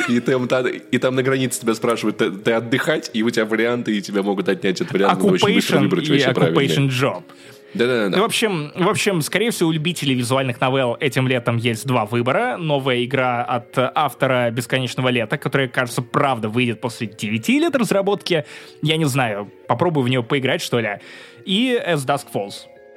И 0.08 0.20
там, 0.20 0.48
и 0.90 0.98
там 0.98 1.14
на 1.14 1.22
границе 1.22 1.60
тебя 1.60 1.74
спрашивают, 1.74 2.16
ты, 2.16 2.30
ты 2.30 2.52
отдыхать, 2.52 3.10
и 3.12 3.22
у 3.22 3.30
тебя 3.30 3.44
варианты, 3.44 3.96
и 3.96 4.00
тебя 4.00 4.22
могут 4.22 4.48
отнять 4.48 4.80
этот 4.80 4.92
вариант. 4.92 5.20
Occupation 5.20 5.80
выбрать, 5.80 6.08
и 6.08 6.12
Occupation 6.12 6.88
Job. 6.88 7.22
Да-да-да. 7.76 8.20
В 8.20 8.24
общем, 8.24 8.72
в 8.74 8.88
общем, 8.88 9.20
скорее 9.20 9.50
всего, 9.50 9.68
у 9.68 9.72
любителей 9.72 10.14
визуальных 10.14 10.60
новелл 10.60 10.96
этим 11.00 11.28
летом 11.28 11.56
есть 11.56 11.86
два 11.86 12.06
выбора. 12.06 12.56
Новая 12.56 13.04
игра 13.04 13.42
от 13.44 13.76
автора 13.76 14.50
«Бесконечного 14.50 15.08
лета», 15.08 15.38
которая, 15.38 15.68
кажется, 15.68 16.02
правда 16.02 16.48
выйдет 16.48 16.80
после 16.80 17.06
9 17.06 17.48
лет 17.48 17.76
разработки. 17.76 18.44
Я 18.82 18.96
не 18.96 19.04
знаю, 19.04 19.50
попробую 19.68 20.04
в 20.04 20.08
нее 20.08 20.22
поиграть, 20.22 20.62
что 20.62 20.80
ли. 20.80 21.00
И 21.44 21.80
As 21.86 22.06
Dusk 22.06 22.26
Falls. 22.32 22.54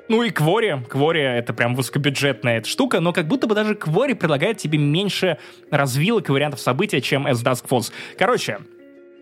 Ну 0.07 0.23
и 0.23 0.31
Квори. 0.31 0.77
Квори— 0.89 1.21
это 1.21 1.53
прям 1.53 1.75
высокобюджетная 1.75 2.57
эта 2.57 2.67
штука, 2.67 2.99
но 2.99 3.13
как 3.13 3.27
будто 3.27 3.45
бы 3.45 3.53
даже 3.53 3.75
Quarry 3.75 4.15
предлагает 4.15 4.57
тебе 4.57 4.79
меньше 4.79 5.37
развилок 5.69 6.29
и 6.29 6.31
вариантов 6.31 6.59
события, 6.59 6.99
чем 6.99 7.27
As 7.27 7.43
Dusk 7.43 7.67
Falls. 7.69 7.91
Короче, 8.17 8.57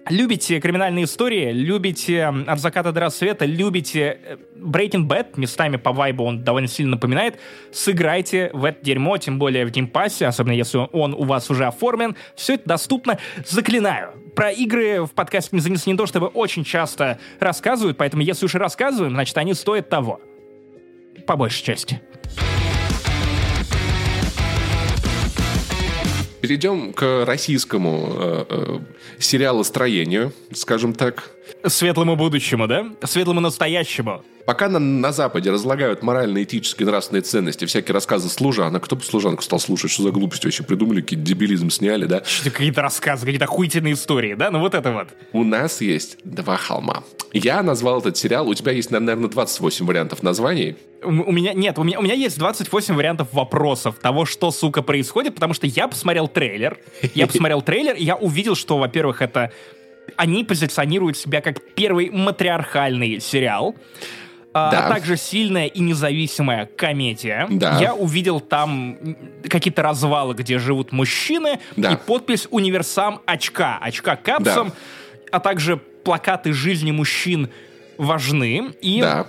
Любите 0.09 0.59
криминальные 0.59 1.05
истории, 1.05 1.51
любите 1.51 2.25
«От 2.25 2.59
заката 2.59 2.91
до 2.91 3.01
рассвета», 3.01 3.45
любите 3.45 4.19
э, 4.23 4.37
Breaking 4.55 5.07
Bad, 5.07 5.33
местами 5.35 5.77
по 5.77 5.91
вайбу 5.91 6.23
он 6.23 6.43
довольно 6.43 6.67
сильно 6.67 6.91
напоминает, 6.91 7.39
сыграйте 7.71 8.49
в 8.53 8.65
это 8.65 8.83
дерьмо, 8.83 9.17
тем 9.17 9.39
более 9.39 9.65
в 9.65 9.71
Game 9.71 9.93
Pass 9.93 10.16
е, 10.16 10.27
особенно 10.27 10.53
если 10.53 10.87
он 10.91 11.13
у 11.13 11.23
вас 11.23 11.49
уже 11.49 11.65
оформлен. 11.65 12.15
Все 12.35 12.55
это 12.55 12.67
доступно. 12.69 13.17
Заклинаю. 13.45 14.13
Про 14.35 14.51
игры 14.51 15.05
в 15.05 15.11
подкасте 15.11 15.49
не 15.55 15.61
занесли 15.61 15.91
не 15.91 15.97
то, 15.97 16.05
чтобы 16.05 16.27
очень 16.27 16.63
часто 16.63 17.19
рассказывают, 17.39 17.97
поэтому 17.97 18.21
если 18.21 18.45
уж 18.45 18.55
и 18.55 18.57
рассказываем, 18.57 19.13
значит, 19.13 19.37
они 19.37 19.53
стоят 19.53 19.89
того. 19.89 20.21
По 21.25 21.35
большей 21.35 21.63
части. 21.63 22.01
Перейдем 26.41 26.93
к 26.93 27.25
российскому 27.25 28.09
э, 28.13 28.45
э, 28.49 28.79
сериалостроению, 29.19 30.33
скажем 30.53 30.93
так. 30.93 31.31
Светлому 31.69 32.15
будущему, 32.15 32.67
да? 32.67 32.85
Светлому 33.03 33.39
настоящему. 33.39 34.23
Пока 34.47 34.69
на, 34.69 34.79
на 34.79 35.11
Западе 35.11 35.51
разлагают 35.51 36.03
морально-этические 36.03 36.85
нравственные 36.87 37.21
ценности, 37.21 37.65
всякие 37.65 37.93
рассказы 37.93 38.29
служанок, 38.29 38.85
кто 38.85 38.95
бы 38.95 39.03
служанку 39.03 39.43
стал 39.43 39.59
слушать, 39.59 39.91
что 39.91 40.03
за 40.03 40.11
глупости 40.11 40.45
вообще 40.45 40.63
придумали, 40.63 41.01
какие 41.01 41.19
дебилизм 41.19 41.69
сняли, 41.69 42.05
да? 42.05 42.23
Какие-то 42.45 42.81
рассказы, 42.81 43.25
какие-то 43.25 43.43
охуительные 43.43 43.93
истории, 43.93 44.35
да? 44.35 44.49
Ну 44.49 44.59
вот 44.59 44.73
это 44.73 44.91
вот. 44.93 45.09
У 45.33 45.43
нас 45.43 45.81
есть 45.81 46.19
два 46.23 46.55
холма. 46.55 47.03
Я 47.33 47.61
назвал 47.61 47.99
этот 47.99 48.15
сериал, 48.15 48.47
у 48.47 48.53
тебя 48.53 48.71
есть, 48.71 48.89
наверное, 48.89 49.27
28 49.27 49.85
вариантов 49.85 50.23
названий. 50.23 50.77
У, 51.03 51.09
у 51.09 51.31
меня, 51.33 51.53
нет, 51.53 51.77
у 51.77 51.83
меня, 51.83 51.99
у 51.99 52.01
меня 52.01 52.13
есть 52.13 52.37
28 52.39 52.95
вариантов 52.95 53.27
вопросов 53.33 53.95
того, 54.01 54.25
что, 54.25 54.51
сука, 54.51 54.81
происходит, 54.81 55.35
потому 55.35 55.53
что 55.53 55.67
я 55.67 55.89
посмотрел 55.89 56.29
трейлер, 56.29 56.77
я 57.13 57.27
посмотрел 57.27 57.61
трейлер, 57.61 57.95
и 57.95 58.03
я 58.05 58.15
увидел, 58.15 58.55
что, 58.55 58.77
во-первых, 58.77 59.21
это 59.21 59.51
они 60.17 60.43
позиционируют 60.43 61.15
себя 61.15 61.41
как 61.41 61.61
первый 61.75 62.09
матриархальный 62.09 63.19
сериал. 63.21 63.75
А, 64.53 64.71
да. 64.71 64.87
а 64.87 64.89
также 64.89 65.17
сильная 65.17 65.67
и 65.67 65.79
независимая 65.79 66.65
комедия. 66.65 67.45
Да. 67.49 67.79
Я 67.79 67.93
увидел 67.93 68.39
там 68.39 68.97
какие-то 69.47 69.83
развалы, 69.83 70.33
где 70.33 70.57
живут 70.57 70.91
мужчины, 70.91 71.59
да. 71.75 71.93
и 71.93 71.95
подпись 71.95 72.47
«Универсам 72.49 73.21
очка», 73.27 73.77
очка 73.79 74.15
капсом, 74.15 74.69
да. 74.69 74.73
а 75.31 75.39
также 75.39 75.77
плакаты 75.77 76.53
жизни 76.53 76.91
мужчин 76.91 77.49
важны. 77.97 78.71
И 78.81 79.01
да. 79.01 79.27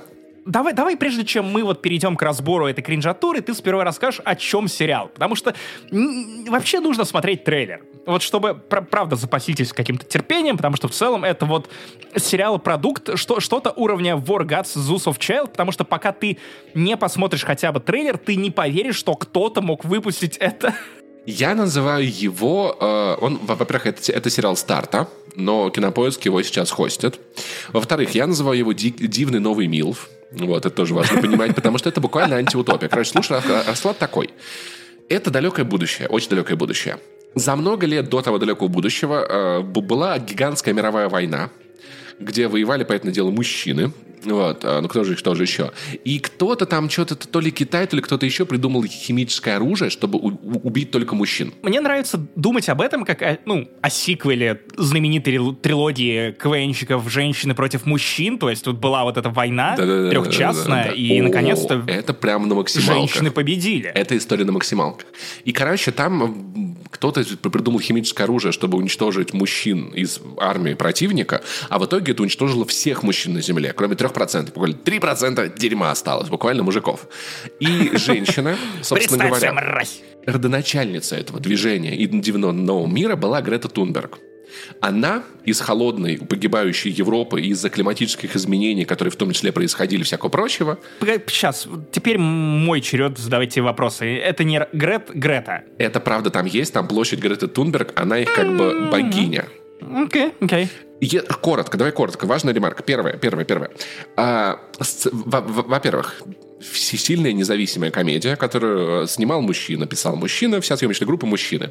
Давай, 0.48 0.72
давай, 0.72 0.96
прежде 0.96 1.24
чем 1.24 1.44
мы 1.46 1.62
вот 1.62 1.82
перейдем 1.82 2.16
к 2.16 2.22
разбору 2.22 2.66
этой 2.66 2.82
кринжатуры, 2.82 3.40
ты 3.40 3.54
сперва 3.54 3.84
расскажешь, 3.84 4.20
о 4.24 4.34
чем 4.34 4.66
сериал. 4.66 5.08
Потому 5.08 5.34
что 5.36 5.54
вообще 5.90 6.80
нужно 6.80 7.04
смотреть 7.04 7.44
трейлер. 7.44 7.82
Вот 8.06 8.22
чтобы, 8.22 8.54
пр 8.54 8.82
правда, 8.82 9.16
запаситесь 9.16 9.72
каким-то 9.72 10.06
терпением, 10.06 10.56
потому 10.56 10.76
что 10.76 10.88
в 10.88 10.92
целом 10.92 11.24
это 11.24 11.44
вот 11.44 11.68
сериал-продукт, 12.16 13.18
что, 13.18 13.40
что-то 13.40 13.70
уровня 13.70 14.14
War 14.14 14.46
Gods 14.46 14.76
Zeus 14.76 15.04
of 15.04 15.18
Child, 15.18 15.50
потому 15.50 15.72
что 15.72 15.84
пока 15.84 16.12
ты 16.12 16.38
не 16.74 16.96
посмотришь 16.96 17.44
хотя 17.44 17.70
бы 17.70 17.80
трейлер, 17.80 18.16
ты 18.16 18.36
не 18.36 18.50
поверишь, 18.50 18.96
что 18.96 19.14
кто-то 19.14 19.60
мог 19.60 19.84
выпустить 19.84 20.36
это 20.38 20.74
я 21.30 21.54
называю 21.54 22.10
его... 22.10 22.74
Э, 22.80 23.16
он, 23.20 23.38
во-первых, 23.42 23.86
это, 23.86 24.12
это 24.12 24.30
сериал 24.30 24.56
старта, 24.56 25.08
но 25.36 25.68
Кинопоиск 25.68 26.24
его 26.24 26.42
сейчас 26.42 26.70
хостит. 26.70 27.20
Во-вторых, 27.70 28.14
я 28.14 28.26
называю 28.26 28.56
его 28.56 28.72
ди, 28.72 28.90
«Дивный 28.90 29.38
новый 29.38 29.66
Милф». 29.66 30.08
Вот, 30.30 30.66
это 30.66 30.70
тоже 30.70 30.94
важно 30.94 31.20
понимать, 31.20 31.54
потому 31.54 31.78
что 31.78 31.88
это 31.88 32.00
буквально 32.00 32.36
антиутопия. 32.36 32.88
Короче, 32.88 33.10
слушай, 33.10 33.40
расклад 33.66 33.98
такой. 33.98 34.30
Это 35.08 35.30
далекое 35.30 35.64
будущее, 35.64 36.08
очень 36.08 36.28
далекое 36.28 36.56
будущее. 36.56 36.98
За 37.34 37.56
много 37.56 37.86
лет 37.86 38.08
до 38.08 38.20
того 38.20 38.38
далекого 38.38 38.68
будущего 38.68 39.24
э, 39.28 39.60
была 39.62 40.18
гигантская 40.18 40.74
мировая 40.74 41.08
война, 41.08 41.50
где 42.18 42.48
воевали, 42.48 42.84
понятное 42.84 43.12
дело, 43.12 43.30
мужчины. 43.30 43.92
Вот, 44.24 44.64
а, 44.64 44.80
ну 44.80 44.88
кто 44.88 45.04
же, 45.04 45.16
кто 45.16 45.34
же 45.34 45.44
еще? 45.44 45.72
И 46.04 46.18
кто-то 46.18 46.66
там 46.66 46.90
что-то, 46.90 47.16
то 47.16 47.40
ли 47.40 47.50
Китай, 47.50 47.86
то 47.86 47.96
ли 47.96 48.02
кто-то 48.02 48.26
еще 48.26 48.46
придумал 48.46 48.84
химическое 48.84 49.56
оружие, 49.56 49.90
чтобы 49.90 50.18
убить 50.18 50.90
только 50.90 51.14
мужчин. 51.14 51.52
Мне 51.62 51.80
нравится 51.80 52.18
думать 52.34 52.68
об 52.68 52.80
этом 52.80 53.04
как 53.04 53.22
о, 53.22 53.38
ну, 53.44 53.68
о 53.80 53.90
сиквеле 53.90 54.62
знаменитой 54.76 55.38
трилогии 55.62 56.32
КВНщиков 56.32 57.08
«Женщины 57.10 57.54
против 57.54 57.86
мужчин», 57.86 58.38
то 58.38 58.50
есть 58.50 58.64
тут 58.64 58.78
была 58.78 59.04
вот 59.04 59.16
эта 59.16 59.30
война 59.30 59.76
да, 59.76 60.10
трехчастная, 60.10 60.84
да, 60.84 60.90
да, 60.90 60.96
и 60.96 61.20
наконец-то 61.20 61.84
это 61.86 62.14
прямо 62.14 62.46
на 62.46 62.54
максималках. 62.54 62.96
женщины 62.96 63.30
победили. 63.30 63.90
Это 63.94 64.16
история 64.16 64.44
на 64.44 64.52
максималках. 64.52 65.06
И, 65.44 65.52
короче, 65.52 65.92
там 65.92 66.76
кто-то 66.90 67.24
придумал 67.50 67.80
химическое 67.80 68.24
оружие, 68.24 68.52
чтобы 68.52 68.78
уничтожить 68.78 69.32
мужчин 69.32 69.88
из 69.88 70.20
армии 70.38 70.74
противника, 70.74 71.42
а 71.68 71.78
в 71.78 71.86
итоге 71.86 72.07
это 72.10 72.22
уничтожило 72.22 72.64
всех 72.64 73.02
мужчин 73.02 73.34
на 73.34 73.40
Земле, 73.40 73.72
кроме 73.72 73.94
3%. 73.94 74.46
Буквально 74.46 74.76
3% 74.76 75.58
дерьма 75.58 75.90
осталось, 75.90 76.28
буквально 76.28 76.62
мужиков. 76.62 77.08
И 77.60 77.90
женщина, 77.96 78.56
собственно 78.82 79.26
говоря, 79.28 79.54
родоначальница 80.26 81.16
этого 81.16 81.40
движения 81.40 81.96
и 81.96 82.06
нового 82.08 82.86
мира 82.86 83.16
была 83.16 83.40
Грета 83.40 83.68
Тунберг. 83.68 84.18
Она 84.80 85.24
из 85.44 85.60
холодной, 85.60 86.18
погибающей 86.18 86.90
Европы 86.90 87.40
из-за 87.42 87.70
климатических 87.70 88.36
изменений, 88.36 88.84
которые 88.84 89.12
в 89.12 89.16
том 89.16 89.32
числе 89.32 89.52
происходили, 89.52 90.02
всякого 90.02 90.30
прочего. 90.30 90.78
Сейчас, 91.26 91.68
теперь 91.92 92.18
мой 92.18 92.80
черед 92.80 93.18
задавать 93.18 93.50
тебе 93.54 93.62
вопросы. 93.62 94.06
Это 94.16 94.44
не 94.44 94.66
Грет, 94.72 95.10
Грета. 95.12 95.64
Это 95.78 96.00
правда 96.00 96.30
там 96.30 96.46
есть, 96.46 96.72
там 96.72 96.88
площадь 96.88 97.20
Греты 97.20 97.46
Тунберг, 97.46 97.92
она 97.98 98.18
их 98.18 98.32
как 98.32 98.56
бы 98.56 98.88
богиня. 98.90 99.46
Окей, 99.80 100.26
okay, 100.26 100.32
окей. 100.40 100.64
Okay. 100.64 100.68
Е- 101.00 101.22
коротко, 101.22 101.76
давай 101.76 101.92
коротко. 101.92 102.26
Важная 102.26 102.54
ремарка. 102.54 102.82
Первое, 102.82 103.14
первое, 103.14 103.44
первое. 103.44 103.70
А, 104.16 104.60
во-первых, 105.02 106.22
сильная 106.60 107.32
независимая 107.32 107.90
комедия, 107.90 108.36
которую 108.36 109.06
снимал 109.06 109.40
мужчина, 109.40 109.86
писал 109.86 110.16
мужчина, 110.16 110.60
вся 110.60 110.76
съемочная 110.76 111.06
группа 111.06 111.26
мужчины. 111.26 111.70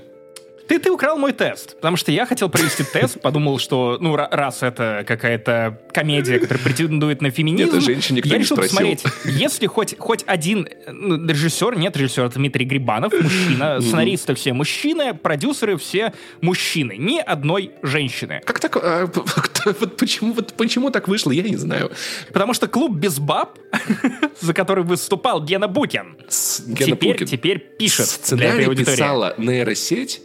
Ты, 0.67 0.79
ты 0.79 0.91
украл 0.91 1.17
мой 1.17 1.31
тест, 1.31 1.75
потому 1.75 1.97
что 1.97 2.11
я 2.11 2.25
хотел 2.25 2.49
провести 2.49 2.83
тест, 2.83 3.21
подумал, 3.21 3.57
что, 3.59 3.97
ну, 4.01 4.15
раз 4.15 4.63
это 4.63 5.05
какая-то 5.07 5.81
комедия, 5.93 6.39
которая 6.39 6.63
претендует 6.63 7.21
на 7.21 7.31
феминизм, 7.31 7.69
это 7.69 7.81
женщине 7.81 8.17
никто 8.17 8.29
я 8.29 8.39
решил 8.39 8.57
не 8.57 8.63
посмотреть, 8.63 9.03
если 9.25 9.67
хоть, 9.67 9.97
хоть 9.97 10.23
один 10.27 10.67
ну, 10.87 11.25
режиссер, 11.25 11.77
нет 11.77 11.95
режиссера, 11.95 12.27
Дмитрий 12.29 12.65
Грибанов, 12.65 13.13
мужчина, 13.13 13.79
сценаристы 13.81 14.35
все 14.35 14.53
мужчины, 14.53 15.13
продюсеры 15.13 15.77
все 15.77 16.13
мужчины, 16.41 16.97
ни 16.97 17.19
одной 17.19 17.71
женщины. 17.81 18.41
Как 18.45 18.59
так, 18.59 18.77
а, 18.77 19.09
вот 19.79 19.97
почему, 19.97 20.33
вот 20.33 20.53
почему 20.53 20.89
так 20.91 21.07
вышло, 21.07 21.31
я 21.31 21.43
не 21.43 21.55
знаю. 21.55 21.91
Потому 22.33 22.53
что 22.53 22.67
клуб 22.67 22.93
без 22.93 23.19
баб, 23.19 23.57
за 24.41 24.53
который 24.53 24.83
выступал 24.83 25.43
Гена 25.43 25.67
Букин, 25.67 26.17
Гена 26.65 26.91
теперь, 26.91 27.13
Букин. 27.13 27.27
теперь 27.27 27.59
пишет 27.59 28.07
Сценарий 28.07 28.65
для 28.65 28.73
этой 28.73 28.85
писала 28.85 29.33
нейросеть, 29.37 30.21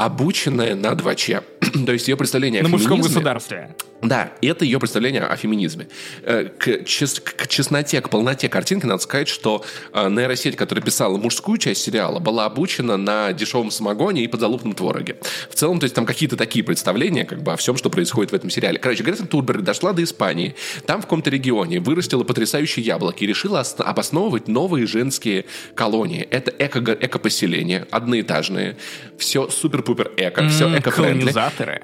обученная 0.00 0.74
на 0.74 0.92
2Ч. 0.92 1.42
То 1.86 1.92
есть 1.92 2.08
ее 2.08 2.16
представление 2.16 2.62
на 2.62 2.68
о 2.68 2.70
мужском 2.70 3.00
государстве. 3.00 3.76
Да, 4.02 4.32
это 4.40 4.64
ее 4.64 4.78
представление 4.78 5.22
о 5.22 5.36
феминизме. 5.36 5.88
Э, 6.22 6.44
к, 6.44 6.84
чес, 6.84 7.20
к 7.20 7.46
честноте, 7.48 8.00
к 8.00 8.08
полноте 8.08 8.48
картинки 8.48 8.86
надо 8.86 9.02
сказать, 9.02 9.28
что 9.28 9.64
э, 9.92 10.08
нейросеть, 10.08 10.56
которая 10.56 10.82
писала 10.82 11.18
мужскую 11.18 11.58
часть 11.58 11.82
сериала, 11.82 12.18
была 12.18 12.46
обучена 12.46 12.96
на 12.96 13.32
дешевом 13.32 13.70
самогоне 13.70 14.24
и 14.24 14.28
подзалупном 14.28 14.72
твороге. 14.72 15.16
В 15.50 15.54
целом, 15.54 15.80
то 15.80 15.84
есть 15.84 15.94
там 15.94 16.06
какие-то 16.06 16.36
такие 16.36 16.64
представления 16.64 17.24
как 17.26 17.42
бы 17.42 17.52
о 17.52 17.56
всем, 17.56 17.76
что 17.76 17.90
происходит 17.90 18.32
в 18.32 18.34
этом 18.34 18.48
сериале. 18.48 18.78
Короче, 18.78 19.02
Грета 19.02 19.26
Турберг 19.26 19.62
дошла 19.62 19.92
до 19.92 20.02
Испании, 20.02 20.54
там 20.86 21.00
в 21.00 21.04
каком-то 21.04 21.28
регионе 21.28 21.80
вырастила 21.80 22.24
потрясающие 22.24 22.84
яблоки 22.84 23.24
и 23.24 23.26
решила 23.26 23.60
обосновывать 23.60 24.48
новые 24.48 24.86
женские 24.86 25.44
колонии. 25.74 26.22
Это 26.22 26.50
эко, 26.58 26.80
эко-поселения, 26.92 27.86
одноэтажные, 27.90 28.78
все 29.18 29.48
супер-пупер 29.50 30.12
эко, 30.16 30.48
все 30.48 30.74
эко-френдли. 30.78 31.34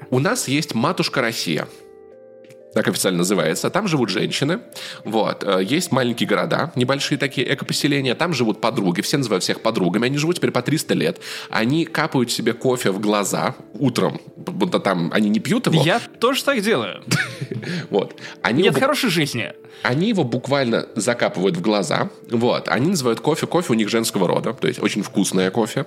У 0.09 0.19
нас 0.19 0.47
есть 0.47 0.73
матушка 0.73 1.21
Россия 1.21 1.67
так 2.77 2.87
официально 2.89 3.17
называется. 3.17 3.71
Там 3.71 3.87
живут 3.87 4.09
женщины, 4.09 4.59
вот. 5.03 5.43
Э, 5.43 5.63
есть 5.63 5.91
маленькие 5.91 6.29
города, 6.29 6.71
небольшие 6.75 7.17
такие 7.17 7.51
экопоселения, 7.51 8.13
там 8.13 8.33
живут 8.33 8.61
подруги, 8.61 9.01
все 9.01 9.17
называют 9.17 9.43
всех 9.43 9.61
подругами, 9.61 10.05
они 10.05 10.17
живут 10.19 10.35
теперь 10.35 10.51
по 10.51 10.61
300 10.61 10.93
лет, 10.93 11.19
они 11.49 11.85
капают 11.85 12.31
себе 12.31 12.53
кофе 12.53 12.91
в 12.91 12.99
глаза 12.99 13.55
утром, 13.73 14.21
будто 14.35 14.79
там 14.79 15.09
они 15.11 15.29
не 15.29 15.39
пьют 15.39 15.65
его. 15.65 15.81
Я 15.83 15.99
тоже 16.19 16.43
так 16.43 16.61
делаю. 16.61 17.03
Вот. 17.89 18.19
Они 18.41 18.63
Нет 18.63 18.77
хорошей 18.77 19.09
жизни. 19.09 19.53
Они 19.83 20.09
его 20.09 20.23
буквально 20.23 20.87
закапывают 20.95 21.55
в 21.57 21.61
глаза. 21.61 22.09
Вот. 22.29 22.67
Они 22.67 22.89
называют 22.89 23.19
кофе. 23.19 23.47
Кофе 23.47 23.73
у 23.73 23.75
них 23.75 23.89
женского 23.89 24.27
рода. 24.27 24.53
То 24.53 24.67
есть 24.67 24.81
очень 24.81 25.03
вкусное 25.03 25.51
кофе. 25.51 25.85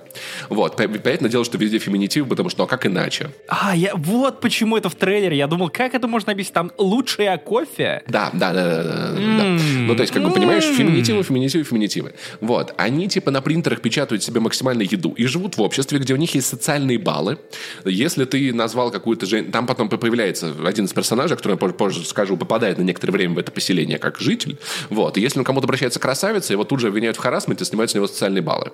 Вот. 0.49 0.75
Понятное 0.75 1.29
дело, 1.29 1.43
что 1.43 1.57
везде 1.57 1.79
феминитив, 1.79 2.27
потому 2.27 2.49
что 2.49 2.59
ну, 2.59 2.65
а 2.65 2.67
как 2.67 2.85
иначе? 2.85 3.31
А, 3.47 3.75
я, 3.75 3.95
вот 3.95 4.41
почему 4.41 4.77
это 4.77 4.89
в 4.89 4.95
трейлере. 4.95 5.37
Я 5.37 5.47
думал, 5.47 5.69
как 5.69 5.93
это 5.93 6.07
можно 6.07 6.31
объяснить? 6.31 6.53
Там 6.53 6.71
лучшее 6.81 7.37
кофе? 7.37 8.03
Да, 8.07 8.29
да, 8.33 8.53
да. 8.53 8.65
да, 8.65 8.83
да, 8.83 9.13
да. 9.13 9.57
Ну, 9.79 9.95
то 9.95 10.01
есть, 10.01 10.13
как 10.13 10.23
бы, 10.23 10.31
понимаешь, 10.31 10.63
феминитивы, 10.63 11.23
феминитивы, 11.23 11.63
феминитивы. 11.63 12.13
Вот. 12.39 12.73
Они, 12.77 13.07
типа, 13.07 13.31
на 13.31 13.41
принтерах 13.41 13.81
печатают 13.81 14.23
себе 14.23 14.39
максимально 14.39 14.81
еду 14.81 15.11
и 15.11 15.25
живут 15.25 15.57
в 15.57 15.61
обществе, 15.61 15.99
где 15.99 16.13
у 16.13 16.17
них 16.17 16.35
есть 16.35 16.47
социальные 16.47 16.97
баллы. 16.99 17.37
Если 17.85 18.25
ты 18.25 18.53
назвал 18.53 18.91
какую-то 18.91 19.25
женщину... 19.25 19.51
Там 19.51 19.67
потом 19.67 19.89
появляется 19.89 20.53
один 20.65 20.85
из 20.85 20.93
персонажей, 20.93 21.37
который 21.37 21.57
я 21.61 21.69
позже 21.69 22.05
скажу, 22.05 22.37
попадает 22.37 22.77
на 22.77 22.83
некоторое 22.83 23.13
время 23.13 23.35
в 23.35 23.39
это 23.39 23.51
поселение 23.51 23.97
как 23.97 24.19
житель. 24.19 24.57
Вот. 24.89 25.17
И 25.17 25.21
если 25.21 25.39
он 25.39 25.45
кому-то 25.45 25.65
обращается 25.65 25.99
красавица, 25.99 26.53
его 26.53 26.63
тут 26.63 26.79
же 26.79 26.87
обвиняют 26.87 27.17
в 27.17 27.19
харасменте, 27.19 27.65
снимают 27.65 27.91
с 27.91 27.95
него 27.95 28.07
социальные 28.07 28.41
баллы. 28.41 28.71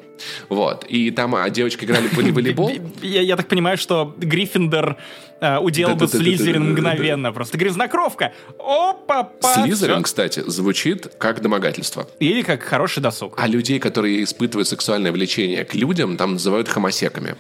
Вот. 0.50 0.86
И 0.86 1.12
там 1.12 1.36
а, 1.36 1.50
девочки 1.50 1.86
играли 1.86 2.08
в 2.08 2.14
волейбол. 2.18 2.72
Я, 3.02 3.22
я 3.22 3.36
так 3.36 3.48
понимаю, 3.48 3.78
что 3.78 4.16
Гриффиндор 4.18 4.98
э, 5.40 5.58
уделал 5.58 5.96
бы 5.96 6.08
Слизерин 6.08 6.72
мгновенно. 6.72 7.32
Просто 7.32 7.58
грязнокровка. 7.58 8.34
Опа, 8.60 9.32
Слизерин, 9.54 10.04
кстати, 10.04 10.44
звучит 10.48 11.14
как 11.18 11.42
домогательство. 11.42 12.08
Или 12.20 12.42
как 12.42 12.64
хороший 12.64 13.02
досуг. 13.02 13.36
А 13.38 13.48
людей, 13.48 13.80
которые 13.80 14.24
испытывают 14.24 14.68
сексуальное 14.68 15.12
влечение 15.12 15.66
к 15.66 15.76
людям, 15.76 16.18
там 16.18 16.34
называют 16.34 16.68
хомосеками 16.68 17.36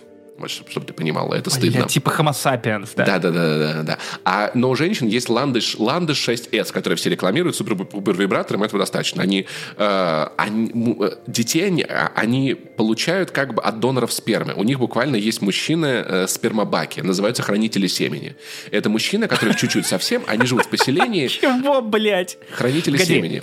чтобы 0.45 0.85
ты 0.85 0.93
понимала, 0.93 1.33
это 1.33 1.49
стыдно. 1.49 1.79
Я, 1.79 1.85
типа 1.85 2.09
Homo 2.17 2.31
sapiens, 2.31 2.89
да? 2.95 3.05
Да, 3.05 3.19
да, 3.19 3.31
да, 3.31 3.57
да, 3.57 3.83
да. 3.83 3.97
А, 4.23 4.51
но 4.53 4.69
у 4.69 4.75
женщин 4.75 5.07
есть 5.07 5.29
Landis, 5.29 5.77
Landis 5.77 6.13
6S, 6.13 6.71
который 6.71 6.95
все 6.95 7.09
рекламируют, 7.09 7.55
супер-пупер 7.55 8.13
вибратором, 8.15 8.63
этого 8.63 8.79
достаточно. 8.79 9.23
Они, 9.23 9.47
э, 9.77 10.27
они, 10.37 10.97
э, 10.99 11.11
детей 11.27 11.65
они, 11.65 11.83
а, 11.83 12.11
они 12.15 12.53
получают 12.53 13.31
как 13.31 13.53
бы 13.53 13.61
от 13.61 13.79
доноров 13.79 14.13
спермы. 14.13 14.53
У 14.53 14.63
них 14.63 14.79
буквально 14.79 15.15
есть 15.15 15.41
мужчины 15.41 15.85
э, 15.85 16.27
спермобаки, 16.27 17.01
называются 17.01 17.43
хранители 17.43 17.87
семени. 17.87 18.35
Это 18.71 18.89
мужчины, 18.89 19.27
которых 19.27 19.57
чуть-чуть 19.57 19.85
совсем, 19.85 20.23
они 20.27 20.45
живут 20.45 20.65
в 20.65 20.69
поселении. 20.69 21.27
Чего, 21.27 21.81
блядь? 21.81 22.37
Хранители 22.51 22.97
семени. 22.97 23.41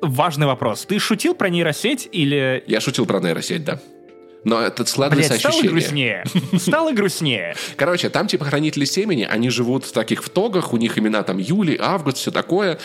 Важный 0.00 0.46
вопрос. 0.46 0.84
Ты 0.84 0.98
шутил 0.98 1.34
про 1.34 1.48
нейросеть 1.48 2.08
или... 2.12 2.62
Я 2.66 2.80
шутил 2.80 3.06
про 3.06 3.20
нейросеть, 3.20 3.64
да. 3.64 3.80
Но 4.44 4.60
это 4.60 4.84
складывается 4.84 5.32
Блядь, 5.32 5.40
стало 5.40 5.54
ощущение. 5.54 6.24
грустнее. 6.24 6.24
Стало 6.60 6.92
грустнее. 6.92 7.56
Короче, 7.76 8.10
там 8.10 8.26
типа 8.26 8.44
хранители 8.44 8.84
семени, 8.84 9.26
они 9.28 9.48
живут 9.50 9.84
в 9.84 9.92
таких 9.92 10.22
в 10.22 10.28
тогах, 10.28 10.72
у 10.72 10.76
них 10.76 10.98
имена 10.98 11.22
там 11.22 11.38
Юлий, 11.38 11.78
Август, 11.80 12.18
все 12.18 12.30
такое. 12.30 12.78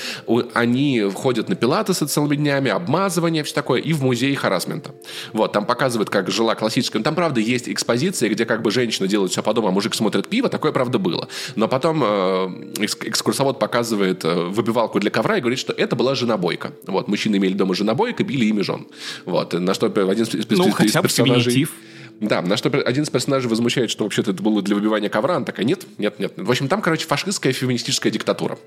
Они 0.54 1.02
ходят 1.14 1.50
на 1.50 1.56
пилатесы 1.56 2.06
целыми 2.08 2.36
днями, 2.36 2.72
обмазывание, 2.72 3.44
все 3.44 3.54
такое, 3.54 3.82
и 3.82 3.94
в 3.94 4.02
музей 4.04 4.34
харасмента. 4.36 4.92
Вот, 5.34 5.52
там 5.52 5.66
показывают, 5.66 6.10
как 6.10 6.30
жила 6.32 6.56
классическая... 6.56 7.00
Там, 7.04 7.16
правда, 7.16 7.40
есть 7.42 7.68
экспозиция, 7.70 8.30
где 8.30 8.46
как 8.46 8.62
бы 8.62 8.72
женщина 8.72 9.08
делает 9.08 9.32
все 9.32 9.44
по 9.44 9.54
дому, 9.54 9.68
а 9.68 9.72
мужик 9.72 9.94
смотрит 9.96 10.28
пиво, 10.30 10.50
такое, 10.50 10.72
правда, 10.72 10.98
было. 11.00 11.28
Но 11.56 11.68
потом 11.68 12.02
э, 12.04 12.50
экс- 12.80 12.98
экскурсовод 13.02 13.60
показывает 13.60 14.24
э, 14.24 14.34
выбивалку 14.46 15.00
для 15.00 15.10
ковра 15.12 15.38
и 15.38 15.42
говорит, 15.42 15.60
что 15.60 15.74
это 15.74 15.96
была 15.96 16.16
женобойка. 16.16 16.72
Вот, 16.88 17.08
мужчины 17.08 17.38
имели 17.38 17.54
дома 17.54 17.76
женобойка, 17.76 18.24
били 18.24 18.46
ими 18.46 18.62
жен. 18.62 18.88
Вот, 19.26 19.54
на 19.54 19.74
что 19.74 19.88
один 19.88 20.24
из, 20.24 20.34
из- 20.36 20.50
Ну, 20.50 20.68
из 20.70 20.94
бы 20.94 21.02
персонажей- 21.02 21.49
феминитив. 21.50 21.74
да, 22.20 22.42
на 22.42 22.58
что 22.58 22.70
один 22.70 23.04
из 23.04 23.10
персонажей 23.10 23.50
возмущает, 23.50 23.90
что 23.90 24.04
вообще-то 24.04 24.32
это 24.32 24.44
было 24.44 24.62
для 24.62 24.76
выбивания 24.76 25.10
ковра. 25.10 25.36
Она 25.36 25.46
такая, 25.46 25.66
нет, 25.66 25.86
нет, 25.98 26.20
нет. 26.20 26.34
В 26.36 26.50
общем, 26.50 26.68
там, 26.68 26.82
короче, 26.82 27.06
фашистская 27.06 27.54
феминистическая 27.54 28.12
диктатура. 28.12 28.58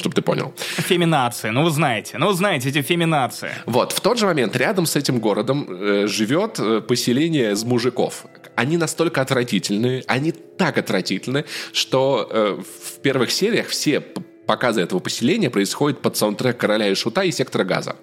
Чтобы 0.00 0.14
ты 0.14 0.22
понял. 0.22 0.54
Феминация. 0.56 1.52
Ну, 1.52 1.62
вы 1.62 1.70
знаете. 1.70 2.16
Ну, 2.16 2.28
вы 2.28 2.32
знаете, 2.32 2.70
эти 2.70 2.80
феминации. 2.80 3.50
Вот, 3.66 3.92
в 3.92 4.00
тот 4.00 4.18
же 4.18 4.24
момент 4.24 4.56
рядом 4.56 4.86
с 4.86 4.96
этим 4.96 5.18
городом 5.18 5.66
э, 5.68 6.06
живет 6.06 6.58
э, 6.58 6.80
поселение 6.80 7.52
из 7.52 7.64
мужиков. 7.64 8.24
Они 8.56 8.78
настолько 8.78 9.20
отвратительные, 9.20 10.02
они 10.06 10.32
так 10.32 10.78
отвратительны, 10.78 11.44
что 11.74 12.26
э, 12.30 12.58
в 12.62 13.00
первых 13.00 13.30
сериях 13.30 13.68
все 13.68 14.00
показы 14.46 14.80
этого 14.80 15.00
поселения 15.00 15.50
происходят 15.50 16.00
под 16.00 16.16
саундтрек 16.16 16.56
«Короля 16.56 16.88
и 16.88 16.94
Шута» 16.94 17.24
и 17.24 17.30
«Сектора 17.30 17.64
газа». 17.64 17.96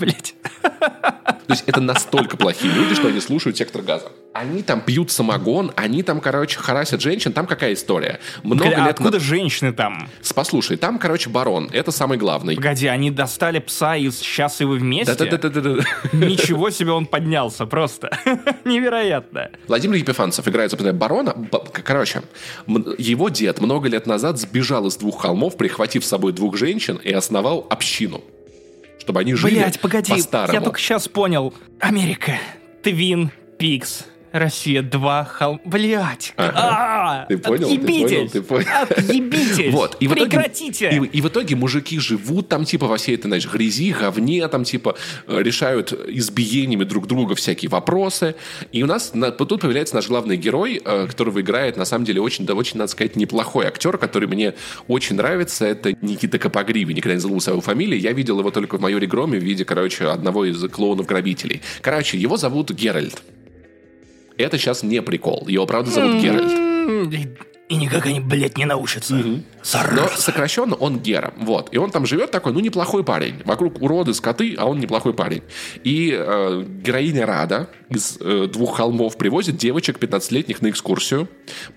Блять. 0.00 0.34
То 0.70 1.54
есть 1.54 1.64
это 1.66 1.80
настолько 1.80 2.36
плохие 2.36 2.72
люди, 2.72 2.94
что 2.94 3.08
они 3.08 3.20
слушают 3.20 3.56
сектор 3.56 3.80
газа. 3.80 4.12
Они 4.34 4.62
там 4.62 4.82
пьют 4.82 5.10
самогон, 5.10 5.72
они 5.76 6.02
там, 6.02 6.20
короче, 6.20 6.58
харасят 6.58 7.00
женщин. 7.00 7.32
Там 7.32 7.46
какая 7.46 7.72
история? 7.72 8.20
Много 8.42 8.64
А 8.66 8.68
лет 8.68 8.78
на- 8.78 8.86
откуда 8.88 9.18
женщины 9.18 9.72
там? 9.72 10.08
Послушай, 10.34 10.76
там, 10.76 10.98
короче, 10.98 11.30
барон. 11.30 11.70
Это 11.72 11.90
самый 11.90 12.18
главный. 12.18 12.54
Погоди, 12.54 12.86
они 12.86 13.10
достали 13.10 13.58
пса 13.60 13.96
из 13.96 14.20
«Счастливы 14.20 14.76
вместе»? 14.78 15.14
Да-да-да-да-да. 15.14 15.82
Ничего 16.12 16.68
себе 16.70 16.92
он 16.92 17.06
поднялся, 17.06 17.64
просто. 17.64 18.10
Невероятно. 18.64 19.50
Владимир 19.66 19.96
Епифанцев 19.96 20.46
играет, 20.46 20.70
собственно, 20.70 20.92
барона. 20.92 21.34
Короче, 21.72 22.22
его 22.98 23.30
дед 23.30 23.60
много 23.60 23.88
лет 23.88 24.06
назад 24.06 24.38
сбежал 24.38 24.86
из 24.86 24.96
двух 24.96 25.22
холмов, 25.22 25.56
прихватив 25.56 26.04
с 26.04 26.08
собой 26.08 26.32
двух 26.32 26.56
женщин 26.58 26.96
и 27.02 27.10
основал 27.12 27.66
общину. 27.70 28.22
Чтобы 29.08 29.20
они 29.20 29.32
жили 29.32 29.54
Блять, 29.54 29.80
погоди, 29.80 30.12
по-старому. 30.12 30.52
я 30.52 30.60
только 30.60 30.78
сейчас 30.78 31.08
понял. 31.08 31.54
Америка, 31.80 32.36
Твин, 32.82 33.30
Пикс, 33.58 34.04
Россия 34.32 34.82
2, 34.82 35.24
холм... 35.24 35.60
Блять. 35.64 36.34
Ага. 36.36 37.26
Ты 37.28 37.38
понял, 37.38 37.68
ты 37.68 37.78
понял, 37.78 37.94
Отъебитесь. 37.94 38.32
ты 38.32 38.42
понял. 38.42 38.66
Отъебитесь. 38.82 39.72
Вот, 39.72 39.96
и 40.00 40.08
в 40.08 40.14
итоге, 40.14 40.30
Прекратите. 40.30 40.90
И, 40.90 41.18
и 41.18 41.20
в 41.20 41.28
итоге 41.28 41.56
мужики 41.56 41.98
живут 41.98 42.48
там, 42.48 42.64
типа, 42.64 42.86
во 42.86 42.96
всей 42.96 43.14
этой, 43.14 43.26
знаешь, 43.28 43.48
грязи, 43.50 43.92
говне, 43.92 44.46
там, 44.48 44.64
типа, 44.64 44.96
э, 45.26 45.42
решают 45.42 45.92
избиениями 45.92 46.84
друг 46.84 47.06
друга 47.06 47.34
всякие 47.34 47.68
вопросы. 47.70 48.34
И 48.72 48.82
у 48.82 48.86
нас 48.86 49.14
на- 49.14 49.30
тут 49.30 49.60
появляется 49.60 49.94
наш 49.94 50.08
главный 50.08 50.36
герой, 50.36 50.80
э, 50.84 51.06
которого 51.06 51.40
играет, 51.40 51.76
на 51.76 51.84
самом 51.84 52.04
деле, 52.04 52.20
очень, 52.20 52.46
да, 52.46 52.54
очень, 52.54 52.78
надо 52.78 52.90
сказать, 52.90 53.16
неплохой 53.16 53.66
актер, 53.66 53.98
который 53.98 54.28
мне 54.28 54.54
очень 54.86 55.16
нравится. 55.16 55.64
Это 55.66 55.92
Никита 56.02 56.38
Капогриви. 56.38 56.92
Никогда 56.94 57.14
не 57.14 57.20
забыл 57.20 57.40
свою 57.40 57.60
фамилию. 57.60 58.00
Я 58.00 58.12
видел 58.12 58.38
его 58.38 58.50
только 58.50 58.78
в 58.78 58.80
майоре 58.80 59.06
Громе 59.06 59.38
в 59.38 59.42
виде, 59.42 59.64
короче, 59.64 60.06
одного 60.06 60.44
из 60.44 60.62
клоунов-грабителей. 60.68 61.62
Короче, 61.80 62.18
его 62.18 62.36
зовут 62.36 62.70
Геральт. 62.70 63.22
Это 64.38 64.56
сейчас 64.56 64.82
не 64.82 65.02
прикол. 65.02 65.46
Его, 65.48 65.66
правда, 65.66 65.90
зовут 65.90 66.22
Геральт. 66.22 66.52
И 67.68 67.76
никак 67.76 68.06
они, 68.06 68.20
блядь, 68.20 68.56
не 68.56 68.64
научатся. 68.64 69.14
Но 69.14 69.40
Зараза. 69.62 70.20
сокращенно 70.20 70.74
он 70.74 71.00
Гера. 71.00 71.34
Вот. 71.36 71.68
И 71.70 71.76
он 71.76 71.90
там 71.90 72.06
живет 72.06 72.30
такой, 72.30 72.54
ну, 72.54 72.60
неплохой 72.60 73.04
парень. 73.04 73.42
Вокруг 73.44 73.82
уроды, 73.82 74.14
скоты, 74.14 74.54
а 74.56 74.64
он 74.64 74.80
неплохой 74.80 75.12
парень. 75.12 75.42
И 75.84 76.16
э, 76.18 76.64
героиня 76.82 77.26
Рада 77.26 77.68
из 77.90 78.16
э, 78.20 78.46
двух 78.50 78.78
холмов 78.78 79.18
привозит 79.18 79.58
девочек 79.58 79.98
15-летних 79.98 80.62
на 80.62 80.70
экскурсию. 80.70 81.28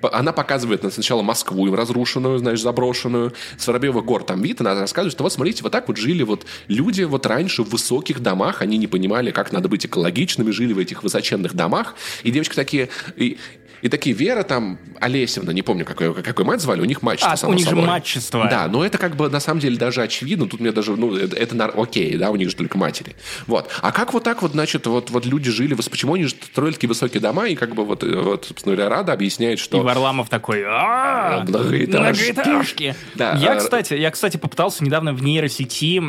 Она 0.01 0.31
показывает 0.31 0.81
сначала 0.93 1.23
Москву 1.23 1.67
им 1.67 1.75
разрушенную, 1.75 2.37
знаешь, 2.37 2.61
заброшенную. 2.61 3.33
С 3.57 3.67
Воробьевых 3.67 4.05
гор 4.05 4.23
там 4.23 4.41
вид, 4.41 4.61
она 4.61 4.75
рассказывает, 4.75 5.11
что 5.11 5.23
вот 5.23 5.33
смотрите, 5.33 5.61
вот 5.61 5.73
так 5.73 5.89
вот 5.89 5.97
жили 5.97 6.23
вот 6.23 6.45
люди 6.69 7.03
вот 7.03 7.25
раньше 7.25 7.63
в 7.63 7.69
высоких 7.69 8.21
домах, 8.21 8.61
они 8.61 8.77
не 8.77 8.87
понимали, 8.87 9.31
как 9.31 9.51
надо 9.51 9.67
быть 9.67 9.85
экологичными, 9.85 10.51
жили 10.51 10.71
в 10.71 10.79
этих 10.79 11.03
высоченных 11.03 11.53
домах. 11.53 11.95
И 12.23 12.31
девочки 12.31 12.55
такие... 12.55 12.87
И, 13.17 13.37
и 13.81 13.89
такие, 13.89 14.15
Вера 14.15 14.43
там, 14.43 14.77
Олесевна, 15.01 15.51
не 15.51 15.61
помню, 15.61 15.83
какой, 15.85 16.13
какой 16.13 16.45
мать 16.45 16.61
звали, 16.61 16.79
у 16.81 16.85
них 16.85 17.01
мачество, 17.01 17.31
А, 17.33 17.37
само 17.37 17.53
у 17.53 17.55
них 17.55 17.65
же 17.65 17.71
собой. 17.71 17.85
мачество. 17.85 18.47
Да, 18.49 18.67
но 18.67 18.85
это 18.85 18.97
как 18.97 19.15
бы 19.15 19.29
на 19.29 19.39
самом 19.39 19.59
деле 19.59 19.75
даже 19.77 20.01
очевидно. 20.01 20.47
Тут 20.47 20.59
мне 20.59 20.71
даже, 20.71 20.91
ну, 20.95 21.15
это, 21.15 21.35
это 21.35 21.65
окей, 21.65 22.15
да, 22.17 22.29
у 22.29 22.35
них 22.35 22.49
же 22.49 22.55
только 22.55 22.77
матери. 22.77 23.15
Вот. 23.47 23.69
А 23.81 23.91
как 23.91 24.13
вот 24.13 24.23
так 24.23 24.41
вот, 24.41 24.51
значит, 24.51 24.85
вот, 24.87 25.09
вот 25.09 25.25
люди 25.25 25.49
жили, 25.49 25.73
почему 25.73 26.13
они 26.13 26.25
же 26.25 26.31
строили 26.31 26.73
такие 26.73 26.87
высокие 26.87 27.19
дома, 27.21 27.47
и 27.47 27.55
как 27.55 27.73
бы 27.75 27.83
вот, 27.83 28.03
э, 28.03 28.15
вот 28.15 28.45
собственно 28.45 28.75
говоря, 28.75 28.89
Рада 28.95 29.13
объясняет, 29.13 29.59
И 29.59 29.61
что... 29.61 29.81
Варламов 29.81 30.29
такой, 30.29 30.63
«А, 30.65 31.43
Многоэтажки». 31.47 32.31
многоэтажки. 32.31 32.95
Я, 33.17 33.53
а- 33.53 33.55
кстати, 33.55 33.95
я, 33.95 34.11
кстати, 34.11 34.37
попытался 34.37 34.83
недавно 34.83 35.13
в 35.13 35.23
нейросети 35.23 36.01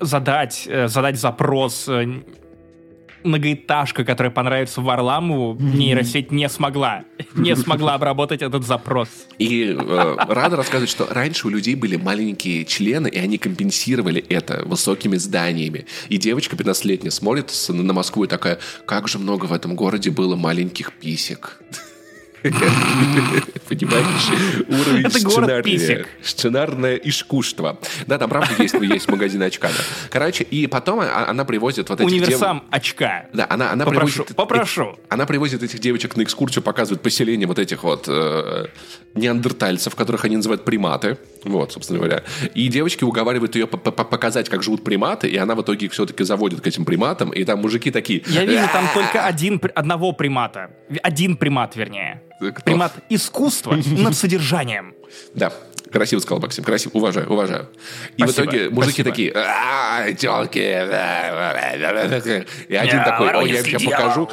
задать, 0.00 0.64
э, 0.66 0.88
задать 0.88 1.18
запрос 1.18 1.86
э, 1.88 2.22
многоэтажка, 3.24 4.04
которая 4.04 4.30
понравится 4.30 4.80
Варламову, 4.80 5.56
нейросеть 5.60 6.32
не 6.32 6.48
смогла. 6.48 7.04
Не 7.34 7.56
смогла 7.56 7.94
обработать 7.94 8.42
этот 8.42 8.64
запрос. 8.64 9.08
И 9.38 9.76
э, 9.78 10.16
Рада 10.28 10.56
рассказывает, 10.56 10.90
что 10.90 11.06
раньше 11.08 11.46
у 11.46 11.50
людей 11.50 11.74
были 11.74 11.96
маленькие 11.96 12.64
члены, 12.64 13.08
и 13.08 13.18
они 13.18 13.38
компенсировали 13.38 14.24
это 14.28 14.62
высокими 14.64 15.16
зданиями. 15.16 15.86
И 16.08 16.18
девочка 16.18 16.56
15-летняя 16.56 17.10
смотрит 17.10 17.52
на 17.68 17.92
Москву 17.92 18.24
и 18.24 18.26
такая, 18.26 18.58
как 18.86 19.08
же 19.08 19.18
много 19.18 19.46
в 19.46 19.52
этом 19.52 19.76
городе 19.76 20.10
было 20.10 20.36
маленьких 20.36 20.92
писек. 20.92 21.60
Понимаешь? 23.68 24.64
Уровень 24.68 25.06
Это 25.06 25.20
город 25.20 25.64
писек. 25.64 26.08
Сценарное 26.22 26.96
искусство. 26.96 27.78
Да, 28.06 28.18
там 28.18 28.30
правда 28.30 28.50
есть, 28.62 28.74
есть 28.74 29.08
магазин 29.08 29.42
очка. 29.42 29.68
да. 29.68 29.84
Короче, 30.10 30.44
и 30.44 30.66
потом 30.66 31.00
а- 31.00 31.26
она 31.28 31.44
привозит 31.44 31.88
вот 31.88 32.00
этих 32.00 32.10
дев- 32.12 32.22
Универсам 32.22 32.64
очка. 32.70 33.26
да, 33.32 33.46
она, 33.48 33.72
она 33.72 33.84
Попрошу, 33.84 34.12
привозит... 34.24 34.36
попрошу. 34.36 34.98
Она 35.08 35.26
привозит 35.26 35.62
этих 35.62 35.78
девочек 35.78 36.16
на 36.16 36.22
экскурсию, 36.22 36.62
показывает 36.62 37.02
поселение 37.02 37.46
вот 37.46 37.58
этих 37.58 37.84
вот 37.84 38.06
э, 38.08 38.66
неандертальцев, 39.14 39.94
которых 39.94 40.24
они 40.24 40.36
называют 40.36 40.64
приматы. 40.64 41.18
Вот, 41.44 41.72
собственно 41.72 41.98
говоря. 41.98 42.22
И 42.54 42.68
девочки 42.68 43.04
уговаривают 43.04 43.54
ее 43.54 43.66
по- 43.66 43.76
по- 43.78 43.90
показать, 44.04 44.48
как 44.48 44.62
живут 44.62 44.84
приматы, 44.84 45.28
и 45.28 45.36
она 45.36 45.54
в 45.54 45.62
итоге 45.62 45.86
их 45.86 45.92
все-таки 45.92 46.24
заводит 46.24 46.60
к 46.60 46.66
этим 46.66 46.84
приматам, 46.84 47.30
и 47.30 47.44
там 47.44 47.60
мужики 47.60 47.90
такие... 47.90 48.22
Я 48.26 48.44
вижу 48.44 48.66
там 48.72 48.86
только 48.94 49.24
один, 49.24 49.60
одного 49.74 50.12
примата. 50.12 50.70
Один 51.02 51.36
примат, 51.36 51.76
вернее. 51.76 52.22
Примат 52.64 52.92
искусства 53.08 53.78
над 53.86 54.16
содержанием. 54.16 54.94
Да, 55.34 55.52
красиво 55.90 56.20
сказал 56.20 56.40
Максим, 56.40 56.64
красиво, 56.64 56.92
уважаю, 56.94 57.28
уважаю. 57.28 57.68
И 58.16 58.22
в 58.22 58.30
Спасибо, 58.30 58.44
итоге 58.44 58.70
мужики 58.70 59.02
спасибо. 59.02 59.10
такие, 59.10 59.32
«А, 59.34 60.12
тёлки, 60.12 60.58
и 60.58 60.62
один 62.76 62.98
Я 62.98 63.04
такой, 63.04 63.34
ой, 63.34 63.50
я 63.50 63.62
тебе 63.62 63.80
покажу, 63.80 64.28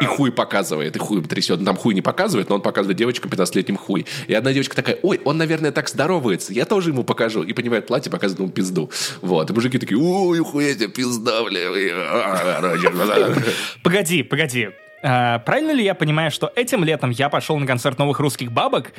и, 0.00 0.04
и 0.04 0.06
хуй 0.06 0.32
показывает, 0.32 0.96
и 0.96 0.98
хуй 0.98 1.22
трясет. 1.22 1.64
Там 1.64 1.76
хуй 1.76 1.94
не 1.94 2.02
показывает, 2.02 2.48
но 2.48 2.56
он 2.56 2.62
показывает 2.62 2.98
девочкам 2.98 3.30
15-летним 3.30 3.76
хуй. 3.76 4.06
И 4.26 4.34
одна 4.34 4.52
девочка 4.52 4.76
такая, 4.76 4.98
ой, 5.02 5.20
он, 5.24 5.38
наверное, 5.38 5.72
так 5.72 5.88
здоровается, 5.88 6.52
я 6.52 6.64
тоже 6.64 6.90
ему 6.90 7.04
покажу. 7.04 7.42
И 7.42 7.52
понимает 7.52 7.86
платье, 7.86 8.10
показывает 8.10 8.40
ему 8.40 8.50
пизду. 8.50 8.90
Вот, 9.22 9.48
и 9.48 9.52
мужики 9.52 9.78
такие, 9.78 9.98
ой, 9.98 10.40
хуя 10.40 10.74
тебе 10.74 10.88
пизда, 10.88 11.44
бля. 11.44 11.66
Погоди, 13.82 14.22
погоди. 14.22 14.68
А, 15.02 15.38
правильно 15.40 15.72
ли 15.72 15.84
я 15.84 15.94
понимаю, 15.94 16.30
что 16.30 16.52
этим 16.54 16.84
летом 16.84 17.10
я 17.10 17.28
пошел 17.28 17.58
на 17.58 17.66
концерт 17.66 17.98
новых 17.98 18.20
русских 18.20 18.52
бабок, 18.52 18.92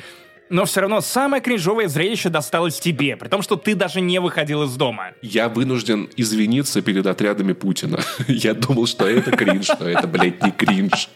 но 0.50 0.64
все 0.64 0.80
равно 0.80 1.00
самое 1.00 1.42
кринжовое 1.42 1.88
зрелище 1.88 2.30
досталось 2.30 2.80
тебе, 2.80 3.16
при 3.16 3.28
том, 3.28 3.42
что 3.42 3.56
ты 3.56 3.74
даже 3.74 4.00
не 4.00 4.18
выходил 4.18 4.62
из 4.62 4.74
дома. 4.76 5.12
Я 5.20 5.48
вынужден 5.48 6.08
извиниться 6.16 6.80
перед 6.80 7.06
отрядами 7.06 7.52
Путина. 7.52 8.00
Я 8.28 8.54
думал, 8.54 8.86
что 8.86 9.06
это 9.06 9.30
кринж, 9.30 9.68
но 9.78 9.88
это, 9.88 10.06
блядь, 10.06 10.42
не 10.42 10.50
кринж. 10.50 11.10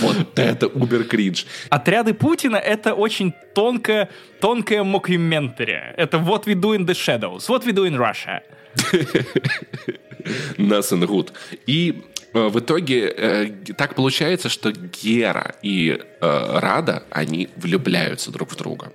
Вот 0.00 0.38
это 0.38 0.68
убер 0.68 1.04
кринж. 1.04 1.46
Отряды 1.68 2.14
Путина— 2.14 2.56
это 2.58 2.94
очень 2.94 3.32
тонкое, 3.54 4.08
тонкое 4.40 4.84
мокюментари. 4.84 5.94
Это 5.96 6.18
what 6.18 6.44
we 6.44 6.54
do 6.54 6.76
in 6.76 6.86
the 6.86 6.94
shadows, 6.94 7.48
what 7.48 7.64
we 7.64 7.72
do 7.72 7.84
in 7.86 7.96
Russia. 7.96 8.42
Nothing 10.58 11.06
good. 11.06 11.32
И 11.66 12.04
в 12.48 12.58
итоге 12.60 13.08
э, 13.16 13.46
так 13.76 13.94
получается, 13.94 14.48
что 14.48 14.72
Гера 14.72 15.54
и 15.62 15.98
э, 16.20 16.58
Рада, 16.58 17.02
они 17.10 17.48
влюбляются 17.56 18.30
друг 18.30 18.50
в 18.52 18.56
друга. 18.56 18.92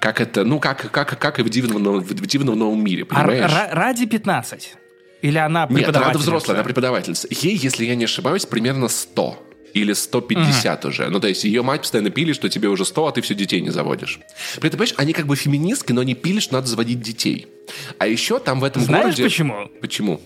Как 0.00 0.20
это, 0.20 0.44
ну, 0.44 0.58
как, 0.60 0.90
как, 0.90 1.18
как 1.18 1.38
и 1.40 1.42
в 1.42 1.50
дивном, 1.50 1.82
новом- 1.82 2.00
в 2.02 2.26
дивном 2.26 2.58
новом 2.58 2.82
мире, 2.82 3.04
А 3.10 3.14
понимаешь? 3.24 3.50
ра- 3.52 3.68
ради 3.72 4.06
15. 4.06 4.74
Или 5.22 5.36
она 5.36 5.60
Нет, 5.62 5.68
преподавательница? 5.68 6.08
Рада 6.08 6.18
взрослая, 6.18 6.56
она 6.56 6.64
преподавательница. 6.64 7.28
Ей, 7.30 7.54
если 7.56 7.84
я 7.84 7.94
не 7.94 8.04
ошибаюсь, 8.04 8.46
примерно 8.46 8.88
100 8.88 9.46
или 9.74 9.92
150 9.92 10.84
уже. 10.86 11.08
Ну, 11.10 11.20
то 11.20 11.28
есть 11.28 11.44
ее 11.44 11.62
мать 11.62 11.82
постоянно 11.82 12.08
пили, 12.10 12.32
что 12.32 12.48
тебе 12.48 12.68
уже 12.68 12.84
100, 12.86 13.06
а 13.06 13.12
ты 13.12 13.20
все 13.20 13.34
детей 13.34 13.60
не 13.60 13.70
заводишь. 13.70 14.18
При 14.58 14.68
этом, 14.68 14.78
понимаешь, 14.78 14.94
они 14.96 15.12
как 15.12 15.26
бы 15.26 15.36
феминистки, 15.36 15.92
но 15.92 16.00
они 16.00 16.14
пили, 16.14 16.40
что 16.40 16.54
надо 16.54 16.66
заводить 16.66 17.00
детей. 17.02 17.46
А 17.98 18.06
еще 18.06 18.38
там 18.40 18.58
в 18.60 18.64
этом 18.64 18.82
Знаешь 18.82 19.04
городе... 19.04 19.22
почему? 19.24 19.70
Почему? 19.82 20.20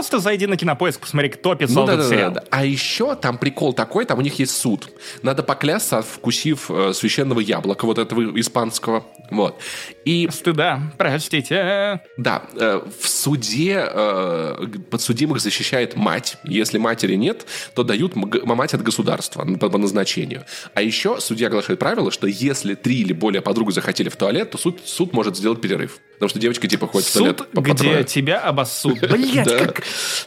Просто 0.00 0.18
зайди 0.18 0.46
на 0.46 0.56
кинопоиск, 0.56 0.98
посмотри, 0.98 1.28
кто 1.28 1.50
Ну 1.50 1.56
писал 1.56 1.84
да, 1.84 1.92
этот 1.92 2.06
да, 2.06 2.08
да, 2.08 2.16
сериал. 2.16 2.32
да. 2.32 2.44
А 2.48 2.64
еще 2.64 3.14
там 3.16 3.36
прикол 3.36 3.74
такой, 3.74 4.06
там 4.06 4.18
у 4.18 4.22
них 4.22 4.38
есть 4.38 4.56
суд. 4.56 4.88
Надо 5.22 5.42
поклясться, 5.42 6.00
вкусив 6.00 6.70
э, 6.70 6.94
священного 6.94 7.40
яблока, 7.40 7.84
вот 7.84 7.98
этого 7.98 8.40
испанского. 8.40 9.04
Вот. 9.30 9.60
И 10.06 10.26
Стыда, 10.32 10.80
простите. 10.96 12.00
Да, 12.16 12.44
э, 12.56 12.80
в 12.98 13.08
суде 13.10 13.84
э, 13.86 14.66
подсудимых 14.90 15.38
защищает 15.38 15.96
мать. 15.96 16.38
Если 16.44 16.78
матери 16.78 17.16
нет, 17.16 17.44
то 17.74 17.82
дают 17.82 18.16
мать 18.16 18.72
от 18.72 18.82
государства 18.82 19.44
по, 19.44 19.68
по 19.68 19.76
назначению. 19.76 20.46
А 20.72 20.80
еще 20.80 21.20
судья 21.20 21.48
оглашает 21.48 21.78
правило, 21.78 22.10
что 22.10 22.26
если 22.26 22.74
три 22.74 23.02
или 23.02 23.12
более 23.12 23.42
подруг 23.42 23.70
захотели 23.70 24.08
в 24.08 24.16
туалет, 24.16 24.50
то 24.50 24.56
суд, 24.56 24.80
суд 24.82 25.12
может 25.12 25.36
сделать 25.36 25.60
перерыв. 25.60 26.00
Потому 26.20 26.28
что 26.28 26.38
девочка 26.38 26.68
типа 26.68 26.86
ходит 26.86 27.08
в 27.08 27.12
туалет 27.14 27.38
Суд, 27.38 27.50
по, 27.50 27.60
где 27.62 27.74
трое. 27.74 28.04
тебя 28.04 28.40
обоссут. 28.40 29.00
Блять, 29.10 29.48
как... 29.48 29.82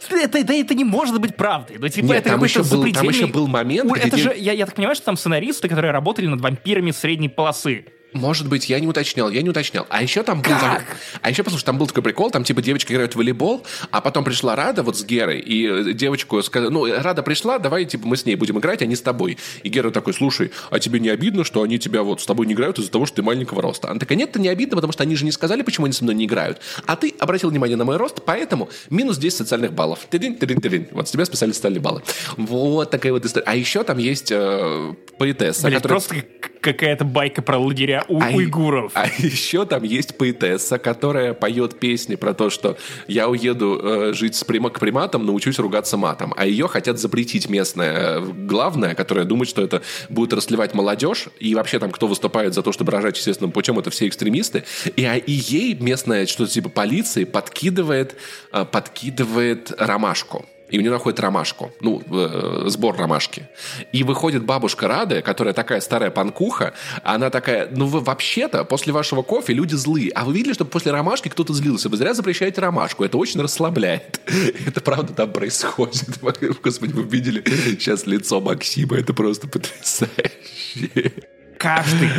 Это, 0.10 0.44
да, 0.44 0.54
это 0.56 0.74
не 0.74 0.84
может 0.84 1.22
быть 1.22 1.36
правдой. 1.36 1.78
Ну, 1.78 1.88
типа, 1.88 2.06
Нет, 2.06 2.16
это 2.18 2.30
там 2.32 2.44
еще 2.44 2.64
был- 2.64 2.92
там 2.92 3.08
еще 3.08 3.28
был 3.28 3.46
момент, 3.46 3.96
Это 3.96 4.18
же, 4.18 4.34
я, 4.36 4.54
я 4.54 4.66
так 4.66 4.74
понимаю, 4.74 4.96
что 4.96 5.06
там 5.06 5.18
сценаристы, 5.18 5.68
которые 5.70 5.92
работали 5.92 6.26
над 6.26 6.42
вампирами 6.42 6.90
средней 6.90 7.30
полосы. 7.30 7.86
Может 8.14 8.48
быть, 8.48 8.70
я 8.70 8.80
не 8.80 8.88
уточнял, 8.88 9.30
я 9.30 9.42
не 9.42 9.50
уточнял. 9.50 9.86
А 9.90 10.02
еще 10.02 10.24
там 10.24 10.42
был... 10.42 10.52
Как? 10.52 10.86
А 11.22 11.30
еще, 11.30 11.44
послушай, 11.44 11.66
там 11.66 11.78
был 11.78 11.88
такой 11.88 12.04
прикол, 12.04 12.32
там 12.32 12.44
типа 12.44 12.62
девочка 12.62 12.94
играет 12.94 13.14
в 13.14 13.16
волейбол, 13.18 13.66
а 13.92 14.02
потом 14.02 14.24
пришла 14.24 14.56
Рада 14.56 14.84
вот 14.84 14.98
с 14.98 15.04
Герой, 15.04 15.40
и 15.40 15.68
э, 15.68 15.94
девочку 15.94 16.42
сказала, 16.42 16.70
ну, 16.70 16.86
Рада 16.86 17.24
пришла, 17.24 17.60
давай, 17.60 17.86
типа, 17.86 18.08
мы 18.08 18.18
с 18.18 18.26
ней 18.26 18.36
будем 18.36 18.60
играть, 18.60 18.82
а 18.82 18.86
не 18.86 18.96
с 18.96 19.02
тобой. 19.02 19.38
И 19.64 19.70
Гера 19.70 19.90
такой, 19.92 20.14
слушай, 20.14 20.52
а 20.70 20.80
тебе 20.80 21.00
не 21.00 21.10
обидно, 21.10 21.44
что 21.44 21.62
они 21.64 21.80
тебя 21.80 22.04
вот 22.04 22.22
с 22.22 22.26
тобой 22.26 22.46
не 22.46 22.54
играют 22.54 22.80
из-за 22.80 22.92
того, 22.92 23.06
что 23.06 23.18
ты 23.18 23.24
маленького 23.24 23.62
роста? 23.62 23.90
Она 23.90 24.00
такая, 24.00 24.18
нет, 24.18 24.30
это 24.30 24.40
не 24.40 24.50
обидно, 24.50 24.76
потому 24.78 24.94
что 24.94 25.04
они 25.04 25.16
же 25.16 25.26
не 25.26 25.32
сказали, 25.32 25.62
почему 25.62 25.86
они 25.86 25.94
со 25.94 26.04
мной 26.04 26.16
не 26.16 26.26
играют. 26.26 26.60
А 26.86 26.96
ты 26.96 27.14
обратил 27.20 27.50
внимание 27.50 27.78
на 27.78 27.86
мой 27.86 27.98
рост, 27.98 28.22
поэтому 28.26 28.70
минус 28.90 29.18
10 29.18 29.38
социальных 29.38 29.74
баллов. 29.74 30.00
Тырин, 30.10 30.36
тырин, 30.36 30.62
тырин. 30.62 30.88
Вот 30.92 31.08
с 31.08 31.12
тебя 31.12 31.26
списали 31.26 31.52
социальные 31.52 31.82
баллы. 31.82 32.02
Вот 32.38 32.90
такая 32.92 33.12
вот 33.12 33.26
история. 33.26 33.46
А 33.48 33.56
еще 33.56 33.84
там 33.84 33.98
есть 33.98 34.32
э, 34.32 34.94
поэтесса, 35.18 35.68
Блять, 35.68 35.82
которая... 35.82 36.00
просто 36.00 36.16
как- 36.40 36.62
какая-то 36.62 37.06
байка 37.06 37.42
про 37.42 37.58
лагеря 37.58 38.03
у- 38.08 38.22
А 38.22 38.30
уйгуров. 38.30 38.92
А 38.96 39.08
еще 39.18 39.66
там 39.66 39.84
есть 39.84 40.18
поэтесса, 40.18 40.78
которая 40.78 41.34
поет 41.34 41.80
песни 41.80 42.16
про 42.16 42.34
то, 42.34 42.50
что 42.50 42.78
я 43.08 43.30
уеду 43.30 43.80
э, 43.84 44.14
жить 44.14 44.36
с 44.36 44.44
прима 44.44 44.70
к 44.70 44.80
приматам, 44.80 45.26
научусь 45.26 45.60
ругаться 45.60 45.98
матом. 45.98 46.34
А 46.38 46.46
ее 46.46 46.68
хотят 46.68 47.00
запретить 47.00 47.50
местная 47.50 48.20
э, 48.20 48.22
главная, 48.22 48.96
которая 48.96 49.26
думает, 49.26 49.50
что 49.50 49.62
это 49.62 49.82
будет 50.10 50.34
расливать 50.34 50.74
молодежь. 50.74 51.28
И 51.40 51.56
вообще 51.56 51.80
там 51.80 51.92
кто 51.92 52.08
выступает 52.08 52.54
за 52.54 52.62
то, 52.62 52.72
чтобы 52.72 52.92
рожать 52.92 53.18
естественным 53.18 53.52
путем, 53.52 53.80
это 53.80 53.90
все 53.90 54.08
экстремисты. 54.08 54.64
И, 54.96 55.04
а, 55.06 55.16
и 55.16 55.32
ей 55.32 55.76
местная 55.76 56.26
что-то 56.26 56.52
типа 56.52 56.70
полиции 56.70 57.24
подкидывает, 57.24 58.16
э, 58.52 58.66
подкидывает 58.66 59.72
ромашку. 59.78 60.46
И 60.74 60.78
у 60.80 60.82
нее 60.82 60.90
находит 60.90 61.20
ромашку, 61.20 61.72
ну, 61.82 62.02
э, 62.10 62.64
сбор 62.66 62.98
ромашки. 62.98 63.48
И 63.92 64.04
выходит 64.04 64.44
бабушка 64.44 64.88
Рада, 64.88 65.22
которая 65.22 65.54
такая 65.54 65.80
старая 65.82 66.10
панкуха, 66.10 66.74
она 67.04 67.30
такая, 67.30 67.70
ну 67.72 67.86
вы 67.86 68.00
вообще-то 68.00 68.64
после 68.64 68.92
вашего 68.92 69.22
кофе 69.22 69.54
люди 69.54 69.76
злые, 69.76 70.10
а 70.16 70.26
вы 70.26 70.34
видели, 70.34 70.54
что 70.54 70.66
после 70.66 70.92
ромашки 70.92 71.30
кто-то 71.30 71.54
злился? 71.54 71.90
Вы 71.90 71.98
зря 71.98 72.16
запрещаете 72.16 72.60
ромашку, 72.60 73.04
это 73.04 73.20
очень 73.20 73.40
расслабляет. 73.40 74.20
Это 74.66 74.82
правда 74.82 75.14
там 75.14 75.32
происходит. 75.32 76.06
Господи, 76.64 76.92
вы 76.92 77.04
видели 77.04 77.44
сейчас 77.66 78.08
лицо 78.08 78.42
Максима, 78.42 78.98
это 78.98 79.14
просто 79.14 79.48
потрясающе. 79.48 81.12
Каждый 81.60 82.10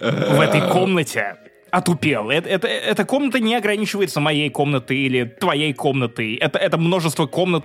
в 0.00 0.40
этой 0.40 0.60
комнате 0.72 1.36
отупел. 1.70 2.30
Это, 2.30 2.48
это- 2.48 2.66
эта 2.66 3.04
комната 3.04 3.38
не 3.38 3.54
ограничивается 3.54 4.18
моей 4.18 4.50
комнатой 4.50 4.98
или 4.98 5.24
твоей 5.24 5.72
комнатой. 5.72 6.34
Это, 6.34 6.58
это 6.58 6.78
множество 6.78 7.26
комнат 7.26 7.64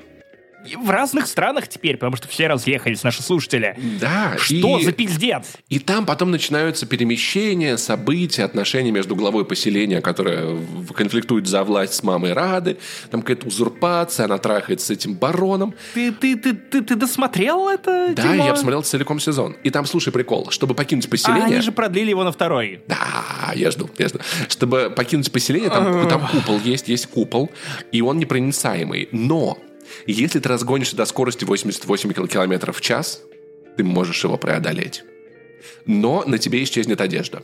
в 0.76 0.90
разных 0.90 1.28
странах 1.28 1.68
теперь, 1.68 1.98
потому 1.98 2.16
что 2.18 2.28
все 2.28 2.48
разъехались, 2.48 3.04
наши 3.04 3.22
слушатели. 3.24 3.78
Да, 4.00 4.36
Что 4.38 4.80
и- 4.80 4.84
за 4.84 4.92
пиздец? 4.92 5.54
И 5.70 5.80
там 5.80 6.06
потом 6.06 6.32
начинаются 6.32 6.86
перемещения, 6.86 7.78
события, 7.78 8.44
отношения 8.44 8.92
между 8.92 9.16
главой 9.16 9.46
поселения, 9.46 10.02
которая 10.02 10.46
в- 10.46 10.94
конфликтует 10.94 11.48
за 11.48 11.64
власть 11.64 11.94
с 11.94 12.04
мамой 12.04 12.34
Рады. 12.34 12.78
Там 13.12 13.22
какая-то 13.22 13.48
узурпация, 13.48 14.26
она 14.26 14.38
трахается 14.38 14.88
с 14.88 14.90
этим 14.90 15.14
бароном. 15.16 15.74
Ты, 15.94 16.12
ты, 16.12 16.36
ты, 16.36 16.54
ты, 16.54 16.82
ты 16.82 16.96
досмотрел 16.96 17.70
это? 17.70 18.14
Да, 18.16 18.24
дерьмо? 18.24 18.46
я 18.46 18.52
посмотрел 18.54 18.84
целиком 18.84 19.20
сезон. 19.20 19.56
И 19.64 19.70
там, 19.70 19.86
слушай, 19.86 20.12
прикол, 20.12 20.50
чтобы 20.52 20.74
покинуть 20.74 21.06
А, 21.06 21.10
поселение... 21.10 21.46
они 21.46 21.62
же 21.62 21.72
продлили 21.72 22.10
его 22.10 22.24
на 22.24 22.32
второй. 22.32 22.82
Да, 22.88 23.54
я 23.56 23.72
жду, 23.72 23.90
я 23.98 24.08
жду. 24.10 24.20
Чтобы 24.50 24.92
покинуть 24.96 25.32
поселение, 25.32 25.70
там, 25.70 26.08
там 26.08 26.28
купол 26.28 26.60
есть, 26.60 26.88
есть 26.88 27.08
купол, 27.08 27.52
и 27.92 28.02
он 28.02 28.18
непроницаемый. 28.20 29.10
Но 29.12 29.58
если 30.06 30.40
ты 30.40 30.50
разгонишься 30.50 30.96
до 30.96 31.06
скорости 31.06 31.46
88 31.46 32.14
кил- 32.14 32.28
километров 32.28 32.78
в 32.78 32.82
час, 32.82 33.24
ты 33.78 33.84
можешь 33.84 34.24
его 34.24 34.38
преодолеть. 34.38 35.04
Но 35.86 36.24
на 36.26 36.38
тебе 36.38 36.64
исчезнет 36.64 37.02
одежда. 37.02 37.44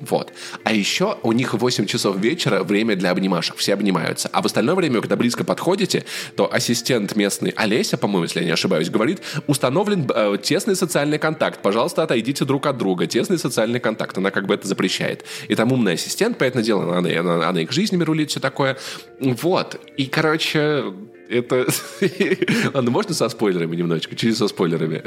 Вот. 0.00 0.32
А 0.64 0.72
еще 0.72 1.18
у 1.22 1.32
них 1.32 1.54
8 1.54 1.86
часов 1.86 2.16
вечера 2.16 2.62
время 2.62 2.96
для 2.96 3.10
обнимашек. 3.10 3.56
Все 3.56 3.74
обнимаются. 3.74 4.28
А 4.32 4.42
в 4.42 4.46
остальное 4.46 4.74
время, 4.74 5.00
когда 5.00 5.16
близко 5.16 5.44
подходите, 5.44 6.04
то 6.36 6.52
ассистент 6.52 7.16
местный 7.16 7.50
Олеся, 7.50 7.96
по-моему, 7.96 8.24
если 8.24 8.40
я 8.40 8.46
не 8.46 8.52
ошибаюсь, 8.52 8.90
говорит, 8.90 9.20
установлен 9.46 10.08
э, 10.14 10.36
тесный 10.42 10.76
социальный 10.76 11.18
контакт. 11.18 11.60
Пожалуйста, 11.62 12.02
отойдите 12.02 12.44
друг 12.44 12.66
от 12.66 12.78
друга. 12.78 13.06
Тесный 13.06 13.38
социальный 13.38 13.80
контакт. 13.80 14.16
Она 14.18 14.30
как 14.30 14.46
бы 14.46 14.54
это 14.54 14.66
запрещает. 14.66 15.24
И 15.48 15.54
там 15.54 15.72
умный 15.72 15.94
ассистент, 15.94 16.38
поэтому 16.38 16.64
дело, 16.64 16.96
она, 16.96 17.08
она, 17.20 17.48
она 17.48 17.60
их 17.60 17.72
жизнями 17.72 18.04
рулит, 18.04 18.30
все 18.30 18.40
такое. 18.40 18.76
Вот. 19.20 19.80
И, 19.96 20.06
короче, 20.06 20.92
это... 21.28 21.66
Ладно, 22.74 22.90
можно 22.90 23.14
со 23.14 23.28
спойлерами 23.28 23.76
немножечко? 23.76 24.16
Чуть 24.16 24.36
со 24.36 24.48
спойлерами. 24.48 25.02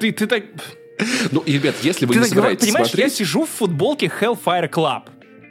Ты, 0.00 0.12
ты 0.12 0.26
так... 0.26 0.44
Ну, 1.30 1.40
и, 1.40 1.52
ребят, 1.52 1.74
если 1.82 2.06
вы 2.06 2.14
Ты 2.14 2.20
не 2.20 2.26
собираетесь 2.26 2.66
понимаешь, 2.66 2.86
я 2.86 2.90
смотреть... 2.92 3.14
сижу 3.14 3.44
в 3.44 3.50
футболке 3.50 4.10
Hellfire 4.20 4.70
Club. 4.70 5.02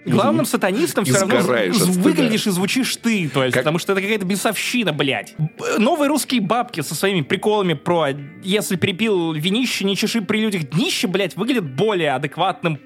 Главным 0.05 0.45
сатанистом 0.45 1.05
все 1.05 1.19
равно 1.19 1.39
выглядишь 1.39 2.45
и 2.47 2.49
звучишь 2.49 2.97
ты, 2.97 3.29
то 3.29 3.43
есть, 3.43 3.53
Как- 3.53 3.63
потому 3.63 3.79
что 3.79 3.93
это 3.93 4.01
какая-то 4.01 4.25
бесовщина, 4.25 4.91
блядь. 4.91 5.33
Новые 5.77 6.09
русские 6.09 6.41
бабки 6.41 6.81
со 6.81 6.93
своими 6.93 7.21
приколами 7.21 7.73
про 7.73 8.09
«если 8.43 8.75
перепил 8.75 9.31
винище, 9.33 9.85
не 9.85 9.95
чеши 9.95 10.21
при 10.21 10.39
людях 10.39 10.69
днище», 10.69 11.07
блядь, 11.07 11.37
выглядит 11.37 11.63
более 11.63 12.11
адекватным, 12.13 12.79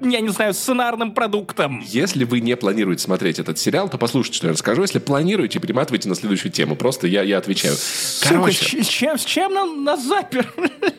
я 0.00 0.20
не 0.20 0.28
знаю, 0.28 0.54
сценарным 0.54 1.12
продуктом. 1.12 1.82
Если 1.86 2.24
вы 2.24 2.40
не 2.40 2.56
планируете 2.56 3.02
смотреть 3.02 3.38
этот 3.38 3.58
сериал, 3.58 3.88
то 3.88 3.98
послушайте, 3.98 4.36
что 4.38 4.46
я 4.48 4.52
расскажу. 4.52 4.82
Если 4.82 4.98
планируете, 4.98 5.58
перематывайте 5.58 6.08
на 6.08 6.14
следующую 6.14 6.52
тему. 6.52 6.76
Просто 6.76 7.06
я, 7.06 7.22
я 7.22 7.38
отвечаю. 7.38 7.74
Сука, 7.76 8.34
Короче, 8.34 8.82
с, 8.82 8.86
чем, 8.88 9.18
с 9.18 9.24
чем 9.24 9.52
нам 9.54 9.84
нас 9.84 10.04
запер? 10.04 10.52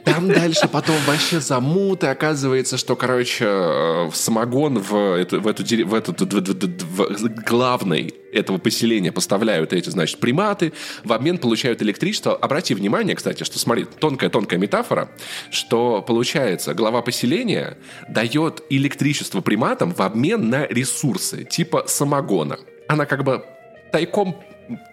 там 0.05 0.27
дальше 0.27 0.67
потом 0.67 0.95
вообще 1.05 1.39
замуты. 1.39 2.07
Оказывается, 2.07 2.77
что, 2.77 2.95
короче, 2.95 3.45
э, 3.45 4.09
в 4.09 4.15
самогон 4.15 4.79
в 4.79 4.95
эту, 5.17 5.41
в 5.41 5.47
эту, 5.47 5.63
в 5.85 5.93
эту 5.93 6.11
д- 6.13 6.25
д- 6.41 6.53
д- 6.53 6.67
д- 6.67 6.85
в 6.85 7.27
главной 7.45 8.13
этого 8.37 8.57
поселения 8.57 9.11
поставляют 9.11 9.73
эти, 9.73 9.89
значит, 9.89 10.19
приматы, 10.19 10.73
в 11.03 11.13
обмен 11.13 11.37
получают 11.37 11.81
электричество. 11.81 12.35
Обрати 12.35 12.73
внимание, 12.73 13.15
кстати, 13.15 13.43
что, 13.43 13.59
смотри, 13.59 13.85
тонкая-тонкая 13.85 14.59
метафора, 14.59 15.09
что, 15.51 16.01
получается, 16.01 16.73
глава 16.73 17.01
поселения 17.01 17.77
дает 18.09 18.63
электричество 18.69 19.41
приматам 19.41 19.93
в 19.93 20.01
обмен 20.01 20.49
на 20.49 20.65
ресурсы, 20.67 21.43
типа 21.43 21.85
самогона. 21.87 22.59
Она 22.87 23.05
как 23.05 23.23
бы 23.23 23.43
тайком, 23.91 24.35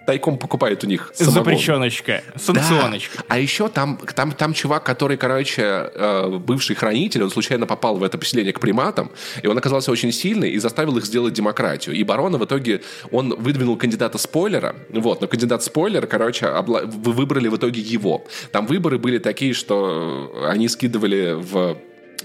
тайком 0.06 0.38
покупает 0.38 0.84
у 0.84 0.86
них 0.86 1.12
самогон. 1.14 1.44
Запрещеночка, 1.44 2.22
санкционочка. 2.36 3.18
Да. 3.18 3.24
А 3.28 3.38
еще 3.38 3.68
там, 3.68 3.98
там, 4.14 4.32
там 4.32 4.55
чувак, 4.55 4.84
который, 4.84 5.16
короче, 5.16 5.62
э, 5.62 6.38
бывший 6.38 6.76
хранитель, 6.76 7.22
он 7.22 7.30
случайно 7.30 7.66
попал 7.66 7.96
в 7.96 8.02
это 8.02 8.18
поселение 8.18 8.52
к 8.52 8.60
приматам, 8.60 9.10
и 9.42 9.46
он 9.46 9.56
оказался 9.59 9.90
очень 9.90 10.12
сильный 10.12 10.51
и 10.51 10.59
заставил 10.59 10.96
их 10.98 11.06
сделать 11.06 11.34
демократию. 11.34 11.94
И 11.94 12.05
барона 12.05 12.38
в 12.38 12.44
итоге, 12.44 12.82
он 13.10 13.34
выдвинул 13.36 13.76
кандидата 13.76 14.18
спойлера, 14.18 14.74
вот, 14.90 15.20
но 15.20 15.26
кандидат 15.26 15.62
спойлер, 15.62 16.06
короче, 16.06 16.46
обла- 16.46 16.86
вы 16.86 17.12
выбрали 17.12 17.48
в 17.48 17.56
итоге 17.56 17.80
его. 17.80 18.24
Там 18.52 18.66
выборы 18.66 18.98
были 18.98 19.18
такие, 19.18 19.55
что 19.55 20.44
они 20.48 20.68
скидывали 20.68 21.34
в 21.36 21.78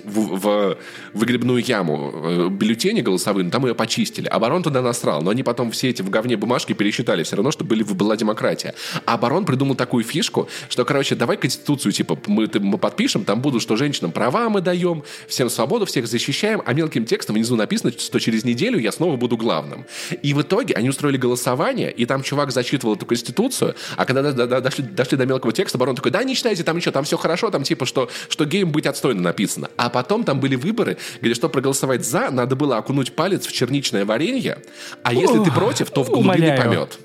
в, 0.03 0.40
в 0.40 0.78
выгребную 1.14 1.64
яму 1.64 2.11
э, 2.14 2.48
бюллетени 2.49 3.02
голосовые, 3.02 3.45
но 3.45 3.52
там 3.52 3.66
ее 3.66 3.76
почистили. 3.76 4.28
А 4.28 4.40
туда 4.61 4.82
насрал. 4.82 5.22
Но 5.22 5.32
они 5.32 5.44
потом 5.44 5.72
все 5.72 5.90
эти 5.90 6.02
в 6.02 6.10
говне 6.10 6.38
бумажки 6.38 6.74
пересчитали 6.74 7.24
все 7.24 7.36
равно, 7.36 7.52
чтобы 7.52 7.70
были, 7.70 7.84
была 7.84 8.16
демократия. 8.16 8.74
А 9.06 9.18
барон 9.18 9.45
придумал 9.45 9.76
такую 9.76 10.03
фишку, 10.03 10.49
что, 10.70 10.86
короче, 10.86 11.16
давай 11.16 11.38
конституцию, 11.38 11.91
типа, 11.91 12.18
мы, 12.28 12.49
мы 12.60 12.78
подпишем, 12.78 13.26
там 13.26 13.41
будут, 13.41 13.61
что 13.61 13.76
женщинам 13.76 14.11
права 14.11 14.49
мы 14.49 14.61
даем, 14.61 15.03
всем 15.28 15.49
свободу, 15.49 15.86
всех 15.86 16.07
защищаем, 16.07 16.61
а 16.66 16.74
мелким 16.74 17.06
текстом 17.06 17.36
внизу 17.36 17.56
написано, 17.56 17.91
что 17.91 18.20
через 18.20 18.44
неделю 18.44 18.80
я 18.80 18.91
снова 18.91 19.18
буду 19.18 19.38
главным. 19.38 19.86
И 20.22 20.34
в 20.34 20.41
итоге 20.41 20.74
они 20.76 20.90
устроили 20.90 21.18
голосование, 21.18 21.91
и 21.91 22.06
там 22.06 22.24
чувак 22.24 22.52
зачитывал 22.52 22.95
эту 22.95 23.06
конституцию, 23.06 23.76
а 23.95 24.06
когда 24.06 24.32
дошли, 24.32 24.84
дошли 24.84 25.18
до 25.18 25.26
мелкого 25.26 25.53
текста, 25.53 25.78
барон 25.78 25.95
такой, 25.95 26.11
да, 26.11 26.24
не 26.24 26.36
читайте, 26.36 26.64
там 26.64 26.78
ничего, 26.78 26.91
там 26.91 27.03
все 27.03 27.18
хорошо, 27.18 27.49
там 27.49 27.64
типа, 27.64 27.86
что, 27.86 28.10
что 28.30 28.45
гейм 28.45 28.72
быть 28.72 28.86
отстойно 28.86 29.22
написано. 29.22 29.70
А 29.80 29.89
потом 29.89 30.26
там 30.26 30.41
были 30.41 30.56
выборы, 30.56 30.97
где, 31.22 31.34
чтобы 31.34 31.53
проголосовать 31.53 32.06
за, 32.06 32.31
надо 32.31 32.57
было 32.57 32.76
окунуть 32.76 33.14
палец 33.14 33.45
в 33.47 33.53
черничное 33.53 34.03
варенье, 34.03 34.57
а 35.03 35.14
если 35.14 35.41
ты 35.41 35.49
против, 35.51 35.89
то 35.89 36.03
в 36.03 36.10
глубины 36.10 36.57
помет. 36.57 36.99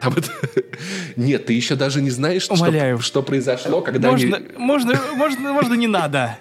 Там 0.00 0.14
это... 0.14 0.28
Нет, 1.16 1.46
ты 1.46 1.52
еще 1.52 1.76
даже 1.76 2.02
не 2.02 2.10
знаешь, 2.10 2.42
что, 2.42 2.56
что 3.00 3.22
произошло, 3.22 3.82
когда 3.82 4.10
можно, 4.10 4.36
они... 4.36 4.46
Можно, 4.56 4.98
можно, 5.14 5.52
можно 5.52 5.74
не 5.74 5.86
надо. 5.86 6.36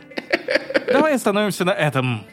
Давай 0.91 1.13
остановимся 1.13 1.63
на 1.63 1.73
этом. 1.73 2.25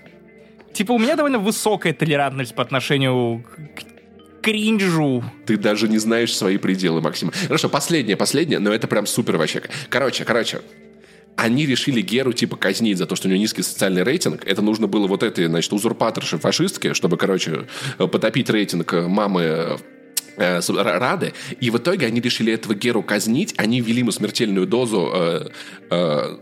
Типа, 0.73 0.93
у 0.93 0.99
меня 0.99 1.15
довольно 1.15 1.39
высокая 1.39 1.93
толерантность 1.93 2.55
по 2.55 2.63
отношению 2.63 3.45
к 3.77 4.43
кринжу. 4.43 5.23
Ты 5.45 5.59
даже 5.59 5.89
не 5.89 5.99
знаешь 5.99 6.35
свои 6.35 6.57
пределы, 6.57 7.03
Максим. 7.03 7.31
Хорошо, 7.47 7.69
последнее, 7.69 8.17
последнее, 8.17 8.59
но 8.59 8.73
это 8.73 8.87
прям 8.87 9.07
супер 9.07 9.37
вообще. 9.37 9.61
Короче, 9.91 10.25
короче, 10.25 10.63
они 11.37 11.67
решили 11.67 12.01
Геру 12.01 12.33
типа 12.33 12.57
казнить 12.57 12.99
за 12.99 13.07
то, 13.07 13.17
что 13.17 13.29
у 13.29 13.31
него 13.31 13.41
низкий 13.41 13.63
социальный 13.63 14.03
рейтинг. 14.03 14.47
Это 14.47 14.63
нужно 14.63 14.87
было 14.87 15.07
вот 15.07 15.23
этой, 15.23 15.47
значит, 15.47 15.73
узурпаторши 15.73 16.39
фашистки, 16.39 16.93
чтобы, 16.93 17.17
короче, 17.17 17.67
потопить 17.99 18.51
рейтинг 18.51 18.93
мамы 18.93 19.79
э, 20.37 20.61
Рады. 20.69 21.33
И 21.61 21.71
в 21.71 21.79
итоге 21.79 22.07
они 22.07 22.21
решили 22.21 22.53
этого 22.53 22.75
Геру 22.75 23.03
казнить. 23.03 23.55
Они 23.57 23.81
ввели 23.81 23.99
ему 24.01 24.13
смертельную 24.13 24.67
дозу 24.67 25.11
э, 25.13 25.49
э, 25.91 26.37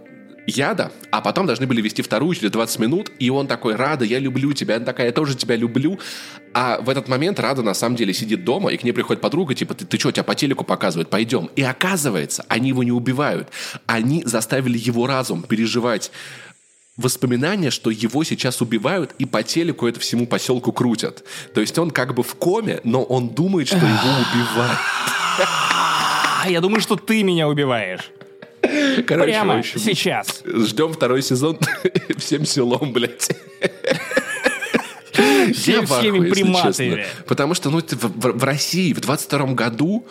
яда, 0.47 0.91
а 1.11 1.21
потом 1.21 1.47
должны 1.47 1.67
были 1.67 1.81
вести 1.81 2.03
вторую 2.03 2.35
через 2.35 2.51
20 2.51 2.79
минут, 2.81 3.13
и 3.19 3.31
он 3.31 3.47
такой, 3.47 3.77
Рада, 3.77 4.05
я 4.05 4.19
люблю 4.19 4.53
тебя, 4.53 4.77
она 4.77 4.85
такая, 4.85 5.09
я 5.09 5.13
тоже 5.13 5.37
тебя 5.37 5.57
люблю. 5.57 5.99
А 6.55 6.81
в 6.81 6.89
этот 6.89 7.09
момент 7.09 7.41
Рада 7.41 7.63
на 7.63 7.75
самом 7.75 7.97
деле 7.97 8.13
сидит 8.13 8.45
дома, 8.45 8.71
и 8.71 8.77
к 8.77 8.83
ней 8.83 8.93
приходит 8.93 9.23
подруга, 9.23 9.55
типа, 9.55 9.75
ты, 9.75 9.85
ты 9.85 9.99
что, 9.99 10.11
тебя 10.11 10.25
по 10.25 10.35
телеку 10.35 10.65
показывают, 10.65 11.11
пойдем. 11.11 11.49
И 11.57 11.63
оказывается, 11.63 12.45
они 12.49 12.69
его 12.71 12.83
не 12.83 12.93
убивают. 12.93 13.49
Они 13.87 14.23
заставили 14.25 14.79
его 14.79 15.07
разум 15.07 15.43
переживать 15.43 16.11
воспоминания, 16.97 17.71
что 17.71 17.91
его 17.91 18.23
сейчас 18.25 18.61
убивают, 18.61 19.15
и 19.19 19.25
по 19.25 19.43
телеку 19.43 19.87
это 19.87 19.99
всему 20.01 20.27
поселку 20.27 20.73
крутят. 20.73 21.25
То 21.55 21.61
есть 21.61 21.79
он 21.79 21.91
как 21.91 22.15
бы 22.15 22.23
в 22.23 22.35
коме, 22.35 22.81
но 22.85 23.03
он 23.03 23.31
думает, 23.31 23.69
что 23.69 23.77
его 23.77 23.87
убивают. 23.89 24.79
Я 26.47 26.61
думаю, 26.61 26.81
что 26.81 26.97
ты 26.97 27.23
меня 27.23 27.49
убиваешь. 27.49 28.11
Короче, 29.07 29.31
Прямо 29.31 29.59
общем, 29.59 29.81
сейчас. 29.81 30.43
Ждем 30.45 30.93
второй 30.93 31.23
сезон 31.23 31.59
всем 32.17 32.45
селом, 32.47 32.93
блядь. 32.93 33.31
Я 35.15 35.85
всеми 35.85 36.31
приматами. 36.31 37.07
Потому 37.27 37.55
что 37.55 37.71
ну, 37.71 37.81
в, 37.81 37.93
в, 37.93 38.39
в 38.39 38.45
России 38.45 38.93
в 38.93 39.01
22 39.01 39.55
году 39.55 40.07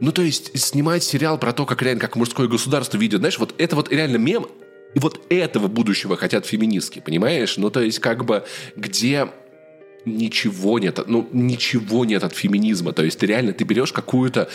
ну, 0.00 0.12
то 0.12 0.22
есть, 0.22 0.58
снимать 0.58 1.04
сериал 1.04 1.38
про 1.38 1.52
то, 1.52 1.66
как 1.66 1.80
реально, 1.80 2.00
как 2.00 2.16
мужское 2.16 2.48
государство 2.48 2.98
видит, 2.98 3.20
знаешь, 3.20 3.38
вот 3.38 3.54
это 3.58 3.76
вот 3.76 3.90
реально 3.92 4.16
мем, 4.16 4.46
и 4.94 4.98
вот 4.98 5.20
этого 5.28 5.68
будущего 5.68 6.16
хотят 6.16 6.46
феминистки, 6.46 7.00
понимаешь? 7.00 7.56
Ну, 7.56 7.70
то 7.70 7.80
есть, 7.80 8.00
как 8.00 8.24
бы, 8.24 8.44
где 8.76 9.28
ничего 10.04 10.78
нет, 10.78 11.00
ну, 11.06 11.28
ничего 11.32 12.04
нет 12.04 12.24
от 12.24 12.34
феминизма. 12.34 12.92
То 12.92 13.04
есть 13.04 13.18
ты 13.18 13.26
реально, 13.26 13.52
ты 13.52 13.64
берешь 13.64 13.92
какую-то, 13.92 14.48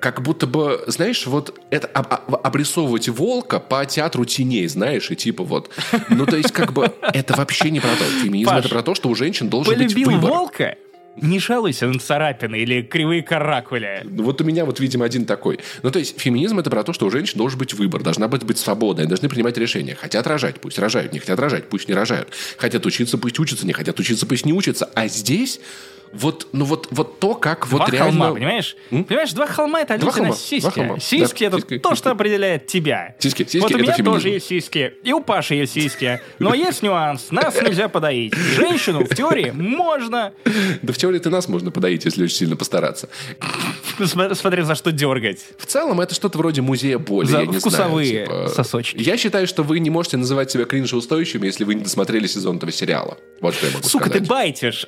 как 0.00 0.22
будто 0.22 0.46
бы, 0.46 0.84
знаешь, 0.86 1.26
вот 1.26 1.58
это 1.70 1.86
обрисовывать 1.88 3.08
волка 3.08 3.60
по 3.60 3.84
театру 3.86 4.24
теней, 4.24 4.66
знаешь, 4.68 5.10
и 5.10 5.16
типа 5.16 5.44
вот, 5.44 5.70
ну, 6.08 6.26
то 6.26 6.36
есть 6.36 6.52
как 6.52 6.72
бы 6.72 6.92
это 7.00 7.36
вообще 7.36 7.70
не 7.70 7.80
про 7.80 7.90
то. 7.90 8.04
Феминизм 8.22 8.50
Паш, 8.50 8.64
это 8.64 8.74
про 8.74 8.82
то, 8.82 8.94
что 8.94 9.08
у 9.08 9.14
женщин 9.14 9.48
должен 9.48 9.76
быть 9.76 9.94
выбор. 9.94 10.30
волка? 10.30 10.76
Не 11.16 11.38
жалуйся 11.38 11.86
на 11.86 11.98
царапины 11.98 12.60
или 12.60 12.82
кривые 12.82 13.22
каракули. 13.22 14.02
Вот 14.04 14.40
у 14.40 14.44
меня 14.44 14.64
вот, 14.64 14.80
видимо, 14.80 15.04
один 15.04 15.26
такой. 15.26 15.60
Ну, 15.82 15.90
то 15.90 15.98
есть, 15.98 16.18
феминизм 16.18 16.58
это 16.58 16.70
про 16.70 16.82
то, 16.84 16.92
что 16.92 17.06
у 17.06 17.10
женщин 17.10 17.36
должен 17.36 17.58
быть 17.58 17.74
выбор, 17.74 18.02
должна 18.02 18.28
быть, 18.28 18.44
быть 18.44 18.58
свобода, 18.58 19.02
они 19.02 19.08
должны 19.08 19.28
принимать 19.28 19.58
решения. 19.58 19.94
Хотят 19.94 20.26
рожать, 20.26 20.60
пусть 20.60 20.78
рожают, 20.78 21.12
не 21.12 21.18
хотят 21.18 21.38
рожать, 21.38 21.68
пусть 21.68 21.88
не 21.88 21.94
рожают. 21.94 22.28
Хотят 22.56 22.86
учиться, 22.86 23.18
пусть 23.18 23.38
учатся, 23.38 23.66
не 23.66 23.74
хотят 23.74 23.98
учиться, 24.00 24.26
пусть 24.26 24.46
не 24.46 24.54
учатся. 24.54 24.86
А 24.94 25.06
здесь 25.06 25.60
вот, 26.12 26.48
ну 26.52 26.64
вот, 26.64 26.88
вот 26.90 27.18
то, 27.20 27.34
как 27.34 27.68
два 27.68 27.78
вот 27.78 27.90
реально... 27.90 28.24
холма, 28.24 28.34
понимаешь? 28.34 28.76
М? 28.90 29.04
Понимаешь, 29.04 29.32
два 29.32 29.46
холма— 29.46 29.80
это 29.82 29.98
два 29.98 30.12
холма. 30.12 30.34
сиськи. 30.34 30.60
Два 30.60 30.70
холма. 30.70 31.00
Сиськи 31.00 31.44
да,— 31.44 31.46
это 31.48 31.56
сиськи, 31.58 31.78
то, 31.78 31.94
что 31.94 32.10
определяет 32.10 32.66
тебя. 32.66 33.14
Сиськи, 33.18 33.44
сиськи 33.44 33.58
вот 33.58 33.74
у 33.74 33.78
меня 33.78 33.92
феминизм. 33.92 34.12
тоже 34.14 34.28
есть 34.28 34.46
сиськи, 34.46 34.94
и 35.02 35.12
у 35.12 35.20
Паши 35.20 35.54
есть 35.54 35.72
сиськи. 35.72 36.20
Но 36.38 36.54
есть 36.54 36.82
нюанс, 36.82 37.30
нас 37.30 37.60
нельзя 37.60 37.88
подоить. 37.88 38.34
Женщину 38.34 39.04
в 39.04 39.14
теории 39.14 39.50
можно. 39.50 40.32
Да 40.82 40.92
в 40.92 40.96
теории 40.96 41.18
ты 41.18 41.30
нас 41.30 41.48
можно 41.48 41.70
подоить, 41.70 42.04
если 42.04 42.24
очень 42.24 42.36
сильно 42.36 42.56
постараться. 42.56 43.08
Смотри, 44.04 44.62
за 44.62 44.74
что 44.74 44.92
дергать. 44.92 45.40
В 45.58 45.66
целом, 45.66 46.00
это 46.00 46.14
что-то 46.14 46.38
вроде 46.38 46.62
музея 46.62 46.98
боли, 46.98 47.26
за 47.26 47.40
я 47.40 47.46
не 47.46 47.58
вкусовые 47.58 48.26
знаю. 48.26 48.48
Типа... 48.48 48.54
сосочки. 48.54 49.02
Я 49.02 49.16
считаю, 49.16 49.46
что 49.46 49.62
вы 49.62 49.78
не 49.78 49.90
можете 49.90 50.16
называть 50.16 50.50
себя 50.50 50.64
кринжеустойчивыми, 50.64 51.46
если 51.46 51.64
вы 51.64 51.74
не 51.74 51.82
досмотрели 51.82 52.26
сезон 52.26 52.56
этого 52.56 52.72
сериала. 52.72 53.18
Вот 53.40 53.54
что 53.54 53.66
я 53.66 53.72
могу 53.72 53.88
Сука, 53.88 54.06
сказать. 54.06 54.22
ты 54.22 54.28
байтишь. 54.28 54.86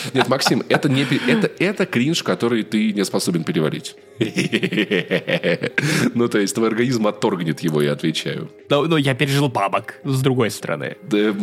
Нет, 0.14 0.28
Максим, 0.28 0.62
это, 0.68 0.88
не, 0.88 1.02
это, 1.02 1.50
это 1.58 1.86
кринж, 1.86 2.22
который 2.22 2.62
ты 2.62 2.92
не 2.92 3.04
способен 3.04 3.44
переварить. 3.44 3.96
Ну, 6.14 6.28
то 6.28 6.38
есть, 6.38 6.54
твой 6.54 6.68
организм 6.68 7.06
отторгнет 7.06 7.60
его, 7.60 7.80
я 7.80 7.92
отвечаю. 7.92 8.50
Но, 8.68 8.86
но 8.86 8.96
я 8.96 9.14
пережил 9.14 9.48
бабок, 9.48 9.94
с 10.04 10.20
другой 10.22 10.50
стороны. 10.50 10.96
Да, 11.02 11.34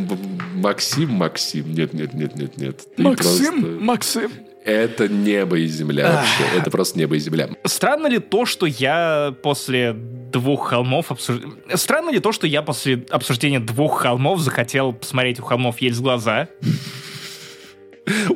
Максим, 0.54 1.12
Максим, 1.12 1.74
нет, 1.74 1.94
нет, 1.94 2.14
нет, 2.14 2.36
нет, 2.36 2.58
нет. 2.58 2.88
Максим, 2.98 3.62
просто... 3.62 3.84
Максим. 3.84 4.32
Это 4.66 5.08
небо 5.08 5.58
и 5.58 5.68
земля 5.68 6.12
вообще. 6.12 6.58
Это 6.58 6.72
просто 6.72 6.98
небо 6.98 7.16
и 7.16 7.20
земля. 7.20 7.50
Странно 7.66 8.08
ли 8.08 8.18
то, 8.18 8.48
что 8.48 8.66
я 8.66 9.36
после 9.44 9.94
двух 9.94 10.70
холмов 10.70 11.12
обсуж... 11.12 11.38
Странно 11.76 12.10
ли 12.10 12.20
то, 12.20 12.32
что 12.32 12.48
я 12.48 12.64
после 12.64 13.06
обсуждения 13.12 13.60
двух 13.60 14.02
холмов 14.02 14.40
захотел 14.40 14.92
посмотреть 14.92 15.40
у 15.40 15.44
холмов 15.44 15.80
есть 15.82 16.02
глаза? 16.02 16.50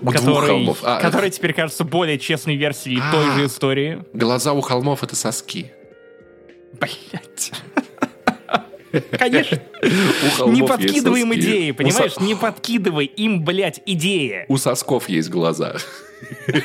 У 0.02 0.12
который, 0.12 0.26
двух 0.26 0.46
холмов. 0.46 0.78
А, 0.84 1.00
который 1.00 1.30
теперь 1.30 1.54
кажется 1.54 1.84
более 1.84 2.18
честной 2.18 2.56
версией 2.56 3.00
а, 3.02 3.12
той 3.12 3.32
же 3.34 3.46
истории. 3.46 4.04
Глаза 4.14 4.54
у 4.54 4.62
холмов— 4.62 5.04
это 5.04 5.16
соски. 5.16 5.72
Блять. 6.80 7.52
Конечно. 9.18 9.62
Не 10.48 10.66
подкидывай 10.66 11.22
им 11.22 11.34
идеи, 11.36 11.72
понимаешь? 11.72 12.20
Не 12.20 12.36
подкидывай 12.36 13.06
им, 13.06 13.44
блядь, 13.44 13.82
идеи. 13.86 14.46
У 14.48 14.58
сосков 14.58 15.08
есть 15.10 15.30
глаза. 15.30 15.76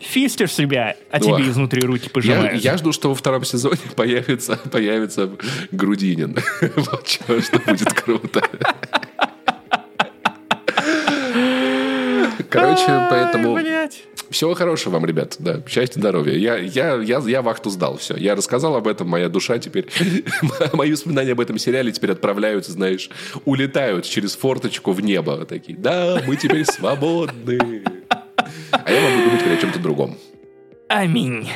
Фистишь 0.00 0.52
себя, 0.54 0.96
а 1.10 1.20
тебе 1.20 1.50
изнутри 1.50 1.82
руки 1.82 2.08
пожимают. 2.08 2.62
Я, 2.64 2.78
жду, 2.78 2.92
что 2.92 3.10
во 3.10 3.14
втором 3.14 3.44
сезоне 3.44 3.80
появится, 3.96 4.56
появится 4.56 5.30
Грудинин. 5.72 6.38
Вот 6.76 7.06
что 7.06 7.58
будет 7.58 7.92
круто. 7.92 8.42
Короче, 12.56 13.06
поэтому... 13.10 13.58
Всего 14.30 14.54
хорошего 14.54 14.94
вам, 14.94 15.06
ребят. 15.06 15.36
Да, 15.38 15.62
счастья, 15.68 16.00
здоровья. 16.00 16.34
Я, 16.36 16.56
я, 16.56 16.96
я, 16.96 17.22
я 17.24 17.42
вахту 17.42 17.70
сдал. 17.70 17.96
Все. 17.98 18.16
Я 18.16 18.34
рассказал 18.34 18.74
об 18.74 18.88
этом. 18.88 19.08
Моя 19.08 19.28
душа 19.28 19.58
теперь... 19.58 19.86
Мои 20.72 20.92
воспоминания 20.92 21.32
об 21.32 21.40
этом 21.40 21.58
сериале 21.58 21.92
теперь 21.92 22.12
отправляются, 22.12 22.72
знаешь, 22.72 23.08
улетают 23.44 24.04
через 24.04 24.34
форточку 24.34 24.92
в 24.92 25.00
небо. 25.00 25.44
Такие, 25.46 25.78
да, 25.78 26.20
мы 26.26 26.36
теперь 26.36 26.64
свободны. 26.70 27.84
А 28.72 28.90
я 28.90 29.00
могу 29.00 29.30
думать 29.30 29.58
о 29.58 29.60
чем-то 29.60 29.78
другом. 29.78 30.18
Аминь. 30.88 31.48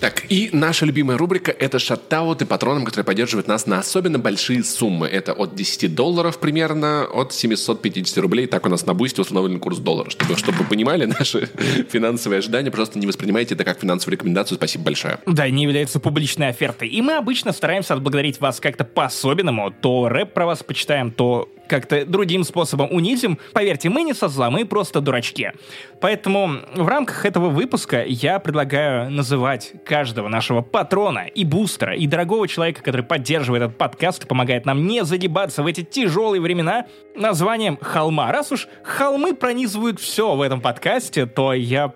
Так, 0.00 0.24
и 0.30 0.48
наша 0.52 0.86
любимая 0.86 1.18
рубрика– 1.18 1.54
это 1.58 1.78
шаттауты 1.78 2.46
патронам, 2.46 2.86
которые 2.86 3.04
поддерживают 3.04 3.48
нас 3.48 3.66
на 3.66 3.80
особенно 3.80 4.18
большие 4.18 4.64
суммы. 4.64 5.06
Это 5.06 5.34
от 5.34 5.54
10 5.54 5.94
долларов 5.94 6.38
примерно, 6.38 7.04
от 7.04 7.34
750 7.34 8.16
рублей. 8.18 8.46
Так 8.46 8.64
у 8.64 8.70
нас 8.70 8.86
на 8.86 8.94
бусте 8.94 9.20
установлен 9.20 9.60
курс 9.60 9.78
доллара. 9.78 10.08
Чтобы, 10.08 10.38
чтобы 10.38 10.58
вы 10.58 10.64
понимали 10.64 11.04
наши 11.04 11.50
финансовые 11.90 12.38
ожидания, 12.38 12.70
просто 12.70 12.98
не 12.98 13.06
воспринимайте 13.06 13.54
это 13.54 13.64
как 13.64 13.78
финансовую 13.80 14.16
рекомендацию. 14.16 14.56
Спасибо 14.56 14.84
большое. 14.84 15.18
Да, 15.26 15.48
не 15.50 15.64
является 15.64 16.00
публичной 16.00 16.48
офертой. 16.48 16.88
И 16.88 17.02
мы 17.02 17.18
обычно 17.18 17.52
стараемся 17.52 17.92
отблагодарить 17.92 18.40
вас 18.40 18.58
как-то 18.58 18.84
по-особенному. 18.84 19.70
То 19.70 20.08
рэп 20.08 20.32
про 20.32 20.46
вас 20.46 20.62
почитаем, 20.62 21.10
то 21.10 21.50
как-то 21.70 22.04
другим 22.04 22.42
способом 22.42 22.88
унизим, 22.90 23.38
поверьте, 23.52 23.88
мы 23.88 24.02
не 24.02 24.12
со 24.12 24.26
зла, 24.28 24.50
мы 24.50 24.64
просто 24.64 25.00
дурачки. 25.00 25.52
Поэтому 26.00 26.58
в 26.74 26.88
рамках 26.88 27.24
этого 27.24 27.48
выпуска 27.48 28.02
я 28.04 28.40
предлагаю 28.40 29.08
называть 29.10 29.72
каждого 29.90 30.28
нашего 30.28 30.62
патрона 30.62 31.26
и 31.26 31.44
бустера, 31.44 31.96
и 31.96 32.06
дорогого 32.06 32.46
человека, 32.46 32.80
который 32.80 33.02
поддерживает 33.02 33.64
этот 33.64 33.76
подкаст 33.76 34.22
и 34.22 34.26
помогает 34.28 34.64
нам 34.64 34.86
не 34.86 35.04
загибаться 35.04 35.64
в 35.64 35.66
эти 35.66 35.82
тяжелые 35.82 36.40
времена, 36.40 36.86
названием 37.16 37.76
«Холма». 37.80 38.30
Раз 38.30 38.52
уж 38.52 38.68
холмы 38.84 39.34
пронизывают 39.34 39.98
все 39.98 40.36
в 40.36 40.42
этом 40.42 40.60
подкасте, 40.60 41.26
то 41.26 41.52
я 41.52 41.92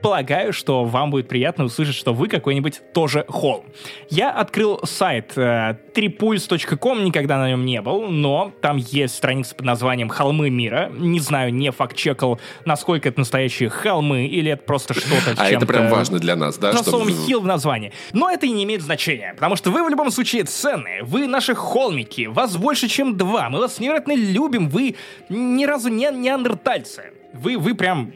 полагаю, 0.00 0.52
что 0.52 0.84
вам 0.84 1.10
будет 1.10 1.28
приятно 1.28 1.64
услышать, 1.64 1.94
что 1.94 2.12
вы 2.12 2.28
какой-нибудь 2.28 2.80
тоже 2.92 3.24
холм. 3.28 3.64
Я 4.10 4.30
открыл 4.30 4.80
сайт 4.84 5.32
э, 5.36 5.76
tripuls.com, 5.94 7.04
никогда 7.04 7.38
на 7.38 7.48
нем 7.48 7.64
не 7.64 7.80
был, 7.80 8.08
но 8.08 8.52
там 8.60 8.76
есть 8.76 9.16
страница 9.16 9.54
под 9.54 9.66
названием 9.66 10.08
«Холмы 10.08 10.50
мира». 10.50 10.90
Не 10.94 11.20
знаю, 11.20 11.52
не 11.52 11.70
факт-чекал, 11.70 12.40
насколько 12.64 13.08
это 13.08 13.20
настоящие 13.20 13.68
холмы, 13.68 14.26
или 14.26 14.52
это 14.52 14.62
просто 14.62 14.94
что-то 14.94 15.34
А 15.36 15.50
это 15.50 15.66
прям 15.66 15.88
важно 15.88 16.18
для 16.18 16.36
нас, 16.36 16.58
да? 16.58 16.72
На 16.72 16.82
словом 16.82 17.10
«хилл» 17.10 17.40
в 17.40 17.46
названии. 17.46 17.92
Но 18.12 18.30
это 18.30 18.46
и 18.46 18.50
не 18.50 18.64
имеет 18.64 18.82
значения, 18.82 19.34
потому 19.34 19.56
что 19.56 19.70
вы 19.70 19.84
в 19.84 19.88
любом 19.88 20.10
случае 20.10 20.44
ценные, 20.44 21.02
вы 21.02 21.26
наши 21.26 21.54
холмики, 21.54 22.26
вас 22.26 22.56
больше, 22.56 22.88
чем 22.88 23.16
два, 23.16 23.48
мы 23.50 23.60
вас 23.60 23.78
невероятно 23.78 24.14
любим, 24.14 24.68
вы 24.68 24.96
ни 25.28 25.64
разу 25.64 25.88
не 25.88 26.10
неандертальцы. 26.10 27.12
Вы, 27.34 27.58
вы 27.58 27.74
прям 27.74 28.12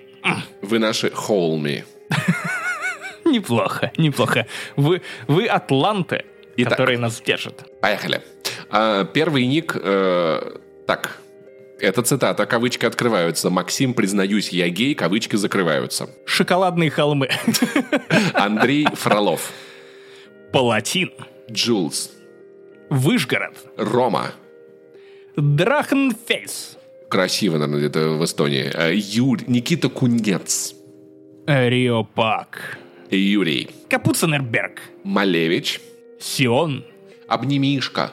вы 0.62 0.78
наши 0.78 1.10
холми. 1.10 1.84
Неплохо, 3.24 3.92
неплохо. 3.96 4.46
Вы, 4.76 5.00
вы 5.26 5.46
атланты, 5.46 6.24
Итак, 6.56 6.72
которые 6.72 6.98
нас 6.98 7.20
держат. 7.20 7.64
Поехали. 7.80 8.20
А, 8.70 9.04
первый 9.04 9.46
ник... 9.46 9.76
Э, 9.80 10.58
так, 10.86 11.18
это 11.78 12.02
цитата, 12.02 12.46
кавычки 12.46 12.84
открываются. 12.84 13.50
Максим, 13.50 13.94
признаюсь, 13.94 14.50
я 14.50 14.68
гей, 14.68 14.94
кавычки 14.94 15.36
закрываются. 15.36 16.10
Шоколадные 16.26 16.90
холмы. 16.90 17.30
Андрей 18.34 18.86
Фролов. 18.92 19.50
Палатин. 20.52 21.12
Джулс. 21.50 22.10
Выжгород. 22.90 23.56
Рома. 23.76 24.32
Драхенфейс 25.36 26.76
красиво, 27.12 27.58
наверное, 27.58 27.78
где-то 27.80 28.08
в 28.16 28.24
Эстонии. 28.24 28.70
Э, 28.74 28.94
Юрий, 28.94 29.44
Никита 29.46 29.90
Кунец. 29.90 30.74
Рио 31.46 32.04
Пак. 32.04 32.78
Юрий. 33.10 33.68
Капуцинерберг. 33.90 34.80
Малевич. 35.04 35.80
Сион. 36.18 36.86
Обнимишка. 37.28 38.12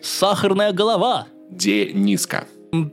Сахарная 0.00 0.72
голова. 0.72 1.26
Дениска. 1.50 2.46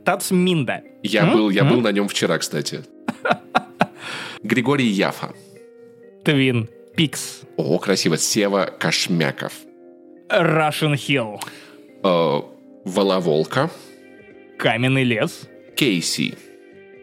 Тацминда. 0.04 0.82
Я 1.04 1.26
был, 1.26 1.50
я 1.50 1.62
был 1.64 1.80
на 1.80 1.92
нем 1.92 2.08
вчера, 2.08 2.38
кстати. 2.38 2.80
Григорий 4.42 4.88
Яфа. 4.88 5.32
Твин 6.24 6.68
Пикс. 6.96 7.42
О, 7.56 7.78
красиво. 7.78 8.16
Сева 8.16 8.68
Кошмяков. 8.76 9.52
Russian 10.28 10.94
Hill. 10.94 11.40
Э, 12.02 12.42
Воловолка. 12.84 13.70
Каменный 14.62 15.02
лес. 15.02 15.48
Кейси. 15.74 16.34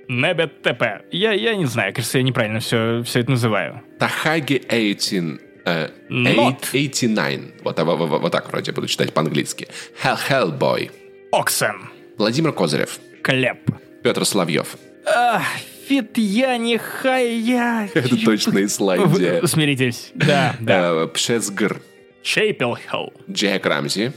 Небет 0.08 0.62
ТП. 0.62 1.04
Я, 1.12 1.34
я 1.34 1.56
не 1.56 1.66
знаю, 1.66 1.94
кажется, 1.94 2.18
я 2.18 2.24
неправильно 2.24 2.62
все, 2.62 3.04
все 3.04 3.20
это 3.20 3.32
называю. 3.32 3.82
Тахаги 4.00 4.64
18. 4.70 5.42
Uh, 5.66 5.92
89. 6.10 7.62
Вот, 7.62 7.78
вот, 7.78 7.98
вот, 7.98 8.22
вот 8.22 8.32
так 8.32 8.50
вроде 8.50 8.72
буду 8.72 8.88
читать 8.88 9.14
по-английски. 9.14 9.68
Hell, 10.02 10.18
Hellboy. 10.30 10.90
Оксен. 11.34 11.90
Владимир 12.18 12.54
Козырев. 12.54 12.98
Клеп. 13.22 13.70
Петр 14.04 14.24
Славьев. 14.24 14.78
Ах, 15.06 15.44
Фитья 15.90 16.56
не 16.58 16.78
хая. 16.78 17.90
Это 17.94 18.24
точно 18.24 18.64
Исландия. 18.64 19.46
Смиритесь. 19.46 20.12
Да, 20.16 20.56
да. 20.62 21.04
Э, 21.04 21.08
Пшезгр. 21.14 21.82
Чейпелхелл. 22.24 23.12
Джек 23.30 23.66
Рамзи. 23.66 24.14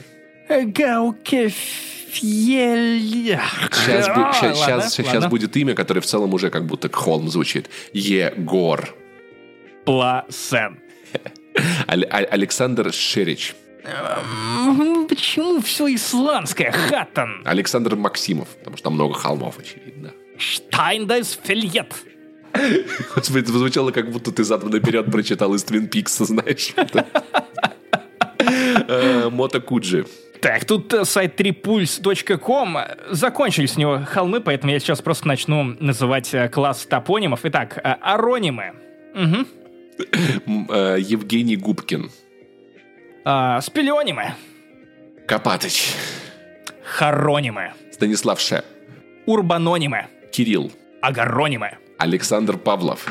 Гаукеф. 2.21 3.41
Сейчас, 3.73 4.09
а, 4.09 4.33
сейчас, 4.33 4.59
ладно, 4.59 4.83
сейчас, 4.89 5.15
ладно. 5.15 5.29
будет 5.29 5.57
имя, 5.57 5.75
которое 5.75 6.01
в 6.01 6.07
целом 6.07 6.35
уже 6.35 6.51
как 6.51 6.67
будто 6.67 6.91
холм 6.93 7.29
звучит. 7.29 7.71
Егор. 7.93 8.95
Пласен. 9.85 10.79
Александр 11.87 12.93
Шерич. 12.93 13.55
Почему 15.09 15.61
все 15.61 15.93
исландское? 15.95 16.71
Хаттон. 16.71 17.43
Александр 17.45 17.97
Максимов, 17.97 18.49
потому 18.59 18.77
что 18.77 18.85
там 18.85 18.95
много 18.95 19.15
холмов, 19.15 19.59
очевидно. 19.59 20.13
Штайндайс 20.39 21.39
Фельет. 21.43 21.93
Господи, 23.15 23.45
это 23.45 23.53
звучало, 23.53 23.91
как 23.91 24.11
будто 24.11 24.31
ты 24.31 24.45
задом 24.45 24.71
наперед 24.71 25.11
прочитал 25.11 25.55
из 25.55 25.65
Твин 25.65 25.89
Пикса, 25.89 26.25
знаешь. 26.25 26.75
Э, 28.39 29.29
Мото 29.31 29.61
Куджи. 29.61 30.05
Так, 30.43 30.65
тут 30.65 30.93
э, 30.93 31.05
сайт 31.05 31.41
tripulse.com. 31.41 32.79
Закончились 33.11 33.75
с 33.75 33.77
него 33.77 34.01
холмы, 34.05 34.41
поэтому 34.41 34.73
я 34.73 34.81
сейчас 34.81 35.01
просто 35.01 35.29
начну 35.29 35.63
называть 35.79 36.35
э, 36.35 36.49
класс 36.49 36.85
топонимов. 36.85 37.45
Итак, 37.45 37.79
э, 37.79 37.95
аронимы. 38.01 38.73
Угу. 39.15 39.47
Евгений 40.99 41.57
Губкин. 41.57 42.11
А, 43.25 43.61
спелеонимы. 43.61 44.35
Копатыч. 45.29 45.95
Хоронимы. 46.83 47.75
Станислав 47.93 48.41
Ше. 48.41 48.65
Урбанонимы. 49.27 50.09
Кирилл. 50.33 50.73
Агаронимы. 51.03 51.79
Александр 51.99 52.57
Павлов. 52.57 53.07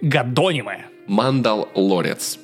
Гадонимы. 0.00 0.84
Мандал 1.06 1.68
Лорец. 1.74 2.38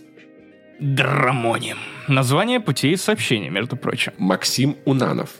Драмоним. 0.78 1.78
Название 2.08 2.60
путей 2.60 2.96
сообщения, 2.96 3.50
между 3.50 3.76
прочим. 3.76 4.12
Максим 4.18 4.76
Унанов. 4.84 5.30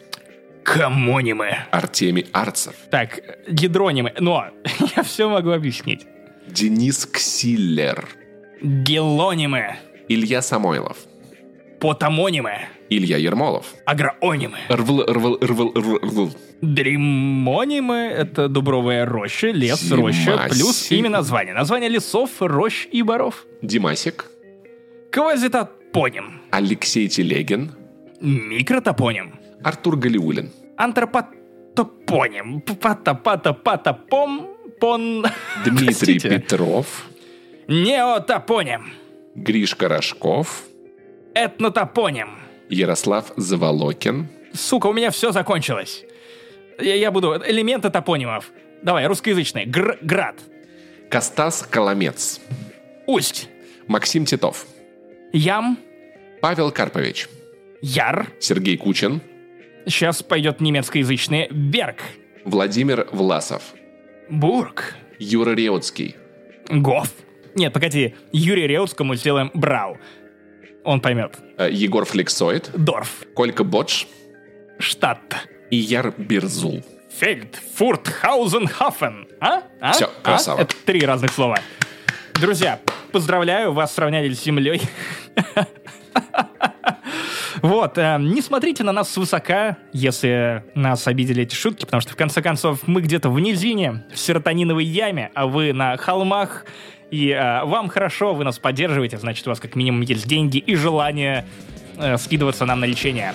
Комонимы. 0.63 1.57
Артемий 1.71 2.27
Арцев. 2.33 2.75
Так, 2.91 3.21
гидронимы. 3.49 4.15
Но 4.19 4.47
я 4.97 5.03
все 5.03 5.29
могу 5.29 5.51
объяснить. 5.51 6.07
Денис 6.49 7.05
Ксиллер. 7.07 8.09
Гелонимы. 8.63 9.77
Илья 10.09 10.41
Самойлов. 10.41 10.97
Потамонимы. 11.81 12.61
Илья 12.89 13.19
Ермолов. 13.19 13.67
Агроонимы. 13.85 14.59
Рвл, 14.69 15.05
рвл, 15.07 15.39
рвл, 15.41 15.73
рвл, 15.75 15.99
рвл. 16.03 16.31
Дримонимы— 16.63 17.95
это 18.17 18.49
дубровая 18.49 19.05
роща, 19.05 19.49
лес, 19.51 19.83
Димасик. 19.83 20.29
роща, 20.29 20.49
плюс 20.49 20.91
имя 20.91 21.11
названия. 21.11 21.53
Название 21.53 21.91
лесов, 21.91 22.31
рощ 22.41 22.87
и 22.91 23.03
боров. 23.03 23.45
Димасик. 23.61 24.31
Квазитопоним. 25.11 26.41
Алексей 26.57 27.09
Телегин. 27.09 27.73
Микротопоним. 28.21 29.35
Артур 29.65 29.97
Галиулин. 29.97 30.53
Антропотопоним. 30.77 32.61
Пата-пата-пата-пом. 32.61 34.55
Пон... 34.79 35.27
Дмитрий 35.65 36.21
Петров. 36.21 37.07
Неотопоним. 37.67 38.93
Гришка 39.35 39.89
Рожков. 39.89 40.63
Этнотопоним. 41.35 42.39
Ярослав 42.69 43.33
Заволокин. 43.37 44.29
Сука, 44.53 44.87
у 44.87 44.93
меня 44.93 45.11
все 45.11 45.33
закончилось. 45.33 46.05
Я, 46.81 46.95
я 46.95 47.11
буду... 47.11 47.35
Элементы 47.45 47.91
топонимов. 47.91 48.53
Давай, 48.81 49.09
русскоязычные. 49.09 49.67
Гр 49.67 49.99
град. 50.03 50.39
Костас 51.11 51.67
Коломец. 51.69 52.41
Усть. 53.09 53.49
Максим 53.89 54.25
Титов. 54.25 54.67
Ям. 55.33 55.79
Павел 56.45 56.71
Карпович. 56.71 57.31
Яр. 57.81 58.27
Сергей 58.39 58.77
Кучин. 58.77 59.23
Сейчас 59.87 60.23
пойдет 60.23 60.61
немецкоязычный 60.61 61.49
Берг. 61.51 62.03
Владимир 62.45 63.09
Власов. 63.13 63.63
Бург. 64.29 64.95
Юра 65.19 65.53
Реутский. 65.53 66.17
Гоф. 66.69 67.09
Нет, 67.55 67.73
погоди. 67.73 68.15
Юрию 68.31 68.69
Реутскому 68.69 69.15
сделаем 69.15 69.53
Брау. 69.55 69.97
Он 70.85 71.01
поймет. 71.01 71.39
Э, 71.57 71.71
Егор 71.73 72.05
Флексоид. 72.05 72.71
Дорф. 72.75 73.25
Колька 73.35 73.65
Бодж. 73.65 74.05
Штат. 74.79 75.49
И 75.71 75.77
Яр 75.77 76.13
Бирзул. 76.19 76.85
Фельд, 77.11 77.59
Фурт, 77.77 78.07
Хаузен, 78.07 78.67
Хафен. 78.67 79.29
А? 79.41 79.63
а? 79.81 79.93
Все, 79.93 80.11
красава. 80.23 80.61
А? 80.61 80.63
Это 80.65 80.77
три 80.85 81.07
разных 81.07 81.33
слова. 81.33 81.59
Друзья, 82.35 82.81
поздравляю, 83.15 83.73
вас 83.73 83.95
сравняли 83.95 84.35
с 84.35 84.43
землей. 84.43 84.83
Вот, 87.63 87.97
э, 87.97 88.19
не 88.19 88.43
смотрите 88.43 88.83
на 88.83 88.93
нас 88.93 89.09
свысока, 89.09 89.79
если 89.93 90.65
нас 90.75 91.07
обидели 91.07 91.45
эти 91.45 91.55
шутки, 91.55 91.85
потому 91.87 92.01
что, 92.03 92.13
в 92.13 92.17
конце 92.17 92.43
концов, 92.43 92.81
мы 92.87 93.01
где-то 93.01 93.31
в 93.31 93.41
низине, 93.41 94.05
в 94.13 94.19
серотониновой 94.19 94.85
яме, 94.85 95.31
а 95.35 95.47
вы 95.47 95.73
на 95.73 95.97
холмах, 95.97 96.67
и 97.11 97.31
э, 97.31 97.65
вам 97.65 97.89
хорошо, 97.89 98.35
вы 98.35 98.45
нас 98.45 98.59
поддерживаете, 98.59 99.17
значит, 99.17 99.47
у 99.47 99.51
вас 99.51 99.61
как 99.61 99.77
минимум 99.77 100.03
есть 100.03 100.27
деньги 100.27 100.59
и 100.59 100.75
желание 100.75 101.47
э, 101.97 102.19
скидываться 102.19 102.67
нам 102.67 102.81
на 102.81 102.85
лечение. 102.85 103.33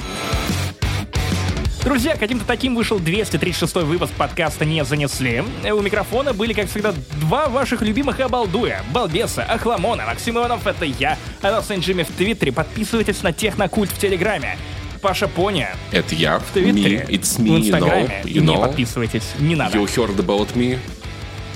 Друзья, 1.84 2.18
каким-то 2.18 2.46
таким 2.46 2.76
вышел 2.76 3.00
236 3.00 3.76
выпуск 3.76 4.12
подкаста 4.14 4.66
«Не 4.66 4.84
занесли». 4.84 5.44
У 5.72 5.82
микрофона 5.82 6.34
были, 6.34 6.54
как 6.54 6.70
всегда, 6.70 6.94
два 7.22 7.48
ваших 7.48 7.82
любимых 7.82 8.20
обалдуя. 8.20 8.84
Балбеса, 8.94 9.44
Ахламона, 9.44 10.06
Максим 10.06 10.38
Иванов— 10.38 10.68
это 10.68 10.86
я. 10.86 11.18
А 11.42 11.52
на 11.52 11.74
Джимми 11.80 12.04
в 12.04 12.10
Твиттере. 12.10 12.52
Подписывайтесь 12.52 13.24
на 13.24 13.32
Технокульт 13.32 13.90
в 13.92 13.98
Телеграме. 13.98 14.58
Паша 15.02 15.30
Поня. 15.30 15.70
Это 15.92 16.14
я. 16.16 16.40
В 16.40 16.52
Твиттере. 16.52 16.98
Me. 16.98 17.08
It's 17.08 17.40
me, 17.40 17.56
в 17.56 17.60
Инстаграме. 17.60 18.04
you 18.04 18.08
know. 18.08 18.26
You 18.26 18.42
Не 18.42 18.48
know. 18.48 18.62
подписывайтесь. 18.62 19.24
Не 19.40 19.56
надо. 19.56 19.78
You 19.78 19.86
heard 19.86 20.18
about 20.18 20.54
me. 20.56 20.78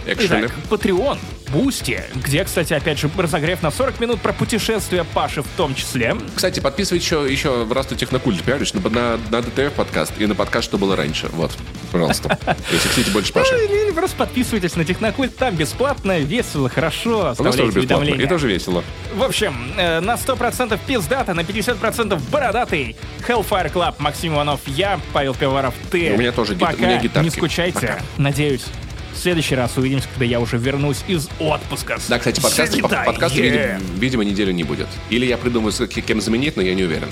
Actually. 0.08 0.48
Итак, 0.48 0.52
Patreon, 0.70 1.18
Бусти, 1.52 2.04
где, 2.16 2.44
кстати, 2.44 2.74
опять 2.74 3.00
же, 3.00 3.10
разогрев 3.18 3.62
на 3.62 3.72
40 3.72 4.00
минут 4.00 4.22
про 4.22 4.34
путешествия 4.34 5.04
Паши 5.04 5.42
в 5.42 5.48
том 5.58 5.76
числе. 5.76 6.16
Кстати, 6.36 6.60
подписывайтесь 6.60 7.06
еще, 7.06 7.32
еще 7.32 7.64
в 7.64 7.72
Расту 7.72 7.96
Технокульт, 7.96 8.42
понимаешь? 8.44 8.74
На, 8.74 8.90
на, 8.90 9.18
на 9.30 9.42
ДТФ 9.42 9.74
подкаст 9.74 10.14
и 10.20 10.26
на 10.26 10.36
подкаст, 10.36 10.66
что 10.66 10.78
было 10.78 10.96
раньше. 10.96 11.28
Вот, 11.32 11.52
пожалуйста. 11.92 12.38
Если 12.72 12.88
хотите 12.90 13.12
больше 13.12 13.34
Паши. 13.34 13.52
Ну, 13.54 13.64
Или, 13.64 13.92
просто 13.92 14.16
подписывайтесь 14.18 14.76
на 14.76 14.86
Технокульт, 14.86 15.36
там 15.36 15.56
бесплатно, 15.56 16.20
весело, 16.20 16.70
хорошо, 16.70 17.20
У 17.20 17.24
нас 17.24 17.38
тоже 17.38 17.50
оставляйте 17.50 17.80
бесплатно. 17.80 17.98
уведомления. 17.98 18.26
И 18.26 18.30
тоже 18.30 18.48
весело. 18.48 18.84
В 19.16 19.24
общем, 19.24 19.56
э, 19.78 20.00
на 20.00 20.16
100% 20.16 20.80
пиздата, 20.88 21.34
на 21.34 21.42
50% 21.42 22.22
бородатый. 22.32 22.96
Hellfire 23.28 23.72
Club, 23.72 23.96
Максим 24.00 24.34
Иванов, 24.34 24.62
я, 24.68 25.00
Павел 25.14 25.34
Пивоваров, 25.36 25.74
ты. 25.92 26.14
У 26.14 26.18
меня 26.18 26.32
тоже 26.32 26.54
у 26.54 26.56
меня 26.56 26.98
гитарки. 27.00 27.26
не 27.26 27.30
скучайте. 27.30 27.80
Пока. 27.80 28.00
Надеюсь, 28.18 28.66
в 29.14 29.18
следующий 29.18 29.56
раз 29.56 29.78
увидимся, 29.78 30.08
когда 30.10 30.26
я 30.26 30.40
уже 30.40 30.58
вернусь 30.58 31.04
из 31.08 31.30
отпуска. 31.40 31.98
Да, 32.10 32.18
кстати, 32.20 32.40
подкаста, 32.42 32.74
Слетай, 32.74 33.06
подкаста 33.06 33.38
е. 33.40 33.44
видимо, 33.50 34.00
видимо, 34.00 34.24
неделю 34.26 34.52
не 34.52 34.64
будет. 34.64 34.88
Или 35.10 35.26
я 35.26 35.38
придумаю, 35.38 35.72
кем 35.88 36.22
заменить, 36.22 36.56
но 36.56 36.62
я 36.62 36.74
не 36.76 36.84
уверен. 36.84 37.08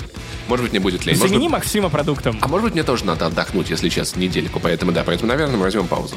Может 0.48 0.64
быть, 0.64 0.72
мне 0.72 0.80
будет 0.80 1.06
лень. 1.06 1.16
Может 1.16 1.28
Замени 1.30 1.46
быть- 1.48 1.52
Максима 1.52 1.88
продуктом. 1.88 2.38
А 2.40 2.48
может 2.48 2.64
быть, 2.64 2.74
мне 2.74 2.82
тоже 2.82 3.04
надо 3.04 3.26
отдохнуть, 3.26 3.70
если 3.70 3.88
честно, 3.88 4.20
недельку. 4.20 4.60
Поэтому, 4.60 4.92
да, 4.92 5.04
поэтому, 5.04 5.28
наверное, 5.28 5.56
мы 5.56 5.62
возьмем 5.62 5.86
паузу. 5.86 6.16